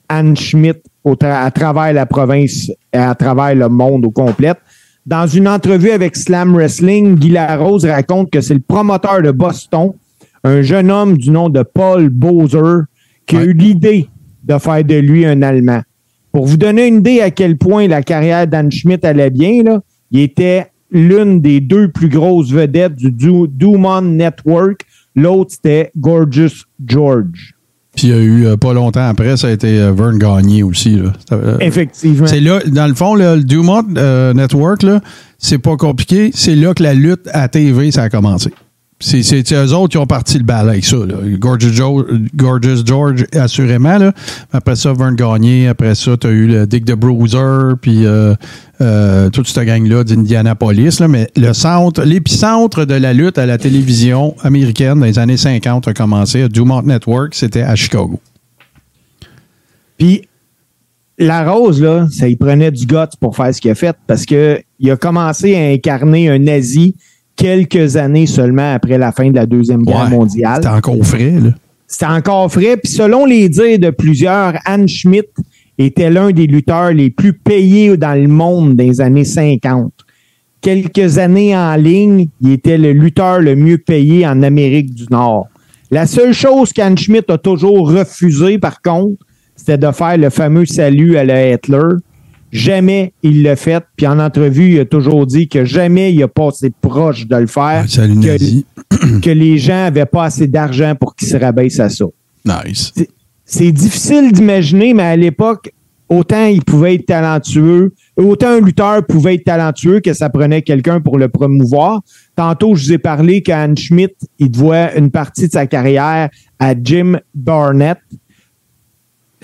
Anne 0.09 0.35
Schmidt 0.35 0.79
à 1.21 1.51
travers 1.51 1.93
la 1.93 2.05
province 2.05 2.71
et 2.91 2.97
à 2.97 3.13
travers 3.13 3.53
le 3.53 3.69
monde 3.69 4.05
au 4.05 4.09
complet. 4.09 4.53
Dans 5.05 5.27
une 5.27 5.47
entrevue 5.47 5.91
avec 5.91 6.15
Slam 6.15 6.55
Wrestling, 6.55 7.15
Guy 7.15 7.29
Larose 7.29 7.85
raconte 7.85 8.31
que 8.31 8.41
c'est 8.41 8.53
le 8.53 8.61
promoteur 8.61 9.21
de 9.21 9.31
Boston, 9.31 9.91
un 10.45 10.61
jeune 10.61 10.89
homme 10.89 11.17
du 11.17 11.29
nom 11.29 11.49
de 11.49 11.61
Paul 11.61 12.09
Bowser, 12.09 12.85
qui 13.25 13.37
a 13.37 13.43
eu 13.43 13.53
l'idée 13.53 14.07
de 14.43 14.57
faire 14.57 14.83
de 14.83 14.95
lui 14.95 15.25
un 15.25 15.41
Allemand. 15.41 15.81
Pour 16.31 16.45
vous 16.45 16.57
donner 16.57 16.87
une 16.87 16.97
idée 16.97 17.21
à 17.21 17.31
quel 17.31 17.57
point 17.57 17.87
la 17.87 18.01
carrière 18.01 18.47
d'Anne 18.47 18.71
Schmidt 18.71 19.05
allait 19.05 19.29
bien, 19.29 19.63
là, 19.63 19.79
il 20.11 20.19
était 20.21 20.67
l'une 20.91 21.41
des 21.41 21.59
deux 21.59 21.89
plus 21.89 22.09
grosses 22.09 22.51
vedettes 22.51 22.95
du 22.95 23.11
Du- 23.11 23.47
Dumont 23.47 24.01
Network. 24.01 24.81
L'autre, 25.15 25.51
c'était 25.53 25.91
Gorgeous 25.97 26.65
George. 26.85 27.53
Puis 27.95 28.07
il 28.07 28.09
y 28.09 28.13
a 28.13 28.19
eu, 28.19 28.45
euh, 28.47 28.57
pas 28.57 28.73
longtemps 28.73 29.07
après, 29.07 29.37
ça 29.37 29.47
a 29.47 29.51
été 29.51 29.79
euh, 29.79 29.91
Vern 29.91 30.17
Gagné 30.17 30.63
aussi. 30.63 30.95
Là. 30.95 31.13
Euh, 31.31 31.57
Effectivement. 31.59 32.25
C'est 32.25 32.39
là, 32.39 32.59
dans 32.65 32.87
le 32.87 32.95
fond, 32.95 33.13
là, 33.13 33.35
le 33.35 33.43
Dumont 33.43 33.83
Network, 34.33 34.81
là, 34.81 34.99
c'est 35.37 35.59
pas 35.59 35.77
compliqué. 35.77 36.31
C'est 36.33 36.55
là 36.55 36.73
que 36.73 36.81
la 36.81 36.95
lutte 36.95 37.29
à 37.31 37.47
TV, 37.47 37.91
ça 37.91 38.03
a 38.03 38.09
commencé. 38.09 38.49
C'est, 39.03 39.51
eux 39.51 39.73
autres 39.73 39.89
qui 39.89 39.97
ont 39.97 40.07
parti 40.07 40.37
le 40.37 40.45
bal 40.45 40.69
avec 40.69 40.85
ça. 40.85 40.95
Gorgeous, 41.37 42.85
George, 42.85 43.25
assurément. 43.33 44.11
Après 44.53 44.77
ça, 44.77 44.93
Vern 44.93 45.15
Gagné. 45.15 45.67
Après 45.67 45.93
ça, 45.93 46.15
tu 46.15 46.27
as 46.27 46.29
eu 46.29 46.47
le 46.47 46.65
Dick 46.65 46.85
de 46.85 46.93
Bruiser, 46.93 47.75
puis 47.81 48.05
euh, 48.05 48.33
euh, 48.79 49.29
toute 49.29 49.47
cette 49.47 49.65
gang-là 49.65 50.05
d'Indianapolis. 50.05 51.01
Mais 51.09 51.29
le 51.35 51.51
centre, 51.51 52.03
l'épicentre 52.03 52.85
de 52.85 52.93
la 52.93 53.11
lutte 53.13 53.37
à 53.37 53.45
la 53.45 53.57
télévision 53.57 54.35
américaine 54.41 54.99
dans 54.99 55.05
les 55.05 55.19
années 55.19 55.37
50 55.37 55.89
a 55.89 55.93
commencé. 55.93 56.47
Dumont 56.47 56.81
Network, 56.81 57.35
c'était 57.35 57.63
à 57.63 57.75
Chicago. 57.75 58.21
Puis 59.97 60.21
la 61.17 61.51
rose, 61.51 61.81
là, 61.81 62.07
ça 62.09 62.25
prenait 62.39 62.71
du 62.71 62.85
guts 62.85 63.17
pour 63.19 63.35
faire 63.35 63.53
ce 63.53 63.59
qu'il 63.59 63.71
a 63.71 63.75
fait 63.75 63.95
parce 64.07 64.25
que 64.25 64.61
il 64.79 64.89
a 64.89 64.95
commencé 64.95 65.55
à 65.55 65.67
incarner 65.71 66.29
un 66.29 66.39
nazi 66.39 66.95
quelques 67.35 67.95
années 67.95 68.25
seulement 68.27 68.73
après 68.73 68.97
la 68.97 69.11
fin 69.11 69.29
de 69.29 69.35
la 69.35 69.45
Deuxième 69.45 69.83
Guerre 69.83 70.05
Ouais, 70.05 70.09
mondiale. 70.09 70.55
C'était 70.55 70.67
encore 70.67 71.05
frais. 71.05 71.31
Là. 71.31 71.49
C'était 71.87 72.05
encore 72.05 72.51
frais. 72.51 72.77
Puis 72.77 72.91
selon 72.91 73.25
les 73.25 73.49
dires 73.49 73.79
de 73.79 73.89
plusieurs, 73.89 74.53
Anne 74.65 74.87
Schmidt 74.87 75.27
était 75.77 76.09
l'un 76.09 76.31
des 76.31 76.47
lutteurs 76.47 76.91
les 76.91 77.09
plus 77.09 77.33
payés 77.33 77.97
dans 77.97 78.19
le 78.19 78.27
monde 78.27 78.75
dans 78.75 78.83
les 78.83 79.01
années 79.01 79.25
50. 79.25 79.91
Quelques 80.61 81.17
années 81.17 81.55
en 81.57 81.75
ligne, 81.75 82.27
il 82.41 82.51
était 82.51 82.77
le 82.77 82.93
lutteur 82.93 83.39
le 83.39 83.55
mieux 83.55 83.77
payé 83.77 84.25
en 84.25 84.41
Amérique 84.43 84.93
du 84.93 85.05
Nord. 85.11 85.47
La 85.91 86.07
seule 86.07 86.33
chose 86.33 86.71
qu'Anne 86.73 86.97
Schmidt 86.97 87.31
a 87.31 87.37
toujours 87.37 87.91
refusé, 87.91 88.57
par 88.57 88.81
contre, 88.81 89.23
c'était 89.55 89.77
de 89.77 89.91
faire 89.91 90.17
le 90.17 90.29
fameux 90.29 90.65
salut 90.65 91.17
à 91.17 91.23
la 91.25 91.53
Hitler. 91.53 91.77
Jamais 92.53 93.13
il 93.23 93.41
l'a 93.43 93.55
fait. 93.55 93.83
Puis 93.97 94.05
en 94.07 94.19
entrevue, 94.19 94.73
il 94.73 94.79
a 94.79 94.85
toujours 94.85 95.25
dit 95.25 95.47
que 95.49 95.65
jamais 95.65 96.13
il 96.13 96.21
a 96.23 96.27
passé 96.27 96.71
proche 96.81 97.27
de 97.27 97.35
le 97.35 97.47
faire. 97.47 97.83
Salut 97.89 98.19
que- 98.19 99.19
que 99.21 99.29
les 99.31 99.57
gens 99.57 99.73
n'avaient 99.73 100.05
pas 100.05 100.25
assez 100.25 100.47
d'argent 100.47 100.93
pour 100.97 101.15
qu'ils 101.15 101.27
se 101.27 101.35
rabaissent 101.37 101.79
à 101.79 101.89
ça. 101.89 102.05
Nice. 102.45 102.93
C'est 103.43 103.71
difficile 103.71 104.31
d'imaginer, 104.31 104.93
mais 104.93 105.03
à 105.03 105.15
l'époque, 105.15 105.71
autant 106.09 106.45
il 106.45 106.63
pouvait 106.63 106.95
être 106.95 107.07
talentueux, 107.07 107.93
autant 108.17 108.49
un 108.49 108.59
lutteur 108.61 109.03
pouvait 109.05 109.35
être 109.35 109.45
talentueux 109.45 109.99
que 109.99 110.13
ça 110.13 110.29
prenait 110.29 110.61
quelqu'un 110.61 111.01
pour 111.01 111.17
le 111.17 111.29
promouvoir. 111.29 112.01
Tantôt, 112.35 112.75
je 112.75 112.85
vous 112.85 112.93
ai 112.93 112.97
parlé 112.99 113.41
qu'Anne 113.41 113.75
Schmidt, 113.77 114.13
il 114.39 114.51
doit 114.51 114.93
une 114.95 115.09
partie 115.09 115.47
de 115.47 115.51
sa 115.53 115.65
carrière 115.65 116.29
à 116.59 116.73
Jim 116.81 117.17
Barnett. 117.33 117.97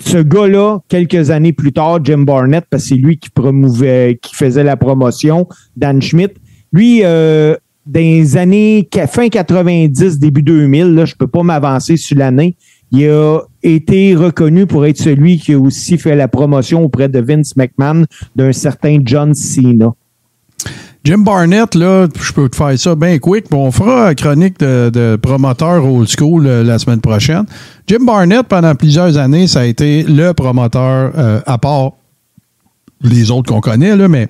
Ce 0.00 0.18
gars-là, 0.18 0.80
quelques 0.88 1.30
années 1.30 1.52
plus 1.52 1.72
tard, 1.72 2.00
Jim 2.02 2.18
Barnett, 2.18 2.64
parce 2.68 2.84
que 2.84 2.88
c'est 2.90 2.94
lui 2.96 3.18
qui 3.18 4.34
faisait 4.34 4.64
la 4.64 4.76
promotion 4.76 5.46
d'Anne 5.76 6.02
Schmidt, 6.02 6.34
lui, 6.72 7.00
euh, 7.04 7.54
dans 7.86 8.00
les 8.00 8.36
années 8.36 8.88
fin 9.08 9.28
90, 9.28 10.18
début 10.18 10.42
2000, 10.42 10.94
là, 10.94 11.04
je 11.04 11.14
peux 11.14 11.26
pas 11.26 11.42
m'avancer 11.42 11.96
sur 11.96 12.16
l'année, 12.16 12.56
il 12.92 13.08
a 13.08 13.40
été 13.62 14.14
reconnu 14.14 14.66
pour 14.66 14.86
être 14.86 14.98
celui 14.98 15.38
qui 15.38 15.52
a 15.52 15.58
aussi 15.58 15.96
fait 15.96 16.16
la 16.16 16.28
promotion 16.28 16.82
auprès 16.84 17.08
de 17.08 17.20
Vince 17.20 17.56
McMahon 17.56 18.04
d'un 18.34 18.52
certain 18.52 18.98
John 19.04 19.34
Cena. 19.34 19.94
Jim 21.02 21.18
Barnett, 21.18 21.74
là, 21.74 22.06
je 22.20 22.32
peux 22.32 22.48
te 22.48 22.56
faire 22.56 22.78
ça 22.78 22.94
bien 22.94 23.18
quick. 23.18 23.46
On 23.52 23.72
fera 23.72 24.10
une 24.10 24.14
chronique 24.14 24.58
de, 24.60 24.90
de 24.92 25.16
promoteur 25.16 25.84
old 25.84 26.08
school 26.08 26.46
euh, 26.46 26.62
la 26.62 26.78
semaine 26.78 27.00
prochaine. 27.00 27.44
Jim 27.86 28.04
Barnett, 28.04 28.46
pendant 28.46 28.74
plusieurs 28.74 29.16
années, 29.16 29.46
ça 29.46 29.60
a 29.60 29.64
été 29.64 30.02
le 30.02 30.32
promoteur, 30.32 31.12
euh, 31.16 31.40
à 31.46 31.56
part 31.56 31.92
les 33.02 33.30
autres 33.30 33.50
qu'on 33.50 33.62
connaît, 33.62 33.96
là, 33.96 34.08
mais 34.08 34.28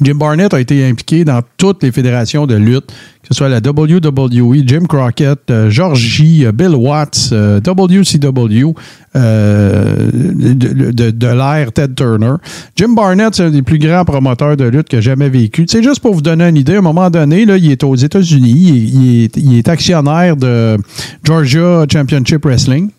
Jim 0.00 0.14
Barnett 0.14 0.54
a 0.54 0.60
été 0.60 0.86
impliqué 0.86 1.24
dans 1.24 1.40
toutes 1.56 1.82
les 1.82 1.90
fédérations 1.90 2.46
de 2.46 2.54
lutte, 2.54 2.86
que 3.22 3.28
ce 3.28 3.34
soit 3.34 3.48
la 3.48 3.58
WWE, 3.58 4.62
Jim 4.64 4.84
Crockett, 4.88 5.38
euh, 5.50 5.68
Georgie, 5.68 6.46
euh, 6.46 6.52
Bill 6.52 6.76
Watts, 6.76 7.30
euh, 7.32 7.60
WCW, 7.60 8.72
euh, 9.16 10.10
de, 10.12 10.92
de, 10.92 11.10
de 11.10 11.26
l'ère 11.26 11.72
Ted 11.72 11.94
Turner. 11.94 12.34
Jim 12.76 12.90
Barnett, 12.94 13.34
c'est 13.34 13.42
un 13.42 13.50
des 13.50 13.62
plus 13.62 13.78
grands 13.78 14.04
promoteurs 14.04 14.56
de 14.56 14.64
lutte 14.64 14.88
que 14.88 15.00
jamais 15.00 15.28
vécu. 15.28 15.66
C'est 15.68 15.82
juste 15.82 16.00
pour 16.00 16.14
vous 16.14 16.22
donner 16.22 16.48
une 16.48 16.56
idée, 16.56 16.76
à 16.76 16.78
un 16.78 16.82
moment 16.82 17.10
donné, 17.10 17.42
il 17.42 17.70
est 17.70 17.82
aux 17.82 17.96
États-Unis, 17.96 19.28
il 19.36 19.58
est 19.58 19.68
actionnaire 19.68 20.36
de 20.36 20.76
Georgia 21.24 21.84
Championship 21.90 22.44
Wrestling. 22.44 22.90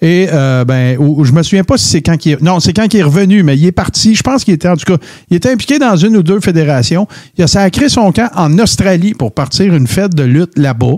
Et 0.00 0.28
euh, 0.32 0.64
ben, 0.64 0.96
je 1.22 1.32
me 1.32 1.42
souviens 1.42 1.64
pas 1.64 1.76
si 1.76 1.86
c'est 1.86 2.02
quand 2.02 2.24
il 2.24 2.32
est. 2.32 2.40
Non, 2.40 2.60
c'est 2.60 2.72
quand 2.72 2.92
est 2.94 3.02
revenu, 3.02 3.42
mais 3.42 3.56
il 3.56 3.66
est 3.66 3.72
parti. 3.72 4.14
Je 4.14 4.22
pense 4.22 4.44
qu'il 4.44 4.54
était 4.54 4.68
en 4.68 4.76
tout 4.76 4.84
cas. 4.84 5.02
Il 5.30 5.36
était 5.36 5.50
impliqué 5.50 5.78
dans 5.78 5.96
une 5.96 6.16
ou 6.16 6.22
deux 6.22 6.40
fédérations. 6.40 7.06
Il 7.36 7.44
a 7.44 7.46
sacré 7.46 7.88
son 7.88 8.12
camp 8.12 8.30
en 8.34 8.58
Australie 8.58 9.14
pour 9.14 9.32
partir 9.32 9.74
une 9.74 9.86
fête 9.86 10.14
de 10.14 10.22
lutte 10.22 10.58
là-bas. 10.58 10.96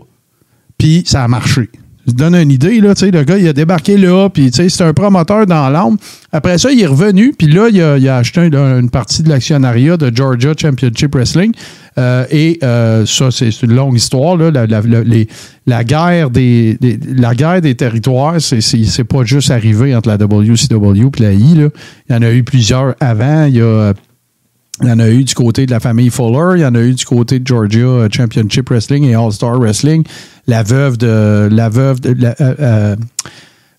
Puis 0.78 1.02
ça 1.06 1.24
a 1.24 1.28
marché. 1.28 1.68
Je 2.06 2.12
donne 2.12 2.34
une 2.34 2.50
idée, 2.50 2.80
là, 2.80 2.94
tu 2.94 3.04
sais, 3.04 3.10
le 3.10 3.22
gars, 3.24 3.36
il 3.36 3.46
a 3.46 3.52
débarqué 3.52 3.96
là, 3.98 4.28
puis 4.30 4.50
c'est 4.52 4.80
un 4.82 4.94
promoteur 4.94 5.44
dans 5.46 5.68
l'âme. 5.68 5.96
Après 6.32 6.56
ça, 6.58 6.72
il 6.72 6.80
est 6.80 6.86
revenu, 6.86 7.34
puis 7.36 7.46
là, 7.46 7.68
il 7.70 7.80
a, 7.82 7.98
il 7.98 8.08
a 8.08 8.16
acheté 8.16 8.40
un- 8.40 8.80
une 8.80 8.88
partie 8.90 9.22
de 9.22 9.28
l'actionnariat 9.28 9.96
de 9.98 10.10
Georgia 10.14 10.52
Championship 10.58 11.14
Wrestling. 11.14 11.52
Euh, 11.98 12.24
et 12.30 12.58
euh, 12.62 13.04
ça, 13.04 13.30
c'est 13.30 13.50
une 13.62 13.74
longue 13.74 13.96
histoire, 13.96 14.36
là. 14.36 14.50
La, 14.50 14.66
la- 14.66 14.80
la- 14.80 15.24
la 15.66 15.84
guerre 15.84 16.30
des, 16.30 16.78
la 17.14 17.34
guerre 17.34 17.60
des 17.60 17.74
territoires, 17.74 18.40
c'est 18.40 18.60
c'est 18.62 19.04
pas 19.04 19.24
juste 19.24 19.50
arrivé 19.50 19.94
entre 19.94 20.08
la 20.08 20.16
WCW 20.16 21.10
et 21.18 21.22
la 21.22 21.32
I, 21.32 21.54
là. 21.54 21.68
Il 22.08 22.14
y 22.14 22.18
en 22.18 22.22
a 22.22 22.30
eu 22.32 22.42
plusieurs 22.44 22.94
avant. 23.00 23.44
Il 23.44 23.56
y 23.56 23.60
a 23.60 23.92
il 24.82 24.88
y 24.88 24.92
en 24.92 24.98
a 24.98 25.08
eu 25.10 25.24
du 25.24 25.34
côté 25.34 25.66
de 25.66 25.70
la 25.70 25.80
famille 25.80 26.10
Fuller, 26.10 26.56
il 26.58 26.62
y 26.62 26.66
en 26.66 26.74
a 26.74 26.80
eu 26.80 26.94
du 26.94 27.04
côté 27.04 27.38
de 27.38 27.46
Georgia 27.46 27.80
euh, 27.80 28.08
Championship 28.10 28.68
Wrestling 28.70 29.04
et 29.04 29.14
All-Star 29.14 29.58
Wrestling. 29.58 30.04
La 30.46 30.62
veuve 30.62 30.96
de. 30.96 31.48
La 31.50 31.68
veuve 31.68 32.00
de. 32.00 32.14
euh, 32.24 32.34
euh, 32.40 32.96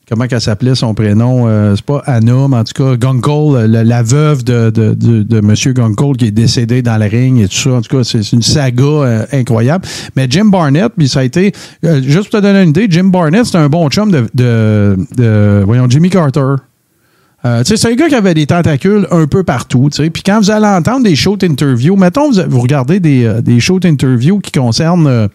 comment 0.08 0.28
qu'elle 0.28 0.42
s'appelait 0.42 0.76
son 0.76 0.94
prénom? 0.94 1.48
C'est 1.76 1.86
pas 1.86 2.04
Anna, 2.06 2.48
mais 2.50 2.58
en 2.58 2.64
tout 2.64 2.74
cas, 2.84 2.96
Gunkel, 2.98 3.56
euh, 3.56 3.84
la, 3.84 4.04
veuve 4.04 4.44
de, 4.44 4.70
de, 4.70 4.94
de, 4.94 5.38
M. 5.40 5.56
Gunkel 5.74 6.18
qui 6.18 6.26
est 6.28 6.32
décédé 6.32 6.82
dans 6.82 6.98
le 6.98 7.06
ring 7.08 7.40
et 7.42 7.48
tout 7.48 7.56
ça. 7.56 7.72
En 7.72 7.82
tout 7.82 7.98
cas, 7.98 8.04
c'est 8.04 8.32
une 8.32 8.42
saga 8.42 9.26
incroyable. 9.32 9.86
Mais 10.16 10.28
Jim 10.30 10.46
Barnett, 10.46 10.92
puis 10.98 11.10
ça 11.10 11.22
a 11.22 11.24
été. 11.24 11.52
juste 11.84 12.30
pour 12.30 12.40
te 12.40 12.46
donner 12.46 12.62
une 12.64 12.70
idée, 12.70 12.88
Jim 12.90 13.06
Barnett, 13.06 13.46
c'est 13.46 13.58
un 13.58 13.70
bon 13.70 13.90
chum 13.90 14.12
de, 14.12 14.26
de- 14.36 15.64
voyons, 15.66 15.90
Jimmy 15.90 16.10
Carter. 16.10 16.56
Euh, 17.44 17.64
c'est 17.66 17.86
un 17.86 17.96
gars 17.96 18.08
qui 18.08 18.16
avait 18.16 18.34
des 18.34 18.46
tentacules 18.46 19.08
un 19.10 19.26
peu 19.26 19.44
partout. 19.44 19.90
Puis 19.92 20.24
quand 20.24 20.40
vous 20.40 20.52
allez 20.52 20.68
entendre 20.68 21.04
des 21.04 21.16
shows 21.16 21.38
interviews, 21.42 21.96
mettons, 21.96 22.32
vous, 22.32 22.62
regardez 22.62 23.00
des, 23.00 23.26
euh, 23.26 23.80
interviews 23.84 24.40
qui 24.40 24.52
concernent 24.52 25.08
euh, 25.08 25.28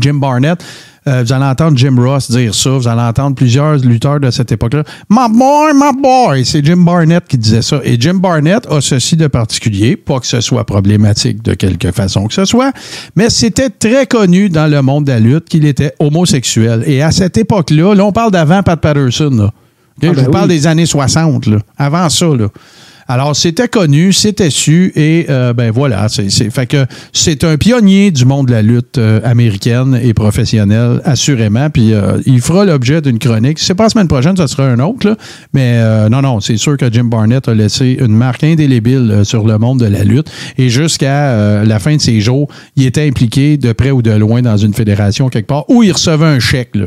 Jim 0.00 0.14
Barnett, 0.14 0.64
euh, 1.06 1.22
vous 1.22 1.32
allez 1.34 1.44
entendre 1.44 1.76
Jim 1.76 1.96
Ross 1.98 2.30
dire 2.30 2.54
ça, 2.54 2.70
vous 2.70 2.88
allez 2.88 3.02
entendre 3.02 3.36
plusieurs 3.36 3.76
lutteurs 3.76 4.20
de 4.20 4.30
cette 4.30 4.50
époque-là. 4.52 4.84
My 5.10 5.28
boy, 5.30 5.72
my 5.74 6.00
boy! 6.00 6.44
C'est 6.46 6.64
Jim 6.64 6.78
Barnett 6.78 7.24
qui 7.28 7.36
disait 7.36 7.60
ça. 7.60 7.80
Et 7.84 8.00
Jim 8.00 8.14
Barnett 8.14 8.66
a 8.70 8.80
ceci 8.80 9.16
de 9.16 9.26
particulier, 9.26 9.96
pas 9.96 10.18
que 10.20 10.26
ce 10.26 10.40
soit 10.40 10.64
problématique 10.64 11.42
de 11.42 11.52
quelque 11.52 11.92
façon 11.92 12.26
que 12.26 12.32
ce 12.32 12.46
soit, 12.46 12.72
mais 13.16 13.28
c'était 13.28 13.68
très 13.68 14.06
connu 14.06 14.48
dans 14.48 14.66
le 14.66 14.80
monde 14.80 15.04
de 15.04 15.12
la 15.12 15.20
lutte 15.20 15.44
qu'il 15.44 15.66
était 15.66 15.92
homosexuel. 15.98 16.82
Et 16.86 17.02
à 17.02 17.10
cette 17.10 17.36
époque-là, 17.36 17.94
là, 17.94 18.06
on 18.06 18.12
parle 18.12 18.30
d'avant 18.30 18.62
Pat 18.62 18.80
Patterson, 18.80 19.30
là. 19.30 19.50
Ah, 20.02 20.06
Je 20.08 20.10
ben 20.12 20.24
vous 20.24 20.30
parle 20.30 20.48
oui. 20.50 20.56
des 20.56 20.66
années 20.66 20.86
60, 20.86 21.46
là. 21.46 21.58
Avant 21.78 22.08
ça, 22.08 22.26
là. 22.26 22.48
Alors, 23.06 23.36
c'était 23.36 23.68
connu, 23.68 24.14
c'était 24.14 24.48
su, 24.48 24.90
et 24.96 25.26
euh, 25.28 25.52
ben 25.52 25.70
voilà, 25.70 26.08
c'est, 26.08 26.30
c'est- 26.30 26.48
fait 26.48 26.66
que 26.66 26.86
c'est 27.12 27.44
un 27.44 27.58
pionnier 27.58 28.10
du 28.10 28.24
monde 28.24 28.46
de 28.46 28.52
la 28.52 28.62
lutte 28.62 28.96
euh, 28.96 29.20
américaine 29.24 30.00
et 30.02 30.14
professionnelle, 30.14 31.02
assurément. 31.04 31.68
Puis 31.68 31.92
euh, 31.92 32.16
il 32.24 32.40
fera 32.40 32.64
l'objet 32.64 33.02
d'une 33.02 33.18
chronique. 33.18 33.58
Si 33.58 33.66
c'est 33.66 33.74
pas 33.74 33.82
la 33.82 33.88
semaine 33.90 34.08
prochaine, 34.08 34.38
ça 34.38 34.46
sera 34.48 34.64
un 34.64 34.78
autre, 34.78 35.06
là. 35.06 35.16
Mais 35.52 35.74
euh, 35.74 36.08
non, 36.08 36.22
non, 36.22 36.40
c'est 36.40 36.56
sûr 36.56 36.78
que 36.78 36.90
Jim 36.90 37.04
Barnett 37.04 37.46
a 37.46 37.52
laissé 37.52 37.98
une 38.00 38.16
marque 38.16 38.42
indélébile 38.42 39.20
sur 39.24 39.46
le 39.46 39.58
monde 39.58 39.80
de 39.80 39.86
la 39.86 40.02
lutte. 40.02 40.30
Et 40.56 40.70
jusqu'à 40.70 41.62
la 41.62 41.78
fin 41.78 41.96
de 41.96 42.00
ses 42.00 42.22
jours, 42.22 42.48
il 42.74 42.86
était 42.86 43.06
impliqué 43.06 43.58
de 43.58 43.72
près 43.72 43.90
ou 43.90 44.00
de 44.00 44.12
loin 44.12 44.40
dans 44.40 44.56
une 44.56 44.72
fédération 44.72 45.28
quelque 45.28 45.48
part 45.48 45.68
où 45.68 45.82
il 45.82 45.92
recevait 45.92 46.24
un 46.24 46.40
chèque, 46.40 46.74
là. 46.74 46.86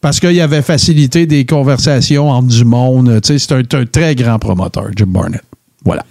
Parce 0.00 0.20
qu'il 0.20 0.40
avait 0.40 0.62
facilité 0.62 1.26
des 1.26 1.44
conversations 1.44 2.30
entre 2.30 2.48
du 2.48 2.64
monde. 2.64 3.20
C'est 3.22 3.52
un, 3.52 3.58
un 3.72 3.84
très 3.86 4.14
grand 4.14 4.38
promoteur, 4.38 4.88
Jim 4.94 5.06
Barnett. 5.08 5.42
Voilà. 5.84 6.04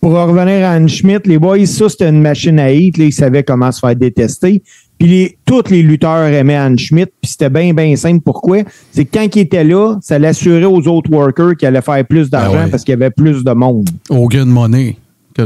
Pour 0.00 0.12
revenir 0.12 0.66
à 0.66 0.72
Anne 0.72 0.88
Schmidt, 0.88 1.26
les 1.28 1.38
boys, 1.38 1.64
ça, 1.64 1.88
c'était 1.88 2.10
une 2.10 2.20
machine 2.20 2.58
à 2.58 2.70
hit. 2.70 2.98
Là, 2.98 3.06
ils 3.06 3.12
savaient 3.12 3.42
comment 3.42 3.72
se 3.72 3.78
faire 3.78 3.96
détester. 3.96 4.62
Puis 4.98 5.08
les, 5.08 5.38
tous 5.46 5.70
les 5.70 5.82
lutteurs 5.82 6.26
aimaient 6.26 6.56
Anne 6.56 6.78
Schmidt. 6.78 7.10
Puis 7.22 7.30
c'était 7.30 7.48
bien, 7.48 7.72
bien 7.72 7.96
simple. 7.96 8.20
Pourquoi? 8.22 8.58
C'est 8.92 9.06
que 9.06 9.16
quand 9.18 9.34
il 9.34 9.40
était 9.40 9.64
là, 9.64 9.96
ça 10.02 10.18
l'assurait 10.18 10.64
aux 10.66 10.86
autres 10.88 11.10
workers 11.10 11.56
qu'il 11.56 11.68
allait 11.68 11.80
faire 11.80 12.04
plus 12.04 12.28
d'argent 12.28 12.56
Ah 12.60 12.64
ouais. 12.64 12.70
parce 12.70 12.84
qu'il 12.84 12.92
y 12.92 12.96
avait 12.96 13.10
plus 13.10 13.42
de 13.44 13.52
monde. 13.52 13.88
Hogan 14.10 14.48
Money. 14.48 14.96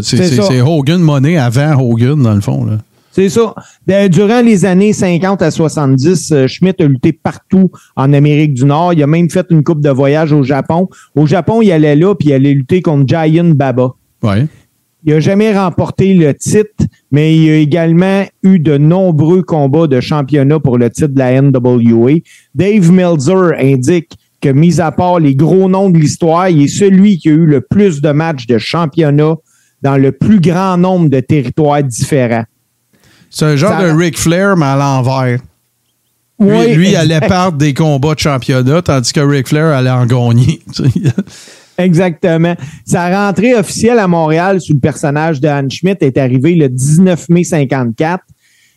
C'est 0.02 0.60
Hogan 0.60 1.00
Money 1.00 1.38
avant 1.38 1.80
Hogan, 1.80 2.20
dans 2.20 2.34
le 2.34 2.40
fond. 2.40 2.64
Là. 2.64 2.78
C'est 3.12 3.28
ça. 3.28 3.54
Ben, 3.86 4.08
durant 4.08 4.42
les 4.42 4.64
années 4.64 4.92
50 4.92 5.42
à 5.42 5.50
70, 5.50 6.32
euh, 6.32 6.46
Schmidt 6.46 6.82
a 6.82 6.86
lutté 6.86 7.12
partout 7.12 7.70
en 7.96 8.12
Amérique 8.12 8.54
du 8.54 8.64
Nord. 8.64 8.92
Il 8.92 9.02
a 9.02 9.06
même 9.06 9.30
fait 9.30 9.46
une 9.50 9.64
coupe 9.64 9.80
de 9.80 9.90
voyage 9.90 10.32
au 10.32 10.42
Japon. 10.42 10.88
Au 11.16 11.26
Japon, 11.26 11.62
il 11.62 11.72
allait 11.72 11.96
là, 11.96 12.14
puis 12.14 12.28
il 12.28 12.32
allait 12.34 12.52
lutter 12.52 12.82
contre 12.82 13.06
Giant 13.08 13.50
Baba. 13.54 13.90
Ouais. 14.22 14.46
Il 15.04 15.14
n'a 15.14 15.20
jamais 15.20 15.56
remporté 15.56 16.12
le 16.14 16.34
titre, 16.34 16.84
mais 17.10 17.36
il 17.36 17.50
a 17.50 17.56
également 17.56 18.24
eu 18.42 18.58
de 18.58 18.76
nombreux 18.76 19.42
combats 19.42 19.86
de 19.86 20.00
championnat 20.00 20.58
pour 20.60 20.76
le 20.76 20.90
titre 20.90 21.14
de 21.14 21.18
la 21.18 21.40
NWA. 21.40 22.20
Dave 22.54 22.90
Meltzer 22.90 23.54
indique 23.58 24.12
que, 24.40 24.48
mis 24.48 24.80
à 24.80 24.92
part 24.92 25.20
les 25.20 25.34
gros 25.34 25.68
noms 25.68 25.90
de 25.90 25.98
l'histoire, 25.98 26.48
il 26.48 26.62
est 26.62 26.68
celui 26.68 27.18
qui 27.18 27.28
a 27.28 27.32
eu 27.32 27.46
le 27.46 27.60
plus 27.60 28.00
de 28.00 28.10
matchs 28.10 28.46
de 28.46 28.58
championnat 28.58 29.36
dans 29.82 29.96
le 29.96 30.12
plus 30.12 30.40
grand 30.40 30.76
nombre 30.76 31.08
de 31.08 31.20
territoires 31.20 31.82
différents. 31.82 32.44
C'est 33.30 33.44
un 33.44 33.56
genre 33.56 33.78
Ça- 33.78 33.86
de 33.86 33.90
Ric 33.96 34.18
Flair, 34.18 34.56
mais 34.56 34.66
à 34.66 34.76
l'envers. 34.76 35.38
Lui, 36.40 36.50
Oui, 36.50 36.74
lui, 36.74 36.96
allait 36.96 37.20
perdre 37.20 37.58
des 37.58 37.74
combats 37.74 38.14
de 38.14 38.20
championnat, 38.20 38.80
tandis 38.82 39.12
que 39.12 39.20
Ric 39.20 39.48
Flair 39.48 39.66
allait 39.66 39.90
en 39.90 40.06
gagner. 40.06 40.60
Exactement. 41.78 42.54
Sa 42.84 43.08
rentrée 43.26 43.54
officielle 43.54 43.98
à 43.98 44.08
Montréal 44.08 44.60
sous 44.60 44.74
le 44.74 44.80
personnage 44.80 45.40
de 45.40 45.48
Anne 45.48 45.70
Schmidt 45.70 46.04
est 46.04 46.18
arrivée 46.18 46.54
le 46.54 46.68
19 46.68 47.28
mai 47.28 47.44
54. 47.44 48.22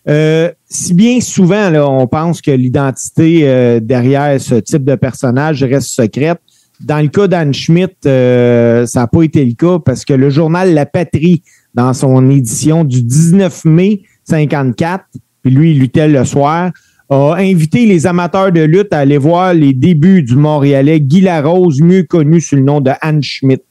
Euh, 0.10 0.52
si 0.68 0.94
bien 0.94 1.20
souvent, 1.22 1.70
là, 1.70 1.88
on 1.88 2.08
pense 2.08 2.42
que 2.42 2.52
l'identité 2.52 3.42
euh, 3.44 3.80
derrière 3.80 4.40
ce 4.40 4.56
type 4.56 4.84
de 4.84 4.96
personnage 4.96 5.64
reste 5.64 5.90
secrète. 5.90 6.40
Dans 6.80 7.00
le 7.00 7.10
cas 7.10 7.28
d'Anne 7.28 7.54
Schmidt, 7.54 7.94
euh, 8.08 8.86
ça 8.88 9.02
n'a 9.02 9.08
pas 9.08 9.22
été 9.24 9.46
le 9.46 9.54
cas 9.54 9.78
parce 9.80 10.04
que 10.04 10.14
le 10.14 10.32
journal 10.32 10.74
La 10.74 10.88
Patrie, 10.88 11.44
dans 11.76 11.94
son 11.94 12.30
édition 12.32 12.84
du 12.84 13.04
19 13.04 13.66
mai 13.66 14.02
54, 14.32 15.06
puis 15.44 15.52
lui, 15.52 15.72
il 15.72 15.80
luttait 15.80 16.08
le 16.08 16.24
soir, 16.26 16.72
a 17.10 17.36
invité 17.38 17.86
les 17.86 18.08
amateurs 18.08 18.52
de 18.52 18.62
lutte 18.62 18.94
à 18.94 19.00
aller 19.00 19.18
voir 19.18 19.54
les 19.54 19.74
débuts 19.74 20.24
du 20.24 20.36
Montréalais 20.36 21.02
Guy 21.02 21.22
Larose, 21.22 21.82
mieux 21.82 22.04
connu 22.04 22.40
sous 22.40 22.56
le 22.56 22.62
nom 22.62 22.80
de 22.80 22.92
Anne 23.02 23.22
Schmidt. 23.22 23.64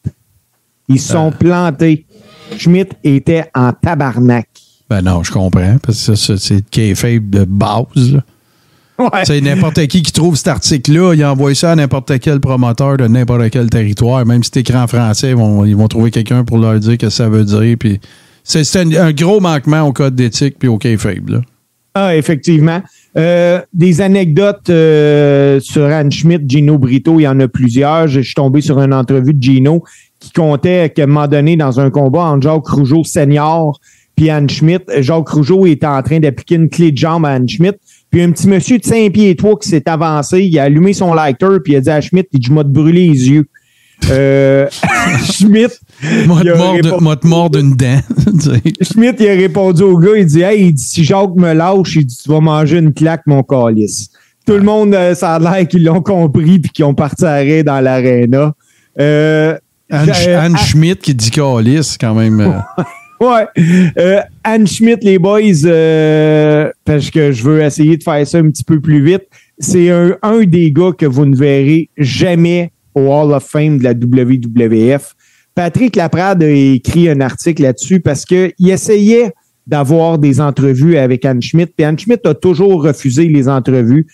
Ils 0.89 1.01
se 1.01 1.13
sont 1.13 1.31
plantés. 1.31 2.05
Schmidt 2.59 2.91
était 3.05 3.45
en 3.55 3.73
tabarnak. 3.73 4.49
Ben 4.91 5.03
non, 5.03 5.23
je 5.23 5.31
comprends, 5.31 5.77
parce 5.83 6.07
que 6.07 6.15
ça, 6.17 6.37
c'est 6.37 6.69
kayfabe 6.69 7.31
de 7.31 7.45
base. 7.45 8.13
là. 8.15 8.21
Ouais. 8.99 9.25
C'est 9.25 9.41
n'importe 9.41 9.87
qui 9.87 10.03
qui 10.03 10.13
trouve 10.13 10.37
cet 10.37 10.49
article-là, 10.49 11.15
il 11.15 11.25
envoie 11.25 11.55
ça 11.55 11.73
à 11.73 11.77
n'importe 11.77 12.19
quel 12.19 12.39
promoteur 12.39 12.99
de 12.99 13.07
n'importe 13.07 13.49
quel 13.51 13.71
territoire. 13.71 14.27
Même 14.27 14.43
si 14.43 14.51
c'est 14.53 14.61
écrit 14.61 14.77
en 14.77 14.87
français, 14.87 15.31
ils 15.31 15.37
vont, 15.37 15.65
ils 15.65 15.75
vont 15.75 15.89
trouver 15.89 16.11
quelqu'un 16.11 16.45
pour 16.45 16.59
leur 16.59 16.79
dire 16.79 16.93
ce 16.93 16.97
que 16.97 17.09
ça 17.09 17.31
veut 17.31 17.45
dire. 17.45 17.77
Puis 17.79 17.99
c'est 18.51 18.96
un, 18.96 19.12
gros 19.12 19.40
manquement 19.40 19.82
au 19.82 19.92
code 19.92 20.14
d'éthique 20.14 20.57
puis 20.59 20.68
au 20.68 20.78
faible. 20.98 21.32
là. 21.34 21.40
Ah, 21.94 22.16
effectivement. 22.16 22.82
Euh, 23.16 23.61
des 23.72 24.01
anecdotes 24.01 24.70
euh, 24.70 25.59
sur 25.59 25.84
Anne 25.86 26.12
Schmidt, 26.12 26.44
Gino 26.46 26.78
Brito, 26.78 27.18
il 27.18 27.24
y 27.24 27.28
en 27.28 27.40
a 27.40 27.48
plusieurs. 27.48 28.07
Je 28.07 28.20
suis 28.20 28.34
tombé 28.34 28.61
sur 28.61 28.80
une 28.80 28.94
entrevue 28.94 29.34
de 29.34 29.42
Gino 29.42 29.82
qui 30.20 30.30
comptait 30.30 30.92
qu'à 30.94 31.05
un 31.05 31.07
moment 31.07 31.26
donné, 31.26 31.57
dans 31.57 31.80
un 31.80 31.90
combat 31.90 32.24
entre 32.26 32.42
Jacques 32.42 32.68
Rougeau 32.68 33.03
senior 33.03 33.80
puis 34.14 34.30
Anne 34.30 34.51
Schmidt, 34.51 34.84
Jacques 35.01 35.28
Rougeau 35.28 35.66
était 35.66 35.86
en 35.86 36.03
train 36.03 36.20
d'appliquer 36.20 36.57
une 36.57 36.68
clé 36.68 36.92
de 36.92 36.98
jambe 36.98 37.24
à 37.24 37.30
Anne 37.30 37.48
Schmidt. 37.48 37.78
Puis 38.11 38.22
un 38.22 38.30
petit 38.30 38.48
monsieur 38.48 38.78
de 38.78 38.84
5 38.84 39.12
pieds 39.12 39.30
et 39.30 39.36
3 39.36 39.59
qui 39.59 39.68
s'est 39.68 39.88
avancé, 39.88 40.42
il 40.42 40.59
a 40.59 40.64
allumé 40.64 40.92
son 40.92 41.14
lighter 41.14 41.59
puis 41.64 41.72
il 41.72 41.76
a 41.76 41.80
dit 41.80 41.90
à 41.90 42.01
Schmidt, 42.01 42.28
il 42.32 42.38
dit, 42.38 42.46
je 42.48 42.55
vais 42.55 42.62
te 42.62 42.68
brûler 42.68 43.09
les 43.09 43.30
yeux. 43.30 43.46
Euh, 44.11 44.68
Schmidt, 45.32 45.74
Moi, 46.26 46.42
te 46.42 46.48
a 46.48 46.57
mord 46.57 46.74
de- 46.74 46.82
répondu- 46.82 47.03
moi, 47.03 47.16
te 47.16 47.26
mord 47.26 47.51
d'une 47.51 47.74
dent. 47.76 48.01
Schmidt, 48.82 49.16
il 49.22 49.28
a 49.28 49.32
répondu 49.34 49.82
au 49.82 49.98
gars, 49.98 50.16
il 50.16 50.26
dit 50.26 50.40
Hey, 50.42 50.66
il 50.66 50.72
dit, 50.74 50.82
si 50.82 51.05
Jacques 51.05 51.36
me 51.36 51.53
lâche, 51.53 51.96
il 51.96 52.07
dit 52.07 52.16
Tu 52.16 52.28
vas 52.28 52.40
manger 52.40 52.78
une 52.78 52.92
claque, 52.92 53.22
mon 53.26 53.42
calice. 53.42 54.11
Tout 54.46 54.55
le 54.55 54.62
monde, 54.62 54.94
euh, 54.94 55.14
ça 55.14 55.34
a 55.34 55.38
l'air 55.38 55.68
qu'ils 55.68 55.84
l'ont 55.84 56.01
compris 56.03 56.59
puis 56.59 56.70
qu'ils 56.70 56.84
ont 56.84 56.94
parti 56.94 57.24
arrêt 57.24 57.62
dans 57.62 57.80
l'aréna. 57.80 58.55
Euh, 58.98 59.57
Anne, 59.90 60.12
euh, 60.26 60.40
Anne 60.40 60.57
Schmidt 60.57 61.01
qui 61.01 61.14
dit 61.14 61.30
calice, 61.30 61.96
quand 62.01 62.14
même. 62.14 62.40
euh, 62.40 62.82
Ouais. 63.20 63.46
Euh, 63.98 64.20
Anne 64.42 64.66
Schmidt, 64.66 65.05
les 65.05 65.18
boys, 65.18 65.40
euh, 65.66 66.70
parce 66.86 67.11
que 67.11 67.32
je 67.32 67.42
veux 67.42 67.61
essayer 67.62 67.98
de 67.98 68.03
faire 68.03 68.26
ça 68.26 68.38
un 68.38 68.48
petit 68.48 68.64
peu 68.64 68.80
plus 68.80 69.05
vite. 69.05 69.24
C'est 69.59 69.90
un, 69.90 70.16
un 70.22 70.40
des 70.44 70.72
gars 70.72 70.92
que 70.96 71.05
vous 71.05 71.26
ne 71.26 71.36
verrez 71.36 71.90
jamais 71.98 72.72
au 72.94 73.12
Hall 73.12 73.32
of 73.34 73.44
Fame 73.44 73.76
de 73.76 73.84
la 73.84 73.92
WWF. 73.92 75.14
Patrick 75.55 75.96
Laprade 75.96 76.42
a 76.42 76.48
écrit 76.51 77.09
un 77.09 77.20
article 77.20 77.62
là-dessus 77.62 78.01
parce 78.01 78.24
qu'il 78.24 78.53
essayait 78.61 79.32
d'avoir 79.66 80.18
des 80.18 80.40
entrevues 80.40 80.96
avec 80.96 81.24
Anne 81.24 81.42
Schmidt, 81.42 81.72
puis 81.76 81.84
Anne 81.84 81.98
Schmidt 81.98 82.26
a 82.26 82.34
toujours 82.34 82.82
refusé 82.82 83.28
les 83.28 83.48
entrevues. 83.48 84.07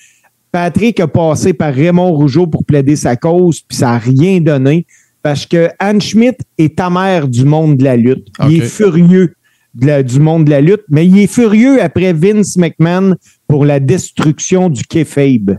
Patrick 0.53 1.01
a 1.01 1.07
passé 1.09 1.53
par 1.53 1.73
Raymond 1.73 2.13
Rougeau 2.13 2.47
pour 2.47 2.65
plaider 2.65 2.97
sa 2.97 3.17
cause, 3.17 3.61
puis 3.61 3.77
ça 3.77 3.87
n'a 3.93 3.99
rien 3.99 4.41
donné 4.41 4.87
parce 5.23 5.45
que 5.47 5.69
Anne 5.79 6.01
Schmidt 6.01 6.39
est 6.57 6.79
amère 6.81 7.27
du 7.29 7.45
monde 7.45 7.77
de 7.79 7.85
la 7.85 7.97
lutte. 7.97 8.29
Il 8.49 8.57
est 8.63 8.67
furieux 8.69 9.35
de 9.75 9.87
la- 9.87 10.03
du 10.03 10.21
monde 10.21 10.45
de 10.47 10.51
la 10.51 10.61
lutte, 10.61 10.85
mais 10.89 11.07
il 11.07 11.19
est 11.19 11.27
furieux 11.27 11.83
après 11.83 12.13
Vince 12.13 12.57
McMahon 12.57 13.17
pour 13.49 13.65
la 13.67 13.81
destruction 13.81 14.69
du 14.71 14.85
kayfabe. 14.85 15.59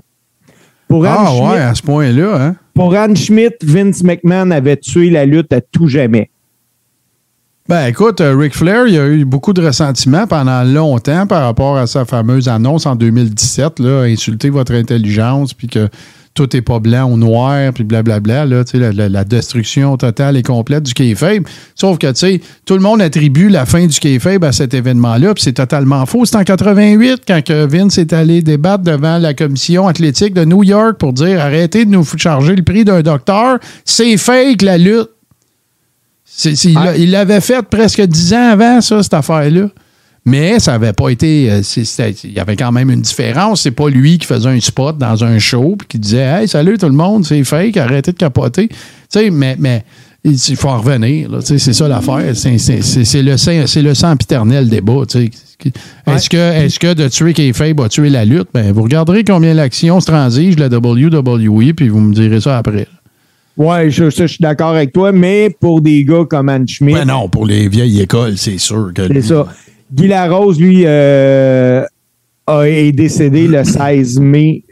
Pour 0.88 1.05
Anne, 1.05 1.15
Ah 1.19 1.36
ouais, 1.36 1.57
à 1.59 1.75
ce 1.75 1.82
point-là, 1.84 2.41
hein? 2.41 2.55
Pour 2.78 2.93
Anne 2.93 3.17
Schmidt, 3.17 3.55
Vince 3.63 4.03
McMahon 4.03 4.51
avait 4.51 4.78
tué 4.78 5.09
la 5.09 5.25
lutte 5.25 5.51
à 5.51 5.61
tout 5.61 5.88
jamais. 5.88 6.30
Ben 7.67 7.88
écoute, 7.88 8.21
euh, 8.21 8.38
Ric 8.38 8.53
Flair, 8.53 8.88
il 8.88 8.99
a 8.99 9.07
eu 9.07 9.25
beaucoup 9.25 9.51
de 9.51 9.65
ressentiments 9.65 10.28
pendant 10.28 10.63
longtemps 10.63 11.25
par 11.25 11.41
rapport 11.41 11.75
à 11.75 11.88
sa 11.88 12.05
fameuse 12.05 12.47
annonce 12.47 12.86
en 12.86 12.95
2017, 12.95 13.80
là, 13.80 14.03
insulter 14.03 14.51
votre 14.51 14.73
intelligence, 14.73 15.55
puis 15.55 15.67
que 15.67 15.89
tout 16.38 16.56
est 16.56 16.62
pas 16.62 16.80
blanc 16.80 17.12
ou 17.12 17.18
noir, 17.18 17.74
puis 17.74 17.84
blablabla, 17.84 18.46
là, 18.46 18.64
tu 18.64 18.72
sais, 18.72 18.78
la, 18.78 18.92
la- 18.94 19.10
la 19.10 19.24
destruction 19.24 19.98
totale 19.98 20.38
et 20.38 20.44
complète 20.44 20.84
du 20.84 20.94
kayfabe. 20.94 21.44
Sauf 21.76 21.98
que, 21.98 22.08
tu 22.08 22.16
sais, 22.20 22.42
tout 22.66 22.76
le 22.76 22.80
monde 22.82 23.02
attribue 23.02 23.50
la 23.50 23.66
fin 23.66 23.86
du 23.88 24.00
kayfabe 24.00 24.44
à 24.44 24.52
cet 24.52 24.74
événement-là, 24.74 25.34
puis 25.34 25.44
c'est 25.44 25.54
totalement 25.54 26.06
faux. 26.06 26.26
C'est 26.26 26.36
en 26.38 26.44
88, 26.44 27.24
quand 27.28 27.44
que 27.44 27.66
Vince 27.66 27.98
est 27.98 28.14
allé 28.14 28.42
débattre 28.44 28.84
devant 28.84 29.18
la 29.18 29.34
commission 29.34 29.88
athlétique 29.88 30.34
de 30.36 30.46
New 30.46 30.64
York 30.64 30.98
pour 31.00 31.12
dire 31.14 31.42
arrêtez 31.42 31.86
de 31.86 31.90
nous 31.90 32.06
charger 32.18 32.56
le 32.56 32.64
prix 32.64 32.86
d'un 32.86 33.02
docteur, 33.02 33.58
c'est 33.84 34.16
fake 34.18 34.62
la 34.62 34.78
lutte. 34.78 35.10
L'a- 36.74 36.98
il 36.98 37.12
l'avait 37.12 37.42
fait 37.42 37.64
presque 37.64 38.02
dix 38.02 38.34
ans 38.34 38.50
avant, 38.52 38.80
ça, 38.82 39.02
cette 39.02 39.14
affaire-là. 39.14 39.70
Mais 40.28 40.59
ça 40.59 40.73
n'avait 40.73 40.91
pas 40.93 41.09
été. 41.09 41.49
euh, 41.49 41.61
Il 42.23 42.34
y 42.34 42.39
avait 42.39 42.57
quand 42.57 42.71
même 42.73 42.91
une 42.91 43.01
différence. 43.01 43.61
C'est 43.61 43.71
pas 43.71 43.89
lui 43.89 44.17
qui 44.17 44.28
faisait 44.28 44.49
un 44.49 44.59
spot 44.59 44.97
dans 44.97 45.23
un 45.23 45.39
show 45.39 45.75
puis 45.80 45.88
qui 45.88 45.99
disait 45.99 46.41
Hey, 46.41 46.47
salut 46.49 46.78
tout 46.78 46.86
le 46.88 46.91
monde, 46.91 47.25
c'est 47.25 47.43
fake, 47.45 47.78
arrêtez 47.78 48.11
de 48.11 48.17
capoter. 48.17 48.67
Tu 48.67 48.75
sais, 49.07 49.30
mais, 49.30 49.55
mais 49.57 49.84
il 50.25 50.38
faut 50.57 50.67
en 50.67 50.80
revenir. 50.82 51.30
C'est 51.43 51.57
ça 51.59 51.88
l'affaire. 51.88 52.36
C'est- 52.36 53.21
le, 53.21 53.82
le 53.82 53.93
sempiternel 53.93 54.67
débat. 54.69 55.03
tu 55.07 55.19
sais. 55.25 55.71
Est-ce 56.05 56.30
que, 56.30 56.38
est 56.38 56.78
que 56.78 56.93
de 56.93 57.07
tuer 57.07 57.34
Kayfabe 57.34 57.80
a 57.82 57.89
tué 57.89 58.09
la 58.09 58.25
lutte? 58.25 58.49
Ben, 58.53 58.71
vous 58.73 58.84
regarderez 58.84 59.23
combien 59.23 59.53
l'action 59.53 59.99
se 60.01 60.05
transige 60.05 60.57
la 60.59 60.67
WWE 60.67 61.73
puis 61.73 61.88
vous 61.89 61.99
me 62.01 62.13
direz 62.13 62.41
ça 62.41 62.57
après. 62.57 62.88
Ouais, 63.55 63.89
je, 63.89 64.09
ça, 64.11 64.28
je 64.28 64.34
suis 64.34 64.41
d'accord 64.41 64.69
avec 64.75 64.93
toi, 64.93 65.11
mais 65.11 65.49
pour 65.59 65.82
des 65.82 66.03
gars 66.03 66.25
comme 66.30 66.49
Anne 66.49 66.67
Schmidt, 66.67 66.93
Ben 66.99 67.05
non, 67.05 67.28
pour 67.28 67.47
les 67.47 67.67
vieilles 67.69 68.01
écoles, 68.01 68.38
c'est 68.38 68.59
sûr 68.59 68.91
que. 68.93 69.07
c'est 69.07 69.21
ça. 69.23 69.47
Guy 69.92 70.08
Larose, 70.08 70.60
lui, 70.60 70.84
euh, 70.86 71.86
est 72.48 72.92
décédé 72.92 73.48
le 73.48 73.64
16 73.64 74.20
mai. 74.20 74.64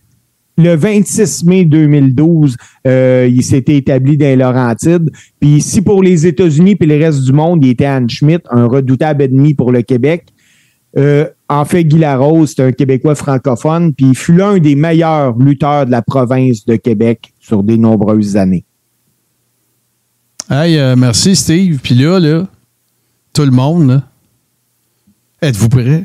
Le 0.57 0.75
26 0.75 1.43
mai 1.45 1.65
2012, 1.65 2.55
euh, 2.87 3.29
il 3.29 3.43
s'était 3.43 3.75
établi 3.75 4.17
dans 4.17 4.25
les 4.25 4.37
Laurentides. 4.37 5.09
Puis 5.39 5.61
si 5.61 5.81
pour 5.81 6.01
les 6.01 6.27
États-Unis 6.27 6.77
et 6.79 6.85
le 6.85 6.97
reste 6.97 7.23
du 7.23 7.33
monde, 7.33 7.63
il 7.63 7.71
était 7.71 7.85
Anne 7.85 8.09
Schmidt, 8.09 8.43
un 8.49 8.65
redoutable 8.65 9.23
ennemi 9.23 9.53
pour 9.53 9.71
le 9.71 9.81
Québec. 9.81 10.27
Euh, 10.97 11.27
en 11.49 11.65
fait, 11.65 11.83
Guy 11.83 11.97
Larose, 11.97 12.53
c'est 12.55 12.63
un 12.63 12.71
Québécois 12.71 13.15
francophone, 13.15 13.93
puis 13.93 14.07
il 14.07 14.15
fut 14.15 14.33
l'un 14.33 14.57
des 14.59 14.75
meilleurs 14.75 15.37
lutteurs 15.37 15.85
de 15.85 15.91
la 15.91 16.01
province 16.01 16.65
de 16.65 16.77
Québec 16.77 17.33
sur 17.41 17.61
des 17.61 17.77
nombreuses 17.77 18.37
années. 18.37 18.63
Hey, 20.49 20.79
merci 20.95 21.35
Steve. 21.35 21.79
Puis 21.83 21.95
là, 21.95 22.19
là, 22.19 22.47
tout 23.33 23.43
le 23.43 23.51
monde, 23.51 23.87
là, 23.89 24.03
êtes-vous 25.45 25.69
prêts? 25.69 26.03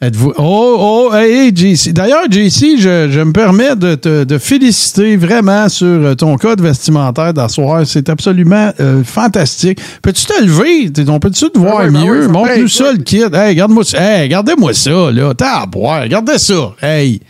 Êtes-vous. 0.00 0.32
Oh, 0.36 0.76
oh, 1.12 1.14
hey, 1.14 1.32
hey, 1.46 1.52
JC. 1.54 1.92
D'ailleurs, 1.92 2.24
JC, 2.28 2.76
je, 2.76 3.08
je 3.08 3.20
me 3.20 3.32
permets 3.32 3.76
de 3.76 3.94
te 3.94 4.24
de 4.24 4.38
féliciter 4.38 5.16
vraiment 5.16 5.68
sur 5.68 5.86
euh, 5.86 6.14
ton 6.16 6.36
code 6.38 6.60
vestimentaire 6.60 7.32
d'asseoir. 7.32 7.86
C'est 7.86 8.08
absolument 8.08 8.72
euh, 8.80 9.04
fantastique. 9.04 9.78
Peux-tu 10.02 10.26
te 10.26 10.42
lever? 10.42 10.90
On 11.06 11.20
peut-tu 11.20 11.48
te 11.50 11.56
voir 11.56 11.84
oui, 11.84 11.92
ben 11.92 12.04
mieux? 12.04 12.26
oui, 12.26 12.32
Montre-nous 12.32 12.66
ça, 12.66 12.90
le 12.90 12.98
kit. 12.98 13.22
Hey, 13.32 13.50
regarde-moi 13.50 13.84
ça. 13.84 13.98
Hey, 14.02 14.22
regardez-moi 14.24 14.74
ça, 14.74 15.12
là. 15.12 15.34
T'as 15.34 15.60
à 15.60 15.66
boire. 15.66 16.02
Regardez 16.02 16.38
ça. 16.38 16.74
Hey. 16.82 17.20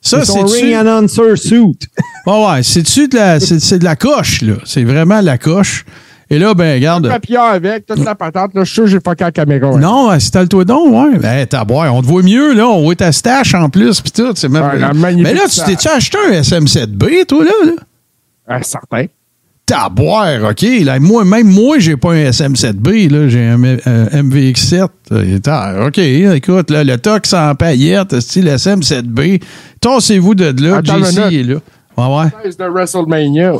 Ça, 0.00 0.24
C'est 0.24 0.42
ring 0.42 0.74
announcer 0.74 1.34
suit. 1.36 1.76
Ouais, 2.26 2.46
ouais, 2.46 2.62
c'est-tu 2.62 3.08
de 3.08 3.16
la, 3.16 3.40
c'est, 3.40 3.58
c'est 3.58 3.80
de 3.80 3.84
la 3.84 3.96
coche, 3.96 4.42
là. 4.42 4.54
C'est 4.64 4.84
vraiment 4.84 5.20
la 5.20 5.38
coche. 5.38 5.84
Et 6.32 6.38
là, 6.38 6.54
ben, 6.54 6.76
regarde. 6.76 7.08
papier 7.08 7.36
avec, 7.36 7.84
toute 7.84 8.02
la 8.02 8.14
patente, 8.14 8.54
là, 8.54 8.64
je 8.64 8.64
suis 8.64 8.74
sûr 8.74 8.84
que 8.84 8.90
j'ai 8.90 9.00
fucké 9.06 9.24
la 9.24 9.32
caméra. 9.32 9.70
Non, 9.76 10.08
installe-toi 10.08 10.64
donc, 10.64 10.94
ouais. 10.94 11.18
Ben, 11.18 11.46
t'as 11.46 11.62
boire. 11.62 11.94
On 11.94 12.00
te 12.00 12.06
voit 12.06 12.22
mieux, 12.22 12.54
là. 12.54 12.66
On 12.68 12.82
voit 12.84 12.94
ta 12.96 13.12
stache 13.12 13.54
en 13.54 13.68
plus, 13.68 14.00
pis 14.00 14.12
tout. 14.12 14.32
C'est 14.34 14.48
même... 14.48 14.64
Mais 15.18 15.34
là, 15.34 15.42
tu 15.46 15.60
t'es-tu 15.62 15.88
acheté 15.88 16.16
un 16.30 16.40
SM7B, 16.40 17.26
toi, 17.26 17.44
là? 17.44 17.50
là? 17.66 17.72
Ah, 18.48 18.62
certain. 18.62 19.04
T'as 19.66 19.90
boire, 19.90 20.42
OK. 20.50 20.64
Là, 20.82 20.98
moi, 21.00 21.26
même 21.26 21.48
moi, 21.48 21.78
j'ai 21.78 21.98
pas 21.98 22.12
un 22.12 22.30
SM7B, 22.30 23.10
là. 23.10 23.28
J'ai 23.28 23.44
un, 23.48 23.62
euh, 23.62 24.22
MVX7. 24.22 24.88
Euh, 25.12 25.38
t'as- 25.38 25.86
OK, 25.86 25.98
écoute, 25.98 26.70
là, 26.70 26.82
le 26.82 26.96
tox 26.96 27.34
en 27.34 27.54
paillettes, 27.54 28.18
style 28.20 28.48
SM7B. 28.48 29.42
Tassez-vous 29.82 30.34
de 30.34 30.46
là. 30.66 30.80
JC 30.82 31.18
est 31.18 31.42
là. 31.42 31.56
Ouais, 31.98 32.06
ouais. 32.24 32.30
C'est 32.44 32.58
de 32.58 32.64
WrestleMania. 32.64 33.52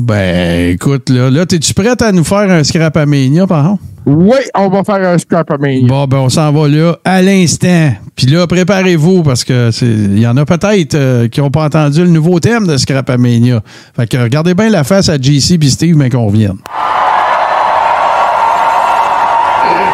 Ben, 0.00 0.70
écoute, 0.70 1.10
là, 1.10 1.30
là 1.30 1.46
t'es-tu 1.46 1.74
prête 1.74 2.00
à 2.02 2.10
nous 2.12 2.24
faire 2.24 2.50
un 2.50 2.64
scrapamania, 2.64 3.46
par 3.46 3.60
exemple? 3.60 3.82
Oui, 4.04 4.38
on 4.56 4.68
va 4.68 4.82
faire 4.82 5.08
un 5.08 5.16
scrap 5.16 5.48
à 5.52 5.58
mania. 5.58 5.86
Bon, 5.86 6.06
ben, 6.06 6.16
on 6.18 6.28
s'en 6.28 6.50
va 6.50 6.66
là 6.66 6.96
à 7.04 7.22
l'instant. 7.22 7.92
Puis 8.16 8.26
là, 8.26 8.46
préparez-vous 8.48 9.22
parce 9.22 9.44
que 9.44 9.70
c'est- 9.70 9.86
il 9.86 10.18
y 10.18 10.26
en 10.26 10.36
a 10.38 10.44
peut-être 10.44 10.94
euh, 10.96 11.28
qui 11.28 11.40
n'ont 11.40 11.50
pas 11.52 11.64
entendu 11.66 12.02
le 12.02 12.10
nouveau 12.10 12.40
thème 12.40 12.66
de 12.66 12.76
Scrapamania. 12.78 13.60
Fait 13.94 14.08
que 14.08 14.16
regardez 14.16 14.54
bien 14.54 14.70
la 14.70 14.82
face 14.82 15.08
à 15.08 15.18
JC 15.20 15.56
et 15.62 15.68
Steve, 15.68 15.96
mais 15.96 16.10
qu'on 16.10 16.26
revienne. 16.26 16.56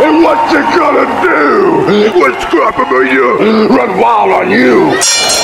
And 0.01 0.23
what 0.23 0.39
you 0.53 0.61
gonna 0.75 1.05
do 1.23 2.19
when 2.19 2.33
Scrapamania? 2.41 3.69
Run 3.69 3.99
wild 3.99 4.33
on 4.33 4.51
you? 4.51 5.38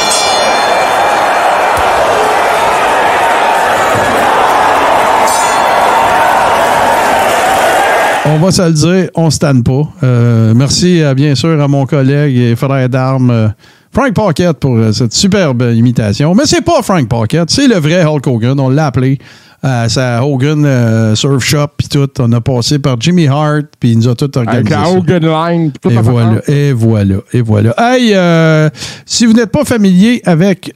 On 8.27 8.39
va 8.39 8.51
se 8.51 8.63
le 8.63 8.73
dire, 8.73 9.11
on 9.15 9.31
se 9.31 9.39
tanne 9.39 9.63
pas. 9.63 9.83
Euh, 10.03 10.55
merci 10.57 11.03
euh, 11.03 11.13
bien 11.15 11.35
sûr 11.35 11.61
à 11.61 11.69
mon 11.69 11.85
collègue 11.85 12.37
et 12.37 12.57
frère 12.57 12.89
d'armes 12.89 13.31
euh, 13.31 13.49
Frank 13.93 14.15
Pocket 14.15 14.59
pour 14.59 14.77
euh, 14.77 14.93
cette 14.93 15.13
superbe 15.13 15.63
imitation. 15.75 16.35
Mais 16.35 16.45
c'est 16.47 16.63
pas 16.63 16.81
Frank 16.83 17.07
Pocket, 17.07 17.51
c'est 17.51 17.69
le 17.69 17.77
vrai 17.77 18.03
Hulk 18.03 18.27
Hogan, 18.27 18.59
on 18.59 18.71
l'a 18.71 18.87
appelé. 18.87 19.19
à 19.63 19.89
sa 19.91 20.25
Hogan 20.25 21.15
Surf 21.15 21.45
Shop, 21.45 21.69
puis 21.77 21.89
tout. 21.89 22.09
On 22.19 22.33
a 22.33 22.41
passé 22.41 22.79
par 22.79 22.99
Jimmy 22.99 23.29
Hart, 23.29 23.67
puis 23.79 23.93
il 23.93 23.99
nous 23.99 24.09
a 24.09 24.15
tout 24.15 24.31
Avec 24.37 24.49
organisé. 24.49 24.75
la 24.75 24.85
ça. 24.85 24.91
Hogan 24.91 25.23
Line. 25.23 25.73
tout 25.81 25.91
Et 25.91 25.97
voilà, 25.97 26.41
et 26.49 26.73
voilà, 26.73 27.17
et 27.33 27.41
voilà. 27.43 27.75
Hey, 27.79 28.71
si 29.05 29.27
vous 29.27 29.35
n'êtes 29.35 29.53
pas 29.53 29.65
familier 29.65 30.23
avec 30.25 30.75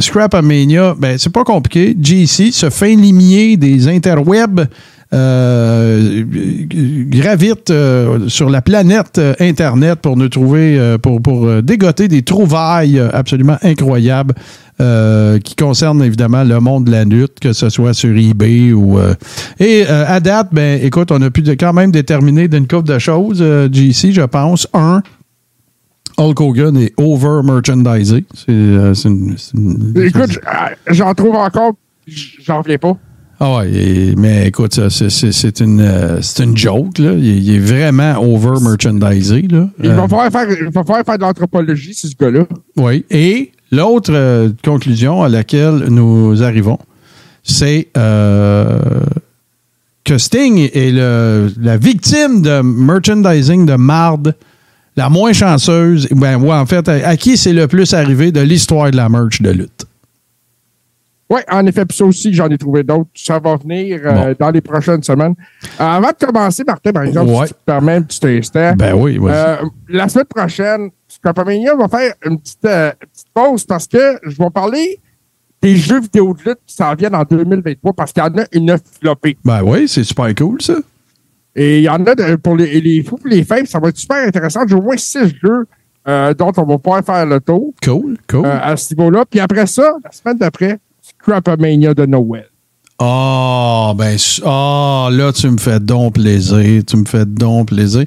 Scrap 0.00 0.34
Mania, 0.42 0.94
ben 0.96 1.16
c'est 1.18 1.32
pas 1.32 1.44
compliqué. 1.44 1.96
GC, 2.00 2.50
ce 2.52 2.70
fin 2.70 2.94
limier 2.94 3.56
des 3.56 3.88
interwebs, 3.88 4.66
euh, 5.14 6.24
gravite 7.08 7.70
euh, 7.70 8.28
sur 8.28 8.50
la 8.50 8.62
planète 8.62 9.18
euh, 9.18 9.34
Internet 9.38 10.00
pour 10.00 10.16
nous 10.16 10.28
trouver, 10.28 10.78
euh, 10.78 10.98
pour, 10.98 11.22
pour 11.22 11.46
euh, 11.46 11.62
dégoter 11.62 12.08
des 12.08 12.22
trouvailles 12.22 13.00
absolument 13.12 13.56
incroyables 13.62 14.34
qui 14.76 15.54
concernent 15.54 16.02
évidemment 16.02 16.42
le 16.42 16.58
monde 16.58 16.86
de 16.86 16.90
la 16.90 17.04
lutte, 17.04 17.38
que 17.40 17.52
ce 17.52 17.68
soit 17.68 17.94
sur 17.94 18.10
eBay 18.10 18.72
ou... 18.72 18.98
et 19.60 19.86
à 19.86 20.18
date, 20.18 20.48
ben 20.50 20.80
écoute, 20.82 21.12
on 21.12 21.22
a 21.22 21.30
pu 21.30 21.44
quand 21.56 21.72
même 21.72 21.92
déterminer 21.92 22.48
d'une 22.48 22.66
couple 22.66 22.88
de 22.88 22.98
choses, 22.98 23.38
GC, 23.70 24.10
je 24.10 24.22
pense. 24.22 24.66
Un, 24.74 25.00
Hulk 26.18 26.40
Hogan 26.40 26.76
est 26.76 26.92
over-merchandisé. 26.96 28.24
Écoute, 29.94 30.40
j'en 30.88 31.14
trouve 31.14 31.36
encore. 31.36 31.74
J'en 32.08 32.60
reviens 32.60 32.78
pas. 32.78 32.98
Ah 33.40 33.56
ouais, 33.58 33.70
et- 33.72 34.14
mais 34.16 34.46
écoute, 34.48 34.78
c'est- 34.88 35.60
une, 35.60 35.80
euh, 35.80 36.18
c'est 36.22 36.44
une 36.44 36.56
joke, 36.56 36.98
là. 36.98 37.12
Il, 37.12 37.28
est- 37.28 37.36
il 37.38 37.54
est 37.56 37.58
vraiment 37.58 38.16
over-merchandisé, 38.22 39.42
là. 39.50 39.68
Il 39.82 39.90
Euh, 39.90 39.94
va 39.94 40.08
falloir 40.08 40.30
faire, 40.30 40.46
il 40.50 40.64
va 40.70 40.84
falloir 40.84 41.04
faire 41.04 41.18
de 41.18 41.22
l'anthropologie, 41.22 41.94
c'est 41.94 42.08
ce 42.08 42.14
gars-là. 42.18 42.46
Oui. 42.76 43.04
Et 43.10 43.50
l'autre 43.72 44.12
euh, 44.14 44.50
conclusion 44.64 45.22
à 45.22 45.28
laquelle 45.28 45.86
nous 45.88 46.42
arrivons, 46.42 46.78
c'est 47.42 47.88
euh, 47.96 48.78
que 50.04 50.18
Sting 50.18 50.68
est 50.72 50.92
le- 50.92 51.50
la 51.60 51.76
victime 51.76 52.40
de 52.42 52.60
merchandising 52.62 53.66
de 53.66 53.74
marde 53.74 54.34
la 54.96 55.08
moins 55.08 55.32
chanceuse. 55.32 56.06
Ben, 56.12 56.36
ouais, 56.36 56.54
en 56.54 56.66
fait, 56.66 56.88
à, 56.88 57.08
à 57.08 57.16
qui 57.16 57.36
c'est 57.36 57.52
le 57.52 57.66
plus 57.66 57.92
arrivé 57.94 58.30
de 58.30 58.40
l'histoire 58.40 58.90
de 58.92 58.96
la 58.96 59.08
merch 59.08 59.42
de 59.42 59.50
lutte? 59.50 59.86
Oui, 61.34 61.40
en 61.50 61.66
effet, 61.66 61.84
puis 61.84 61.96
ça 61.96 62.04
aussi, 62.04 62.32
j'en 62.32 62.48
ai 62.48 62.58
trouvé 62.58 62.82
d'autres. 62.82 63.08
Ça 63.14 63.38
va 63.38 63.56
venir 63.56 64.00
euh, 64.04 64.34
dans 64.38 64.50
les 64.50 64.60
prochaines 64.60 65.02
semaines. 65.02 65.34
Euh, 65.80 65.84
avant 65.84 66.10
de 66.10 66.26
commencer, 66.26 66.62
Martin, 66.64 66.92
par 66.92 67.02
exemple, 67.02 67.30
Ouais. 67.32 67.46
si 67.46 67.52
tu 67.54 67.58
te 67.60 67.64
permets 67.64 67.94
un 67.94 68.02
petit 68.02 68.26
instant, 68.26 68.74
Ben 68.76 68.94
oui, 68.94 69.18
oui. 69.18 69.30
euh, 69.32 69.56
la 69.88 70.08
semaine 70.08 70.26
prochaine, 70.26 70.90
Scrapamania 71.08 71.74
va 71.74 71.88
faire 71.88 72.14
une 72.24 72.38
petite, 72.38 72.60
petite 72.60 73.26
pause 73.32 73.64
parce 73.64 73.86
que 73.86 74.18
je 74.22 74.36
vais 74.36 74.50
parler 74.50 75.00
des 75.62 75.76
jeux 75.76 76.00
vidéo 76.00 76.34
de 76.34 76.50
lutte 76.50 76.58
qui 76.66 76.74
s'en 76.74 76.94
viennent 76.94 77.14
en 77.14 77.24
2023 77.24 77.92
parce 77.94 78.12
qu'il 78.12 78.22
y 78.22 78.26
en 78.26 78.38
a 78.38 78.44
une 78.52 78.76
flopée. 79.00 79.36
Ben 79.44 79.62
oui, 79.62 79.88
c'est 79.88 80.04
super 80.04 80.34
cool, 80.34 80.60
ça. 80.60 80.74
Et 81.56 81.78
il 81.78 81.84
y 81.84 81.88
en 81.88 82.04
a 82.06 82.14
de- 82.14 82.36
pour 82.36 82.56
les, 82.56 82.80
les 82.80 83.02
fous 83.02 83.18
et 83.26 83.28
les 83.30 83.44
faibles, 83.44 83.66
ça 83.66 83.78
va 83.78 83.88
être 83.88 83.96
super 83.96 84.26
intéressant. 84.26 84.60
J'ai 84.68 84.74
au 84.74 84.82
moins 84.82 84.96
six 84.96 85.34
jeux 85.42 85.66
dont 86.06 86.52
on 86.58 86.64
va 86.64 86.78
pouvoir 86.78 87.02
faire 87.04 87.24
le 87.24 87.40
tour 87.40 87.72
Cool, 87.82 88.18
cool. 88.28 88.44
à 88.44 88.76
ce 88.76 88.94
niveau-là. 88.94 89.24
Puis 89.30 89.40
après 89.40 89.64
ça, 89.66 89.94
la 90.04 90.12
semaine 90.12 90.36
d'après, 90.36 90.78
Scrapamania 91.24 91.94
de 91.94 92.06
Noël. 92.06 92.44
Ah, 93.00 93.92
ben, 93.98 94.14
s- 94.14 94.40
ah, 94.46 95.08
là, 95.10 95.32
tu 95.32 95.50
me 95.50 95.58
fais 95.58 95.80
donc 95.80 96.14
plaisir. 96.14 96.82
Tu 96.86 96.96
me 96.96 97.04
fais 97.04 97.24
donc 97.26 97.66
plaisir. 97.68 98.04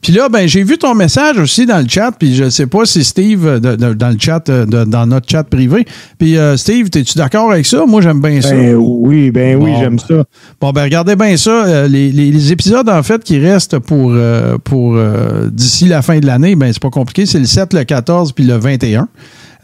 Puis 0.00 0.14
là, 0.14 0.30
ben, 0.30 0.48
j'ai 0.48 0.62
vu 0.62 0.78
ton 0.78 0.94
message 0.94 1.36
aussi 1.38 1.66
dans 1.66 1.78
le 1.78 1.86
chat, 1.86 2.10
puis 2.18 2.34
je 2.34 2.48
sais 2.48 2.66
pas 2.66 2.86
si 2.86 3.04
Steve, 3.04 3.46
euh, 3.46 3.60
de- 3.60 3.76
de- 3.76 3.92
dans 3.92 4.08
le 4.08 4.16
chat, 4.18 4.48
euh, 4.48 4.64
de- 4.64 4.84
dans 4.84 5.04
notre 5.04 5.28
chat 5.28 5.44
privé. 5.44 5.84
Puis 6.18 6.38
euh, 6.38 6.56
Steve, 6.56 6.86
es-tu 6.86 7.18
d'accord 7.18 7.52
avec 7.52 7.66
ça? 7.66 7.84
Moi, 7.86 8.00
j'aime 8.00 8.22
bien 8.22 8.40
ça. 8.40 8.52
Ben 8.54 8.76
oui, 8.76 9.30
ben 9.30 9.56
oui, 9.62 9.72
Bon. 9.72 9.78
j'aime 9.80 9.98
ça. 9.98 10.24
Bon, 10.58 10.70
ben, 10.70 10.84
regardez 10.84 11.16
bien 11.16 11.36
ça. 11.36 11.50
Euh, 11.66 11.86
les, 11.86 12.10
les- 12.10 12.30
les 12.32 12.50
épisodes, 12.52 12.88
en 12.88 13.02
fait, 13.02 13.22
qui 13.22 13.38
restent 13.38 13.78
pour, 13.78 14.12
euh, 14.14 14.56
pour 14.56 14.96
euh, 14.96 15.50
d'ici 15.52 15.84
la 15.84 16.00
fin 16.00 16.18
de 16.18 16.24
l'année, 16.26 16.56
ben, 16.56 16.72
c'est 16.72 16.82
pas 16.82 16.88
compliqué. 16.90 17.26
C'est 17.26 17.40
le 17.40 17.44
7, 17.44 17.74
le 17.74 17.84
14, 17.84 18.32
puis 18.32 18.44
le 18.44 18.56
21. 18.56 19.06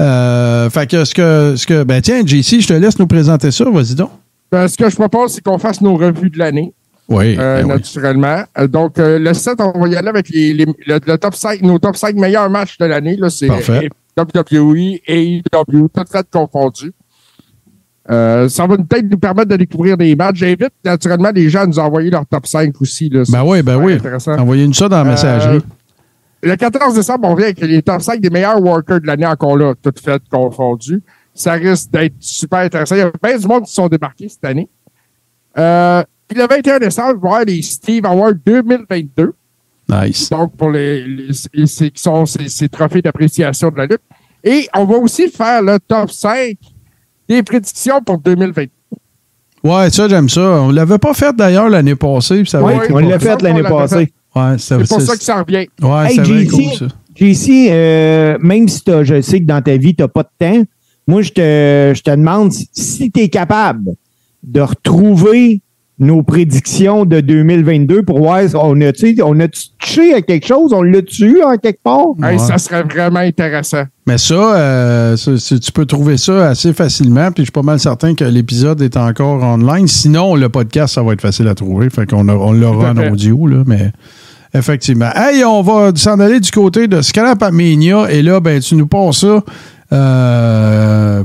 Euh, 0.00 0.68
fait 0.70 0.86
que 0.88 1.04
ce 1.04 1.14
que, 1.14 1.54
ce 1.56 1.66
que, 1.66 1.82
ben, 1.84 2.00
tiens, 2.02 2.20
JC, 2.24 2.60
je 2.60 2.68
te 2.68 2.72
laisse 2.74 2.98
nous 2.98 3.06
présenter 3.06 3.50
ça. 3.50 3.64
Vas-y 3.70 3.94
donc. 3.94 4.10
Ben, 4.52 4.68
ce 4.68 4.76
que 4.76 4.88
je 4.90 4.94
propose, 4.96 5.32
c'est 5.32 5.42
qu'on 5.42 5.58
fasse 5.58 5.80
nos 5.80 5.96
revues 5.96 6.30
de 6.30 6.38
l'année, 6.38 6.72
Oui. 7.08 7.36
euh, 7.38 7.62
ben 7.62 7.68
naturellement. 7.68 8.42
Euh, 8.58 8.66
donc, 8.68 8.98
euh, 8.98 9.18
le 9.18 9.32
7, 9.34 9.54
on 9.60 9.78
va 9.80 9.88
y 9.88 9.96
aller 9.96 10.08
avec 10.08 10.28
les, 10.28 10.52
les- 10.52 10.66
le, 10.86 11.00
le 11.04 11.16
top 11.18 11.34
5, 11.34 11.62
nos 11.62 11.78
top 11.78 11.96
5 11.96 12.14
meilleurs 12.16 12.48
matchs 12.50 12.78
de 12.78 12.84
l'année. 12.84 13.16
Là, 13.16 13.30
c'est 13.30 13.48
Parfait. 13.48 13.88
WWE, 14.18 14.98
AEW, 15.06 15.88
tout 15.92 16.04
fait 16.10 16.26
confondu. 16.30 16.92
Euh, 18.08 18.48
ça 18.48 18.66
va 18.68 18.76
peut-être 18.76 19.10
nous 19.10 19.18
permettre 19.18 19.48
de 19.48 19.56
découvrir 19.56 19.96
des 19.96 20.14
matchs. 20.14 20.36
J'invite 20.36 20.70
naturellement 20.84 21.32
les 21.34 21.50
gens 21.50 21.62
à 21.62 21.66
nous 21.66 21.78
envoyer 21.80 22.08
leur 22.10 22.24
top 22.24 22.46
5 22.46 22.72
aussi. 22.80 23.08
Là. 23.08 23.24
Ben 23.28 23.42
oui, 23.44 23.62
ben 23.62 23.76
oui. 23.76 23.94
intéressant. 23.94 24.38
Envoyez-nous 24.38 24.74
ça 24.74 24.88
dans 24.88 25.02
la 25.02 25.10
messagerie. 25.10 25.58
Le 26.42 26.54
14 26.56 26.94
décembre, 26.94 27.28
on 27.28 27.34
vient 27.34 27.46
avec 27.46 27.60
les 27.60 27.82
top 27.82 28.02
5 28.02 28.20
des 28.20 28.30
meilleurs 28.30 28.60
workers 28.62 29.00
de 29.00 29.06
l'année 29.06 29.26
encore 29.26 29.56
là, 29.56 29.74
tout 29.82 29.92
fait 30.02 30.20
confondu. 30.30 31.02
Ça 31.34 31.52
risque 31.52 31.90
d'être 31.90 32.14
super 32.20 32.60
intéressant. 32.60 32.94
Il 32.94 32.98
y 32.98 33.02
a 33.02 33.10
bien 33.22 33.36
du 33.38 33.46
monde 33.46 33.64
qui 33.64 33.70
se 33.70 33.74
sont 33.74 33.88
débarqués 33.88 34.28
cette 34.28 34.44
année. 34.44 34.68
Euh, 35.58 36.02
puis 36.28 36.38
le 36.38 36.46
21 36.46 36.78
décembre, 36.78 37.14
on 37.16 37.20
va 37.20 37.28
avoir 37.28 37.44
les 37.44 37.62
Steve 37.62 38.04
Awards 38.06 38.34
2022. 38.44 39.34
nice. 39.88 40.28
Donc, 40.30 40.56
pour 40.56 40.70
les, 40.70 41.04
les- 41.06 41.66
c'est- 41.66 41.90
qui 41.90 42.02
sont 42.02 42.26
ces, 42.26 42.48
ces 42.48 42.68
trophées 42.68 43.02
d'appréciation 43.02 43.70
de 43.70 43.76
la 43.76 43.86
lutte. 43.86 44.00
Et 44.44 44.68
on 44.74 44.84
va 44.84 44.96
aussi 44.98 45.28
faire 45.28 45.62
le 45.62 45.78
top 45.80 46.10
5 46.10 46.56
des 47.28 47.42
prédictions 47.42 48.00
pour 48.02 48.18
2022. 48.18 48.70
Ouais, 49.64 49.90
ça, 49.90 50.08
j'aime 50.08 50.28
ça. 50.28 50.40
On 50.40 50.70
l'avait 50.70 50.98
pas 50.98 51.12
fait 51.14 51.34
d'ailleurs 51.34 51.68
l'année 51.68 51.96
passée. 51.96 52.42
puis 52.42 52.50
ça 52.50 52.62
Ouais, 52.62 52.76
été 52.76 52.92
on 52.92 52.98
l'a 52.98 53.18
fait 53.18 53.40
l'année 53.42 53.62
passée. 53.62 54.12
Ouais, 54.36 54.56
C'est 54.58 54.76
pour 54.86 55.00
ça 55.00 55.16
que 55.16 55.22
ça 55.24 55.42
revient. 55.42 55.66
Ouais, 55.82 56.06
Hey, 56.10 56.14
c'est 56.16 56.22
vrai 56.22 56.44
JC, 56.44 56.50
cool, 56.50 56.72
ça. 56.78 56.86
JC, 57.14 57.68
euh, 57.70 58.36
même 58.40 58.68
si 58.68 58.82
t'as- 58.84 59.02
je 59.04 59.20
sais 59.22 59.40
que 59.40 59.46
dans 59.46 59.62
ta 59.62 59.76
vie, 59.76 59.94
tu 59.94 60.02
n'as 60.02 60.08
pas 60.08 60.22
de 60.22 60.28
temps, 60.38 60.62
moi, 61.08 61.22
je 61.22 61.30
te, 61.30 61.92
je 61.96 62.02
te 62.02 62.10
demande 62.10 62.52
si, 62.52 62.68
si 62.72 63.10
tu 63.10 63.20
es 63.20 63.28
capable 63.28 63.92
de 64.42 64.60
retrouver 64.60 65.60
nos 65.98 66.22
prédictions 66.22 67.06
de 67.06 67.20
2022 67.20 68.02
pour 68.02 68.18
voir 68.18 68.46
si 68.46 68.54
on 68.54 68.78
a-tu 68.82 69.16
on 69.24 69.40
a 69.40 69.48
touché 69.48 70.12
à 70.12 70.20
quelque 70.20 70.46
chose, 70.46 70.74
on 70.74 70.82
l'a 70.82 71.00
tué 71.00 71.42
en 71.42 71.56
quelque 71.56 71.80
part? 71.82 72.08
Hey, 72.22 72.38
ça 72.38 72.58
serait 72.58 72.82
vraiment 72.82 73.20
intéressant. 73.20 73.84
Mais 74.06 74.18
ça, 74.18 74.34
euh, 74.34 75.16
ça, 75.16 75.58
tu 75.58 75.72
peux 75.72 75.86
trouver 75.86 76.18
ça 76.18 76.50
assez 76.50 76.74
facilement. 76.74 77.32
Puis 77.32 77.44
je 77.44 77.46
suis 77.46 77.52
pas 77.52 77.62
mal 77.62 77.80
certain 77.80 78.14
que 78.14 78.24
l'épisode 78.24 78.82
est 78.82 78.98
encore 78.98 79.42
online. 79.42 79.88
Sinon, 79.88 80.34
le 80.34 80.50
podcast, 80.50 80.94
ça 80.94 81.02
va 81.02 81.14
être 81.14 81.22
facile 81.22 81.48
à 81.48 81.54
trouver. 81.54 81.88
Fait 81.88 82.04
qu'on 82.04 82.28
on 82.28 82.52
l'aura 82.52 82.90
en 82.90 82.96
audio, 83.12 83.46
là, 83.46 83.62
mais 83.66 83.90
effectivement. 84.56 85.10
Hey, 85.14 85.44
on 85.44 85.62
va 85.62 85.92
s'en 85.94 86.18
aller 86.20 86.40
du 86.40 86.50
côté 86.50 86.88
de 86.88 87.02
Scalapamania. 87.02 88.10
Et 88.10 88.22
là, 88.22 88.40
ben, 88.40 88.60
tu 88.60 88.74
nous 88.74 88.86
passes 88.86 89.20
ça. 89.20 89.42
Euh. 89.92 91.24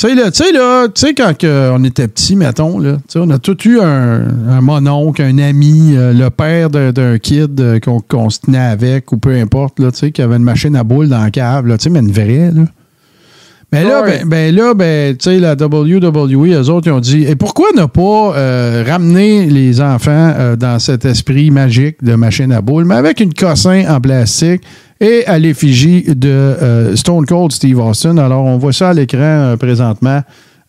Tu 0.00 0.06
sais, 0.06 0.14
là, 0.14 0.30
tu 0.30 0.44
sais, 0.44 0.52
là, 0.52 0.86
tu 0.86 1.06
sais, 1.06 1.12
quand 1.12 1.34
on 1.42 1.82
était 1.82 2.06
petit, 2.06 2.36
mettons, 2.36 2.78
là, 2.78 2.98
on 3.16 3.30
a 3.30 3.38
tout 3.38 3.60
eu 3.68 3.80
un, 3.80 4.28
un 4.48 4.60
mononcle, 4.60 5.20
un 5.20 5.38
ami, 5.38 5.96
euh, 5.96 6.12
le 6.12 6.30
père 6.30 6.70
d'un 6.70 7.18
kid 7.18 7.60
euh, 7.60 7.80
qu'on 7.80 7.98
qu'on 7.98 8.30
se 8.30 8.38
tenait 8.38 8.58
avec, 8.58 9.10
ou 9.10 9.16
peu 9.16 9.34
importe, 9.34 9.80
là, 9.80 9.90
tu 9.90 9.98
sais, 9.98 10.12
qui 10.12 10.22
avait 10.22 10.36
une 10.36 10.44
machine 10.44 10.76
à 10.76 10.84
boules 10.84 11.08
dans 11.08 11.20
la 11.20 11.32
cave, 11.32 11.66
là, 11.66 11.78
tu 11.78 11.84
sais, 11.84 11.90
mais 11.90 11.98
une 11.98 12.12
vraie, 12.12 12.52
là. 12.52 12.62
Mais 13.70 13.84
là, 13.84 14.02
ben, 14.02 14.26
ben 14.26 14.54
là, 14.54 14.72
ben, 14.72 15.14
tu 15.14 15.24
sais, 15.24 15.38
la 15.38 15.52
WWE, 15.52 16.54
eux 16.54 16.70
autres, 16.70 16.86
ils 16.86 16.92
ont 16.92 17.00
dit, 17.00 17.24
et 17.24 17.36
pourquoi 17.36 17.66
ne 17.76 17.84
pas 17.84 18.34
euh, 18.34 18.82
ramener 18.86 19.44
les 19.44 19.82
enfants 19.82 20.32
euh, 20.36 20.56
dans 20.56 20.78
cet 20.78 21.04
esprit 21.04 21.50
magique 21.50 22.02
de 22.02 22.14
machine 22.14 22.50
à 22.52 22.62
boules, 22.62 22.86
mais 22.86 22.94
avec 22.94 23.20
une 23.20 23.34
cossin 23.34 23.84
en 23.94 24.00
plastique 24.00 24.62
et 25.00 25.26
à 25.26 25.38
l'effigie 25.38 26.02
de 26.02 26.28
euh, 26.30 26.96
Stone 26.96 27.26
Cold 27.26 27.52
Steve 27.52 27.78
Austin. 27.78 28.16
Alors, 28.16 28.46
on 28.46 28.56
voit 28.56 28.72
ça 28.72 28.88
à 28.88 28.94
l'écran 28.94 29.54
présentement. 29.58 30.22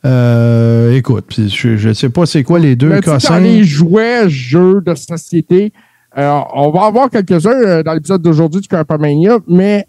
Écoute, 0.04 1.40
je 1.48 1.88
ne 1.88 1.94
sais 1.94 2.10
pas 2.10 2.26
c'est 2.26 2.44
quoi 2.44 2.60
les 2.60 2.76
deux 2.76 2.96
sais, 2.96 3.02
cossins. 3.02 3.36
dans 3.36 3.44
les 3.44 3.64
jouets, 3.64 4.30
jeux 4.30 4.82
de 4.86 4.94
société, 4.96 5.72
on 6.18 6.72
va 6.72 6.82
en 6.82 6.92
voir 6.92 7.10
quelques-uns 7.10 7.82
dans 7.82 7.94
l'épisode 7.94 8.22
d'aujourd'hui 8.22 8.60
du 8.60 8.68
Carpamania, 8.68 9.38
mais 9.48 9.86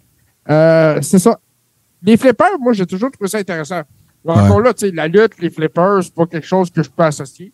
c'est 0.46 1.18
ça. 1.18 1.38
Les 2.02 2.16
flippers, 2.16 2.58
moi, 2.60 2.72
j'ai 2.72 2.86
toujours 2.86 3.10
trouvé 3.10 3.28
ça 3.28 3.38
intéressant. 3.38 3.82
Encore 4.26 4.60
là, 4.60 4.74
tu 4.74 4.86
sais, 4.86 4.92
la 4.94 5.08
lutte, 5.08 5.32
les 5.40 5.50
flippers, 5.50 6.00
c'est 6.02 6.14
pas 6.14 6.26
quelque 6.26 6.46
chose 6.46 6.70
que 6.70 6.82
je 6.82 6.90
peux 6.90 7.02
associer. 7.02 7.52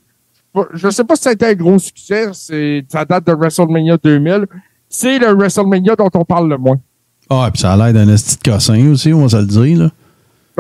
Je 0.75 0.89
sais 0.91 1.05
pas 1.05 1.17
si 1.17 1.23
ça 1.23 1.31
a 1.31 1.33
été 1.35 1.47
un 1.47 1.55
gros 1.55 1.79
succès. 1.79 2.29
C'est, 2.33 2.85
ça 2.89 3.05
date 3.05 3.27
de 3.27 3.33
WrestleMania 3.33 3.99
2000. 4.03 4.47
C'est 4.89 5.19
le 5.19 5.33
WrestleMania 5.35 5.95
dont 5.97 6.09
on 6.15 6.25
parle 6.25 6.49
le 6.49 6.57
moins. 6.59 6.79
Ah, 7.29 7.51
puis 7.53 7.61
ça 7.61 7.73
a 7.73 7.77
l'air 7.77 7.93
d'un 7.93 8.13
esti 8.13 8.37
de 8.43 8.51
cossin 8.51 8.91
aussi, 8.91 9.13
on 9.13 9.23
va 9.23 9.29
se 9.29 9.37
le 9.37 9.47
dire. 9.47 9.79
Là. 9.79 9.91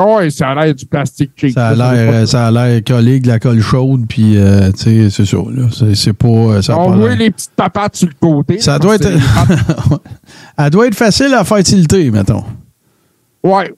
Ouais, 0.04 0.28
ça 0.28 0.50
a 0.50 0.54
l'air 0.54 0.74
du 0.74 0.84
plastique 0.84 1.30
cheap. 1.36 1.54
Ça 1.54 1.68
a 1.68 1.74
l'air, 1.74 2.12
euh, 2.12 2.26
ça 2.26 2.48
a 2.48 2.50
l'air 2.50 2.82
collé 2.84 3.18
de 3.20 3.28
la 3.28 3.38
colle 3.38 3.62
chaude, 3.62 4.04
puis 4.06 4.36
euh, 4.36 4.70
tu 4.72 5.08
sais, 5.08 5.10
c'est 5.10 5.24
ça. 5.24 5.38
Là. 5.38 5.68
C'est, 5.72 5.94
c'est 5.94 6.12
pas. 6.12 6.28
euh, 6.28 6.60
Ça, 6.62 6.78
On 6.78 6.96
voit 6.96 7.14
les 7.14 7.30
petites 7.30 7.52
papates 7.56 7.96
sur 7.96 8.08
le 8.08 8.14
côté. 8.20 8.58
ça 8.58 8.72
là, 8.72 8.78
doit 8.80 8.94
être. 8.96 9.08
Elle 10.58 10.70
doit 10.70 10.86
être 10.88 10.94
facile 10.94 11.32
à 11.32 11.44
faire 11.44 11.62
tilter, 11.62 12.10
mettons. 12.10 12.44
Ouais, 13.46 13.72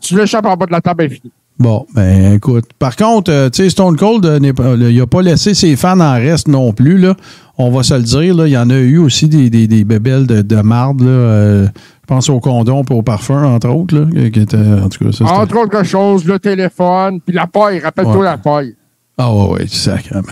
tu 0.00 0.16
l'échappes 0.16 0.46
en 0.46 0.56
bas 0.56 0.66
de 0.66 0.72
la 0.72 0.80
table 0.80 1.04
infini. 1.04 1.30
Bon, 1.58 1.86
ben 1.94 2.32
écoute. 2.34 2.64
Par 2.78 2.96
contre, 2.96 3.30
euh, 3.30 3.50
tu 3.50 3.62
sais, 3.64 3.68
Stone 3.70 3.94
Cold, 3.96 4.24
euh, 4.24 4.52
pas- 4.54 4.74
il 4.76 4.96
n'a 4.98 5.06
pas 5.06 5.20
laissé 5.20 5.52
ses 5.52 5.76
fans 5.76 6.00
en 6.00 6.14
reste 6.14 6.48
non 6.48 6.72
plus. 6.72 6.96
Là. 6.96 7.14
On 7.58 7.70
va 7.70 7.82
se 7.82 7.92
le 7.92 8.02
dire. 8.02 8.34
Là. 8.34 8.46
Il 8.46 8.52
y 8.52 8.56
en 8.56 8.70
a 8.70 8.76
eu 8.78 8.96
aussi 8.96 9.28
des, 9.28 9.50
des, 9.50 9.66
des 9.66 9.84
bébelles 9.84 10.26
de, 10.26 10.40
de 10.40 10.56
marde. 10.62 11.02
Là. 11.02 11.08
Euh, 11.10 11.66
je 11.66 12.06
pense 12.06 12.30
au 12.30 12.40
condom 12.40 12.82
et 12.90 12.94
au 12.94 13.02
parfum, 13.02 13.44
entre 13.44 13.68
autres. 13.68 13.94
Là, 13.94 14.06
qui- 14.10 14.30
qui 14.30 14.40
étaient- 14.40 14.56
en 14.56 14.88
tout 14.88 15.04
cas, 15.04 15.12
ça, 15.12 15.18
c'était- 15.18 15.30
Entre 15.30 15.56
autres 15.58 15.84
choses, 15.84 16.24
le 16.24 16.38
téléphone, 16.38 17.20
puis 17.20 17.34
la 17.36 17.46
paille. 17.46 17.78
Rappelle-toi 17.80 18.16
Ouais. 18.16 18.24
la 18.24 18.38
paille. 18.38 18.74
Ah 19.18 19.30
ouais, 19.34 19.48
ouais, 19.50 19.66
sacrément. 19.68 20.22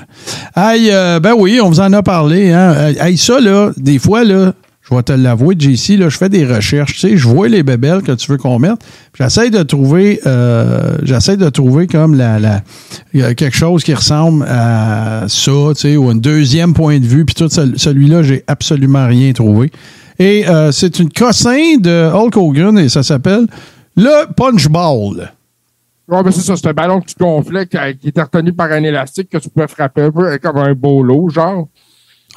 Euh, 0.56 1.20
ben 1.20 1.34
oui, 1.36 1.60
on 1.62 1.68
vous 1.68 1.80
en 1.80 1.92
a 1.92 2.02
parlé. 2.02 2.52
Hein. 2.52 2.72
Euh, 2.74 2.92
Hey, 3.00 3.18
ça, 3.18 3.38
là, 3.38 3.70
des 3.76 3.98
fois, 3.98 4.24
là, 4.24 4.54
je 4.88 4.94
vais 4.94 5.02
te 5.02 5.12
l'avouer, 5.12 5.54
JC, 5.58 5.96
là, 5.98 6.08
je 6.08 6.16
fais 6.16 6.28
des 6.28 6.46
recherches. 6.46 6.94
Tu 6.94 7.00
sais, 7.00 7.16
je 7.16 7.28
vois 7.28 7.48
les 7.48 7.62
bébelles 7.62 8.02
que 8.02 8.12
tu 8.12 8.30
veux 8.30 8.38
qu'on 8.38 8.58
mette. 8.58 8.78
J'essaie 9.18 9.50
de 9.50 9.62
trouver 9.62 10.20
euh, 10.26 10.96
j'essaie 11.02 11.36
de 11.36 11.48
trouver 11.50 11.86
comme 11.86 12.14
la, 12.14 12.38
la 12.38 13.34
quelque 13.34 13.56
chose 13.56 13.84
qui 13.84 13.92
ressemble 13.94 14.44
à 14.48 15.24
ça, 15.28 15.50
tu 15.74 15.80
sais, 15.80 15.96
ou 15.96 16.08
un 16.08 16.14
deuxième 16.14 16.72
point 16.74 16.98
de 17.00 17.04
vue. 17.06 17.24
Puis 17.24 17.34
tout 17.34 17.48
ce- 17.50 17.76
celui-là, 17.76 18.22
j'ai 18.22 18.44
absolument 18.46 19.06
rien 19.06 19.32
trouvé. 19.32 19.70
Et 20.18 20.48
euh, 20.48 20.72
c'est 20.72 20.98
une 20.98 21.10
cossin 21.10 21.76
de 21.78 22.10
Hulk 22.12 22.36
Hogan 22.36 22.78
et 22.78 22.88
ça 22.88 23.02
s'appelle 23.02 23.46
le 23.96 24.32
Punch 24.34 24.68
Ball. 24.68 25.32
Ouais, 26.08 26.22
ben 26.22 26.30
c'est 26.32 26.40
ça, 26.40 26.56
c'est 26.56 26.66
un 26.68 26.72
ballon 26.72 27.00
que 27.02 27.06
tu 27.08 27.14
gonflais, 27.20 27.66
qui, 27.66 27.76
qui 28.00 28.08
était 28.08 28.22
retenu 28.22 28.52
par 28.54 28.72
un 28.72 28.82
élastique 28.82 29.28
que 29.28 29.36
tu 29.36 29.50
pouvais 29.50 29.68
frapper 29.68 30.02
un 30.02 30.10
peu 30.10 30.38
comme 30.38 30.56
un 30.56 30.72
bolo, 30.72 31.28
genre. 31.28 31.68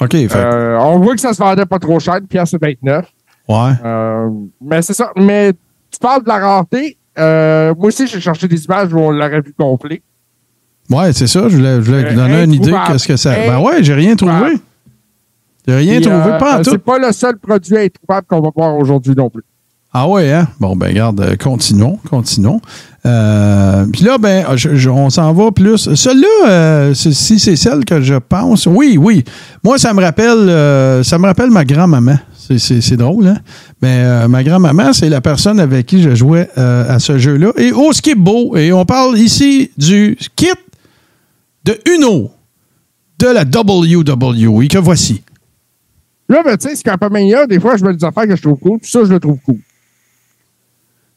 OK, 0.04 0.14
Euh, 0.14 0.78
on 0.80 0.98
voit 0.98 1.14
que 1.14 1.20
ça 1.20 1.32
se 1.32 1.38
vendait 1.38 1.66
pas 1.66 1.78
trop 1.78 1.98
cher, 2.00 2.18
pièce 2.28 2.54
29. 2.60 3.06
ouais. 3.48 3.56
Euh, 3.84 4.28
mais 4.60 4.82
c'est 4.82 4.94
ça. 4.94 5.10
Mais 5.16 5.52
tu 5.52 5.98
parles 6.00 6.22
de 6.22 6.28
la 6.28 6.38
rareté. 6.38 6.96
Euh, 7.18 7.74
moi 7.76 7.88
aussi, 7.88 8.06
j'ai 8.06 8.20
cherché 8.20 8.48
des 8.48 8.64
images 8.64 8.92
où 8.92 8.98
on 8.98 9.10
l'aurait 9.10 9.40
vu 9.40 9.54
gonfler. 9.58 10.02
Ouais, 10.90 11.12
c'est 11.12 11.26
ça. 11.26 11.48
Je 11.48 11.56
voulais, 11.56 11.76
je 11.76 11.80
voulais 11.80 12.14
donner 12.14 12.44
une 12.44 12.54
idée 12.54 12.74
qu'est-ce 12.86 13.06
que 13.06 13.16
ça. 13.16 13.32
Ben 13.34 13.58
ouais, 13.60 13.82
j'ai 13.82 13.94
rien 13.94 14.16
trouvé. 14.16 14.56
J'ai 15.66 15.76
rien 15.76 16.00
Puis, 16.00 16.08
trouvé, 16.10 16.38
pas 16.38 16.58
en 16.58 16.62
tout. 16.62 16.70
C'est 16.70 16.78
pas 16.78 16.98
le 16.98 17.12
seul 17.12 17.36
produit 17.38 17.76
introuvable 17.78 18.26
qu'on 18.26 18.40
va 18.40 18.50
voir 18.54 18.76
aujourd'hui 18.76 19.14
non 19.14 19.30
plus. 19.30 19.44
Ah 19.94 20.08
ouais, 20.08 20.32
hein? 20.32 20.48
Bon, 20.58 20.74
ben 20.74 20.86
regarde, 20.88 21.20
euh, 21.20 21.36
continuons, 21.36 21.98
continuons. 22.08 22.60
Euh, 23.04 23.84
Puis 23.92 24.04
là, 24.04 24.16
ben, 24.16 24.46
on 24.90 25.10
s'en 25.10 25.32
va 25.34 25.50
plus. 25.52 25.94
Celle-là, 25.94 26.48
euh, 26.48 26.94
si 26.94 27.38
c'est 27.38 27.56
celle 27.56 27.84
que 27.84 28.00
je 28.00 28.14
pense, 28.14 28.64
oui, 28.66 28.96
oui. 28.98 29.22
Moi, 29.62 29.76
ça 29.78 29.92
me 29.92 30.00
rappelle, 30.00 31.04
ça 31.04 31.18
me 31.18 31.26
rappelle 31.26 31.50
ma 31.50 31.64
grand-maman. 31.64 32.16
C'est- 32.58 32.96
drôle, 32.96 33.26
hein? 33.28 33.38
Mais 33.82 34.02
euh, 34.02 34.28
ma 34.28 34.42
grand-maman, 34.42 34.92
c'est 34.92 35.08
la 35.08 35.20
personne 35.20 35.60
avec 35.60 35.86
qui 35.86 36.02
je 36.02 36.14
jouais 36.14 36.48
à 36.56 36.98
ce 36.98 37.18
jeu-là. 37.18 37.52
Et 37.58 37.72
au 37.72 37.92
Skip-Bo, 37.92 38.56
et 38.56 38.72
on 38.72 38.84
parle 38.84 39.18
ici 39.18 39.70
du 39.76 40.16
kit 40.36 40.46
de 41.64 41.78
Uno 41.94 42.30
de 43.18 43.26
la 43.26 43.42
WWE 43.42 44.68
que 44.68 44.78
voici. 44.78 45.22
Là, 46.28 46.42
ben, 46.44 46.56
tu 46.56 46.68
sais, 46.68 46.76
Scapamania, 46.76 47.46
des 47.46 47.60
fois, 47.60 47.76
je 47.76 47.84
mets 47.84 47.94
des 47.94 48.04
affaires 48.04 48.26
que 48.26 48.36
je 48.36 48.42
trouve 48.42 48.58
cool, 48.58 48.78
puis 48.80 48.90
ça, 48.90 49.00
je 49.04 49.10
le 49.12 49.20
trouve 49.20 49.38
cool. 49.44 49.58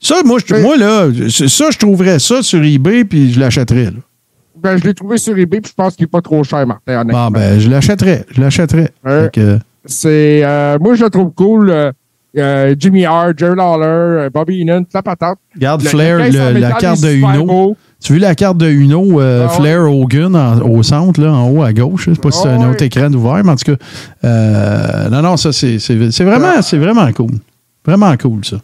Ça, 0.06 0.16
moi, 0.24 0.38
je- 0.46 0.54
Oui. 0.54 0.62
moi 0.62 0.78
là, 0.78 1.08
c'est- 1.30 1.48
ça, 1.48 1.66
je 1.72 1.78
trouverais 1.78 2.20
ça 2.20 2.44
sur 2.44 2.64
eBay 2.64 3.06
puis 3.06 3.32
je 3.34 3.40
l'achèterais. 3.40 3.90
Ben, 4.62 4.78
je 4.78 4.84
l'ai 4.84 4.94
trouvé 4.94 5.18
sur 5.18 5.38
eBay, 5.38 5.62
puis 5.62 5.70
je 5.72 5.76
pense 5.76 5.96
qu'il 5.96 6.04
n'est 6.06 6.10
pas 6.10 6.22
trop 6.22 6.44
cher, 6.44 6.66
Martin, 6.66 7.02
honnêtement. 7.02 7.26
Bon, 7.32 7.40
ben, 7.40 7.60
je 7.60 7.70
l'achèterais. 7.70 8.26
Je 8.32 8.42
l'achèterais. 8.42 8.90
C'est, 9.86 10.42
euh, 10.44 10.78
moi, 10.80 10.96
je 10.96 11.04
le 11.04 11.10
trouve 11.10 11.32
cool. 11.36 11.70
euh, 11.70 11.92
euh, 12.38 12.76
Jimmy 12.78 13.06
Hart, 13.06 13.38
Jerry 13.38 13.56
Lawler, 13.56 14.30
Bobby 14.34 14.62
Heenan, 14.62 14.84
la 14.94 15.02
patate. 15.04 15.38
regarde 15.56 15.84
Le- 15.84 15.90
Flair, 15.90 16.18
le 16.18 16.60
la 16.60 16.72
carte 16.74 17.02
de 17.02 17.10
Uno. 17.14 17.76
Tu 18.04 18.12
as 18.12 18.16
vu 18.16 18.20
la 18.20 18.36
carte 18.36 18.58
de 18.58 18.70
Uno, 18.70 19.20
euh, 19.22 19.46
Ah 19.48 19.52
ouais. 19.52 19.58
Flair 19.58 19.92
Hogan 19.92 20.36
en- 20.36 20.60
au 20.70 20.84
centre, 20.84 21.22
là, 21.22 21.32
en 21.32 21.50
haut 21.50 21.64
à 21.64 21.72
gauche? 21.74 22.06
Je 22.10 22.14
sais 22.14 22.20
pas 22.22 22.32
si 22.32 22.42
c'est 22.42 22.50
Ah 22.50 22.56
un 22.56 22.60
ouais. 22.68 22.72
autre 22.74 22.84
écran 22.84 23.12
ouvert, 23.14 23.44
mais 23.44 23.52
en 23.52 23.56
tout 23.56 23.74
cas, 23.76 23.78
euh, 24.26 25.10
non, 25.10 25.22
non, 25.22 25.38
ça, 25.38 25.52
c'est 25.54 25.80
c'est- 25.80 26.12
c'est 26.12 26.24
vraiment, 26.24 26.54
Ah. 26.58 26.62
c'est 26.62 26.78
vraiment 26.78 27.12
cool. 27.14 27.32
Vraiment 27.86 28.16
cool, 28.18 28.44
ça. 28.44 28.58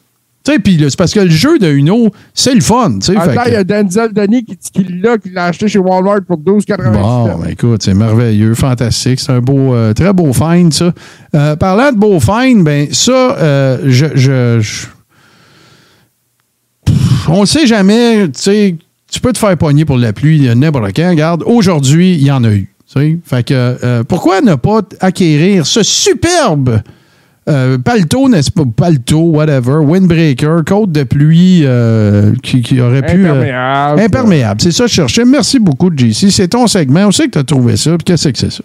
Tu 0.43 0.51
sais, 0.53 0.59
puis 0.59 0.77
c'est 0.81 0.97
parce 0.97 1.13
que 1.13 1.19
le 1.19 1.29
jeu 1.29 1.59
de 1.59 1.67
Uno, 1.71 2.09
c'est 2.33 2.55
le 2.55 2.61
fun. 2.61 2.93
tu 2.99 3.13
sais, 3.13 3.13
il 3.47 3.53
y 3.53 3.55
a 3.55 3.63
Denzel 3.63 4.11
Denis 4.11 4.43
qui, 4.43 4.57
qui 4.57 4.83
l'a, 5.01 5.17
qui 5.19 5.29
l'a 5.29 5.45
acheté 5.45 5.67
chez 5.67 5.77
Walmart 5.77 6.21
pour 6.27 6.37
12,99. 6.37 6.91
Bon, 6.93 7.37
ben 7.37 7.49
écoute, 7.51 7.83
c'est 7.83 7.93
merveilleux, 7.93 8.55
fantastique. 8.55 9.19
C'est 9.19 9.31
un 9.31 9.39
beau, 9.39 9.75
euh, 9.75 9.93
très 9.93 10.11
beau 10.13 10.33
find, 10.33 10.73
ça. 10.73 10.93
Euh, 11.35 11.55
parlant 11.55 11.91
de 11.91 11.97
beau 11.97 12.19
find, 12.19 12.63
ben 12.63 12.87
ça, 12.91 13.11
euh, 13.37 13.77
je, 13.85 14.07
je, 14.15 14.59
je- 14.61 14.87
Pff, 16.85 17.29
on 17.29 17.41
ne 17.41 17.45
sait 17.45 17.67
jamais, 17.67 18.27
tu 18.29 18.39
sais, 18.41 18.75
tu 19.11 19.19
peux 19.19 19.33
te 19.33 19.37
faire 19.37 19.55
pogner 19.57 19.85
pour 19.85 19.97
la 19.97 20.13
pluie 20.13 20.49
n'importe 20.55 20.93
quand. 20.95 21.09
Regarde, 21.09 21.43
aujourd'hui, 21.45 22.13
il 22.15 22.23
y 22.23 22.31
en 22.31 22.43
a 22.43 22.49
eu. 22.51 22.67
Fait 23.23 23.43
que, 23.45 24.01
pourquoi 24.03 24.41
ne 24.41 24.55
pas 24.55 24.81
acquérir 24.99 25.65
ce 25.65 25.81
superbe 25.83 26.81
euh, 27.49 27.77
paletot, 27.79 28.29
n'est-ce 28.29 28.51
pas? 28.51 28.63
Paletot, 28.65 29.19
whatever, 29.31 29.77
windbreaker, 29.77 30.63
côte 30.65 30.91
de 30.91 31.03
pluie 31.03 31.61
euh, 31.65 32.33
qui, 32.43 32.61
qui 32.61 32.79
aurait 32.79 33.01
pu. 33.01 33.25
euh, 33.25 33.31
Imperméable. 33.31 34.01
Imperméable, 34.01 34.61
c'est 34.61 34.71
ça 34.71 34.83
que 34.83 34.89
je 34.89 34.95
cherchais. 34.95 35.25
Merci 35.25 35.59
beaucoup, 35.59 35.89
JC. 35.95 36.29
C'est 36.29 36.49
ton 36.49 36.67
segment. 36.67 37.07
On 37.07 37.11
sait 37.11 37.25
que 37.25 37.31
tu 37.31 37.39
as 37.39 37.43
trouvé 37.43 37.77
ça. 37.77 37.97
Qu'est-ce 38.05 38.29
que 38.29 38.37
c'est 38.37 38.51
ça? 38.51 38.63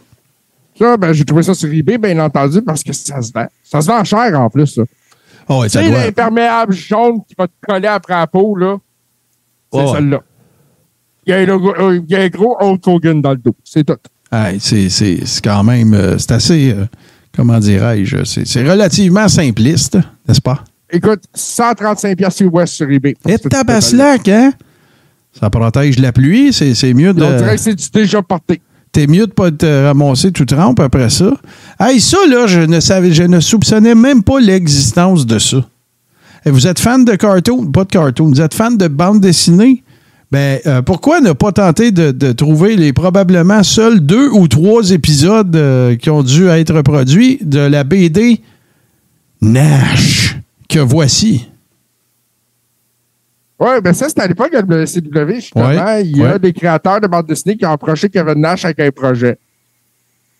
Ça, 0.78 0.96
ben, 0.98 1.12
j'ai 1.14 1.24
trouvé 1.24 1.42
ça 1.42 1.54
sur 1.54 1.72
eBay, 1.72 1.96
bien 1.96 2.18
entendu, 2.18 2.60
parce 2.60 2.82
que 2.82 2.92
ça 2.92 3.22
se 3.22 3.32
vend. 3.32 3.46
Ça 3.62 3.80
se 3.80 3.86
vend 3.86 4.04
cher, 4.04 4.38
en 4.38 4.50
plus, 4.50 4.66
ça. 4.66 4.82
Oh, 5.48 5.60
ouais, 5.60 5.68
Tu 5.70 5.78
sais, 5.78 5.88
l'imperméable 5.90 6.74
jaune 6.74 7.20
qui 7.26 7.34
va 7.38 7.46
te 7.46 7.52
coller 7.66 7.88
après 7.88 8.14
la 8.14 8.26
peau, 8.26 8.56
là, 8.56 8.76
c'est 9.72 9.86
celle-là. 9.86 10.20
Il 11.26 11.30
y, 11.30 11.32
a 11.32 11.38
un 11.38 11.46
logo- 11.46 11.74
il 11.92 12.04
y 12.10 12.14
a 12.14 12.20
un 12.20 12.28
gros 12.28 12.56
Hulk 12.60 12.86
Hogan 12.86 13.20
dans 13.22 13.30
le 13.30 13.36
dos. 13.38 13.54
C'est 13.64 13.84
tout. 13.84 13.96
Hey, 14.30 14.58
c'est, 14.60 14.88
quand 15.42 15.64
même. 15.64 16.16
c'est 16.18 16.32
assez. 16.32 16.74
Comment 17.36 17.58
dirais-je? 17.58 18.24
C'est, 18.24 18.46
c'est 18.46 18.68
relativement 18.68 19.28
simpliste, 19.28 19.98
n'est-ce 20.26 20.40
pas? 20.40 20.64
Écoute, 20.90 21.22
135 21.34 22.16
pièces 22.16 22.40
US 22.40 22.70
sur 22.70 22.90
eBay. 22.90 23.14
Et 23.28 23.38
tabaslac, 23.38 24.28
hein? 24.28 24.52
Ça 25.38 25.50
protège 25.50 25.98
la 25.98 26.12
pluie. 26.12 26.52
C'est, 26.52 26.74
c'est 26.74 26.94
mieux 26.94 27.12
de. 27.12 27.22
On 27.22 27.36
dirait 27.36 27.56
que 27.56 27.62
c'est 27.62 27.94
déjà 27.94 28.22
porté. 28.22 28.60
T'es 28.92 29.06
mieux 29.06 29.26
de 29.26 29.32
pas 29.32 29.50
te 29.50 29.84
ramasser 29.84 30.32
tout 30.32 30.46
trempe 30.46 30.80
après 30.80 31.10
ça. 31.10 31.32
Hey, 31.78 32.00
ça, 32.00 32.16
là, 32.30 32.46
je 32.46 32.60
ne 32.60 32.80
savais, 32.80 33.12
je 33.12 33.24
ne 33.24 33.40
soupçonnais 33.40 33.94
même 33.94 34.22
pas 34.22 34.40
l'existence 34.40 35.26
de 35.26 35.38
ça. 35.38 35.58
Et 36.46 36.50
vous 36.50 36.66
êtes 36.66 36.78
fan 36.78 37.04
de 37.04 37.14
cartoon? 37.16 37.66
Pas 37.72 37.84
de 37.84 37.90
cartoon. 37.90 38.28
Vous 38.28 38.40
êtes 38.40 38.54
fan 38.54 38.78
de 38.78 38.88
bande 38.88 39.20
dessinée? 39.20 39.82
Ben, 40.32 40.58
euh, 40.66 40.82
pourquoi 40.82 41.20
ne 41.20 41.32
pas 41.32 41.52
tenter 41.52 41.92
de, 41.92 42.10
de 42.10 42.32
trouver 42.32 42.74
les 42.74 42.92
probablement 42.92 43.62
seuls 43.62 44.00
deux 44.00 44.28
ou 44.30 44.48
trois 44.48 44.90
épisodes 44.90 45.54
euh, 45.54 45.94
qui 45.96 46.10
ont 46.10 46.22
dû 46.24 46.48
être 46.48 46.82
produits 46.82 47.38
de 47.42 47.60
la 47.60 47.84
BD 47.84 48.40
Nash 49.40 50.36
que 50.68 50.80
voici? 50.80 51.48
Oui, 53.60 53.80
ben 53.82 53.94
ça, 53.94 54.08
c'était 54.08 54.22
à 54.22 54.26
l'époque 54.26 54.50
de 54.50 54.56
la 54.56 54.82
WCW, 54.82 55.34
justement. 55.36 55.68
Ouais, 55.68 56.04
Il 56.04 56.18
y 56.18 56.24
a 56.24 56.38
des 56.38 56.52
créateurs 56.52 57.00
de 57.00 57.06
bande 57.06 57.26
dessinée 57.26 57.56
qui 57.56 57.64
ont 57.64 57.70
approché 57.70 58.08
Kevin 58.10 58.40
Nash 58.40 58.64
avec 58.64 58.80
un 58.80 58.90
projet. 58.90 59.38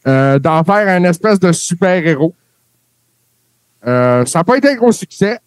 Euh, 0.06 0.38
d'en 0.38 0.62
faire 0.64 0.88
un 0.88 1.04
espèce 1.04 1.40
de 1.40 1.50
super-héros. 1.52 2.34
Ça 3.84 4.24
n'a 4.34 4.44
pas 4.44 4.58
été 4.58 4.68
un 4.68 4.74
gros 4.74 4.92
succès. 4.92 5.38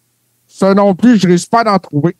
Ça 0.48 0.74
non 0.74 0.94
plus, 0.94 1.18
je 1.18 1.26
ne 1.26 1.32
réussis 1.32 1.48
pas 1.48 1.60
à 1.60 1.74
en 1.74 1.78
trouver. 1.78 2.16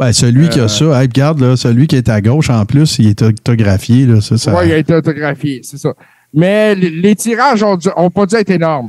Ben, 0.00 0.12
celui 0.14 0.48
qui 0.48 0.58
Euh. 0.58 0.64
a 0.64 0.68
ça, 0.68 0.84
hey, 1.02 1.08
regarde, 1.08 1.40
là, 1.40 1.56
celui 1.56 1.86
qui 1.86 1.94
est 1.94 2.08
à 2.08 2.20
gauche, 2.22 2.48
en 2.50 2.64
plus, 2.64 2.98
il 2.98 3.08
est 3.08 3.20
autographié. 3.22 4.06
Là, 4.06 4.20
ça, 4.22 4.38
ça... 4.38 4.54
Oui, 4.58 4.62
il 4.68 4.72
a 4.72 4.78
été 4.78 4.94
autographié, 4.94 5.60
c'est 5.62 5.76
ça. 5.76 5.92
Mais 6.32 6.74
les, 6.74 7.14
tirages 7.14 7.62
ont, 7.62 7.76
dû- 7.76 7.88
ont 7.96 8.10
pas 8.10 8.24
dû 8.24 8.34
être 8.36 8.48
énormes. 8.50 8.88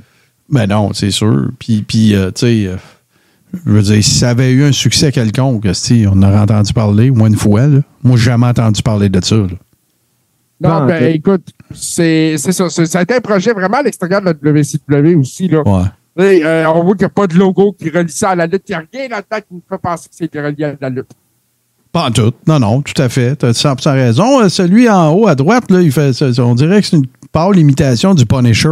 Ben 0.49 0.67
non, 0.67 0.93
c'est 0.93 1.11
sûr. 1.11 1.49
Puis, 1.59 1.83
puis 1.85 2.15
euh, 2.15 2.31
tu 2.31 2.39
sais, 2.45 2.67
euh, 2.67 2.75
je 3.65 3.71
veux 3.71 3.81
dire, 3.81 4.03
si 4.03 4.11
ça 4.15 4.29
avait 4.29 4.51
eu 4.51 4.63
un 4.63 4.71
succès 4.71 5.11
quelconque, 5.11 5.67
si 5.73 6.05
on 6.09 6.21
aurait 6.23 6.39
entendu 6.39 6.71
parler, 6.71 7.09
au 7.09 7.15
moins 7.15 7.27
une 7.27 7.35
fois, 7.35 7.67
là. 7.67 7.79
Moi, 8.03 8.15
j'ai 8.17 8.23
jamais 8.31 8.47
entendu 8.47 8.81
parler 8.81 9.09
de 9.09 9.21
ça. 9.23 9.35
là. 9.35 9.47
Non, 10.61 10.81
Non, 10.81 10.85
ben 10.85 11.13
écoute, 11.15 11.47
c'est 11.73 12.35
c'est 12.37 12.51
ça. 12.51 12.69
Ça 12.69 12.99
a 12.99 13.01
été 13.01 13.15
un 13.15 13.19
projet 13.21 13.51
vraiment 13.51 13.77
à 13.77 13.81
l'extérieur 13.83 14.21
de 14.21 14.27
la 14.27 14.33
WCW 14.33 15.15
aussi. 15.15 15.47
Là. 15.47 15.63
Ouais. 15.67 15.85
Euh, 16.19 16.65
on 16.65 16.83
voit 16.83 16.93
qu'il 16.93 17.01
n'y 17.01 17.05
a 17.05 17.09
pas 17.09 17.27
de 17.27 17.35
logo 17.37 17.71
qui 17.71 17.89
relie 17.89 18.11
ça 18.11 18.31
à 18.31 18.35
la 18.35 18.45
lutte. 18.45 18.63
Il 18.67 18.71
n'y 18.71 18.75
a 18.75 18.83
rien 18.93 19.07
là-dedans 19.09 19.37
qui 19.47 19.53
me 19.55 19.61
fait 19.69 19.77
penser 19.81 20.09
que 20.09 20.15
c'est 20.15 20.39
relié 20.41 20.65
à 20.65 20.73
la 20.81 20.89
lutte. 20.89 21.11
Pas 21.91 22.07
en 22.07 22.11
tout. 22.11 22.31
Non, 22.47 22.59
non, 22.59 22.81
tout 22.81 23.01
à 23.01 23.09
fait. 23.09 23.35
Tu 23.37 23.45
as 23.45 23.51
100% 23.51 23.93
raison. 23.93 24.41
Euh, 24.41 24.49
Celui 24.49 24.89
en 24.89 25.13
haut 25.13 25.27
à 25.27 25.35
droite, 25.35 25.69
là, 25.71 25.81
il 25.81 25.91
fait, 25.91 26.13
ça- 26.13 26.27
on 26.43 26.55
dirait 26.55 26.81
que 26.81 26.87
c'est 26.87 26.97
une 26.97 27.05
pâle 27.31 27.57
imitation 27.57 28.13
du 28.13 28.25
Punisher. 28.25 28.69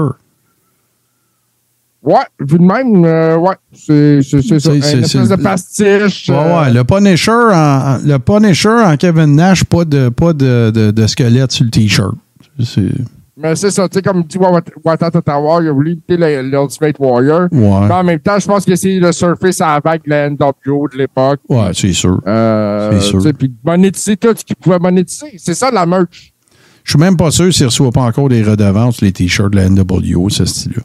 Ouais, 2.02 2.16
vu 2.40 2.58
de 2.58 2.64
même, 2.64 3.04
euh, 3.04 3.36
ouais, 3.38 3.56
c'est 3.74 4.22
ça. 4.22 4.38
C'est- 4.42 4.76
Une 4.94 5.04
espèce 5.04 5.28
de 5.30 5.36
pastiche. 5.36 6.30
Ouais, 6.30 6.36
euh, 6.36 6.62
ouais. 6.62 6.72
Le 6.74 6.84
Punisher, 6.86 7.32
en, 7.32 7.96
en- 7.96 8.00
le 8.04 8.18
Punisher 8.20 8.70
en 8.70 8.96
Kevin 8.96 9.36
Nash, 9.36 9.66
pas 9.66 9.84
de, 9.84 10.08
pas 10.08 10.32
de, 10.32 10.72
de, 10.74 10.92
de 10.92 11.08
squelette 11.08 11.52
sur 11.52 11.66
le 11.66 11.72
T-shirt. 11.72 12.16
C'est- 12.64 12.82
Mais 13.42 13.56
c'est 13.56 13.72
ça, 13.72 13.88
tu 13.88 13.96
sais, 13.96 14.02
comme 14.02 14.24
dit 14.24 14.38
Wat- 14.38 14.62
Watata 14.84 15.22
Tower, 15.22 15.64
il 15.64 15.70
a 15.70 15.72
voulu 15.72 15.92
imiter 15.94 16.18
l'Ultimate 16.44 16.96
Warrior. 17.00 17.48
Ouais. 17.52 17.88
Mais 17.88 17.94
en 17.94 18.04
même 18.04 18.20
temps, 18.20 18.38
je 18.38 18.46
pense 18.46 18.66
que 18.66 18.76
c'est 18.76 19.00
le 19.00 19.12
surfer 19.12 19.52
à 19.62 19.76
la 19.76 19.80
vague 19.84 20.02
de 20.04 20.10
la 20.10 20.30
NWO 20.30 20.88
de 20.92 20.98
l'époque. 20.98 21.40
Ouais, 21.48 21.72
c'est 21.74 21.94
sûr. 21.94 22.22
Euh, 22.28 23.00
C'est 23.00 23.08
sûr. 23.08 23.22
Puis 23.38 23.48
de 23.50 23.54
monétiser 23.64 24.18
tout 24.18 24.34
ce 24.36 24.44
qu'il 24.44 24.56
pouvait 24.58 24.80
monétiser. 24.80 25.28
C'est 25.38 25.54
ça 25.54 25.72
la 25.72 25.86
merch. 25.86 26.34
Je 26.84 26.92
suis 26.92 27.00
même 27.00 27.18
pas 27.18 27.32
sûr 27.32 27.54
s'ils 27.54 27.64
ne 27.64 27.70
reçoivent 27.70 27.92
pas 27.92 28.02
encore 28.02 28.30
des 28.30 28.44
redevances, 28.44 29.02
les 29.02 29.12
t-shirts 29.12 29.52
de 29.52 29.58
la 29.58 29.70
NWO, 29.70 30.30
ce 30.30 30.46
style-là. 30.46 30.82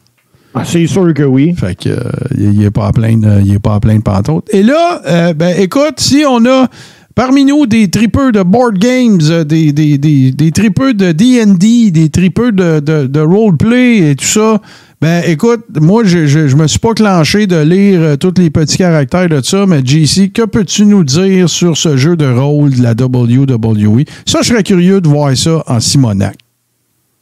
Ah, 0.56 0.62
c'est 0.64 0.86
sûr 0.86 1.12
que 1.14 1.22
oui. 1.24 1.52
Fait 1.56 1.74
que 1.74 1.88
euh, 1.88 1.98
il 2.38 2.58
n'est 2.60 2.70
pas 2.70 2.86
à 2.86 2.92
plein 2.92 3.16
de, 3.16 3.40
il 3.40 3.54
est 3.54 3.58
pas 3.58 3.74
à 3.74 3.80
plein 3.80 3.96
de 3.96 4.02
pantoutes. 4.02 4.46
Et 4.54 4.62
là, 4.62 5.00
euh, 5.06 5.34
ben 5.34 5.56
écoute, 5.58 5.94
si 5.98 6.24
on 6.28 6.44
a 6.46 6.68
parmi 7.14 7.44
nous 7.44 7.66
des 7.66 7.88
tripeux 7.90 8.32
de 8.32 8.42
board 8.42 8.78
games, 8.78 9.20
euh, 9.30 9.44
des, 9.44 9.72
des, 9.72 9.98
des, 9.98 10.32
des 10.32 10.50
tripeux 10.52 10.94
de 10.94 11.12
D&D, 11.12 11.90
des 11.90 12.10
tripeux 12.10 12.52
de, 12.52 12.80
de, 12.80 13.06
de 13.06 13.20
roleplay 13.20 14.10
et 14.10 14.16
tout 14.16 14.24
ça, 14.24 14.60
ben 15.00 15.22
écoute, 15.26 15.64
moi 15.80 16.02
je, 16.04 16.26
je, 16.26 16.48
je 16.48 16.56
me 16.56 16.66
suis 16.66 16.78
pas 16.78 16.94
clenché 16.94 17.46
de 17.46 17.56
lire 17.56 18.00
euh, 18.00 18.16
tous 18.16 18.34
les 18.38 18.50
petits 18.50 18.78
caractères 18.78 19.28
de 19.28 19.40
ça, 19.42 19.66
mais 19.66 19.84
JC, 19.84 20.32
que 20.32 20.42
peux-tu 20.46 20.86
nous 20.86 21.04
dire 21.04 21.48
sur 21.48 21.76
ce 21.76 21.96
jeu 21.96 22.16
de 22.16 22.26
rôle 22.26 22.70
de 22.74 22.82
la 22.82 22.92
WWE? 22.92 24.04
Ça, 24.26 24.40
je 24.42 24.48
serais 24.48 24.62
curieux 24.62 25.00
de 25.00 25.08
voir 25.08 25.36
ça 25.36 25.62
en 25.66 25.80
Simonac. 25.80 26.36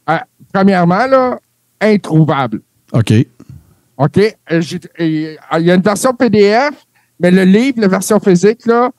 Ah, 0.07 0.23
premièrement, 0.53 1.05
là, 1.07 1.39
introuvable. 1.81 2.61
OK. 2.93 3.13
OK? 3.97 4.17
Euh, 4.51 4.61
Il 4.99 5.37
y 5.59 5.71
a 5.71 5.75
une 5.75 5.81
version 5.81 6.13
PDF, 6.13 6.71
mais 7.19 7.31
le 7.31 7.43
livre, 7.43 7.81
la 7.81 7.87
version 7.87 8.19
physique, 8.19 8.65
là, 8.65 8.91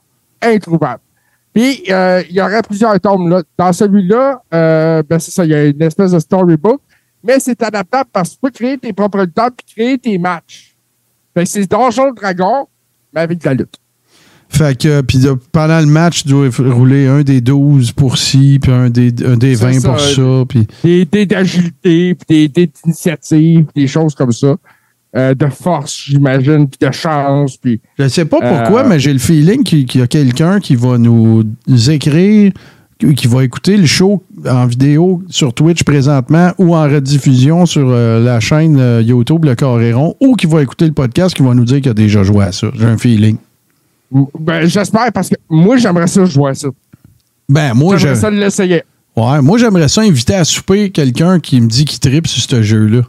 introuvable. 0.45 1.01
Puis, 1.53 1.85
euh, 1.91 2.23
il 2.29 2.35
y 2.37 2.41
aurait 2.41 2.63
plusieurs 2.63 2.99
tomes. 3.01 3.29
Là. 3.29 3.43
Dans 3.57 3.73
celui-là, 3.73 4.43
euh, 4.53 5.03
ben 5.09 5.19
c'est 5.19 5.31
ça, 5.31 5.45
il 5.45 5.51
y 5.51 5.55
a 5.55 5.65
une 5.67 5.83
espèce 5.83 6.11
de 6.11 6.19
storybook, 6.19 6.81
mais 7.23 7.39
c'est 7.39 7.63
adaptable 7.63 8.11
parce 8.13 8.31
que 8.31 8.35
tu 8.35 8.41
peux 8.43 8.51
créer 8.51 8.79
tes 8.79 8.93
propres 8.93 9.25
tomes 9.27 9.51
puis 9.57 9.75
créer 9.75 9.99
tes 9.99 10.19
matchs. 10.19 10.75
Fait 11.33 11.47
c'est 11.47 11.71
Donjon 11.71 12.13
Dragon, 12.13 12.67
mais 13.15 13.21
avec 13.23 13.39
de 13.41 13.45
la 13.47 13.55
lutte. 13.55 13.77
Fait 14.49 14.77
que, 14.79 15.01
puis 15.01 15.19
là, 15.19 15.35
pendant 15.51 15.81
le 15.81 15.87
match, 15.87 16.23
tu 16.23 16.29
dois 16.29 16.49
rouler 16.59 17.09
un 17.09 17.23
des 17.23 17.41
12 17.41 17.93
pour 17.93 18.19
ci, 18.19 18.59
puis 18.63 18.71
un 18.71 18.89
des, 18.91 19.13
un 19.25 19.37
des 19.37 19.57
C'est 19.57 19.65
20 19.65 19.81
ça, 19.81 19.89
pour 19.89 20.01
ça. 20.01 20.21
euh, 20.21 20.45
Puis, 20.45 20.67
Des 20.85 21.05
dés 21.07 21.27
d'agilité, 21.27 22.15
puis 22.15 22.27
des 22.29 22.49
dés 22.49 22.67
d'initiative, 22.83 23.67
des 23.75 23.87
choses 23.89 24.15
comme 24.15 24.31
ça. 24.33 24.55
Euh, 25.17 25.33
de 25.35 25.47
force, 25.47 26.07
j'imagine, 26.09 26.67
puis 26.69 26.89
de 26.89 26.93
chance, 26.93 27.57
puis... 27.57 27.81
je 27.99 28.09
sais 28.09 28.25
pas 28.25 28.39
pourquoi, 28.41 28.83
Euh, 28.83 28.89
mais 28.89 28.99
j'ai 28.99 29.13
le 29.13 29.21
feeling 29.21 29.63
qu'il 29.63 30.01
y 30.01 30.03
a 30.03 30.09
quelqu'un 30.09 30.59
qui 30.59 30.75
va 30.75 30.99
nous 30.99 31.45
écrire, 31.89 32.51
qui 32.99 33.27
va 33.29 33.45
écouter 33.45 33.77
le 33.77 33.87
show 33.87 34.25
en 34.45 34.67
vidéo 34.67 35.23
sur 35.29 35.55
Twitch 35.55 35.85
présentement 35.85 36.51
ou 36.59 36.75
en 36.75 36.83
rediffusion 36.85 37.65
sur 37.65 37.87
euh, 37.89 38.25
la 38.25 38.41
chaîne 38.41 38.77
YouTube 39.05 39.45
Le 39.45 39.55
Coréron 39.55 40.17
ou 40.21 40.35
qui 40.35 40.47
va 40.47 40.63
écouter 40.63 40.87
le 40.87 40.93
podcast 40.93 41.37
qui 41.37 41.43
va 41.43 41.55
nous 41.55 41.65
dire 41.65 41.81
qu'il 41.81 41.91
a 41.91 41.95
déjà 41.95 42.25
joué 42.25 42.45
à 42.47 42.51
ça. 42.53 42.69
J'ai 42.75 42.87
un 42.87 42.99
feeling. 42.99 43.37
Ben, 44.41 44.67
j'espère, 44.67 45.13
parce 45.13 45.29
que 45.29 45.37
moi, 45.49 45.77
j'aimerais 45.77 46.07
ça 46.09 46.25
jouer 46.25 46.51
à 46.51 46.55
ça. 46.55 46.69
Ben, 47.49 47.75
moi, 47.75 47.97
J'aimerais 47.99 48.17
ça 48.17 48.31
l'essayer. 48.31 48.83
ouais, 49.17 49.43
moi 49.43 49.59
j'aimerais 49.59 49.89
ça 49.89 50.01
inviter 50.01 50.35
à 50.35 50.45
souper 50.45 50.91
quelqu'un 50.91 51.39
qui 51.39 51.61
me 51.61 51.69
dit 51.69 51.85
qu'il 51.85 52.01
tripe 52.01 52.27
sur 52.27 52.43
ce 52.43 52.63
jeu-là. 52.63 53.03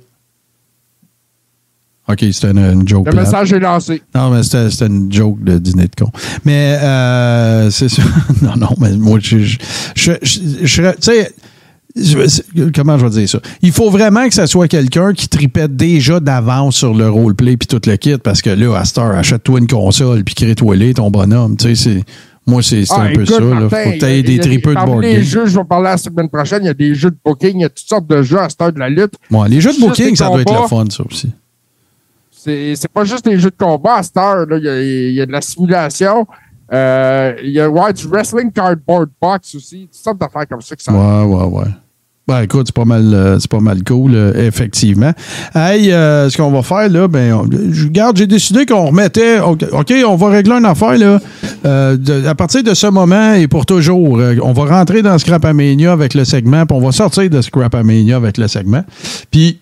OK, 2.08 2.20
c'était 2.32 2.52
une, 2.52 2.60
une 2.60 2.88
joke. 2.88 3.06
Le 3.08 3.12
plate. 3.12 3.26
message 3.26 3.54
est 3.54 3.60
lancé. 3.60 4.02
Non, 4.14 4.30
mais 4.30 4.44
c'était 4.44 4.86
une 4.86 5.12
joke 5.12 5.44
de 5.44 5.58
dîner 5.58 5.86
de 5.86 5.96
con. 6.04 6.12
Mais 6.44 6.78
euh, 6.82 7.70
c'est 7.72 7.90
sûr. 7.90 8.04
non, 8.44 8.56
non, 8.58 8.76
mais 8.80 8.92
moi, 8.96 9.18
je. 9.22 9.38
je, 9.40 10.12
je, 10.22 10.92
tu 10.92 10.96
sais. 11.02 11.32
Comment 12.76 12.98
je 12.98 13.06
vais 13.06 13.10
dire 13.22 13.30
ça? 13.30 13.40
Il 13.62 13.72
faut 13.72 13.90
vraiment 13.90 14.28
que 14.28 14.34
ça 14.34 14.48
soit 14.48 14.68
quelqu'un 14.68 15.14
qui 15.14 15.30
tripette 15.30 15.78
déjà 15.78 16.20
d'avance 16.20 16.76
sur 16.76 16.94
le 16.94 17.10
roleplay 17.10 17.56
puis 17.56 17.68
tout 17.68 17.80
le 17.88 17.96
kit 17.96 18.18
parce 18.18 18.42
que 18.42 18.50
là, 18.50 18.76
à 18.76 19.00
heure, 19.00 19.16
achète-toi 19.16 19.60
une 19.60 19.68
console 19.68 20.24
puis 20.26 20.36
crée-toi 20.36 20.76
les 20.76 20.94
ton 20.94 21.10
bonhomme. 21.10 21.56
Tu 21.58 21.74
sais, 21.74 21.84
c'est. 21.96 22.04
Moi, 22.48 22.62
c'est 22.62 22.84
Ah, 22.92 23.04
un 23.04 23.14
peu 23.14 23.26
ça. 23.26 23.40
Là. 23.40 23.46
Martin, 23.46 23.70
Faut 23.70 23.90
que 23.92 23.94
tu 23.94 24.00
des 24.00 24.20
il 24.20 24.36
y 24.36 24.40
a- 24.40 24.44
tripeux 24.44 24.76
de 24.76 24.86
board 24.86 25.02
les 25.02 25.14
game. 25.14 25.24
jeux, 25.24 25.46
je 25.48 25.58
vais 25.58 25.64
parler 25.64 25.86
la 25.90 25.98
semaine 25.98 26.30
prochaine, 26.30 26.60
il 26.64 26.68
y 26.68 26.70
a 26.70 26.74
des 26.76 26.94
jeux 26.94 27.10
de 27.10 27.18
booking, 27.26 27.54
il 27.56 27.62
y 27.62 27.66
a 27.66 27.70
toutes 27.70 27.88
sortes 27.88 28.08
de 28.08 28.22
jeux 28.22 28.40
à 28.40 28.50
cette 28.50 28.62
heure 28.62 28.72
de 28.74 28.78
la 28.78 28.90
lutte. 28.90 29.14
Ouais, 29.32 29.50
les 29.50 29.62
jeux 29.62 29.74
de 29.74 29.80
booking, 29.80 30.16
ça 30.16 30.28
doit 30.28 30.42
être 30.42 30.54
le 30.62 30.68
fun, 30.68 30.86
ça 30.92 31.04
aussi. 31.10 31.32
C'est 32.46 32.92
pas 32.94 33.04
juste 33.06 33.26
des 33.26 33.40
jeux 33.40 33.50
de 33.50 33.56
combat 33.58 33.96
à 33.96 34.04
cette 34.04 34.18
heure. 34.18 34.46
Il 34.52 34.64
y 34.64 34.70
a, 34.70 34.82
y 35.12 35.22
a 35.22 35.26
de 35.26 35.32
la 35.32 35.42
simulation. 35.42 36.28
Euh, 36.74 37.34
il 37.44 37.52
y 37.52 37.60
a 37.60 37.70
ouais, 37.70 37.94
du 37.94 38.08
wrestling 38.08 38.52
cardboard 38.52 39.10
box 39.22 39.56
aussi. 39.56 39.88
Toutes 39.92 40.04
sortes 40.04 40.18
d'affaires 40.20 40.48
comme 40.48 40.62
ça. 40.62 40.76
Ouais, 40.92 41.24
ouais, 41.24 41.44
ouais. 41.44 41.72
Ben 42.28 42.42
écoute, 42.42 42.66
c'est 42.66 42.76
pas 42.76 42.86
mal, 42.86 43.14
euh, 43.14 43.38
c'est 43.38 43.52
pas 43.52 43.60
mal 43.60 43.84
cool, 43.84 44.16
euh, 44.16 44.48
effectivement. 44.48 45.12
Hey, 45.54 45.92
ce 45.92 46.36
qu'on 46.36 46.50
va 46.50 46.64
faire 46.64 46.90
là, 46.90 47.08
ben, 47.08 47.48
je 47.70 47.88
garde, 47.88 48.18
j'ai 48.18 48.26
décidé 48.26 48.66
qu'on 48.66 48.88
remettait. 48.88 49.40
OK, 49.40 49.94
on 50.08 50.16
va 50.16 50.30
régler 50.30 50.54
une 50.54 50.66
affaire 50.66 50.98
là. 50.98 51.20
À 51.64 52.36
partir 52.36 52.64
de 52.64 52.74
ce 52.74 52.88
moment 52.88 53.34
et 53.34 53.48
pour 53.48 53.68
toujours, 53.68 54.20
on 54.42 54.54
va 54.54 54.66
rentrer 54.66 55.04
dans 55.04 55.20
Scrapamania 55.20 55.92
avec 55.92 56.16
le 56.16 56.26
segment, 56.26 56.66
puis 56.66 56.76
on 56.76 56.82
va 56.82 56.92
sortir 56.92 57.30
de 57.30 57.42
Scrapamania 57.42 58.16
avec 58.16 58.40
le 58.40 58.48
segment. 58.48 58.84
Puis 59.30 59.60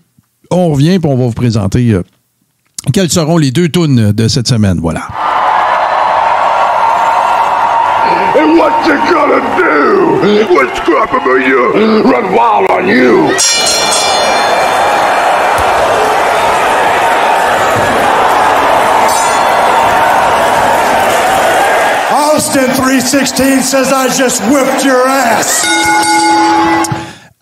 on 0.49 0.69
revient, 0.69 0.99
puis 0.99 1.11
on 1.11 1.17
va 1.17 1.25
vous 1.25 1.31
présenter 1.31 1.97
quelles 2.91 3.09
seront 3.09 3.37
les 3.37 3.51
deux 3.51 3.69
tunes 3.69 4.11
de 4.11 4.27
cette 4.27 4.47
semaine? 4.47 4.79
Voilà. 4.81 5.07
And 8.35 8.57
what 8.57 8.73
you 8.85 8.95
gonna 9.11 9.39
do 9.57 10.53
when 10.53 10.67
Scrapamania 10.75 12.03
run 12.03 12.33
wild 12.35 12.69
on 12.71 12.87
you? 12.87 13.29
Austin 22.11 22.69
316 22.75 23.63
says 23.67 23.91
I 23.93 24.07
just 24.15 24.41
whipped 24.51 24.83
your 24.83 25.07
ass. 25.07 25.82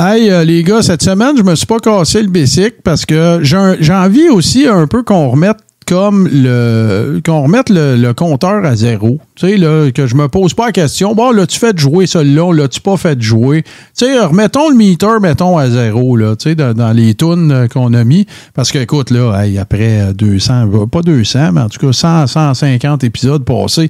Hey, 0.04 0.32
euh, 0.32 0.44
les 0.44 0.64
gars, 0.64 0.82
cette 0.82 1.04
semaine, 1.04 1.38
je 1.38 1.44
me 1.44 1.54
suis 1.54 1.68
pas 1.68 1.78
cassé 1.78 2.24
le 2.24 2.28
bicycle 2.28 2.78
parce 2.84 3.06
que 3.06 3.42
j'ai 3.44 3.94
envie 3.94 4.30
aussi 4.30 4.66
un 4.66 4.88
peu 4.88 5.04
qu'on 5.04 5.30
remette 5.30 5.58
comme 5.92 6.28
le 6.32 7.20
qu'on 7.26 7.44
remette 7.44 7.70
le, 7.70 8.14
compteur 8.14 8.64
à 8.66 8.76
zéro. 8.76 9.20
Tu 9.36 9.48
sais, 9.48 9.92
que 9.92 10.08
je 10.08 10.16
me 10.16 10.28
pose 10.28 10.54
pas 10.54 10.68
la 10.68 10.72
question. 10.72 11.14
Bon, 11.14 11.32
là, 11.32 11.46
tu 11.46 11.60
fait 11.60 11.78
jouer 11.78 12.08
celui-là, 12.08 12.54
là, 12.54 12.68
tu 12.68 12.80
pas 12.80 12.98
fait 12.98 13.22
jouer. 13.22 13.64
Tu 13.64 14.06
sais, 14.06 14.20
remettons 14.22 14.70
le 14.70 14.76
meter, 14.76 15.20
mettons 15.22 15.58
à 15.58 15.70
zéro, 15.70 16.16
là, 16.16 16.36
tu 16.36 16.50
sais, 16.50 16.56
dans, 16.56 16.96
les 16.96 17.14
tunes 17.14 17.52
euh, 17.52 17.68
qu'on 17.68 17.94
a 17.94 18.04
mis. 18.04 18.26
Parce 18.54 18.72
que, 18.72 18.80
écoute, 18.80 19.12
là, 19.12 19.44
hey, 19.44 19.60
après 19.60 20.02
euh, 20.02 20.14
200, 20.14 20.68
euh, 20.74 20.86
pas 20.86 21.02
200, 21.02 21.52
mais 21.52 21.62
en 21.62 21.70
tout 21.70 21.86
cas 21.86 21.92
100, 21.92 22.28
150 22.28 23.04
épisodes 23.04 23.44
passés, 23.44 23.90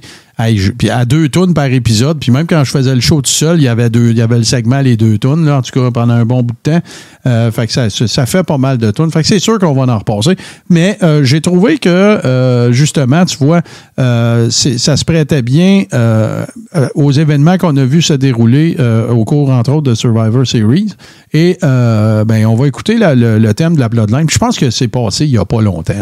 puis 0.78 0.90
à 0.90 1.04
deux 1.04 1.28
tunes 1.28 1.54
par 1.54 1.66
épisode, 1.66 2.18
puis 2.18 2.32
même 2.32 2.46
quand 2.46 2.64
je 2.64 2.70
faisais 2.70 2.94
le 2.94 3.00
show 3.00 3.20
tout 3.20 3.30
seul, 3.30 3.58
il 3.58 3.64
y 3.64 3.68
avait 3.68 3.90
deux, 3.90 4.10
il 4.10 4.16
y 4.16 4.22
avait 4.22 4.38
le 4.38 4.44
segment 4.44 4.80
les 4.80 4.96
deux 4.96 5.18
tunes, 5.18 5.44
là, 5.46 5.58
en 5.58 5.62
tout 5.62 5.78
cas 5.78 5.90
pendant 5.90 6.14
un 6.14 6.24
bon 6.24 6.42
bout 6.42 6.54
de 6.64 6.70
temps. 6.70 6.82
Euh, 7.26 7.52
fait 7.52 7.66
que 7.66 7.72
ça, 7.72 7.88
ça 7.88 8.26
fait 8.26 8.42
pas 8.42 8.58
mal 8.58 8.78
de 8.78 8.90
tunes. 8.90 9.10
Fait 9.10 9.22
que 9.22 9.28
c'est 9.28 9.38
sûr 9.38 9.58
qu'on 9.58 9.72
va 9.72 9.92
en 9.92 9.98
repasser. 9.98 10.36
Mais 10.68 10.98
euh, 11.02 11.22
j'ai 11.22 11.40
trouvé 11.40 11.78
que 11.78 11.88
euh, 11.88 12.72
justement, 12.72 13.24
tu 13.24 13.36
vois, 13.38 13.62
ça 13.96 14.96
se 14.96 15.04
prêtait 15.04 15.42
bien 15.42 15.84
aux 16.94 17.12
événements 17.12 17.58
qu'on 17.58 17.76
a 17.76 17.84
vus 17.84 18.02
se 18.02 18.14
dérouler 18.14 18.76
au 19.10 19.24
cours, 19.24 19.50
entre 19.50 19.72
autres, 19.72 19.90
de 19.90 19.94
Survivor 19.94 20.46
Series. 20.46 20.94
Et 21.32 21.58
ben, 21.62 22.46
on 22.46 22.54
va 22.54 22.66
écouter 22.66 22.96
le, 22.98 23.52
thème 23.52 23.74
de 23.74 23.80
la 23.80 23.88
Bloodline. 23.88 24.26
Puis 24.26 24.34
je 24.34 24.38
pense 24.38 24.58
que 24.58 24.70
c'est 24.70 24.88
passé 24.88 25.26
il 25.26 25.32
n'y 25.32 25.38
a 25.38 25.44
pas 25.44 25.60
longtemps. 25.60 25.94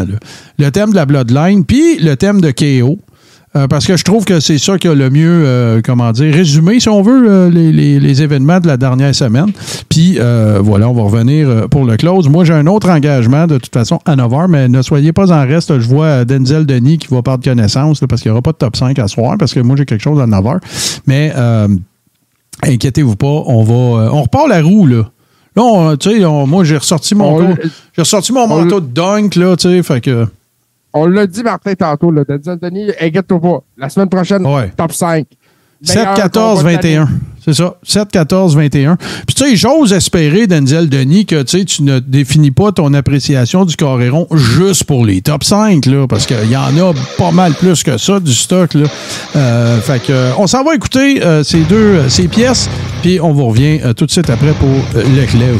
Le 0.57 0.71
thème 0.71 0.91
de 0.91 0.95
la 0.95 1.05
Bloodline, 1.05 1.65
puis 1.65 1.99
le 1.99 2.15
thème 2.15 2.41
de 2.41 2.51
KO. 2.51 2.99
Euh, 3.53 3.67
parce 3.67 3.85
que 3.85 3.97
je 3.97 4.03
trouve 4.05 4.23
que 4.23 4.39
c'est 4.39 4.57
ça 4.57 4.77
qui 4.77 4.87
a 4.87 4.93
le 4.95 5.09
mieux, 5.09 5.43
euh, 5.45 5.81
comment 5.83 6.11
dire, 6.13 6.33
résumé, 6.33 6.79
si 6.79 6.87
on 6.87 7.01
veut, 7.01 7.29
euh, 7.29 7.49
les, 7.49 7.73
les- 7.73 7.99
les 7.99 8.21
événements 8.21 8.61
de 8.61 8.67
la 8.67 8.77
dernière 8.77 9.13
semaine. 9.13 9.51
Puis 9.89 10.17
voilà, 10.61 10.87
on 10.89 10.93
va 10.93 11.01
revenir 11.03 11.67
pour 11.69 11.83
le 11.83 11.97
close. 11.97 12.29
Moi, 12.29 12.45
j'ai 12.45 12.53
un 12.53 12.65
autre 12.67 12.89
engagement 12.89 13.47
de 13.47 13.57
toute 13.57 13.73
façon 13.73 13.99
à 14.05 14.15
9h, 14.15 14.47
mais 14.47 14.69
ne 14.69 14.81
soyez 14.81 15.11
pas 15.11 15.31
en 15.33 15.41
reste. 15.45 15.79
Je 15.79 15.87
vois 15.87 16.23
Denzel 16.23 16.65
Denis 16.65 16.97
qui 16.97 17.07
va 17.13 17.21
perdre 17.21 17.43
connaissance 17.43 18.01
là, 18.01 18.07
parce 18.07 18.21
qu'il 18.21 18.29
n'y 18.31 18.33
aura 18.33 18.41
pas 18.41 18.53
de 18.53 18.57
top 18.57 18.77
5 18.77 18.97
à 18.99 19.07
soir, 19.09 19.35
parce 19.37 19.53
que 19.53 19.59
moi, 19.59 19.75
j'ai 19.75 19.85
quelque 19.85 20.01
chose 20.03 20.21
à 20.21 20.25
9h. 20.27 20.59
Mais 21.07 21.33
inquiétez-vous 22.63 23.15
pas, 23.15 23.27
on 23.27 23.63
va. 23.63 24.11
on 24.13 24.21
repart 24.23 24.47
la 24.47 24.61
roue, 24.61 24.87
là. 24.87 25.09
Là, 25.55 25.97
tu 25.97 26.09
sais, 26.11 26.19
moi, 26.47 26.63
j'ai 26.63 26.77
ressorti 26.77 27.13
mon, 27.15 27.39
j'ai 27.95 28.01
ressorti 28.01 28.31
mon 28.31 28.47
manteau 28.47 28.79
de 28.79 28.87
dunk, 28.87 29.35
là, 29.35 29.55
tu 29.57 29.67
sais, 29.69 29.83
fait 29.83 29.99
que. 30.01 30.25
On 30.93 31.05
l'a 31.05 31.25
dit, 31.27 31.41
Martin, 31.43 31.73
tantôt, 31.73 32.11
là, 32.11 32.23
Denzel 32.27 32.59
Denis, 32.59 32.91
inquiète-toi 32.99 33.39
pas. 33.39 33.59
La 33.77 33.89
semaine 33.89 34.09
prochaine, 34.09 34.45
Ouais. 34.45 34.71
top 34.75 34.91
5. 34.93 35.25
7, 35.83 36.09
14, 36.15 36.63
21. 36.63 37.09
C'est 37.43 37.55
ça, 37.55 37.73
7, 37.81 38.09
14, 38.11 38.55
21. 38.55 38.97
Puis 39.25 39.33
tu 39.35 39.43
sais, 39.43 39.55
j'ose 39.55 39.93
espérer, 39.93 40.45
Denzel 40.45 40.89
Denis, 40.89 41.25
que 41.25 41.41
tu 41.41 41.57
sais, 41.57 41.65
tu 41.65 41.81
ne 41.81 41.97
définis 41.97 42.51
pas 42.51 42.71
ton 42.71 42.93
appréciation 42.93 43.65
du 43.65 43.75
Coréron 43.75 44.27
juste 44.31 44.83
pour 44.83 45.03
les 45.07 45.21
top 45.23 45.43
5, 45.43 45.87
là, 45.87 46.05
parce 46.07 46.27
qu'il 46.27 46.51
y 46.51 46.55
en 46.55 46.77
a 46.77 46.93
pas 47.17 47.31
mal 47.31 47.53
plus 47.53 47.81
que 47.81 47.97
ça 47.97 48.19
du 48.19 48.31
stock. 48.31 48.75
Là. 48.75 48.85
Euh, 49.35 49.79
fait 49.81 50.03
que, 50.05 50.37
on 50.37 50.45
s'en 50.45 50.63
va 50.63 50.75
écouter 50.75 51.25
euh, 51.25 51.41
ces 51.43 51.61
deux 51.61 51.75
euh, 51.95 52.09
ces 52.09 52.27
pièces, 52.27 52.69
puis 53.01 53.19
on 53.19 53.31
vous 53.33 53.47
revient 53.47 53.79
euh, 53.83 53.93
tout 53.93 54.05
de 54.05 54.11
suite 54.11 54.29
après 54.29 54.51
pour 54.53 54.69
euh, 54.69 55.03
l'éclair 55.15 55.55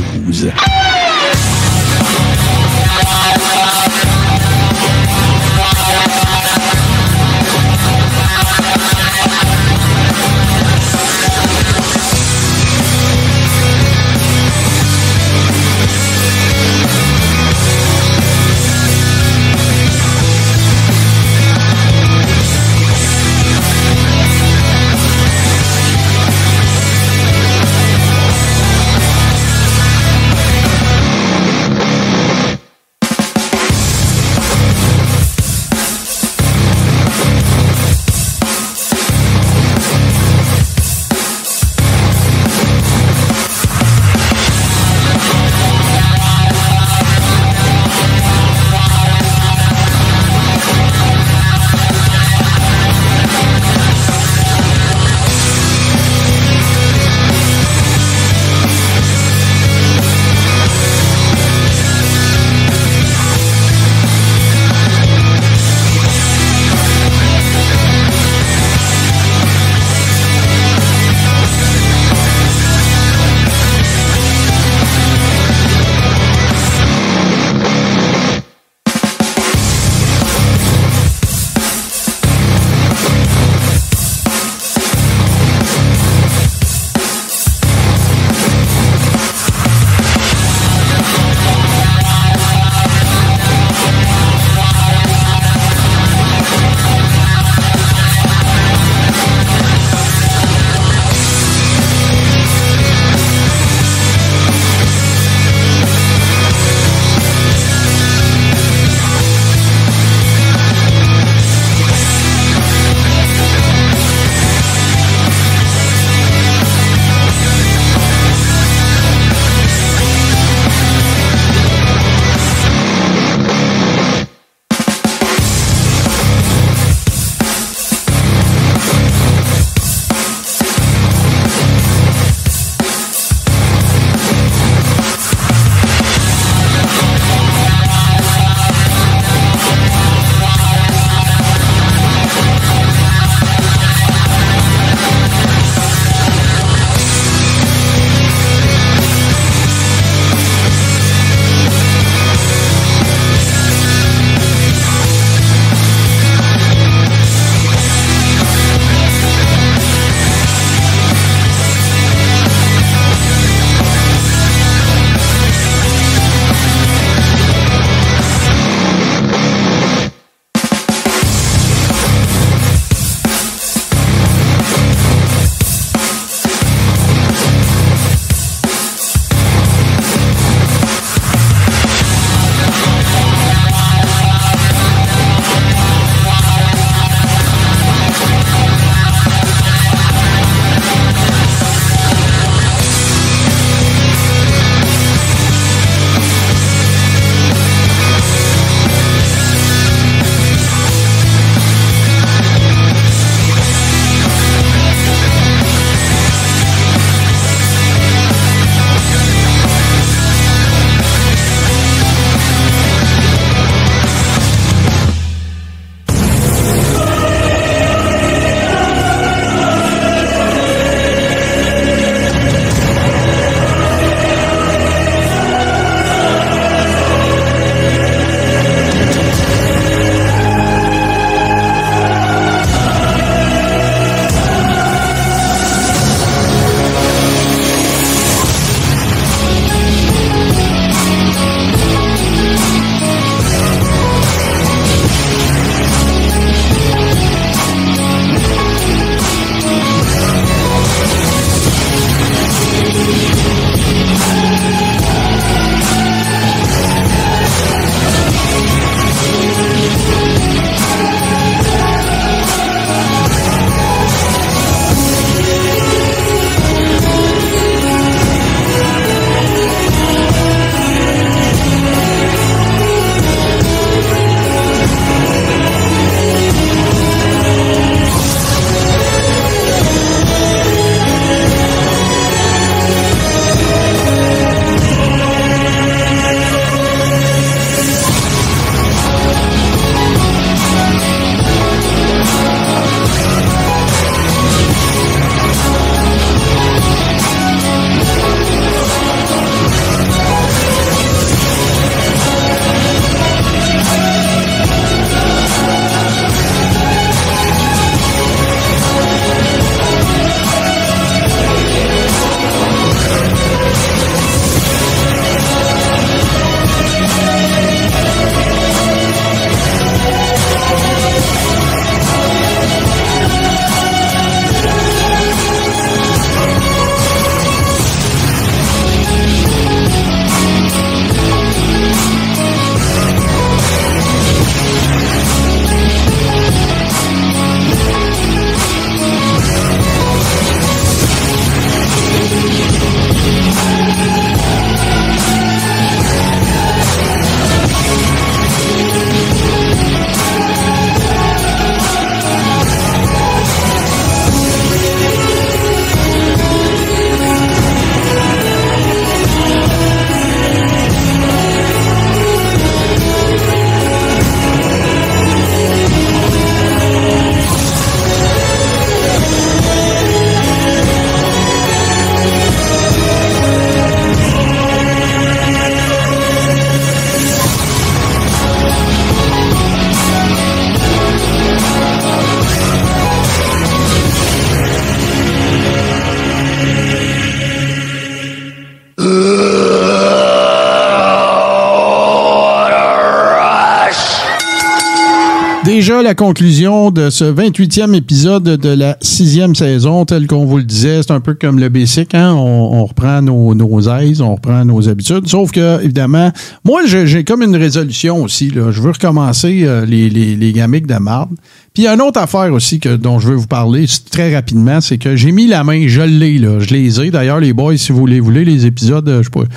conclusion 396.21 396.91
de 396.91 397.09
ce 397.09 397.23
28e 397.23 397.95
épisode 397.95 398.43
de 398.43 398.69
la 398.69 398.95
sixième 399.01 399.55
saison, 399.55 400.05
tel 400.05 400.27
qu'on 400.27 400.45
vous 400.45 400.57
le 400.57 400.63
disait, 400.63 401.01
c'est 401.01 401.09
un 401.09 401.19
peu 401.19 401.33
comme 401.33 401.57
le 401.57 401.67
basic, 401.67 402.13
hein? 402.13 402.35
on, 402.35 402.85
reprend 402.85 403.23
nos, 403.23 403.89
aises, 403.89 404.21
on 404.21 404.35
reprend 404.35 404.63
nos 404.63 404.87
habitudes, 404.87 405.27
sauf 405.27 405.49
que, 405.49 405.81
évidemment, 405.83 406.31
moi, 406.63 406.83
j'ai 406.85 407.23
comme 407.23 407.41
une 407.41 407.55
résolution 407.55 408.21
aussi, 408.21 408.51
je 408.53 408.59
veux 408.59 408.91
recommencer 408.91 409.63
euh, 409.63 409.83
les, 409.83 410.11
les, 410.11 410.35
les 410.35 410.53
gamiques 410.53 410.85
de 410.85 410.93
marde. 410.99 411.31
Puis 411.73 411.81
il 411.81 411.85
y 411.85 411.87
a 411.87 411.95
une 411.95 412.01
autre 412.01 412.19
affaire 412.19 412.53
aussi 412.53 412.79
que, 412.79 412.95
dont 412.97 413.17
je 413.17 413.29
veux 413.29 413.35
vous 413.35 413.47
parler 413.47 413.87
très 414.11 414.35
rapidement, 414.35 414.79
c'est 414.79 414.99
que 414.99 415.15
j'ai 415.15 415.31
mis 415.31 415.47
la 415.47 415.63
main, 415.63 415.87
je 415.87 416.03
l'ai, 416.03 416.37
je 416.37 416.71
les 416.71 417.01
ai. 417.01 417.09
D'ailleurs, 417.09 417.39
les 417.39 417.53
boys, 417.53 417.77
si 417.77 417.91
vous 417.93 418.05
les 418.05 418.19
voulez, 418.19 418.45
les 418.45 418.67
épisodes, 418.67 419.09
euh, 419.09 419.23
je 419.23 419.31
pourrais, 419.31 419.47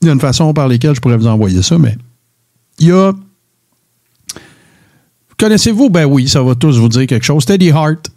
il 0.00 0.06
y 0.06 0.10
a 0.10 0.12
une 0.12 0.20
façon 0.20 0.54
par 0.54 0.68
laquelle 0.68 0.94
je 0.94 1.00
pourrais 1.00 1.16
vous 1.16 1.26
envoyer 1.26 1.62
ça, 1.62 1.76
mais 1.76 1.96
il 2.78 2.86
y 2.86 2.92
a 2.92 3.12
Connaissez-vous? 5.38 5.90
Ben 5.90 6.04
oui, 6.04 6.28
ça 6.28 6.42
va 6.42 6.54
tous 6.54 6.78
vous 6.78 6.88
dire 6.88 7.06
quelque 7.06 7.24
chose. 7.24 7.44
Teddy 7.44 7.70
Hart. 7.70 8.10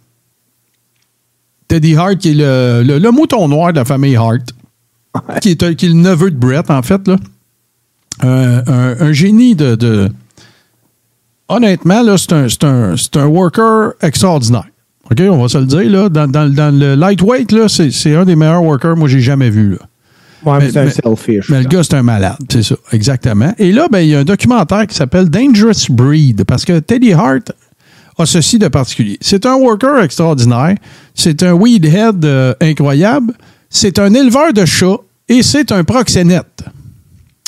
Teddy 1.68 1.94
Hart, 1.96 2.16
qui 2.18 2.30
est 2.30 2.34
le, 2.34 2.82
le- 2.86 2.98
le 2.98 3.10
mouton 3.10 3.48
noir 3.48 3.72
de 3.72 3.78
la 3.78 3.84
famille 3.84 4.16
Hart, 4.16 4.42
qui, 5.40 5.50
est, 5.50 5.74
qui 5.76 5.86
est 5.86 5.88
le 5.90 5.94
neveu 5.94 6.30
de 6.30 6.36
Brett, 6.36 6.70
en 6.70 6.82
fait. 6.82 7.06
Là. 7.08 7.16
Un, 8.22 8.62
un- 8.66 8.96
un 9.00 9.12
génie 9.12 9.54
de. 9.54 9.74
de- 9.74 10.08
Honnêtement, 11.48 12.02
c'est 12.18 12.32
un, 12.32 12.46
un, 12.62 12.94
un 13.14 13.26
worker 13.26 13.92
extraordinaire. 14.02 14.66
OK, 15.10 15.18
on 15.30 15.40
va 15.40 15.48
se 15.48 15.56
le 15.58 15.64
dire. 15.66 15.90
Là. 15.90 16.08
Dans, 16.10 16.30
dans- 16.30 16.52
dans 16.52 16.74
le 16.78 16.94
lightweight, 16.94 17.68
c'est, 17.68 18.14
un 18.14 18.24
des 18.26 18.36
meilleurs 18.36 18.62
workers 18.62 18.94
que 18.94 18.98
moi 18.98 19.08
j'ai 19.08 19.20
jamais 19.20 19.48
vu. 19.50 19.72
Là. 19.72 19.78
Ouais, 20.44 20.58
mais 20.60 20.70
c'est 20.70 20.78
un 20.78 20.90
selfish. 20.90 21.48
Mais 21.50 21.62
le 21.62 21.68
gars, 21.68 21.82
c'est 21.82 21.94
un 21.94 22.02
malade, 22.02 22.36
c'est 22.50 22.62
ça, 22.62 22.76
exactement. 22.92 23.52
Et 23.58 23.72
là, 23.72 23.88
ben, 23.90 24.00
il 24.00 24.08
y 24.10 24.14
a 24.14 24.20
un 24.20 24.24
documentaire 24.24 24.86
qui 24.86 24.94
s'appelle 24.94 25.28
Dangerous 25.28 25.90
Breed, 25.90 26.44
parce 26.44 26.64
que 26.64 26.78
Teddy 26.78 27.12
Hart 27.12 27.52
a 28.18 28.26
ceci 28.26 28.58
de 28.58 28.68
particulier. 28.68 29.18
C'est 29.20 29.46
un 29.46 29.54
worker 29.56 30.02
extraordinaire, 30.02 30.74
c'est 31.14 31.42
un 31.42 31.52
weedhead 31.52 32.24
euh, 32.24 32.54
incroyable, 32.60 33.32
c'est 33.70 33.98
un 33.98 34.12
éleveur 34.14 34.52
de 34.52 34.64
chats 34.64 34.98
et 35.28 35.42
c'est 35.42 35.72
un 35.72 35.84
proxénète. 35.84 36.64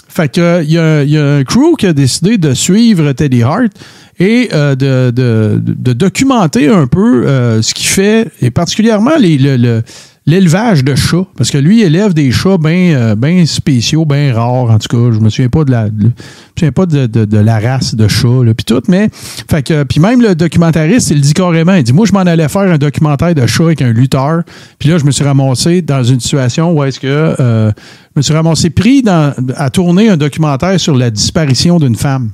Fait 0.09 0.29
que 0.33 0.63
il 0.65 0.73
y, 0.73 0.79
a- 0.79 1.03
il 1.05 1.11
y 1.11 1.17
a 1.19 1.37
un 1.37 1.45
crew 1.45 1.77
qui 1.79 1.87
a 1.87 1.93
décidé 1.93 2.37
de 2.39 2.53
suivre 2.55 3.13
Teddy 3.13 3.43
Hart 3.45 3.71
et 4.19 4.49
euh, 4.53 4.75
de, 4.75 5.11
de- 5.13 5.61
de 5.65 5.93
documenter 5.93 6.69
un 6.69 6.87
peu 6.89 7.27
euh, 7.27 7.63
ce 7.63 7.73
qu'il 7.73 7.87
fait, 7.87 8.29
et 8.43 8.51
particulièrement 8.51 9.17
les- 9.19 9.39
le- 9.39 9.57
le- 9.57 9.83
l'élevage 10.31 10.85
de 10.85 10.95
chats. 10.95 11.27
Parce 11.37 11.51
que 11.51 11.59
lui, 11.59 11.81
il 11.81 11.85
élève 11.85 12.15
des 12.15 12.31
chats 12.31 12.57
bien 12.59 13.45
spéciaux, 13.47 14.05
bien 14.05 14.33
rares. 14.33 14.71
En 14.71 14.79
tout 14.79 14.89
cas, 14.89 15.13
je 15.15 15.21
me 15.21 15.29
souviens 15.29 15.49
pas 15.49 15.65
de 15.65 15.71
la, 15.71 15.87
je 15.87 15.93
me 16.07 16.11
souviens 16.57 16.73
pas 16.73 16.87
de, 16.87 17.07
de- 17.07 17.39
la 17.39 17.59
race 17.59 17.95
de 17.95 18.07
chat, 18.09 18.45
là, 18.45 18.55
puis 18.55 18.65
tout, 18.65 18.83
mais 18.89 19.09
fait 19.13 19.63
que, 19.63 19.83
puis 19.85 19.99
même 19.99 20.21
le 20.21 20.35
documentariste, 20.35 21.11
il 21.11 21.21
dit 21.21 21.33
carrément. 21.33 21.75
Il 21.75 21.83
dit, 21.85 21.93
moi, 21.93 22.07
je 22.07 22.13
m'en 22.13 22.21
allais 22.21 22.49
faire 22.49 22.63
un 22.63 22.79
documentaire 22.79 23.35
de 23.35 23.47
chat 23.47 23.65
avec 23.65 23.83
un 23.83 23.93
lutteur. 23.93 24.43
Puis 24.79 24.89
là, 24.89 24.99
je 24.99 25.05
me 25.05 25.11
suis 25.11 25.25
ramassé 25.25 25.83
dans 25.83 26.03
une 26.03 26.21
situation 26.21 26.73
où 26.73 26.85
est-ce 26.85 27.01
que 27.01 27.07
euh, 27.41 27.71
je 28.15 28.19
me 28.19 28.23
suis 28.23 28.35
ramassé 28.35 28.71
pris 28.71 29.03
dans, 29.03 29.35
à 29.57 29.71
tourner 29.71 30.11
un 30.11 30.17
documentaire 30.17 30.79
sur 30.79 30.95
la 30.95 31.11
disparition 31.11 31.79
d'une 31.79 31.97
femme. 31.97 32.31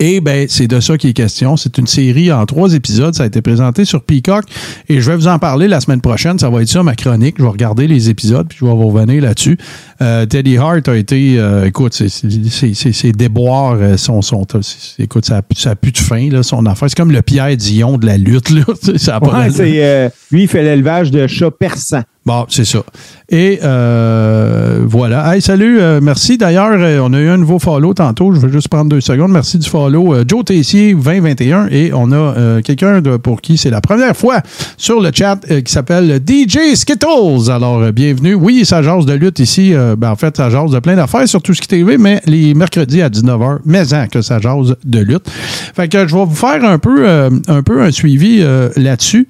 Et 0.00 0.20
ben, 0.22 0.46
c'est 0.48 0.66
de 0.66 0.80
ça 0.80 0.96
qu'il 0.96 1.10
est 1.10 1.14
question. 1.14 1.56
C'est 1.58 1.76
une 1.76 1.86
série 1.86 2.32
en 2.32 2.46
trois 2.46 2.72
épisodes. 2.74 3.14
Ça 3.14 3.24
a 3.24 3.26
été 3.26 3.42
présenté 3.42 3.84
sur 3.84 4.02
Peacock 4.02 4.44
et 4.88 5.00
je 5.00 5.10
vais 5.10 5.16
vous 5.16 5.28
en 5.28 5.38
parler 5.38 5.68
la 5.68 5.80
semaine 5.80 6.00
prochaine. 6.00 6.38
Ça 6.38 6.48
va 6.48 6.62
être 6.62 6.68
ça, 6.68 6.82
ma 6.82 6.94
chronique. 6.94 7.36
Je 7.38 7.42
vais 7.42 7.48
regarder 7.50 7.86
les 7.86 8.08
épisodes 8.08 8.46
puis 8.48 8.58
je 8.60 8.64
vais 8.64 8.70
vous 8.72 8.88
revenir 8.88 9.22
là-dessus. 9.22 9.58
Euh, 10.00 10.24
Teddy 10.24 10.56
Hart 10.56 10.88
a 10.88 10.96
été, 10.96 11.38
euh, 11.38 11.66
écoute, 11.66 11.92
ses, 11.92 12.08
euh, 13.74 13.96
sont, 13.96 14.22
sont 14.22 14.46
écoute, 14.98 15.24
ça 15.26 15.36
a, 15.36 15.42
pu- 15.42 15.56
ça 15.56 15.70
a 15.70 15.74
plus 15.74 15.92
de 15.92 15.98
fin, 15.98 16.30
là, 16.30 16.42
son 16.42 16.64
affaire. 16.66 16.88
C'est 16.88 16.96
comme 16.96 17.12
le 17.12 17.22
Pierre 17.22 17.56
Dion 17.56 17.98
de 17.98 18.06
la 18.06 18.16
lutte, 18.16 18.50
là. 18.50 18.62
Ça 18.96 19.16
a 19.16 19.20
pas 19.20 19.46
Ouais, 19.46 19.50
euh, 19.82 20.08
lui, 20.30 20.42
il 20.44 20.48
fait 20.48 20.62
l'élevage 20.62 21.10
de 21.10 21.26
chats 21.26 21.50
persans. 21.50 22.02
Bon, 22.26 22.46
c'est 22.48 22.64
ça. 22.64 22.82
Et 23.28 23.58
euh, 23.62 24.80
voilà. 24.86 25.34
Hey, 25.34 25.42
salut, 25.42 25.78
euh, 25.78 26.00
merci. 26.02 26.38
D'ailleurs, 26.38 26.70
euh, 26.72 26.98
on 27.02 27.12
a 27.12 27.20
eu 27.20 27.28
un 27.28 27.36
nouveau 27.36 27.58
follow 27.58 27.92
tantôt. 27.92 28.32
Je 28.32 28.40
vais 28.40 28.50
juste 28.50 28.68
prendre 28.68 28.88
deux 28.88 29.02
secondes. 29.02 29.30
Merci 29.30 29.58
du 29.58 29.68
follow. 29.68 30.14
Euh, 30.14 30.24
Joe 30.26 30.42
Tessier, 30.42 30.94
2021. 30.94 31.68
Et 31.70 31.90
on 31.92 32.12
a 32.12 32.62
quelqu'un 32.62 33.02
pour 33.22 33.42
qui 33.42 33.58
c'est 33.58 33.68
la 33.68 33.82
première 33.82 34.16
fois 34.16 34.40
sur 34.78 35.02
le 35.02 35.10
chat 35.12 35.38
qui 35.64 35.70
s'appelle 35.70 36.18
DJ 36.26 36.74
Skittles. 36.74 37.50
Alors, 37.50 37.92
bienvenue. 37.92 38.34
Oui, 38.34 38.64
ça 38.64 38.82
jase 38.82 39.04
de 39.04 39.12
lutte 39.12 39.40
ici. 39.40 39.74
Ben, 39.98 40.10
en 40.10 40.16
fait, 40.16 40.34
ça 40.36 40.48
jase 40.48 40.70
de 40.70 40.78
plein 40.78 40.96
d'affaires 40.96 41.28
sur 41.28 41.42
tout 41.42 41.52
ce 41.52 41.60
qui 41.60 41.74
est 41.74 41.78
TV, 41.78 41.98
mais 41.98 42.22
les 42.24 42.54
mercredis 42.54 43.02
à 43.02 43.10
19h, 43.10 43.58
mais 43.66 43.92
en 43.92 44.06
que 44.06 44.22
ça 44.22 44.40
jase 44.40 44.76
de 44.82 44.98
lutte. 45.00 45.28
Fait 45.30 45.88
que 45.88 46.08
je 46.08 46.14
vais 46.14 46.24
vous 46.24 46.34
faire 46.34 46.64
un 46.64 46.78
peu, 46.78 47.06
un, 47.08 47.62
peu 47.62 47.82
un 47.82 47.90
suivi 47.90 48.42
là-dessus. 48.76 49.28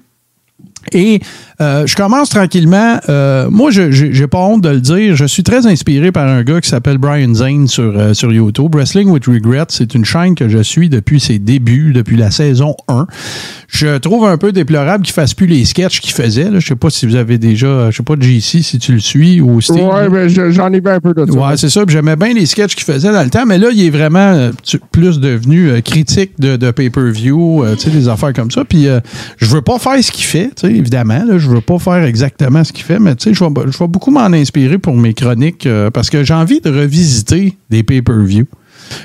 Et 0.91 1.19
euh, 1.61 1.85
je 1.87 1.95
commence 1.95 2.29
tranquillement. 2.29 2.99
Euh, 3.09 3.49
moi, 3.49 3.71
je 3.71 3.81
n'ai 4.21 4.27
pas 4.27 4.39
honte 4.39 4.61
de 4.61 4.69
le 4.69 4.81
dire. 4.81 5.15
Je 5.15 5.25
suis 5.25 5.43
très 5.43 5.65
inspiré 5.67 6.11
par 6.11 6.27
un 6.27 6.43
gars 6.43 6.59
qui 6.61 6.69
s'appelle 6.69 6.97
Brian 6.97 7.33
Zane 7.33 7.67
sur, 7.67 7.93
euh, 7.97 8.13
sur 8.13 8.31
YouTube. 8.31 8.75
Wrestling 8.75 9.09
with 9.09 9.25
Regret, 9.27 9.65
c'est 9.69 9.93
une 9.95 10.05
chaîne 10.05 10.35
que 10.35 10.49
je 10.49 10.59
suis 10.61 10.89
depuis 10.89 11.19
ses 11.19 11.39
débuts, 11.39 11.93
depuis 11.93 12.17
la 12.17 12.31
saison 12.31 12.75
1. 12.87 13.07
Je 13.67 13.97
trouve 13.97 14.25
un 14.25 14.37
peu 14.37 14.51
déplorable 14.51 15.03
qu'il 15.03 15.13
fasse 15.13 15.33
plus 15.33 15.47
les 15.47 15.65
sketchs 15.65 15.99
qu'il 16.01 16.13
faisait. 16.13 16.49
là. 16.49 16.59
Je 16.59 16.67
sais 16.67 16.75
pas 16.75 16.89
si 16.89 17.05
vous 17.05 17.15
avez 17.15 17.37
déjà, 17.37 17.89
je 17.91 17.97
sais 17.97 18.03
pas, 18.03 18.15
JC, 18.19 18.61
si 18.63 18.79
tu 18.79 18.93
le 18.93 18.99
suis 18.99 19.41
ou 19.41 19.59
Steve. 19.61 19.77
Ouais, 19.87 20.09
mais 20.09 20.29
je- 20.29 20.51
j'en 20.51 20.71
ai 20.71 20.79
vu 20.79 20.89
un 20.89 20.99
peu 20.99 21.13
de 21.13 21.25
ça. 21.25 21.37
Ouais, 21.37 21.57
c'est 21.57 21.69
ça. 21.69 21.85
Puis 21.85 21.95
J'aimais 21.95 22.15
bien 22.17 22.33
les 22.33 22.45
sketchs 22.45 22.75
qu'il 22.75 22.83
faisait 22.83 23.11
dans 23.11 23.23
le 23.23 23.29
temps, 23.29 23.45
mais 23.45 23.57
là, 23.57 23.67
il 23.73 23.85
est 23.85 23.89
vraiment 23.89 24.19
euh, 24.19 24.51
plus 24.91 25.19
devenu 25.19 25.69
euh, 25.69 25.79
critique 25.81 26.31
de, 26.39 26.57
de 26.57 26.71
pay-per-view, 26.71 27.63
tu 27.77 27.83
sais, 27.83 27.89
des 27.89 28.07
affaires 28.09 28.33
comme 28.33 28.51
ça. 28.51 28.63
Puis 28.65 28.87
euh, 28.87 28.99
je 29.37 29.45
veux 29.47 29.61
pas 29.61 29.79
faire 29.79 30.01
ce 30.03 30.11
qu'il 30.11 30.25
fait, 30.25 30.51
tu 30.55 30.67
sais, 30.67 30.73
évidemment. 30.73 31.23
Là, 31.25 31.37
je 31.45 31.49
veux 31.49 31.61
pas 31.61 31.79
faire 31.79 32.03
exactement 32.03 32.63
ce 32.63 32.73
qu'il 32.73 32.83
fait, 32.83 32.99
mais 32.99 33.15
tu 33.15 33.29
sais, 33.29 33.33
je 33.33 33.43
vais, 33.43 33.87
beaucoup 33.87 34.11
m'en 34.11 34.25
inspirer 34.25 34.77
pour 34.77 34.95
mes 34.95 35.13
chroniques 35.13 35.65
euh, 35.65 35.89
parce 35.91 36.09
que 36.09 36.23
j'ai 36.23 36.33
envie 36.33 36.59
de 36.59 36.69
revisiter 36.69 37.57
des 37.69 37.83
pay-per-view. 37.83 38.45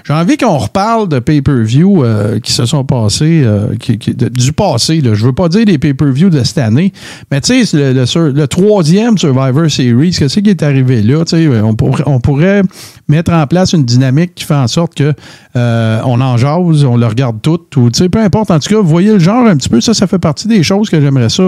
J'ai 0.04 0.12
envie 0.12 0.36
qu'on 0.36 0.58
reparle 0.58 1.08
de 1.08 1.18
pay-per-view 1.18 2.04
euh, 2.04 2.38
qui 2.40 2.52
se 2.52 2.66
sont 2.66 2.84
passés, 2.84 3.42
euh, 3.44 3.74
qui- 3.78 3.98
du 3.98 4.52
passé. 4.52 5.00
Là. 5.00 5.14
Je 5.14 5.24
veux 5.24 5.32
pas 5.32 5.48
dire 5.48 5.64
des 5.64 5.78
pay-per-view 5.78 6.30
de 6.30 6.42
cette 6.42 6.58
année, 6.58 6.92
mais 7.30 7.40
tu 7.40 7.64
sais, 7.64 7.92
le, 7.94 8.46
troisième 8.46 9.16
Survivor 9.18 9.70
Series, 9.70 10.10
qu'est-ce 10.18 10.40
qui 10.40 10.50
est 10.50 10.62
arrivé 10.62 11.02
là? 11.02 11.24
On 11.62 11.74
pourrait, 11.74 12.04
on 12.06 12.20
pourrait 12.20 12.62
mettre 13.08 13.32
en 13.32 13.46
place 13.46 13.72
une 13.72 13.84
dynamique 13.84 14.34
qui 14.34 14.44
fait 14.44 14.54
en 14.54 14.68
sorte 14.68 14.94
que 14.94 15.12
euh, 15.56 16.00
on 16.04 16.20
en 16.20 16.36
jase, 16.36 16.84
on 16.84 16.96
le 16.96 17.06
regarde 17.06 17.40
tout, 17.42 17.60
ou 17.76 17.90
peu 17.90 18.18
importe. 18.18 18.50
En 18.50 18.58
tout 18.58 18.68
cas, 18.68 18.80
vous 18.80 18.88
voyez 18.88 19.12
le 19.12 19.18
genre 19.18 19.46
un 19.46 19.56
petit 19.56 19.68
peu, 19.68 19.80
ça, 19.80 19.94
ça 19.94 20.06
fait 20.06 20.18
partie 20.18 20.48
des 20.48 20.62
choses 20.62 20.88
que 20.90 21.00
j'aimerais 21.00 21.28
ça 21.28 21.42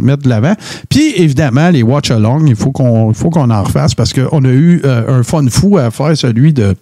mettre 0.00 0.22
de 0.22 0.28
l'avant. 0.28 0.54
Puis, 0.88 1.12
évidemment, 1.16 1.70
les 1.70 1.82
watch-along, 1.82 2.46
il 2.46 2.56
faut 2.56 2.70
qu'on 2.72 3.12
en 3.50 3.62
refasse 3.62 3.94
parce 3.94 4.12
qu'on 4.12 4.44
a 4.44 4.48
eu 4.48 4.82
un 4.84 5.22
fun 5.22 5.46
fou 5.48 5.78
à 5.78 5.90
faire 5.90 6.16
celui 6.16 6.52
de 6.52 6.74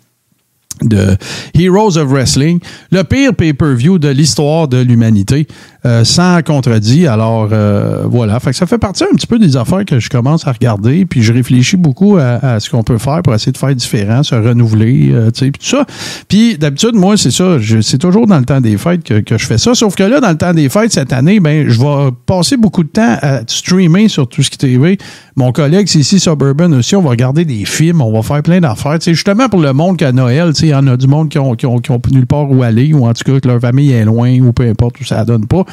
de 0.82 1.16
Heroes 1.54 1.96
of 1.96 2.08
Wrestling, 2.10 2.60
le 2.90 3.02
pire 3.02 3.34
pay-per-view 3.34 3.98
de 3.98 4.08
l'histoire 4.08 4.68
de 4.68 4.78
l'humanité, 4.78 5.46
euh, 5.86 6.02
sans 6.02 6.42
contredit. 6.42 7.06
Alors 7.06 7.50
euh, 7.52 8.02
voilà, 8.06 8.40
fait 8.40 8.50
que 8.50 8.56
ça 8.56 8.66
fait 8.66 8.78
partie 8.78 9.04
un 9.04 9.14
petit 9.14 9.28
peu 9.28 9.38
des 9.38 9.56
affaires 9.56 9.84
que 9.84 10.00
je 10.00 10.08
commence 10.08 10.44
à 10.48 10.50
regarder, 10.50 11.06
puis 11.06 11.22
je 11.22 11.32
réfléchis 11.32 11.76
beaucoup 11.76 12.16
à, 12.16 12.58
ce 12.58 12.68
qu'on 12.68 12.82
peut 12.82 12.98
faire 12.98 13.22
pour 13.22 13.32
essayer 13.32 13.52
de 13.52 13.58
faire 13.58 13.74
différent, 13.76 14.24
se 14.24 14.34
renouveler, 14.34 15.10
euh, 15.12 15.30
tu 15.30 15.44
sais, 15.44 15.50
puis 15.52 15.60
tout 15.60 15.76
ça. 15.76 15.86
Puis 16.26 16.58
d'habitude, 16.58 16.94
moi, 16.94 17.16
c'est 17.16 17.30
ça, 17.30 17.58
c'est 17.80 17.98
toujours 17.98 18.26
dans 18.26 18.38
le 18.38 18.44
temps 18.44 18.60
des 18.60 18.76
fêtes 18.76 19.04
que, 19.04 19.20
que 19.20 19.38
je 19.38 19.46
fais 19.46 19.58
ça, 19.58 19.72
sauf 19.76 19.94
que 19.94 20.02
là, 20.02 20.18
dans 20.18 20.30
le 20.30 20.36
temps 20.36 20.52
des 20.52 20.68
fêtes, 20.68 20.92
cette 20.92 21.12
année, 21.12 21.38
ben, 21.38 21.68
je 21.68 21.78
vais 21.78 22.10
passer 22.26 22.56
beaucoup 22.56 22.82
de 22.82 22.88
temps 22.88 23.16
à 23.22 23.42
streamer 23.46 24.08
sur 24.08 24.28
tout 24.28 24.42
ce 24.42 24.50
qui 24.50 24.56
est 24.56 24.70
TV. 24.70 24.98
Mon 25.36 25.52
collègue, 25.52 25.86
c'est 25.86 26.00
ici 26.00 26.18
Suburban 26.18 26.72
aussi, 26.72 26.96
on 26.96 27.02
va 27.02 27.10
regarder 27.10 27.44
des 27.44 27.64
films, 27.64 28.00
on 28.00 28.12
va 28.12 28.22
faire 28.22 28.42
plein 28.42 28.60
d'affaires, 28.60 28.98
tu 28.98 29.14
justement 29.14 29.48
pour 29.48 29.60
le 29.60 29.72
monde 29.72 29.96
qu'à 29.96 30.10
Noël, 30.10 30.52
tu 30.54 30.60
sais, 30.60 30.66
il 30.66 30.70
y 30.70 30.74
en 30.74 30.88
a 30.88 30.96
du 30.96 31.06
monde 31.06 31.28
qui 31.28 31.38
ont, 31.38 31.54
qui, 31.54 31.66
ont, 31.66 31.78
qui 31.78 31.92
ont 31.92 32.02
nulle 32.10 32.26
part 32.26 32.50
où 32.50 32.64
aller, 32.64 32.92
ou 32.92 33.06
en 33.06 33.12
tout 33.12 33.22
cas 33.22 33.38
que 33.38 33.46
leur 33.46 33.60
famille 33.60 33.92
est 33.92 34.04
loin, 34.04 34.36
ou 34.40 34.52
peu 34.52 34.68
importe 34.68 35.00
où 35.00 35.04
ça 35.04 35.24
donne 35.24 35.46
pas. 35.46 35.64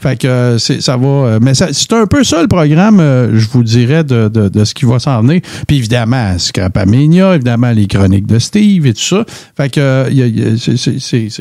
Fait 0.00 0.18
que 0.18 0.26
euh, 0.26 0.58
ça 0.58 0.96
va. 0.96 1.06
euh, 1.06 1.38
mais 1.40 1.54
c'est 1.54 1.92
un 1.92 2.06
peu 2.06 2.24
ça 2.24 2.42
le 2.42 2.48
programme, 2.48 3.00
euh, 3.00 3.38
je 3.38 3.48
vous 3.48 3.62
dirais, 3.62 4.04
de, 4.04 4.28
de, 4.28 4.64
ce 4.64 4.74
qui 4.74 4.84
va 4.84 4.98
s'en 4.98 5.22
venir. 5.22 5.40
Puis 5.66 5.78
évidemment, 5.78 6.38
Scrapamania, 6.38 7.34
évidemment, 7.34 7.70
les 7.70 7.86
chroniques 7.86 8.26
de 8.26 8.38
Steve 8.38 8.86
et 8.86 8.94
tout 8.94 9.02
ça. 9.02 9.24
Fait 9.56 9.70
que 9.70 10.06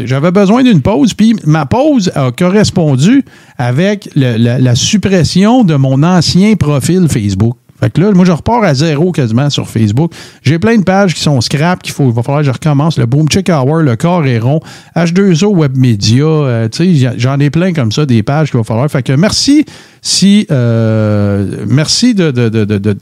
j'avais 0.06 0.32
besoin 0.32 0.64
d'une 0.64 0.82
pause, 0.82 1.14
puis 1.14 1.36
ma 1.46 1.66
pause 1.66 2.12
a 2.16 2.32
correspondu 2.32 3.24
avec 3.58 4.10
la 4.16 4.76
suppression 4.76 5.64
de 5.64 5.76
mon 5.76 6.04
ancien 6.04 6.56
profil 6.56 7.08
Facebook. 7.10 7.61
Fait 7.82 7.90
que 7.90 8.00
là, 8.00 8.12
moi, 8.12 8.26
je 8.26 8.32
repars 8.32 8.64
à 8.64 8.74
zéro 8.74 9.12
quasiment 9.12 9.50
sur 9.50 9.68
Facebook. 9.68 10.14
J'ai 10.44 10.60
plein 10.60 10.78
de 10.78 10.84
pages 10.84 11.16
qui 11.16 11.22
sont 11.22 11.42
scrap, 11.42 11.82
qu'il 11.82 11.94
faut, 11.94 12.08
il 12.10 12.14
va 12.14 12.22
falloir 12.24 12.42
que 12.42 12.48
je 12.48 12.52
recommence. 12.52 12.98
Le 12.98 13.08
Boom 13.08 13.28
Check 13.28 13.50
Hour, 13.50 13.78
le 13.78 13.96
Corps 13.96 14.26
est 14.26 14.40
rond, 14.40 14.60
H2O 14.96 15.48
Web 15.48 15.76
Media, 15.76 16.24
euh, 16.26 16.70
tu 16.70 16.96
sais, 17.00 17.10
j'en 17.18 17.40
ai 17.40 17.50
plein 17.50 17.74
comme 17.74 17.92
ça, 17.92 18.06
des 18.06 18.22
pages 18.24 18.52
qu'il 18.52 18.60
va 18.60 18.64
falloir. 18.64 18.90
Fait 18.90 19.02
que 19.04 19.14
merci 19.14 19.66
si, 20.04 20.48
euh, 20.52 21.66
merci 21.68 22.14
de, 22.14 22.32
de, 22.32 22.50
de, 22.50 22.66
de, 22.66 22.94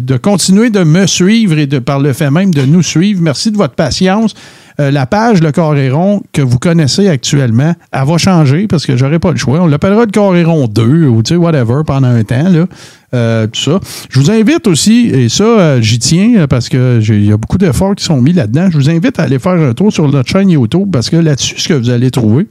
de, 0.00 0.16
continuer 0.16 0.70
de 0.70 0.82
me 0.84 1.06
suivre 1.06 1.58
et 1.58 1.66
de, 1.66 1.78
par 1.78 2.00
le 2.00 2.12
fait 2.12 2.30
même 2.30 2.52
de 2.54 2.62
nous 2.62 2.82
suivre. 2.82 3.20
Merci 3.22 3.50
de 3.50 3.56
votre 3.56 3.74
patience. 3.74 4.34
euh, 4.80 4.90
la 4.90 5.06
page 5.06 5.42
Le 5.42 5.52
Coréron 5.52 6.22
que 6.32 6.42
vous 6.42 6.58
connaissez 6.58 7.08
actuellement, 7.08 7.74
elle 7.92 8.04
va 8.06 8.18
changer 8.18 8.66
parce 8.66 8.86
que 8.86 8.96
j'aurai 8.96 9.18
pas 9.18 9.30
le 9.30 9.36
choix. 9.36 9.60
On 9.60 9.66
l'appellera 9.66 10.04
le 10.04 10.10
Coréron 10.10 10.66
2 10.66 11.06
ou 11.06 11.22
tu 11.22 11.34
sais, 11.34 11.36
whatever, 11.36 11.82
pendant 11.86 12.08
un 12.08 12.24
temps. 12.24 12.48
Là. 12.48 12.66
Euh, 13.14 13.46
ça. 13.52 13.78
Je 14.08 14.18
vous 14.18 14.30
invite 14.30 14.66
aussi, 14.66 15.08
et 15.08 15.28
ça, 15.28 15.44
euh, 15.44 15.82
j'y 15.82 15.98
tiens 15.98 16.34
euh, 16.38 16.46
parce 16.46 16.70
que 16.70 16.98
j'ai- 17.00 17.18
il 17.18 17.26
y 17.26 17.32
a 17.32 17.36
beaucoup 17.36 17.58
d'efforts 17.58 17.94
qui 17.94 18.04
sont 18.04 18.20
mis 18.22 18.32
là-dedans. 18.32 18.68
Je 18.70 18.78
vous 18.78 18.88
invite 18.88 19.18
à 19.18 19.24
aller 19.24 19.38
faire 19.38 19.52
un 19.52 19.74
tour 19.74 19.92
sur 19.92 20.08
notre 20.10 20.30
chaîne 20.30 20.48
YouTube 20.48 20.88
parce 20.90 21.10
que 21.10 21.16
là-dessus, 21.16 21.56
ce 21.58 21.68
que 21.68 21.74
vous 21.74 21.90
allez 21.90 22.10
trouver, 22.10 22.46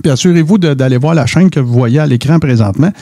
puis 0.00 0.12
assurez-vous 0.12 0.58
d'aller 0.58 0.98
voir 0.98 1.14
la 1.14 1.26
chaîne 1.26 1.50
que 1.50 1.58
vous 1.58 1.72
voyez 1.72 1.98
à 1.98 2.06
l'écran 2.06 2.38
présentement. 2.38 2.92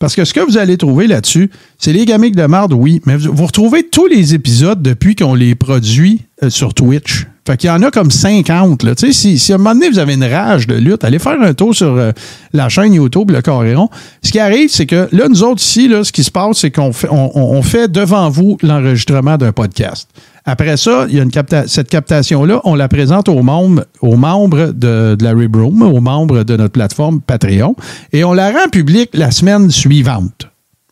Parce 0.00 0.16
que 0.16 0.24
ce 0.24 0.32
que 0.34 0.40
vous 0.40 0.56
allez 0.58 0.76
trouver 0.78 1.06
là-dessus, 1.06 1.50
c'est 1.78 1.92
les 1.92 2.04
gamiques 2.06 2.34
de 2.34 2.46
marde, 2.46 2.72
oui, 2.72 3.00
mais 3.06 3.16
vous, 3.16 3.46
retrouvez 3.46 3.84
tous 3.88 4.06
les 4.06 4.34
épisodes 4.34 4.82
depuis 4.82 5.14
qu'on 5.14 5.34
les 5.34 5.54
produit 5.54 6.22
sur 6.48 6.74
Twitch. 6.74 7.26
Fait 7.52 7.58
qu'il 7.58 7.68
y 7.68 7.70
en 7.70 7.82
a 7.82 7.90
comme 7.90 8.10
50. 8.10 8.82
Là. 8.82 8.94
Tu 8.94 9.08
sais, 9.08 9.12
Si, 9.12 9.38
si 9.38 9.52
à 9.52 9.56
un 9.56 9.58
moment 9.58 9.74
donné, 9.74 9.90
vous 9.90 9.98
avez 9.98 10.14
une 10.14 10.24
rage 10.24 10.66
de 10.66 10.74
lutte, 10.74 11.04
allez 11.04 11.18
faire 11.18 11.38
un 11.38 11.52
tour 11.52 11.74
sur 11.74 11.98
euh, 11.98 12.10
la 12.54 12.70
chaîne 12.70 12.94
YouTube, 12.94 13.30
le 13.30 13.42
Coréron. 13.42 13.90
Ce 14.22 14.32
qui 14.32 14.38
arrive, 14.38 14.70
c'est 14.70 14.86
que 14.86 15.06
là, 15.12 15.28
nous 15.28 15.42
autres 15.42 15.60
ici, 15.60 15.86
là, 15.86 16.02
ce 16.02 16.12
qui 16.12 16.24
se 16.24 16.30
passe, 16.30 16.56
c'est 16.60 16.70
qu'on 16.70 16.94
fait, 16.94 17.08
on, 17.10 17.60
fait 17.60 17.92
devant 17.92 18.30
vous 18.30 18.56
l'enregistrement 18.62 19.36
d'un 19.36 19.52
podcast. 19.52 20.08
Après 20.46 20.78
ça, 20.78 21.04
il 21.10 21.14
y 21.14 21.20
a 21.20 21.24
une 21.24 21.30
capta- 21.30 21.68
cette 21.68 21.90
captation-là, 21.90 22.62
on 22.64 22.74
la 22.74 22.88
présente 22.88 23.28
aux 23.28 23.42
membres, 23.42 23.84
aux 24.00 24.16
membres 24.16 24.68
de, 24.68 25.14
de 25.14 25.22
la 25.22 25.34
Rib 25.34 25.54
Room, 25.54 25.82
aux 25.82 26.00
membres 26.00 26.44
de 26.44 26.56
notre 26.56 26.72
plateforme 26.72 27.20
Patreon, 27.20 27.76
et 28.14 28.24
on 28.24 28.32
la 28.32 28.50
rend 28.50 28.70
publique 28.72 29.10
la 29.12 29.30
semaine 29.30 29.70
suivante. 29.70 30.48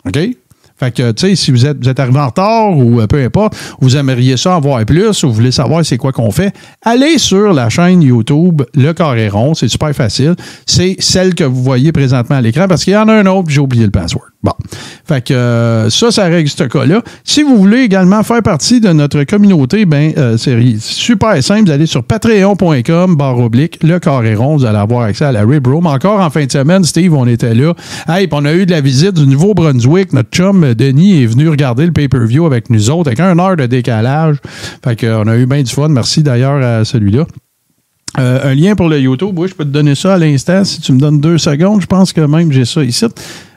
OK? 0.07 0.19
Fait 0.81 0.91
que, 0.93 1.13
tu 1.13 1.29
sais, 1.29 1.37
si 1.37 1.51
vous 1.51 1.67
êtes, 1.67 1.77
vous 1.83 1.91
êtes 1.91 2.01
arrivé 2.01 2.19
en 2.19 2.29
retard 2.29 2.75
ou 2.75 3.03
euh, 3.03 3.07
peu 3.07 3.23
importe, 3.23 3.55
vous 3.83 3.99
aimeriez 3.99 4.39
ça 4.39 4.57
en 4.57 4.85
plus 4.87 5.23
ou 5.23 5.29
vous 5.29 5.35
voulez 5.35 5.53
savoir 5.53 5.85
c'est 5.85 5.99
quoi 5.99 6.11
qu'on 6.11 6.31
fait, 6.31 6.55
allez 6.81 7.19
sur 7.19 7.53
la 7.53 7.69
chaîne 7.69 8.01
YouTube 8.01 8.63
Le 8.75 8.93
Carré 8.95 9.29
Rond. 9.29 9.53
C'est 9.53 9.69
super 9.69 9.93
facile. 9.93 10.37
C'est 10.65 10.97
celle 10.99 11.35
que 11.35 11.45
vous 11.45 11.63
voyez 11.63 11.93
présentement 11.93 12.37
à 12.37 12.41
l'écran 12.41 12.67
parce 12.67 12.85
qu'il 12.85 12.95
y 12.95 12.97
en 12.97 13.09
a 13.09 13.13
un 13.13 13.27
autre, 13.27 13.51
j'ai 13.51 13.61
oublié 13.61 13.85
le 13.85 13.91
password. 13.91 14.30
Bon. 14.43 14.53
Fait 15.05 15.23
que 15.23 15.35
euh, 15.35 15.91
ça, 15.91 16.11
ça 16.11 16.25
règle 16.25 16.49
ce 16.49 16.65
cas-là. 16.65 17.03
Si 17.25 17.43
vous 17.43 17.59
voulez 17.59 17.81
également 17.81 18.23
faire 18.23 18.43
partie 18.43 18.81
de 18.81 18.91
notre 18.91 19.25
communauté, 19.25 19.85
ben 19.85 20.15
euh, 20.17 20.39
c'est 20.39 20.59
super 20.79 21.43
simple. 21.43 21.65
Vous 21.67 21.73
allez 21.73 21.85
sur 21.85 22.03
patreon.com 22.03 23.17
barre 23.17 23.39
oblique 23.39 23.79
le 23.83 23.99
carré 23.99 24.35
rond. 24.35 24.57
Vous 24.57 24.65
allez 24.65 24.79
avoir 24.79 25.03
accès 25.03 25.27
à 25.27 25.33
la 25.33 25.45
Rib 25.45 25.67
Room. 25.67 25.87
Encore 25.87 26.21
en 26.21 26.31
fin 26.31 26.47
de 26.47 26.51
semaine, 26.53 26.85
Steve, 26.85 27.13
on 27.13 27.27
était 27.27 27.55
là. 27.55 27.75
Hey, 28.09 28.29
on 28.33 28.47
a 28.47 28.55
eu 28.55 28.65
de 28.65 28.71
la 28.71 28.81
visite 28.81 29.13
du 29.13 29.27
Nouveau-Brunswick. 29.27 30.15
Notre 30.15 30.31
chum 30.31 30.65
euh, 30.65 30.75
Denis 30.75 31.23
est 31.23 31.27
venu 31.27 31.51
regarder 31.51 31.85
le 31.85 31.93
pay-per-view 31.93 32.47
avec 32.47 32.71
nous 32.71 32.89
autres, 32.89 33.09
avec 33.09 33.21
un 33.21 33.39
heure 33.39 33.57
de 33.57 33.67
décalage. 33.67 34.37
Fait 34.83 34.97
que, 34.97 35.07
euh, 35.07 35.23
on 35.23 35.27
a 35.27 35.37
eu 35.37 35.45
bien 35.45 35.63
du 35.63 35.71
fun. 35.71 35.89
Merci 35.89 36.23
d'ailleurs 36.23 36.65
à 36.65 36.87
celui-là. 36.87 37.27
Un 38.17 38.55
lien 38.55 38.75
pour 38.75 38.89
le 38.89 38.99
YouTube, 38.99 39.39
oui, 39.39 39.49
je 39.49 39.55
peux 39.55 39.65
te 39.65 39.71
donner 39.71 39.95
ça 39.95 40.15
à 40.15 40.19
l'instant 40.19 40.65
si 40.65 40.81
tu 40.81 40.93
me 40.93 40.99
donnes 40.99 41.21
deux 41.21 41.39
secondes. 41.39 41.81
Je 41.81 41.87
pense 41.87 42.13
que 42.13 42.21
même 42.21 42.51
j'ai 42.51 42.65
ça 42.65 42.83
ici. 42.83 43.07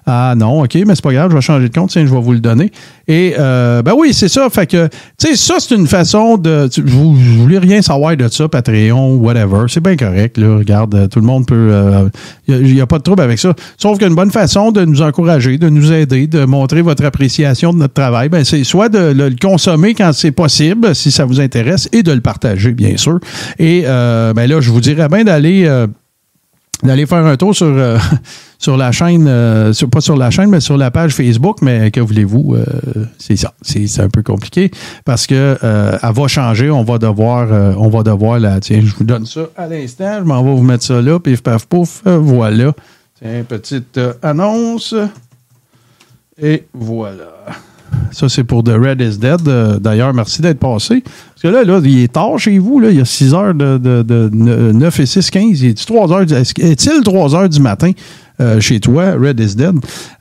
Ah 0.05 0.33
non, 0.35 0.63
OK, 0.63 0.75
mais 0.85 0.95
c'est 0.95 1.03
pas 1.03 1.13
grave, 1.13 1.31
je 1.31 1.35
vais 1.35 1.41
changer 1.41 1.69
de 1.69 1.73
compte, 1.73 1.89
tiens, 1.89 2.05
je 2.05 2.13
vais 2.13 2.19
vous 2.19 2.33
le 2.33 2.39
donner. 2.39 2.71
Et 3.07 3.35
euh, 3.39 3.81
ben 3.81 3.93
oui, 3.97 4.13
c'est 4.13 4.27
ça. 4.27 4.49
Fait 4.49 4.67
que, 4.67 4.87
tu 5.17 5.27
sais, 5.27 5.35
ça, 5.35 5.55
c'est 5.59 5.75
une 5.75 5.87
façon 5.87 6.37
de. 6.37 6.69
Vous, 6.83 7.15
vous 7.15 7.41
voulez 7.41 7.57
rien 7.57 7.81
savoir 7.81 8.17
de 8.17 8.27
ça, 8.27 8.49
Patreon, 8.49 9.15
whatever. 9.15 9.65
C'est 9.67 9.81
bien 9.81 9.95
correct, 9.95 10.37
là. 10.37 10.57
Regarde, 10.57 10.95
euh, 10.95 11.07
tout 11.07 11.19
le 11.19 11.25
monde 11.25 11.45
peut. 11.45 11.71
Il 12.47 12.73
n'y 12.73 12.81
a, 12.81 12.85
pas 12.85 12.97
de 12.97 13.03
trouble 13.03 13.21
avec 13.21 13.39
ça. 13.39 13.53
Sauf 13.77 13.97
qu'une 13.97 14.15
bonne 14.15 14.31
façon 14.31 14.71
de 14.71 14.83
nous 14.83 15.01
encourager, 15.01 15.57
de 15.57 15.69
nous 15.69 15.91
aider, 15.93 16.27
de 16.27 16.43
montrer 16.45 16.81
votre 16.81 17.05
appréciation 17.05 17.73
de 17.73 17.79
notre 17.79 17.93
travail, 17.93 18.29
ben, 18.29 18.43
c'est 18.43 18.63
soit 18.63 18.89
de 18.89 19.13
le, 19.13 19.33
consommer 19.41 19.93
quand 19.93 20.11
c'est 20.13 20.31
possible, 20.31 20.93
si 20.95 21.11
ça 21.11 21.25
vous 21.25 21.39
intéresse, 21.39 21.87
et 21.91 22.03
de 22.03 22.11
le 22.11 22.21
partager, 22.21 22.71
bien 22.71 22.97
sûr. 22.97 23.19
Et 23.57 23.83
euh, 23.85 24.33
ben 24.33 24.49
là, 24.49 24.59
je 24.59 24.69
vous 24.69 24.81
dirais 24.81 25.07
bien 25.07 25.23
d'aller. 25.23 25.85
D'aller 26.83 27.05
faire 27.05 27.25
un 27.25 27.35
tour 27.37 27.55
sur, 27.55 27.67
euh, 27.67 27.97
sur 28.59 28.77
la 28.77 28.91
chaîne, 28.91 29.27
euh, 29.27 29.73
sur- 29.73 29.89
pas 29.89 30.01
sur 30.01 30.15
la 30.17 30.29
chaîne, 30.31 30.49
mais 30.49 30.59
sur 30.59 30.77
la 30.77 30.91
page 30.91 31.13
Facebook, 31.13 31.57
mais 31.61 31.91
que 31.91 31.99
voulez-vous, 31.99 32.55
euh, 32.55 32.65
c'est 33.17 33.35
ça. 33.35 33.53
C'est 33.61 33.99
un 33.99 34.09
peu 34.09 34.21
compliqué 34.23 34.71
parce 35.05 35.25
que 35.27 35.57
elle 35.61 36.13
va 36.13 36.27
changer, 36.27 36.69
on 36.69 36.83
va 36.83 36.97
devoir, 36.97 37.75
on 37.77 37.89
va 37.89 38.03
devoir 38.03 38.39
la. 38.39 38.59
Tiens, 38.59 38.81
je 38.83 38.93
vous 38.95 39.03
donne 39.03 39.25
ça 39.25 39.41
à 39.57 39.67
l'instant, 39.67 40.17
je 40.19 40.23
m'en 40.23 40.43
vais 40.43 40.51
vous 40.51 40.63
mettre 40.63 40.83
ça 40.83 41.01
là, 41.01 41.19
pif 41.19 41.41
paf 41.41 41.65
pouf, 41.65 42.01
voilà. 42.05 42.73
Tiens, 43.21 43.43
petite 43.47 43.99
annonce. 44.21 44.95
Et 46.41 46.65
voilà. 46.73 47.29
Ça, 48.11 48.29
c'est 48.29 48.43
pour 48.43 48.63
The 48.63 48.73
Red 48.73 49.01
is 49.01 49.17
Dead. 49.17 49.47
Euh, 49.47 49.79
D'ailleurs, 49.79 50.13
merci 50.13 50.41
d'être 50.41 50.59
passé. 50.59 51.01
Parce 51.03 51.41
que 51.41 51.47
là, 51.47 51.63
là, 51.63 51.81
il 51.83 52.03
est 52.03 52.13
tard 52.13 52.37
chez 52.37 52.57
vous. 52.59 52.79
Là. 52.79 52.89
Il 52.89 52.97
y 52.97 53.01
a 53.01 53.05
6 53.05 53.33
heures 53.33 53.53
de, 53.53 53.77
de, 53.77 54.03
de 54.03 54.29
9 54.31 54.99
et 54.99 55.05
6, 55.05 55.29
15. 55.29 55.61
Il 55.61 55.69
est 55.69 55.85
3 55.85 56.11
heures, 56.11 56.21
est-il 56.31 57.01
3 57.03 57.35
heures 57.35 57.49
du 57.49 57.59
matin 57.59 57.91
euh, 58.41 58.59
chez 58.59 58.79
toi, 58.79 59.11
Red 59.11 59.39
is 59.39 59.55
Dead? 59.55 59.75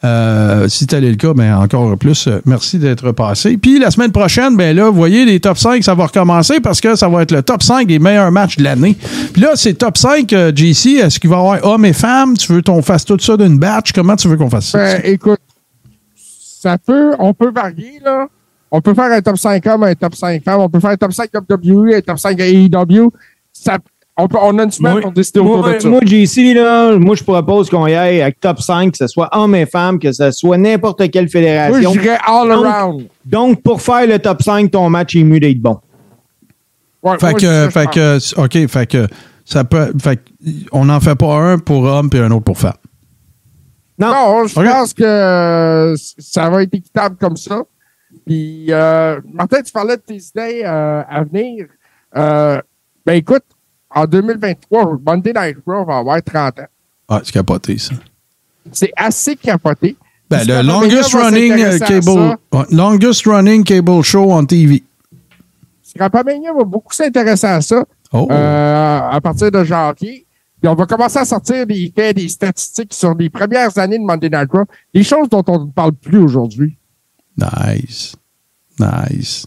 Euh, 0.05 0.69
si 0.69 0.87
tel 0.87 1.05
est 1.05 1.11
le 1.11 1.17
cas, 1.17 1.33
ben, 1.33 1.55
encore 1.57 1.97
plus, 1.97 2.27
euh, 2.27 2.41
merci 2.45 2.79
d'être 2.79 3.11
passé. 3.13 3.57
Puis 3.57 3.79
la 3.79 3.91
semaine 3.91 4.13
prochaine, 4.13 4.57
ben 4.57 4.77
là, 4.77 4.91
vous 4.91 4.97
voyez, 4.97 5.25
les 5.25 5.41
top 5.41 5.57
5, 5.57 5.83
ça 5.83 5.95
va 5.95 6.07
recommencer 6.07 6.61
parce 6.61 6.81
que 6.81 6.95
ça 6.95 7.09
va 7.09 7.23
être 7.23 7.33
le 7.33 7.43
top 7.43 7.63
5 7.63 7.87
des 7.87 7.99
meilleurs 7.99 8.31
matchs 8.31 8.57
de 8.57 8.65
l'année. 8.65 8.97
Puis 9.33 9.41
là, 9.43 9.53
c'est 9.55 9.75
top 9.75 9.97
5, 9.97 10.31
euh, 10.33 10.53
JC. 10.55 10.99
Est-ce 11.03 11.19
qu'il 11.19 11.31
va 11.31 11.37
y 11.37 11.39
avoir 11.39 11.65
hommes 11.65 11.85
et 11.87 11.93
femmes? 11.95 12.37
Tu 12.37 12.53
veux 12.53 12.63
qu'on 12.63 12.83
fasse 12.83 13.05
tout 13.05 13.19
ça 13.19 13.37
d'une 13.37 13.59
batch? 13.59 13.93
Comment 13.93 14.17
tu 14.17 14.29
veux 14.29 14.37
qu'on 14.37 14.51
fasse 14.51 14.67
ça? 14.67 14.79
Ben, 14.79 15.01
écoute, 15.05 15.41
ça 16.63 16.79
peut, 16.79 17.13
on 17.19 17.35
peut 17.35 17.51
varier, 17.51 17.99
là. 18.05 18.29
On 18.71 18.81
peut 18.81 18.95
faire 18.95 19.11
un 19.11 19.21
top 19.21 19.37
5 19.37 19.67
hommes, 19.67 19.83
un 19.83 19.95
top 19.97 20.15
5 20.15 20.45
femmes. 20.45 20.61
On 20.61 20.69
peut 20.69 20.79
faire 20.79 20.91
un 20.91 20.97
top 20.97 21.13
5 21.13 21.29
WWE, 21.35 21.95
un 21.97 22.01
top 22.01 22.19
5 22.19 22.39
AEW. 22.39 23.11
Ça, 23.53 23.79
on, 24.17 24.29
peut, 24.29 24.39
on 24.41 24.57
a 24.61 24.63
une 24.63 24.71
semaine 24.71 25.01
pour 25.01 25.11
décider 25.11 25.41
autour 25.41 25.59
moi, 25.59 25.75
de 25.75 25.81
ça. 25.81 25.89
moi, 25.89 26.01
JC, 26.05 26.55
là, 26.55 26.97
moi, 26.97 27.17
je 27.17 27.25
propose 27.25 27.69
qu'on 27.69 27.89
y 27.89 27.95
aille 27.95 28.23
avec 28.23 28.39
top 28.39 28.61
5, 28.61 28.93
que 28.93 28.97
ce 28.97 29.09
soit 29.09 29.29
hommes 29.33 29.57
et 29.57 29.67
femmes, 29.67 29.99
que 29.99 30.13
ce 30.13 30.31
soit 30.31 30.57
n'importe 30.57 31.11
quelle 31.11 31.25
Moi, 31.25 31.31
fédération. 31.31 31.93
je 31.95 31.99
dirais 31.99 32.19
all 32.25 32.49
Donc, 32.49 32.65
around. 32.65 33.07
Donc, 33.27 33.63
pour 33.63 33.83
faire 33.83 34.07
le 34.07 34.21
top 34.21 34.41
5, 34.41 34.71
ton 34.71 34.89
match 34.89 35.17
est 35.17 35.25
mieux 35.25 35.41
d'être 35.41 35.61
bon. 35.61 35.81
Ouais, 37.03 37.19
Fait 37.19 37.31
moi, 37.31 37.41
que, 37.41 37.71
fait 37.71 38.37
OK, 38.37 38.69
fait 38.69 38.87
que, 38.87 39.09
ça 39.45 39.65
peut, 39.65 39.93
fait 40.01 40.17
que, 40.17 40.23
on 40.71 40.85
n'en 40.85 41.01
fait 41.01 41.17
pas 41.17 41.35
un 41.35 41.59
pour 41.59 41.83
homme 41.83 42.09
et 42.13 42.19
un 42.21 42.31
autre 42.31 42.45
pour 42.45 42.59
femme. 42.59 42.75
Non. 43.99 44.11
Non, 44.11 44.47
je 44.47 44.55
pense 44.55 44.95
que 44.95 45.03
euh, 45.05 45.95
ça 46.19 46.49
va 46.51 46.63
être 46.63 46.75
équitable 46.75 47.17
comme 47.17 47.37
ça. 47.37 47.63
Puis, 48.27 48.67
euh, 48.71 49.21
Martin, 49.33 49.63
tu 49.63 49.73
parlais 49.73 49.97
de 49.97 50.03
tes 50.03 50.17
idées 50.17 50.63
euh, 50.65 51.03
à 51.09 51.25
venir. 51.25 51.67
Euh, 52.17 52.61
ben 53.07 53.15
écoute, 53.15 53.45
en 53.91 54.05
2023, 54.05 54.99
Monday 55.05 55.33
Night 55.35 55.59
Raw 55.67 55.85
va 55.85 55.99
avoir 55.99 56.23
30 56.23 56.61
ans. 56.61 56.67
Ah, 57.09 57.21
c'est 57.25 57.33
capoté, 57.33 57.79
ça. 57.79 57.95
C'est 58.71 58.93
assez 58.97 59.37
capoté. 59.37 59.97
Ben, 60.31 60.47
le 60.47 60.63
longest 60.63 61.13
running, 61.15 61.79
cable, 61.79 62.37
longest 62.71 63.27
running 63.27 63.65
cable 63.65 64.03
show 64.03 64.33
on 64.33 64.47
TV. 64.47 64.83
Scrapamania 65.83 66.53
va 66.55 66.65
beaucoup 66.65 66.93
s'intéresser 66.95 67.47
à 67.47 67.61
ça 67.61 67.85
Oh. 68.15 68.29
euh, 68.31 69.01
à 69.11 69.21
partir 69.23 69.51
de 69.51 69.65
janvier. 69.65 70.27
Puis 70.63 70.69
on 70.71 70.75
va 70.77 70.87
commencer 70.87 71.19
à 71.19 71.25
sortir 71.25 71.67
des 71.67 71.93
faits, 71.95 72.17
des 72.17 72.29
statistiques 72.29 72.95
sur 72.95 73.15
les 73.15 73.29
premières 73.29 73.77
années 73.79 73.99
de 73.99 74.05
Monday 74.05 74.31
Night 74.31 74.49
Raw, 74.53 74.65
des 74.95 75.03
choses 75.03 75.29
dont 75.29 75.43
on 75.49 75.67
ne 75.67 75.71
parle 75.73 75.93
plus 75.93 76.19
aujourd'hui. 76.19 76.79
Nice. 77.37 78.15
Nice. 78.79 79.47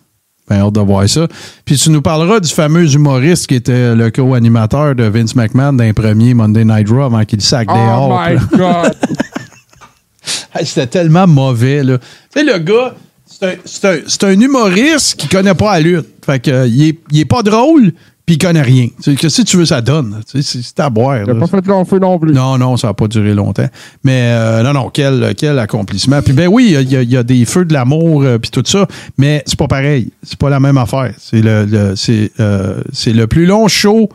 Ben, 0.49 0.57
hâte 0.57 0.73
de 0.73 0.81
voir 0.81 1.07
ça. 1.09 1.27
Puis 1.63 1.77
tu 1.77 1.89
nous 1.89 2.01
parleras 2.01 2.39
du 2.39 2.49
fameux 2.51 2.93
humoriste 2.93 3.47
qui 3.47 3.55
était 3.55 3.95
le 3.95 4.11
co-animateur 4.11 4.93
de 4.93 5.05
Vince 5.05 5.35
McMahon 5.35 5.73
d'un 5.73 5.93
premier 5.93 6.33
Monday 6.33 6.65
Night 6.65 6.89
Raw 6.89 7.03
avant 7.03 7.23
qu'il 7.25 7.41
sac 7.41 7.67
Oh 7.71 7.73
dehors. 7.75 8.21
my 8.29 8.35
God! 8.57 8.95
C'était 10.63 10.87
tellement 10.87 11.27
mauvais, 11.27 11.83
là. 11.83 11.97
Tu 11.97 12.05
sais, 12.39 12.43
le 12.43 12.59
gars, 12.59 12.95
c'est 13.25 13.85
un, 13.85 13.93
un- 13.93 14.27
un 14.33 14.39
humoriste 14.39 15.15
qui 15.19 15.27
connaît 15.27 15.53
pas 15.53 15.73
la 15.73 15.79
lutte. 15.81 16.07
Fait 16.25 16.39
que, 16.39 16.51
euh, 16.51 16.67
il, 16.67 16.89
est, 16.89 16.99
il 17.11 17.19
est 17.19 17.25
pas 17.25 17.43
drôle, 17.43 17.91
puis 18.25 18.35
il 18.35 18.37
connaît 18.39 18.61
rien. 18.61 18.87
Tu 19.01 19.11
sais, 19.11 19.15
que 19.15 19.29
si 19.29 19.43
tu 19.45 19.55
veux, 19.57 19.65
ça 19.65 19.81
donne. 19.81 20.21
C'est 20.41 20.79
à 20.79 20.89
boire. 20.89 21.17
Il 21.19 21.27
n'a 21.31 21.35
pas 21.35 21.47
fait 21.47 21.65
long 21.67 21.85
feu 21.85 21.99
non 21.99 22.17
plus. 22.17 22.33
Non, 22.33 22.57
non, 22.57 22.75
ça 22.75 22.87
n'a 22.87 22.93
pas 22.95 23.07
duré 23.07 23.33
longtemps. 23.33 23.67
Mais 24.03 24.31
euh, 24.33 24.63
non, 24.63 24.73
non, 24.73 24.89
quel, 24.89 25.33
quel 25.37 25.59
accomplissement. 25.59 26.21
Puis 26.23 26.33
ben 26.33 26.47
oui, 26.47 26.75
il 26.79 26.89
y 26.91 26.95
a, 26.97 27.01
il 27.03 27.09
y 27.11 27.17
a 27.17 27.23
des 27.23 27.45
feux 27.45 27.65
de 27.65 27.73
l'amour 27.73 28.23
euh, 28.23 28.37
puis 28.39 28.49
tout 28.49 28.63
ça, 28.65 28.87
mais 29.17 29.43
c'est 29.45 29.59
pas 29.59 29.67
pareil. 29.67 30.11
C'est 30.23 30.39
pas 30.39 30.49
la 30.49 30.59
même 30.59 30.77
affaire. 30.77 31.13
C'est 31.19 31.41
le, 31.41 31.65
le- 31.65 31.95
c'est, 31.95 32.31
euh, 32.39 32.81
le 33.05 33.25
plus 33.25 33.45
long 33.45 33.67
show. 33.67 34.09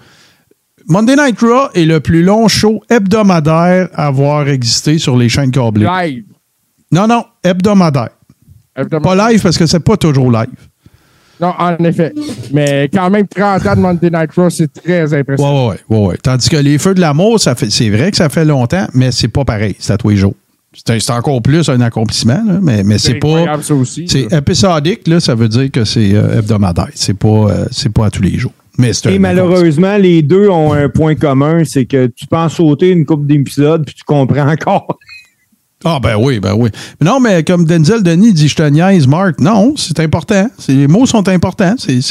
Monday 0.88 1.14
Night 1.14 1.40
Raw 1.40 1.68
est 1.74 1.84
le 1.84 2.00
plus 2.00 2.24
long 2.24 2.48
show 2.48 2.82
hebdomadaire 2.90 3.88
à 3.94 4.06
avoir 4.08 4.48
existé 4.48 4.98
sur 4.98 5.16
les 5.16 5.28
chaînes 5.28 5.52
câblées. 5.52 5.86
Live. 5.86 6.24
Non, 6.90 7.06
non, 7.06 7.24
hebdomadaire. 7.44 8.08
évidemment. 8.76 9.14
Pas 9.14 9.30
live 9.30 9.40
parce 9.42 9.56
que 9.56 9.66
c'est 9.66 9.78
pas 9.78 9.96
toujours 9.96 10.32
live. 10.32 10.48
Non, 11.40 11.54
en 11.58 11.76
effet. 11.84 12.12
Mais 12.52 12.88
quand 12.92 13.08
même, 13.10 13.26
30 13.26 13.66
ans 13.66 13.76
de 13.76 13.80
Monday 13.80 14.10
Night 14.10 14.30
Raw, 14.36 14.50
c'est 14.50 14.72
très 14.72 15.14
impressionnant. 15.14 15.68
Ouais, 15.68 15.76
ouais, 15.88 15.96
ouais, 15.96 16.06
ouais. 16.08 16.16
Tandis 16.22 16.48
que 16.48 16.56
les 16.56 16.78
feux 16.78 16.94
de 16.94 17.00
l'amour, 17.00 17.40
ça 17.40 17.54
fait, 17.54 17.70
c'est 17.70 17.88
vrai 17.90 18.10
que 18.10 18.16
ça 18.16 18.28
fait 18.28 18.44
longtemps, 18.44 18.86
mais 18.94 19.10
c'est 19.12 19.28
pas 19.28 19.44
pareil. 19.44 19.74
C'est 19.78 19.92
à 19.92 19.96
tous 19.96 20.10
les 20.10 20.16
jours. 20.16 20.34
C'est, 20.72 21.00
c'est 21.00 21.12
encore 21.12 21.42
plus 21.42 21.68
un 21.68 21.80
accomplissement, 21.80 22.42
là, 22.46 22.58
mais, 22.62 22.84
mais 22.84 22.98
c'est, 22.98 23.14
pas. 23.14 23.28
incroyable, 23.28 23.64
ça 23.64 23.74
aussi. 23.74 24.06
C'est 24.06 24.32
épisodique, 24.32 25.08
là, 25.08 25.18
ça 25.18 25.34
veut 25.34 25.48
dire 25.48 25.70
que 25.70 25.84
c'est 25.84 26.14
euh, 26.14 26.38
hebdomadaire. 26.38 26.90
C'est 26.94 27.18
pas, 27.18 27.28
euh, 27.28 27.66
c'est 27.72 27.92
pas 27.92 28.06
à 28.06 28.10
tous 28.10 28.22
les 28.22 28.38
jours. 28.38 28.52
Mr. 28.78 29.10
Et 29.10 29.18
malheureusement, 29.18 29.96
les 29.96 30.22
deux 30.22 30.48
ont 30.48 30.72
un 30.72 30.88
point 30.88 31.14
commun, 31.14 31.64
c'est 31.64 31.86
que 31.86 32.06
tu 32.06 32.26
peux 32.26 32.36
en 32.36 32.48
sauter 32.48 32.90
une 32.90 33.04
coupe 33.04 33.26
d'épisodes 33.26 33.84
puis 33.84 33.94
tu 33.94 34.04
comprends 34.04 34.48
encore. 34.48 34.98
Ah, 35.84 35.98
ben 36.02 36.16
oui, 36.18 36.40
ben 36.40 36.52
oui. 36.54 36.68
Mais 37.00 37.06
non, 37.06 37.20
mais 37.20 37.42
comme 37.42 37.64
Denzel 37.64 38.02
Denis 38.02 38.32
dit, 38.34 38.48
je 38.48 38.56
te 38.56 38.62
niaise, 38.68 39.06
Marc. 39.06 39.40
Non, 39.40 39.74
c'est 39.76 39.98
important. 40.00 40.46
Les 40.68 40.86
mots 40.86 41.06
sont 41.06 41.26
importants. 41.28 41.74
C'est- 41.78 42.02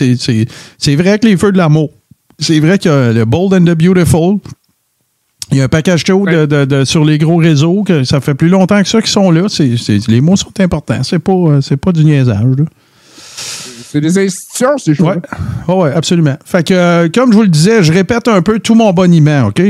vrai 0.95 1.19
que 1.19 1.27
les 1.27 1.37
feux 1.37 1.51
de 1.51 1.57
l'amour. 1.57 1.91
C'est 2.39 2.59
vrai 2.59 2.79
a 2.89 3.11
le 3.13 3.25
Bold 3.25 3.53
and 3.53 3.65
the 3.65 3.77
Beautiful. 3.77 4.37
Il 5.51 5.57
y 5.57 5.61
a 5.61 5.65
un 5.65 5.67
package 5.67 6.03
chaud 6.05 6.25
de, 6.25 6.45
de- 6.45 6.65
de- 6.65 6.85
sur 6.85 7.03
les 7.05 7.17
gros 7.17 7.37
réseaux 7.37 7.83
que 7.83 8.03
ça 8.03 8.21
fait 8.21 8.35
plus 8.35 8.49
longtemps 8.49 8.81
que 8.81 8.87
ça 8.87 9.01
qu'ils 9.01 9.09
sont 9.11 9.29
là. 9.31 9.47
Les 10.07 10.21
mots 10.21 10.35
sont 10.35 10.53
importants. 10.59 11.01
C'est 11.03 11.19
pas, 11.19 11.31
euh, 11.31 11.61
pas 11.81 11.91
du 11.91 12.05
niaisage. 12.05 12.37
là. 12.57 12.65
C'est 13.91 14.01
des 14.01 14.17
institutions, 14.19 14.77
ces 14.77 14.93
choses. 14.93 15.07
Ouais. 15.07 15.15
Ah 15.67 15.75
ouais, 15.75 15.91
absolument. 15.91 16.35
Fait 16.45 16.63
que, 16.67 16.73
euh, 16.73 17.09
comme 17.13 17.31
je 17.31 17.37
vous 17.37 17.41
le 17.43 17.49
disais, 17.49 17.81
je 17.83 17.91
répète 17.91 18.27
un 18.27 18.41
peu 18.43 18.59
tout 18.59 18.75
mon 18.75 18.93
boniment, 18.93 19.47
OK? 19.47 19.61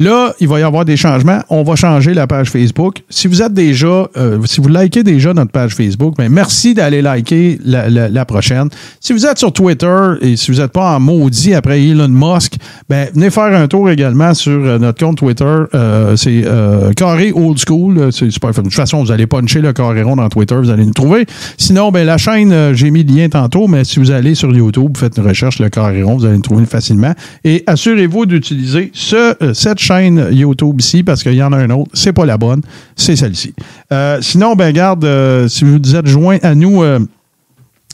Là, 0.00 0.32
il 0.38 0.46
va 0.46 0.60
y 0.60 0.62
avoir 0.62 0.84
des 0.84 0.96
changements. 0.96 1.40
On 1.50 1.64
va 1.64 1.74
changer 1.74 2.14
la 2.14 2.28
page 2.28 2.50
Facebook. 2.50 3.02
Si 3.10 3.26
vous 3.26 3.42
êtes 3.42 3.52
déjà, 3.52 4.08
euh, 4.16 4.38
si 4.44 4.60
vous 4.60 4.68
likez 4.68 5.02
déjà 5.02 5.34
notre 5.34 5.50
page 5.50 5.74
Facebook, 5.74 6.14
ben 6.16 6.30
merci 6.30 6.72
d'aller 6.72 7.02
liker 7.02 7.58
la, 7.64 7.88
la- 7.88 8.24
prochaine. 8.24 8.68
Si 9.00 9.12
vous 9.12 9.26
êtes 9.26 9.38
sur 9.38 9.52
Twitter 9.52 10.10
et 10.20 10.36
si 10.36 10.52
vous 10.52 10.58
n'êtes 10.58 10.70
pas 10.72 10.94
en 10.96 11.00
maudit 11.00 11.52
après 11.54 11.82
Elon 11.82 12.08
Musk, 12.08 12.54
ben 12.88 13.08
venez 13.12 13.30
faire 13.30 13.52
un 13.58 13.66
tour 13.66 13.90
également 13.90 14.34
sur 14.34 14.52
euh, 14.52 14.78
notre 14.78 15.04
compte 15.04 15.16
Twitter. 15.18 15.44
Euh, 15.74 16.14
c'est 16.16 16.42
euh, 16.44 16.92
Carré 16.92 17.32
Old 17.34 17.58
School. 17.66 18.12
C'est 18.12 18.30
super. 18.30 18.50
De 18.50 18.60
toute 18.60 18.74
façon, 18.74 19.02
vous 19.02 19.10
allez 19.10 19.26
puncher 19.26 19.60
le 19.60 19.72
carré 19.72 20.02
rond 20.02 20.14
dans 20.16 20.28
Twitter, 20.28 20.54
vous 20.54 20.70
allez 20.70 20.86
nous 20.86 20.92
trouver. 20.92 21.26
Sinon, 21.56 21.90
ben 21.90 22.06
la 22.06 22.18
chaîne, 22.18 22.52
euh, 22.52 22.72
j'ai 22.74 22.90
mis 22.92 23.02
le 23.02 23.12
lien 23.16 23.28
tantôt, 23.28 23.66
mais 23.66 23.82
si 23.84 23.98
vous 23.98 24.12
allez 24.12 24.36
sur 24.36 24.54
YouTube, 24.54 24.90
vous 24.94 25.00
faites 25.00 25.16
une 25.18 25.26
recherche, 25.26 25.58
le 25.58 25.70
carré 25.70 26.02
rond, 26.04 26.18
vous 26.18 26.24
allez 26.26 26.36
nous 26.36 26.42
trouver 26.42 26.66
facilement. 26.66 27.14
Et 27.44 27.64
assurez-vous 27.66 28.26
d'utiliser 28.26 28.90
ce, 28.94 29.34
euh, 29.42 29.54
cette 29.54 29.78
chaîne 29.78 29.87
YouTube 30.30 30.80
ici, 30.80 31.02
parce 31.02 31.22
qu'il 31.22 31.34
y 31.34 31.42
en 31.42 31.52
a 31.52 31.56
un 31.56 31.70
autre. 31.70 31.90
C'est 31.94 32.12
pas 32.12 32.26
la 32.26 32.38
bonne, 32.38 32.62
c'est 32.96 33.16
celle-ci. 33.16 33.54
Euh, 33.92 34.18
sinon, 34.20 34.54
ben 34.54 34.72
garde, 34.72 35.04
euh, 35.04 35.48
si 35.48 35.64
vous 35.64 35.96
êtes 35.96 36.06
joint 36.06 36.38
à 36.42 36.54
nous. 36.54 36.82
euh, 36.82 36.98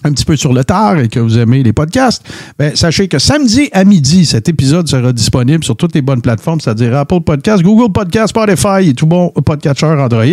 un 0.05 0.12
petit 0.12 0.25
peu 0.25 0.37
sur 0.37 0.53
le 0.53 0.65
tard 0.65 0.99
et 0.99 1.09
que 1.09 1.19
vous 1.19 1.39
aimez 1.39 1.62
les 1.62 1.73
podcasts, 1.73 2.25
ben, 2.59 2.77
sachez 2.77 3.09
que 3.09 3.19
samedi 3.19 3.71
à 3.73 3.85
midi, 3.85 4.27
cet 4.27 4.49
épisode 4.49 4.87
sera 4.87 5.12
disponible 5.12 5.65
sur 5.65 5.77
toutes 5.77 5.95
les 5.95 6.03
bonnes 6.03 6.21
plateformes, 6.21 6.61
c'est-à-dire 6.61 6.95
Apple 6.97 7.21
Podcasts, 7.21 7.62
Google 7.62 7.91
Podcasts, 7.91 8.29
Spotify 8.29 8.91
et 8.91 8.95
tout 8.95 9.07
bon 9.07 9.31
podcatcher 9.31 9.87
Android. 9.87 10.25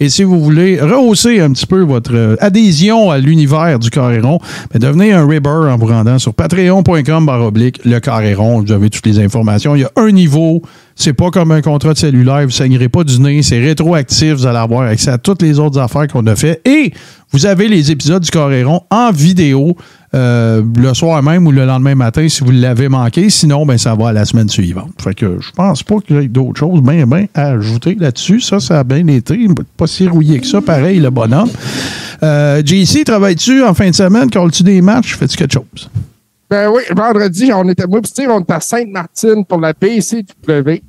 Et 0.00 0.08
si 0.08 0.22
vous 0.22 0.40
voulez 0.40 0.80
rehausser 0.80 1.40
un 1.40 1.52
petit 1.52 1.66
peu 1.66 1.82
votre 1.82 2.36
adhésion 2.40 3.10
à 3.10 3.18
l'univers 3.18 3.78
du 3.78 3.90
Carréron, 3.90 4.38
ben, 4.72 4.78
devenez 4.78 5.12
un 5.12 5.26
Ribber 5.26 5.68
en 5.70 5.76
vous 5.76 5.86
rendant 5.86 6.18
sur 6.18 6.32
patreon.com 6.32 7.28
oblique 7.28 7.84
le 7.84 8.00
Carréron. 8.00 8.62
Vous 8.62 8.72
avez 8.72 8.88
toutes 8.88 9.06
les 9.06 9.18
informations. 9.18 9.76
Il 9.76 9.82
y 9.82 9.84
a 9.84 9.90
un 9.96 10.10
niveau. 10.10 10.62
C'est 11.00 11.14
pas 11.14 11.30
comme 11.30 11.50
un 11.50 11.62
contrat 11.62 11.94
de 11.94 11.98
cellulaire. 11.98 12.40
Vous 12.40 12.48
ne 12.48 12.50
saignerez 12.50 12.90
pas 12.90 13.04
du 13.04 13.18
nez. 13.20 13.42
C'est 13.42 13.58
rétroactif. 13.58 14.34
Vous 14.34 14.46
allez 14.46 14.58
avoir 14.58 14.82
accès 14.82 15.10
à 15.10 15.16
toutes 15.16 15.40
les 15.40 15.58
autres 15.58 15.80
affaires 15.80 16.06
qu'on 16.06 16.26
a 16.26 16.36
fait. 16.36 16.60
Et 16.66 16.92
vous 17.32 17.46
avez 17.46 17.68
les 17.68 17.90
épisodes 17.90 18.22
du 18.22 18.30
Coréron 18.30 18.82
en 18.90 19.10
vidéo 19.10 19.78
euh, 20.12 20.62
le 20.76 20.92
soir 20.92 21.22
même 21.22 21.46
ou 21.46 21.52
le 21.52 21.64
lendemain 21.64 21.94
matin 21.94 22.28
si 22.28 22.44
vous 22.44 22.50
l'avez 22.50 22.90
manqué. 22.90 23.30
Sinon, 23.30 23.64
ben, 23.64 23.78
ça 23.78 23.94
va 23.94 24.08
à 24.08 24.12
la 24.12 24.26
semaine 24.26 24.50
suivante. 24.50 24.92
Fait 25.02 25.14
que 25.14 25.38
je 25.40 25.50
pense 25.52 25.82
pas 25.82 26.00
qu'il 26.00 26.16
y 26.16 26.18
ait 26.18 26.28
d'autres 26.28 26.58
choses 26.58 26.82
bien, 26.82 27.06
bien 27.06 27.24
à 27.32 27.52
ajouter 27.52 27.96
là-dessus. 27.98 28.42
Ça, 28.42 28.60
ça 28.60 28.80
a 28.80 28.84
bien 28.84 29.06
été. 29.06 29.48
Pas 29.78 29.86
si 29.86 30.06
rouillé 30.06 30.38
que 30.38 30.46
ça. 30.46 30.60
Pareil, 30.60 31.00
le 31.00 31.08
bonhomme. 31.08 31.48
Euh, 32.22 32.60
JC, 32.62 33.04
travailles-tu 33.04 33.64
en 33.64 33.72
fin 33.72 33.88
de 33.88 33.94
semaine? 33.94 34.30
Colles-tu 34.30 34.64
des 34.64 34.82
matchs? 34.82 35.16
Fais-tu 35.16 35.38
quelque 35.38 35.54
chose? 35.54 35.88
Ben 36.50 36.68
oui, 36.68 36.82
vendredi, 36.94 37.50
on 37.54 37.66
était, 37.70 37.86
moi, 37.86 38.00
on 38.28 38.40
était 38.40 38.52
à 38.52 38.60
Sainte-Martine 38.60 39.46
pour 39.46 39.60
la 39.60 39.72
PCW. 39.72 40.82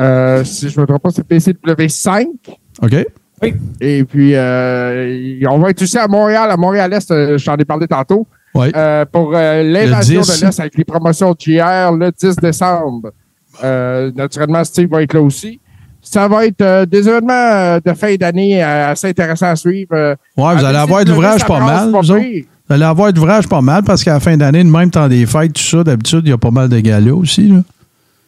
Euh, 0.00 0.44
si 0.44 0.68
je 0.68 0.80
me 0.80 0.86
trompe 0.86 1.02
pas, 1.02 1.10
c'est 1.10 1.24
PCW 1.26 1.88
5. 1.88 2.26
OK? 2.82 3.06
Et 3.80 4.04
puis, 4.04 4.32
euh, 4.34 5.40
on 5.50 5.58
va 5.58 5.70
être 5.70 5.80
aussi 5.82 5.96
à 5.98 6.06
Montréal, 6.08 6.50
à 6.50 6.56
Montréal-Est, 6.56 7.10
euh, 7.10 7.38
j'en 7.38 7.56
ai 7.56 7.64
parlé 7.64 7.86
tantôt, 7.86 8.26
Oui. 8.54 8.70
euh, 8.76 9.04
pour 9.10 9.32
l'invasion 9.32 10.20
Le 10.20 10.26
10. 10.26 10.40
de 10.40 10.46
l'Est 10.46 10.60
avec 10.60 10.76
les 10.76 10.84
promotions 10.84 11.32
de 11.32 11.36
JR 11.40 11.92
le 11.92 12.10
10 12.12 12.36
décembre. 12.36 13.10
Naturellement, 13.62 14.62
Steve 14.64 14.88
va 14.90 15.02
être 15.02 15.14
là 15.14 15.22
aussi. 15.22 15.58
Ça 16.02 16.28
va 16.28 16.46
être 16.46 16.84
des 16.86 17.08
événements 17.08 17.78
de 17.84 17.92
fin 17.94 18.14
d'année 18.16 18.62
assez 18.62 19.08
intéressants 19.08 19.48
à 19.50 19.56
suivre. 19.56 19.90
Ouais, 19.94 20.16
vous 20.56 20.64
allez 20.64 20.78
avoir 20.78 21.04
de 21.04 21.10
l'ouvrage 21.10 21.44
pas 21.44 21.60
mal, 21.60 21.92
pas 21.92 22.00
vous 22.00 22.12
allez 22.74 22.84
avoir 22.84 23.12
de 23.12 23.18
l'ouvrage 23.18 23.48
pas 23.48 23.60
mal 23.60 23.82
parce 23.82 24.04
qu'à 24.04 24.12
la 24.14 24.20
fin 24.20 24.36
d'année, 24.36 24.62
de 24.62 24.68
même 24.70 24.90
temps 24.90 25.08
des 25.08 25.26
fêtes, 25.26 25.54
tout 25.54 25.62
ça, 25.62 25.82
d'habitude, 25.82 26.20
il 26.24 26.30
y 26.30 26.32
a 26.32 26.38
pas 26.38 26.52
mal 26.52 26.68
de 26.68 26.78
galas 26.78 27.12
aussi. 27.12 27.48
Là. 27.48 27.62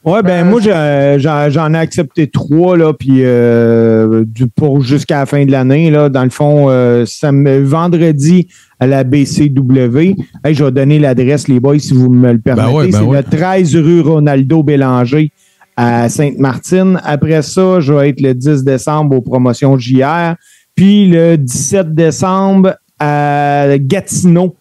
Ouais, 0.05 0.23
ben 0.23 0.45
Euh, 0.45 0.51
moi, 0.51 0.61
j'ai- 0.61 1.51
j'en 1.51 1.75
ai 1.75 1.79
accepté 1.79 2.27
trois, 2.27 2.77
là, 2.77 2.93
puis 2.93 3.19
euh, 3.21 4.25
du- 4.27 4.49
pour 4.49 4.81
jusqu'à 4.83 5.21
la 5.21 5.27
fin 5.27 5.45
de 5.45 5.53
l'année, 5.53 5.91
là. 5.93 6.09
Dans 6.09 6.25
le 6.25 6.31
fond, 6.31 6.67
euh, 6.71 7.05
sam- 7.07 7.63
vendredi 7.63 8.49
à 8.81 8.89
la 8.89 9.05
BCW. 9.05 10.17
Hey, 10.45 10.55
je 10.55 10.65
vais 10.65 10.73
donner 10.73 10.99
l'adresse, 10.99 11.47
les 11.47 11.61
boys, 11.61 11.79
si 11.79 11.95
vous 11.95 12.11
me 12.13 12.33
le 12.33 12.39
permettez. 12.41 12.69
ouais, 12.75 12.89
ben 12.89 12.99
C'est 12.99 13.05
ouais. 13.05 13.19
le 13.19 13.23
13 13.23 13.77
rue 13.77 14.01
Ronaldo 14.01 14.63
Bélanger 14.65 15.31
à 15.77 16.09
Sainte-Martine. 16.09 17.01
Après 17.05 17.43
ça, 17.43 17.79
je 17.79 17.93
vais 17.93 18.09
être 18.11 18.21
le 18.21 18.35
10 18.35 18.65
décembre 18.65 19.17
aux 19.17 19.23
promotions 19.23 19.79
JR. 19.79 20.35
Puis 20.75 21.07
le 21.09 21.37
17 21.37 21.95
décembre 21.95 22.75
à 22.99 23.67
Gatineau. 23.79 24.57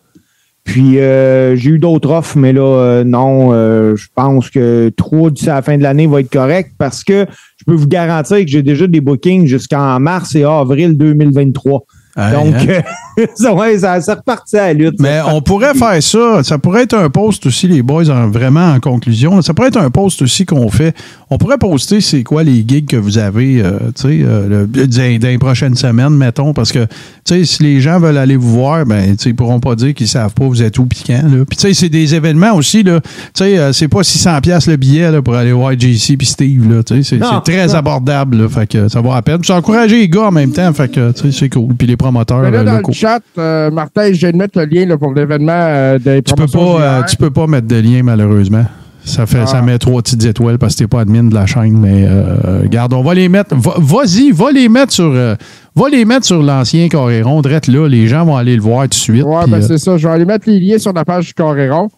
Puis 0.63 0.99
euh, 0.99 1.55
j'ai 1.55 1.71
eu 1.71 1.79
d'autres 1.79 2.11
offres, 2.11 2.38
mais 2.38 2.53
là, 2.53 2.61
euh, 2.61 3.03
non, 3.03 3.51
euh, 3.51 3.95
je 3.95 4.07
pense 4.13 4.49
que 4.49 4.89
trois 4.95 5.31
d'ici 5.31 5.49
à 5.49 5.55
la 5.55 5.61
fin 5.61 5.77
de 5.77 5.83
l'année 5.83 6.07
va 6.07 6.21
être 6.21 6.29
correct 6.29 6.73
parce 6.77 7.03
que 7.03 7.25
je 7.57 7.65
peux 7.65 7.73
vous 7.73 7.88
garantir 7.88 8.38
que 8.38 8.47
j'ai 8.47 8.61
déjà 8.61 8.88
des 8.88 9.01
bookings 9.01 9.47
jusqu'en 9.47 9.99
mars 9.99 10.35
et 10.35 10.43
avril 10.43 10.97
2023. 10.97 11.83
Donc, 12.17 12.55
hein? 12.55 12.81
euh, 13.19 13.25
ça, 13.35 13.53
ouais, 13.55 13.79
ça, 13.79 14.01
ça 14.01 14.15
repartit 14.15 14.57
à 14.57 14.67
la 14.67 14.73
lutte. 14.73 14.99
Mais 14.99 15.19
Ça 15.19 15.27
on 15.33 15.41
pourrait 15.41 15.73
faire 15.73 16.01
ça. 16.01 16.43
Ça 16.43 16.57
pourrait 16.57 16.83
être 16.83 16.95
un 16.95 17.09
post 17.09 17.45
aussi, 17.45 17.67
les 17.67 17.81
boys, 17.81 18.09
en- 18.09 18.29
vraiment 18.29 18.73
en 18.73 18.79
conclusion. 18.79 19.41
Ça 19.41 19.53
pourrait 19.53 19.69
être 19.69 19.79
un 19.79 19.89
post 19.89 20.21
aussi 20.21 20.45
qu'on 20.45 20.69
fait. 20.69 20.95
On 21.29 21.38
pourrait 21.38 21.57
poster 21.57 22.01
c'est 22.01 22.23
quoi 22.23 22.43
les 22.43 22.65
gigs 22.67 22.88
que 22.88 22.97
vous 22.97 23.17
avez 23.17 23.61
euh, 23.61 23.71
tu 23.95 24.01
sais, 24.01 24.19
euh, 24.23 24.65
le- 24.67 24.88
dans, 24.88 25.27
les 25.27 25.38
prochaines 25.38 25.75
semaines, 25.75 26.15
mettons, 26.15 26.53
parce 26.53 26.71
que 26.71 26.85
tu 26.85 26.89
sais, 27.25 27.45
si 27.45 27.63
les 27.63 27.79
gens 27.79 27.99
veulent 27.99 28.17
aller 28.17 28.35
vous 28.35 28.51
voir, 28.51 28.85
ben, 28.85 29.15
tu 29.15 29.23
sais, 29.23 29.29
ils 29.29 29.35
pourront 29.35 29.59
pas 29.59 29.75
dire 29.75 29.93
qu'ils 29.93 30.07
savent 30.07 30.33
pas 30.33 30.45
vous 30.45 30.61
êtes 30.61 30.77
où 30.79 30.85
piquant. 30.85 31.21
Là. 31.23 31.45
Puis 31.47 31.57
tu 31.57 31.67
sais, 31.67 31.73
c'est 31.73 31.89
des 31.89 32.13
événements 32.15 32.53
aussi. 32.55 32.83
Là. 32.83 32.99
Tu 33.01 33.09
sais, 33.35 33.57
euh, 33.57 33.71
c'est 33.73 33.88
pas 33.88 34.01
600$ 34.01 34.41
piastres 34.41 34.69
le 34.69 34.75
billet 34.77 35.11
là, 35.11 35.21
pour 35.21 35.35
aller 35.35 35.53
voir 35.53 35.73
JC 35.79 36.17
puis 36.17 36.27
Steve. 36.27 36.69
Là, 36.71 36.83
tu 36.83 37.03
sais, 37.03 37.17
c'est, 37.17 37.41
très 37.43 37.67
non. 37.67 37.73
abordable. 37.75 38.38
Là, 38.41 38.49
fait 38.49 38.67
que 38.67 38.89
ça 38.89 38.99
vaut 39.01 39.13
la 39.13 39.21
peine. 39.21 39.39
Puis 39.39 39.51
encourager 39.51 39.97
les 39.99 40.09
gars 40.09 40.23
en 40.27 40.31
même 40.31 40.51
temps. 40.51 40.71
Fait 40.73 40.89
que 40.91 41.11
tu 41.11 41.31
sais, 41.31 41.39
c'est 41.39 41.49
cool. 41.49 41.73
Puis 41.75 41.88
les 41.88 41.97
promoteurs 42.11 42.41
Mais 42.41 42.51
là, 42.51 42.59
euh, 42.59 42.63
dans 42.63 42.75
locaux. 42.77 42.91
le 42.91 42.95
chat, 42.95 43.19
euh, 43.38 43.71
Martin, 43.71 44.07
je 44.13 44.19
viens 44.19 44.31
de 44.31 44.38
mettre 44.38 44.59
le 44.59 44.65
lien 44.65 44.85
là, 44.85 44.97
pour 44.97 45.13
l'événement 45.13 45.51
euh, 45.55 45.97
des 45.99 46.21
Tu 46.21 46.33
peux 46.35 46.47
pas, 46.47 46.59
euh, 46.59 47.01
tu 47.09 47.15
peux 47.17 47.31
pas 47.31 47.47
mettre 47.47 47.67
de 47.67 47.75
lien 47.77 48.01
malheureusement. 48.03 48.65
Ça 49.03 49.25
fait, 49.25 49.47
ça 49.47 49.57
Ah. 49.57 49.61
met 49.63 49.79
trois 49.79 50.01
petites 50.03 50.23
étoiles 50.25 50.59
parce 50.59 50.75
que 50.75 50.79
t'es 50.83 50.88
pas 50.88 51.01
admin 51.01 51.23
de 51.23 51.33
la 51.33 51.47
chaîne, 51.47 51.75
mais 51.75 52.05
euh, 52.07 52.59
regarde, 52.61 52.93
on 52.93 53.01
va 53.01 53.15
les 53.15 53.29
mettre. 53.29 53.55
va- 53.55 53.73
Vas-y, 53.79 54.31
va 54.31 54.51
les 54.51 54.69
mettre 54.69 54.93
sur, 54.93 55.05
euh, 55.11 55.33
va 55.75 55.89
les 55.89 56.05
mettre 56.05 56.25
sur 56.27 56.43
l'ancien 56.43 56.88
Coréron, 56.88 57.41
drette 57.41 57.67
là. 57.67 57.88
Les 57.88 58.07
gens 58.07 58.25
vont 58.25 58.38
aller 58.38 58.55
le 58.55 58.61
voir 58.61 58.83
tout 58.83 58.89
de 58.89 58.93
suite. 58.93 59.23
Ouais, 59.23 59.45
ben 59.47 59.57
euh, 59.57 59.61
c'est 59.67 59.79
ça. 59.79 59.97
Je 59.97 60.07
vais 60.07 60.13
aller 60.13 60.25
mettre 60.25 60.47
les 60.47 60.59
liens 60.59 60.77
sur 60.77 60.93
la 60.93 61.03
page 61.03 61.25
du 61.27 61.33
Coréron. 61.33 61.89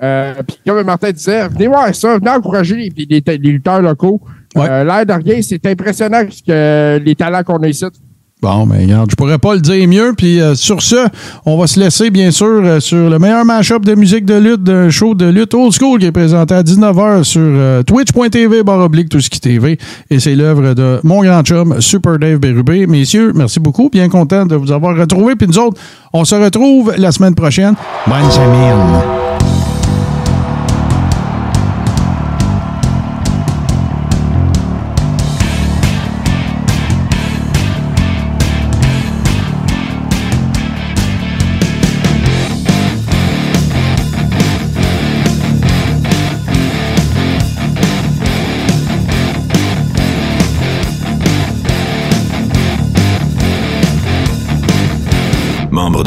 Puis 0.00 0.56
comme 0.66 0.82
Martin 0.84 1.10
disait, 1.10 1.48
venez 1.48 1.66
voir 1.66 1.92
ça, 1.94 2.16
venez 2.18 2.30
encourager 2.30 2.76
les, 2.76 3.06
les, 3.10 3.22
les 3.26 3.38
lutteurs 3.38 3.82
locaux. 3.82 4.20
Ouais. 4.54 4.84
L'air 4.84 5.04
de 5.06 5.12
rien, 5.14 5.40
c'est 5.42 5.64
impressionnant 5.66 6.22
que, 6.46 6.98
les 7.04 7.14
talents 7.16 7.42
qu'on 7.42 7.58
a 7.62 7.68
ici. 7.68 7.84
Bon, 8.42 8.66
mais 8.66 8.82
regarde, 8.82 9.08
je 9.08 9.14
pourrais 9.14 9.38
pas 9.38 9.54
le 9.54 9.60
dire 9.60 9.86
mieux. 9.86 10.14
Puis 10.16 10.40
euh, 10.40 10.56
sur 10.56 10.82
ce, 10.82 10.96
on 11.46 11.56
va 11.56 11.68
se 11.68 11.78
laisser, 11.78 12.10
bien 12.10 12.32
sûr, 12.32 12.60
euh, 12.64 12.80
sur 12.80 13.08
le 13.08 13.18
meilleur 13.20 13.44
mashup 13.44 13.84
de 13.84 13.94
musique 13.94 14.24
de 14.24 14.34
lutte 14.34 14.64
d'un 14.64 14.90
show 14.90 15.14
de 15.14 15.26
lutte 15.26 15.54
old 15.54 15.72
school 15.72 16.00
qui 16.00 16.06
est 16.06 16.12
présenté 16.12 16.52
à 16.52 16.64
19h 16.64 17.22
sur 17.22 17.40
euh, 17.40 17.84
twitch.tv, 17.84 18.64
barre 18.64 18.80
oblique, 18.80 19.08
tout 19.08 19.20
ce 19.20 19.30
qui 19.30 19.38
TV. 19.38 19.78
Et 20.10 20.18
c'est 20.18 20.34
l'œuvre 20.34 20.74
de 20.74 20.98
mon 21.04 21.22
grand 21.22 21.44
chum, 21.44 21.80
Super 21.80 22.18
Dave 22.18 22.38
Bérubé. 22.38 22.88
Messieurs, 22.88 23.32
merci 23.32 23.60
beaucoup. 23.60 23.88
Bien 23.88 24.08
content 24.08 24.44
de 24.44 24.56
vous 24.56 24.72
avoir 24.72 24.96
retrouvé. 24.96 25.36
Puis 25.36 25.46
nous 25.46 25.58
autres, 25.58 25.80
on 26.12 26.24
se 26.24 26.34
retrouve 26.34 26.92
la 26.96 27.12
semaine 27.12 27.36
prochaine. 27.36 27.76
Bonne 28.08 28.30
semaine. 28.30 29.21